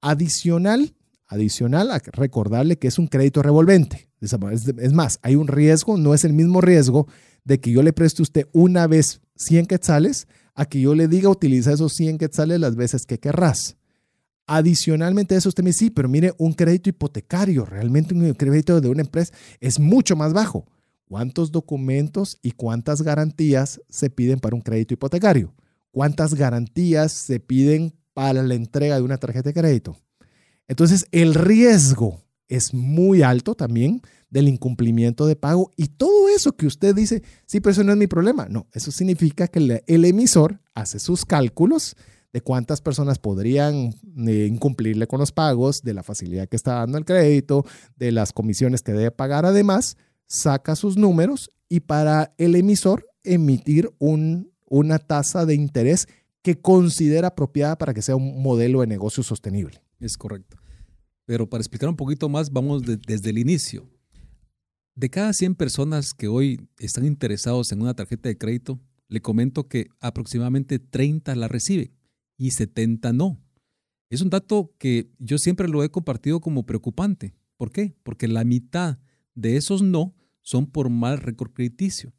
Adicional, 0.03 0.95
adicional 1.27 1.91
a 1.91 1.99
recordarle 1.99 2.79
que 2.79 2.87
es 2.87 2.99
un 2.99 3.07
crédito 3.07 3.43
revolvente. 3.43 4.11
Es 4.21 4.93
más, 4.93 5.19
hay 5.23 5.37
un 5.37 5.49
riesgo, 5.49 5.97
no 5.97 6.13
es 6.13 6.23
el 6.23 6.35
mismo 6.35 6.61
riesgo 6.61 7.09
de 7.45 7.61
que 7.61 7.71
yo 7.71 7.83
le 7.83 7.95
preste 7.95 8.21
a 8.21 8.25
usted 8.25 8.49
una 8.53 8.87
vez 8.87 9.23
100 9.37 9.65
quetzales 9.65 10.29
a 10.55 10.67
que 10.67 10.83
yo 10.83 10.95
le 10.95 11.09
diga 11.09 11.31
utiliza 11.31 11.73
esos 11.73 11.95
100 11.95 12.19
quetzales 12.19 12.61
las 12.61 12.77
veces 12.77 13.07
que 13.07 13.19
querrás. 13.19 13.79
Adicionalmente 14.47 15.35
a 15.35 15.39
eso 15.39 15.49
usted 15.49 15.63
me 15.63 15.71
dice, 15.71 15.87
sí, 15.87 15.91
pero 15.91 16.11
mire, 16.11 16.35
un 16.37 16.53
crédito 16.53 16.91
hipotecario, 16.91 17.65
realmente 17.65 18.13
un 18.13 18.35
crédito 18.35 18.83
de 18.83 18.91
una 18.91 19.01
empresa 19.01 19.33
es 19.61 19.81
mucho 19.81 20.15
más 20.15 20.35
bajo. 20.35 20.67
¿Cuántos 21.07 21.51
documentos 21.51 22.39
y 22.43 22.51
cuántas 22.51 23.01
garantías 23.01 23.81
se 23.89 24.11
piden 24.11 24.41
para 24.41 24.55
un 24.55 24.61
crédito 24.61 24.93
hipotecario? 24.93 25.55
¿Cuántas 25.95 26.35
garantías 26.35 27.13
se 27.13 27.39
piden 27.39 27.95
para 28.15 28.43
la 28.43 28.55
entrega 28.55 28.97
de 28.97 29.03
una 29.03 29.19
tarjeta 29.19 29.51
de 29.51 29.55
crédito? 29.55 29.97
Entonces, 30.67 31.07
el 31.13 31.35
riesgo 31.35 32.21
es 32.49 32.75
muy 32.75 33.23
alto 33.23 33.55
también 33.55 34.03
del 34.29 34.49
incumplimiento 34.49 35.25
de 35.25 35.37
pago 35.37 35.71
y 35.77 35.87
todo 35.87 36.29
eso 36.31 36.57
que 36.57 36.67
usted 36.67 36.97
dice, 36.97 37.23
sí, 37.47 37.61
pero 37.61 37.71
eso 37.71 37.85
no 37.85 37.93
es 37.93 37.99
mi 37.99 38.09
problema. 38.09 38.49
No, 38.51 38.67
eso 38.73 38.91
significa 38.91 39.47
que 39.47 39.83
el, 39.87 40.05
emisor 40.05 40.61
hace 40.75 40.99
sus 40.99 41.25
cálculos 41.25 41.95
de 42.33 42.41
cuántas 42.41 42.81
personas 42.81 43.21
podrían 43.21 43.95
eh, 44.27 44.49
incumplirle 44.51 45.07
con 45.07 45.21
los 45.21 45.31
pagos, 45.31 45.83
de 45.85 45.95
la 45.95 46.03
facilidad 46.03 46.49
que 46.49 46.57
está 46.57 46.75
dando 46.75 46.99
el 46.99 47.05
crédito, 47.05 47.65
de 47.95 48.11
las 48.11 48.33
comisiones 48.33 48.83
que 48.83 48.95
debe 48.95 49.13
pagar 49.13 49.47
además, 49.47 49.97
saca 50.27 50.75
sus 50.75 50.97
números 50.97 51.51
y 51.69 51.79
para 51.79 52.35
el 52.37 52.57
emisor 52.57 53.07
emitir 53.23 53.95
un, 54.01 54.54
una 54.79 54.99
tasa 54.99 55.47
de 55.47 55.55
interés 55.55 56.09
que 56.43 56.61
considera 56.61 57.29
apropiada 57.29 57.79
para 57.79 57.95
que 57.95 58.03
sea 58.03 58.17
un 58.17 58.43
modelo 58.43 58.81
de 58.81 58.87
negocio 58.87 59.23
sostenible. 59.23 59.83
Es 60.01 60.17
correcto. 60.17 60.57
Pero 61.25 61.49
para 61.49 61.63
explicar 61.63 61.89
un 61.89 61.97
poquito 61.97 62.29
más, 62.29 62.53
vamos 62.53 62.83
desde 62.83 63.31
el 63.31 63.39
inicio. 63.39 63.89
De 64.95 65.11
cada 65.11 65.33
100 65.33 65.55
personas 65.55 66.13
que 66.13 66.29
hoy 66.29 66.69
están 66.79 67.05
interesados 67.05 67.73
en 67.73 67.83
una 67.83 67.95
tarjeta 67.95 68.29
de 68.29 68.37
crédito, 68.37 68.81
le 69.09 69.23
comento 69.23 69.69
que 69.69 69.89
aproximadamente 70.01 70.79
30 70.79 71.35
la 71.37 71.49
reciben 71.49 71.93
y 72.37 72.51
70 72.51 73.13
no. 73.13 73.41
Es 74.11 74.21
un 74.21 74.31
dato 74.31 74.75
que 74.79 75.11
yo 75.19 75.39
siempre 75.39 75.69
lo 75.69 75.83
he 75.83 75.91
compartido 75.91 76.41
como 76.41 76.67
preocupante. 76.67 77.35
¿Por 77.57 77.71
qué? 77.71 77.97
Porque 78.03 78.29
la 78.29 78.45
mitad 78.45 78.99
de 79.35 79.57
esos 79.57 79.83
no 79.83 80.15
son 80.43 80.67
por 80.67 80.91
mal 80.91 81.19
récord 81.19 81.53
crediticio. 81.53 82.13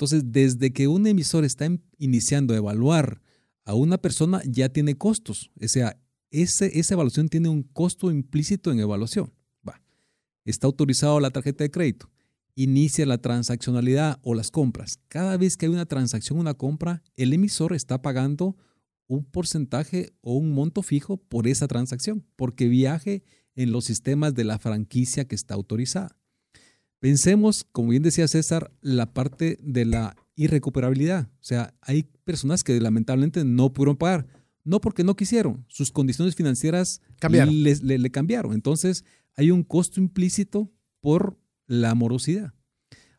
Entonces, 0.00 0.32
desde 0.32 0.72
que 0.72 0.88
un 0.88 1.06
emisor 1.06 1.44
está 1.44 1.68
iniciando 1.98 2.54
a 2.54 2.56
evaluar 2.56 3.20
a 3.66 3.74
una 3.74 3.98
persona, 3.98 4.40
ya 4.46 4.70
tiene 4.70 4.96
costos. 4.96 5.50
O 5.62 5.68
sea, 5.68 6.00
esa 6.30 6.94
evaluación 6.94 7.28
tiene 7.28 7.50
un 7.50 7.62
costo 7.62 8.10
implícito 8.10 8.72
en 8.72 8.80
evaluación. 8.80 9.30
Va. 9.68 9.82
Está 10.46 10.66
autorizado 10.66 11.20
la 11.20 11.28
tarjeta 11.28 11.64
de 11.64 11.70
crédito. 11.70 12.10
Inicia 12.54 13.04
la 13.04 13.18
transaccionalidad 13.18 14.18
o 14.22 14.32
las 14.32 14.50
compras. 14.50 14.98
Cada 15.08 15.36
vez 15.36 15.58
que 15.58 15.66
hay 15.66 15.72
una 15.72 15.84
transacción, 15.84 16.38
una 16.38 16.54
compra, 16.54 17.02
el 17.16 17.34
emisor 17.34 17.74
está 17.74 18.00
pagando 18.00 18.56
un 19.06 19.26
porcentaje 19.26 20.14
o 20.22 20.38
un 20.38 20.54
monto 20.54 20.82
fijo 20.82 21.18
por 21.18 21.46
esa 21.46 21.68
transacción, 21.68 22.24
porque 22.36 22.68
viaje 22.68 23.22
en 23.54 23.70
los 23.70 23.84
sistemas 23.84 24.34
de 24.34 24.44
la 24.44 24.58
franquicia 24.58 25.26
que 25.26 25.34
está 25.34 25.52
autorizada. 25.52 26.16
Pensemos, 27.00 27.66
como 27.72 27.90
bien 27.90 28.02
decía 28.02 28.28
César, 28.28 28.72
la 28.80 29.12
parte 29.12 29.58
de 29.62 29.84
la 29.84 30.16
irrecuperabilidad. 30.36 31.28
O 31.34 31.44
sea, 31.44 31.74
hay 31.80 32.04
personas 32.24 32.62
que 32.62 32.78
lamentablemente 32.80 33.44
no 33.44 33.72
pudieron 33.72 33.96
pagar 33.96 34.26
no 34.64 34.80
porque 34.80 35.04
no 35.04 35.16
quisieron, 35.16 35.64
sus 35.68 35.90
condiciones 35.90 36.34
financieras 36.34 37.00
cambiaron. 37.18 37.62
Le, 37.62 38.10
cambiaron. 38.10 38.52
Entonces, 38.52 39.04
hay 39.36 39.50
un 39.50 39.62
costo 39.62 40.00
implícito 40.00 40.72
por 41.00 41.38
la 41.66 41.94
morosidad. 41.94 42.54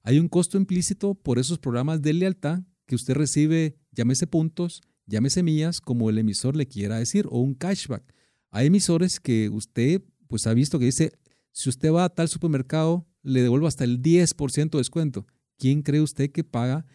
Hay 0.03 0.19
un 0.19 0.29
costo 0.29 0.57
implícito 0.57 1.15
por 1.15 1.39
esos 1.39 1.59
programas 1.59 2.01
de 2.01 2.13
lealtad 2.13 2.61
que 2.85 2.95
usted 2.95 3.13
recibe, 3.13 3.77
llámese 3.91 4.27
puntos, 4.27 4.81
llámese 5.05 5.43
millas, 5.43 5.81
como 5.81 6.09
el 6.09 6.17
emisor 6.17 6.55
le 6.55 6.67
quiera 6.67 6.97
decir, 6.97 7.27
o 7.29 7.39
un 7.39 7.53
cashback. 7.53 8.03
Hay 8.49 8.67
emisores 8.67 9.19
que 9.19 9.49
usted 9.49 10.01
pues 10.27 10.47
ha 10.47 10.53
visto 10.53 10.79
que 10.79 10.85
dice, 10.85 11.11
si 11.51 11.69
usted 11.69 11.91
va 11.91 12.05
a 12.05 12.09
tal 12.09 12.29
supermercado, 12.29 13.07
le 13.23 13.41
devuelvo 13.41 13.67
hasta 13.67 13.83
el 13.83 14.01
10% 14.01 14.71
de 14.71 14.77
descuento. 14.77 15.27
¿Quién 15.57 15.81
cree 15.81 16.01
usted 16.01 16.31
que 16.31 16.43
paga 16.43 16.85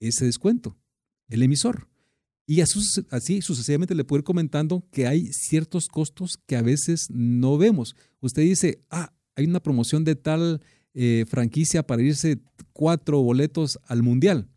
ese 0.00 0.24
descuento? 0.24 0.76
El 1.28 1.42
emisor. 1.42 1.88
Y 2.46 2.60
así, 2.60 3.42
sucesivamente 3.42 3.94
le 3.94 4.04
puedo 4.04 4.20
ir 4.20 4.24
comentando 4.24 4.86
que 4.92 5.08
hay 5.08 5.32
ciertos 5.32 5.88
costos 5.88 6.38
que 6.46 6.56
a 6.56 6.62
veces 6.62 7.10
no 7.10 7.58
vemos. 7.58 7.96
Usted 8.20 8.42
dice, 8.42 8.84
ah, 8.88 9.12
hay 9.34 9.46
una 9.46 9.60
promoción 9.60 10.04
de 10.04 10.14
tal 10.14 10.62
eh, 10.94 11.24
franquicia 11.28 11.84
para 11.84 12.02
irse 12.02 12.40
cuatro 12.72 13.20
boletos 13.20 13.80
al 13.86 14.04
mundial. 14.04 14.48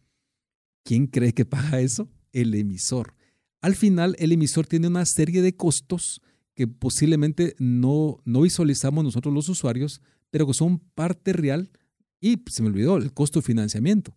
¿Quién 0.83 1.07
cree 1.07 1.33
que 1.33 1.45
paga 1.45 1.81
eso? 1.81 2.09
El 2.31 2.53
emisor. 2.53 3.15
Al 3.61 3.75
final, 3.75 4.15
el 4.19 4.31
emisor 4.31 4.67
tiene 4.67 4.87
una 4.87 5.05
serie 5.05 5.41
de 5.41 5.55
costos 5.55 6.21
que 6.53 6.67
posiblemente 6.67 7.55
no, 7.57 8.21
no 8.23 8.41
visualizamos 8.41 9.03
nosotros 9.03 9.33
los 9.33 9.49
usuarios, 9.49 10.01
pero 10.29 10.47
que 10.47 10.53
son 10.53 10.79
parte 10.79 11.33
real. 11.33 11.71
Y 12.19 12.41
se 12.49 12.61
me 12.61 12.69
olvidó 12.69 12.97
el 12.97 13.13
costo 13.13 13.39
de 13.39 13.43
financiamiento. 13.45 14.15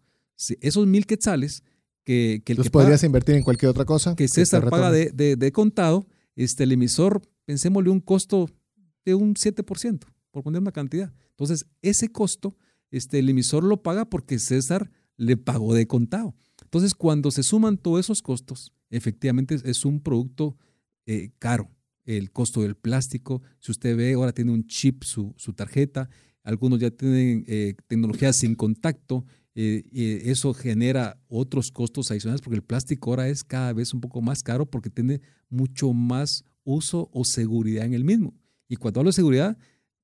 esos 0.60 0.86
mil 0.86 1.06
quetzales 1.06 1.62
que, 2.04 2.42
Los 2.56 2.70
podrías 2.70 3.04
invertir 3.04 3.36
en 3.36 3.42
cualquier 3.42 3.70
otra 3.70 3.84
cosa. 3.84 4.16
Que 4.16 4.28
César 4.28 4.68
paga 4.68 4.90
de, 4.90 5.52
contado, 5.52 6.06
este, 6.34 6.64
el 6.64 6.72
emisor, 6.72 7.22
pensémosle 7.44 7.90
un 7.90 8.00
costo 8.00 8.48
de 9.04 9.14
un 9.14 9.34
7%, 9.34 10.00
por 10.30 10.42
poner 10.42 10.60
una 10.60 10.72
cantidad. 10.72 11.12
Entonces, 11.30 11.66
ese 11.80 12.10
costo, 12.10 12.56
este, 12.90 13.18
el 13.18 13.28
emisor 13.28 13.64
lo 13.64 13.82
paga 13.82 14.04
porque 14.04 14.38
César 14.38 14.90
le 15.16 15.36
pagó 15.36 15.74
de 15.74 15.86
contado. 15.86 16.34
Entonces, 16.62 16.94
cuando 16.94 17.30
se 17.30 17.42
suman 17.42 17.78
todos 17.78 18.00
esos 18.00 18.22
costos, 18.22 18.72
efectivamente 18.90 19.56
es 19.64 19.84
un 19.84 20.00
producto 20.00 20.56
eh, 21.06 21.30
caro. 21.38 21.70
El 22.04 22.30
costo 22.30 22.62
del 22.62 22.74
plástico, 22.74 23.42
si 23.60 23.70
usted 23.72 23.96
ve, 23.96 24.14
ahora 24.14 24.32
tiene 24.32 24.52
un 24.52 24.66
chip 24.66 25.04
su, 25.04 25.34
su 25.36 25.52
tarjeta, 25.52 26.08
algunos 26.42 26.80
ya 26.80 26.90
tienen 26.90 27.44
eh, 27.46 27.74
tecnología 27.86 28.32
sin 28.32 28.54
contacto, 28.54 29.24
eh, 29.54 30.22
eso 30.24 30.54
genera 30.54 31.20
otros 31.28 31.70
costos 31.70 32.10
adicionales 32.10 32.40
porque 32.40 32.56
el 32.56 32.64
plástico 32.64 33.10
ahora 33.10 33.28
es 33.28 33.44
cada 33.44 33.72
vez 33.72 33.92
un 33.92 34.00
poco 34.00 34.22
más 34.22 34.42
caro 34.42 34.64
porque 34.64 34.88
tiene 34.88 35.20
mucho 35.50 35.92
más 35.92 36.44
uso 36.64 37.10
o 37.12 37.24
seguridad 37.24 37.84
en 37.84 37.94
el 37.94 38.04
mismo. 38.04 38.34
Y 38.68 38.76
cuando 38.76 39.00
hablo 39.00 39.10
de 39.10 39.14
seguridad, 39.14 39.58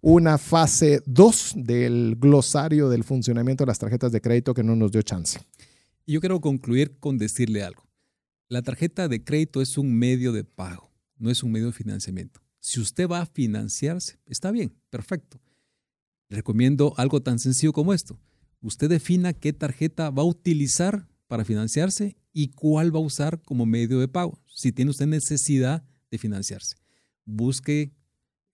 una 0.00 0.38
fase 0.38 1.02
2 1.06 1.54
del 1.56 2.16
glosario 2.18 2.88
del 2.88 3.04
funcionamiento 3.04 3.64
de 3.64 3.68
las 3.68 3.78
tarjetas 3.78 4.12
de 4.12 4.20
crédito 4.20 4.54
que 4.54 4.64
no 4.64 4.76
nos 4.76 4.92
dio 4.92 5.02
chance. 5.02 5.40
Y 6.04 6.14
yo 6.14 6.20
quiero 6.20 6.40
concluir 6.40 6.98
con 6.98 7.18
decirle 7.18 7.62
algo. 7.62 7.84
La 8.48 8.62
tarjeta 8.62 9.08
de 9.08 9.24
crédito 9.24 9.62
es 9.62 9.78
un 9.78 9.94
medio 9.94 10.32
de 10.32 10.44
pago, 10.44 10.92
no 11.16 11.30
es 11.30 11.42
un 11.42 11.52
medio 11.52 11.66
de 11.66 11.72
financiamiento. 11.72 12.40
Si 12.58 12.80
usted 12.80 13.08
va 13.08 13.22
a 13.22 13.26
financiarse, 13.26 14.18
está 14.26 14.50
bien, 14.50 14.74
perfecto 14.90 15.40
recomiendo 16.32 16.94
algo 16.96 17.22
tan 17.22 17.38
sencillo 17.38 17.72
como 17.72 17.94
esto. 17.94 18.18
Usted 18.60 18.88
defina 18.88 19.32
qué 19.32 19.52
tarjeta 19.52 20.10
va 20.10 20.22
a 20.22 20.26
utilizar 20.26 21.08
para 21.26 21.44
financiarse 21.44 22.16
y 22.32 22.48
cuál 22.48 22.94
va 22.94 22.98
a 22.98 23.02
usar 23.02 23.42
como 23.42 23.66
medio 23.66 24.00
de 24.00 24.08
pago, 24.08 24.40
si 24.46 24.72
tiene 24.72 24.90
usted 24.90 25.06
necesidad 25.06 25.84
de 26.10 26.18
financiarse. 26.18 26.76
Busque 27.24 27.92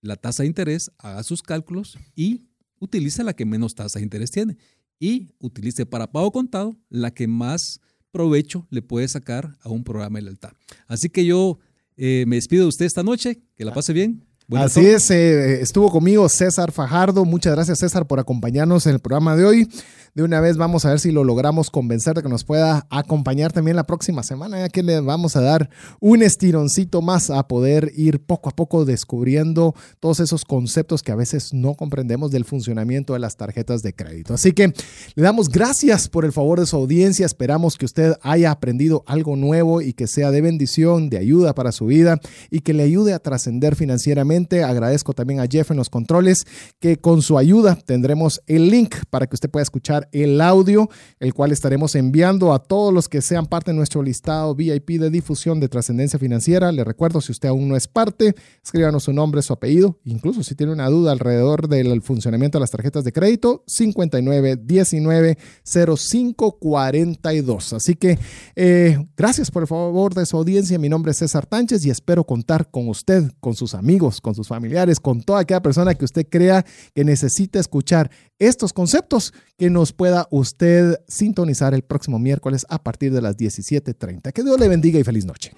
la 0.01 0.17
tasa 0.17 0.43
de 0.43 0.49
interés, 0.49 0.91
haga 0.99 1.23
sus 1.23 1.43
cálculos 1.43 1.99
y 2.15 2.49
utilice 2.79 3.25
la 3.25 3.35
que 3.35 3.45
menos 3.45 3.75
tasa 3.75 3.99
de 3.99 4.05
interés 4.05 4.31
tiene. 4.31 4.57
Y 5.01 5.31
utilice 5.39 5.87
para 5.87 6.11
pago 6.11 6.33
contado 6.33 6.77
la 6.89 7.13
que 7.13 7.29
más 7.29 7.81
provecho 8.11 8.67
le 8.71 8.83
puede 8.83 9.07
sacar 9.09 9.57
a 9.63 9.69
un 9.69 9.85
programa 9.85 10.19
de 10.19 10.25
lealtad. 10.25 10.53
Así 10.87 11.09
que 11.09 11.25
yo 11.25 11.59
eh, 11.97 12.25
me 12.27 12.37
despido 12.37 12.63
de 12.63 12.69
usted 12.69 12.87
esta 12.87 13.03
noche, 13.03 13.43
que 13.57 13.65
la 13.65 13.73
pase 13.73 13.93
bien. 13.93 14.25
Así 14.57 14.87
es, 14.87 15.11
eh, 15.11 15.61
estuvo 15.61 15.91
conmigo 15.91 16.27
César 16.31 16.73
Fajardo. 16.73 17.27
Muchas 17.27 17.55
gracias 17.55 17.81
César 17.81 18.07
por 18.07 18.19
acompañarnos 18.19 18.87
en 18.87 18.95
el 18.95 18.99
programa 18.99 19.37
de 19.37 19.45
hoy. 19.45 19.69
De 20.15 20.23
una 20.23 20.41
vez 20.41 20.57
vamos 20.57 20.85
a 20.85 20.91
ver 20.91 21.01
si 21.01 21.13
lo 21.13 21.23
logramos 21.23 21.71
convencer 21.71 22.15
de 22.15 22.23
que 22.23 22.31
nos 22.31 22.45
pueda 22.45 22.87
acompañar 22.91 23.53
también 23.53 23.77
la 23.77 23.85
próxima 23.85 24.23
semana, 24.23 24.59
ya 24.59 24.69
que 24.71 24.83
le 24.83 25.01
vamos 25.01 25.37
a 25.37 25.43
dar 25.43 25.69
un 26.01 26.23
estironcito 26.23 27.03
más 27.03 27.29
a 27.29 27.47
poder 27.47 27.93
ir 27.95 28.21
poco 28.21 28.49
a 28.49 28.57
poco 28.57 28.87
descubriendo 28.87 29.75
todos 30.01 30.21
esos 30.21 30.47
conceptos 30.47 31.03
que 31.03 31.13
a 31.13 31.15
veces 31.15 31.53
no 31.53 31.75
comprendemos 31.75 32.31
del 32.31 32.47
funcionamiento 32.47 33.13
de 33.13 33.19
las 33.19 33.37
tarjetas 33.37 33.83
de 33.83 33.93
crédito. 33.93 34.33
Así 34.33 34.53
que 34.53 34.73
le 35.15 35.23
damos 35.23 35.51
gracias 35.51 36.09
por 36.09 36.25
el 36.25 36.33
favor 36.33 36.59
de 36.59 36.67
su 36.67 36.75
audiencia. 36.75 37.27
Esperamos 37.27 37.77
que 37.77 37.85
usted 37.85 38.15
haya 38.23 38.51
aprendido 38.51 39.05
algo 39.07 39.37
nuevo 39.37 39.83
y 39.83 39.93
que 39.93 40.07
sea 40.07 40.31
de 40.31 40.41
bendición, 40.41 41.11
de 41.11 41.19
ayuda 41.19 41.55
para 41.55 41.71
su 41.71 41.85
vida 41.85 42.19
y 42.51 42.61
que 42.61 42.73
le 42.73 42.83
ayude 42.83 43.13
a 43.13 43.19
trascender 43.19 43.77
financieramente 43.77 44.38
Agradezco 44.39 45.13
también 45.13 45.41
a 45.41 45.47
Jeff 45.47 45.71
en 45.71 45.77
los 45.77 45.91
controles, 45.91 46.47
que 46.79 46.99
con 46.99 47.23
su 47.23 47.39
ayuda 47.39 47.77
tendremos 47.77 48.41
el 48.47 48.71
link 48.71 48.95
para 49.11 49.27
que 49.27 49.35
usted 49.35 49.51
pueda 49.51 49.63
escuchar 49.63 50.09
el 50.13 50.41
audio, 50.41 50.89
el 51.19 51.35
cual 51.35 51.53
estaremos 51.53 51.95
enviando 51.95 52.53
a 52.53 52.61
todos 52.61 52.95
los 52.95 53.09
que 53.09 53.21
sean 53.21 53.47
parte 53.47 53.73
de 53.73 53.77
nuestro 53.77 54.03
listado 54.03 54.55
VIP 54.55 55.01
de 55.01 55.11
difusión 55.11 55.61
de 55.61 55.69
trascendencia 55.69 56.19
financiera. 56.19 56.73
Le 56.73 56.85
recuerdo, 56.85 57.21
si 57.21 57.33
usted 57.33 57.49
aún 57.49 57.69
no 57.69 57.77
es 57.77 57.89
parte, 57.89 58.35
escríbanos 58.63 59.05
su 59.05 59.13
nombre, 59.13 59.43
su 59.43 59.53
apellido, 59.53 59.99
incluso 60.05 60.43
si 60.43 60.55
tiene 60.55 60.73
una 60.73 60.89
duda 60.89 61.13
alrededor 61.13 61.69
del 61.69 62.01
funcionamiento 62.03 62.59
de 62.59 62.61
las 62.61 62.71
tarjetas 62.71 63.05
de 63.05 63.13
crédito, 63.13 63.65
5919 63.67 65.39
0542. 65.65 67.73
Así 67.73 67.95
que 67.95 68.19
eh, 68.57 68.99
gracias 69.17 69.51
por 69.51 69.63
el 69.63 69.67
favor 69.67 70.15
de 70.15 70.27
su 70.27 70.37
audiencia. 70.37 70.79
Mi 70.79 70.89
nombre 70.89 71.13
es 71.13 71.19
César 71.19 71.47
Tánchez 71.47 71.85
y 71.85 71.91
espero 71.91 72.25
contar 72.25 72.71
con 72.71 72.89
usted, 72.89 73.33
con 73.41 73.55
sus 73.55 73.75
amigos, 73.75 74.21
con 74.29 74.35
sus 74.35 74.49
familiares, 74.49 75.01
con 75.01 75.23
toda 75.23 75.41
aquella 75.41 75.63
persona 75.63 75.95
que 75.95 76.05
usted 76.05 76.27
crea 76.29 76.67
que 76.95 77.03
necesita 77.03 77.59
escuchar 77.59 78.11
estos 78.39 78.75
conceptos, 78.75 79.33
que 79.57 79.71
nos 79.71 79.95
pueda 79.95 80.29
usted 80.31 81.01
sintonizar 81.09 81.73
el 81.73 81.83
próximo 81.83 82.19
miércoles 82.19 82.67
a 82.69 82.83
partir 82.83 83.11
de 83.11 83.23
las 83.23 83.39
17.30. 83.39 84.33
Que 84.33 84.43
Dios 84.43 84.61
le 84.61 84.69
bendiga 84.69 84.99
y 84.99 85.05
feliz 85.05 85.25
noche. 85.25 85.53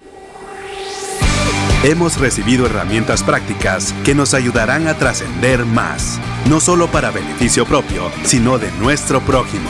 Hemos 1.83 2.17
recibido 2.17 2.67
herramientas 2.67 3.23
prácticas 3.23 3.93
que 4.05 4.15
nos 4.15 4.33
ayudarán 4.33 4.87
a 4.87 4.97
trascender 4.97 5.65
más, 5.65 6.19
no 6.47 6.59
solo 6.59 6.89
para 6.91 7.11
beneficio 7.11 7.65
propio, 7.65 8.03
sino 8.23 8.57
de 8.57 8.71
nuestro 8.73 9.19
prójimo. 9.19 9.69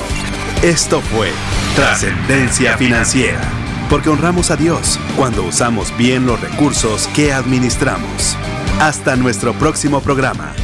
Esto 0.62 1.02
fue 1.02 1.30
Trascendencia 1.76 2.78
Financiera, 2.78 3.42
porque 3.90 4.10
honramos 4.10 4.52
a 4.52 4.58
Dios 4.58 5.00
cuando 5.16 5.44
usamos 5.44 5.98
bien 5.98 6.28
los 6.28 6.40
recursos 6.40 7.08
que 7.16 7.34
administramos. 7.34 8.38
Hasta 8.82 9.16
nuestro 9.16 9.54
próximo 9.54 10.02
programa. 10.02 10.56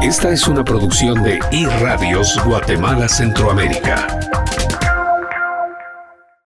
Esta 0.00 0.30
es 0.30 0.48
una 0.48 0.64
producción 0.64 1.22
de 1.22 1.38
iRadios 1.50 2.42
Guatemala 2.46 3.10
Centroamérica. 3.10 4.06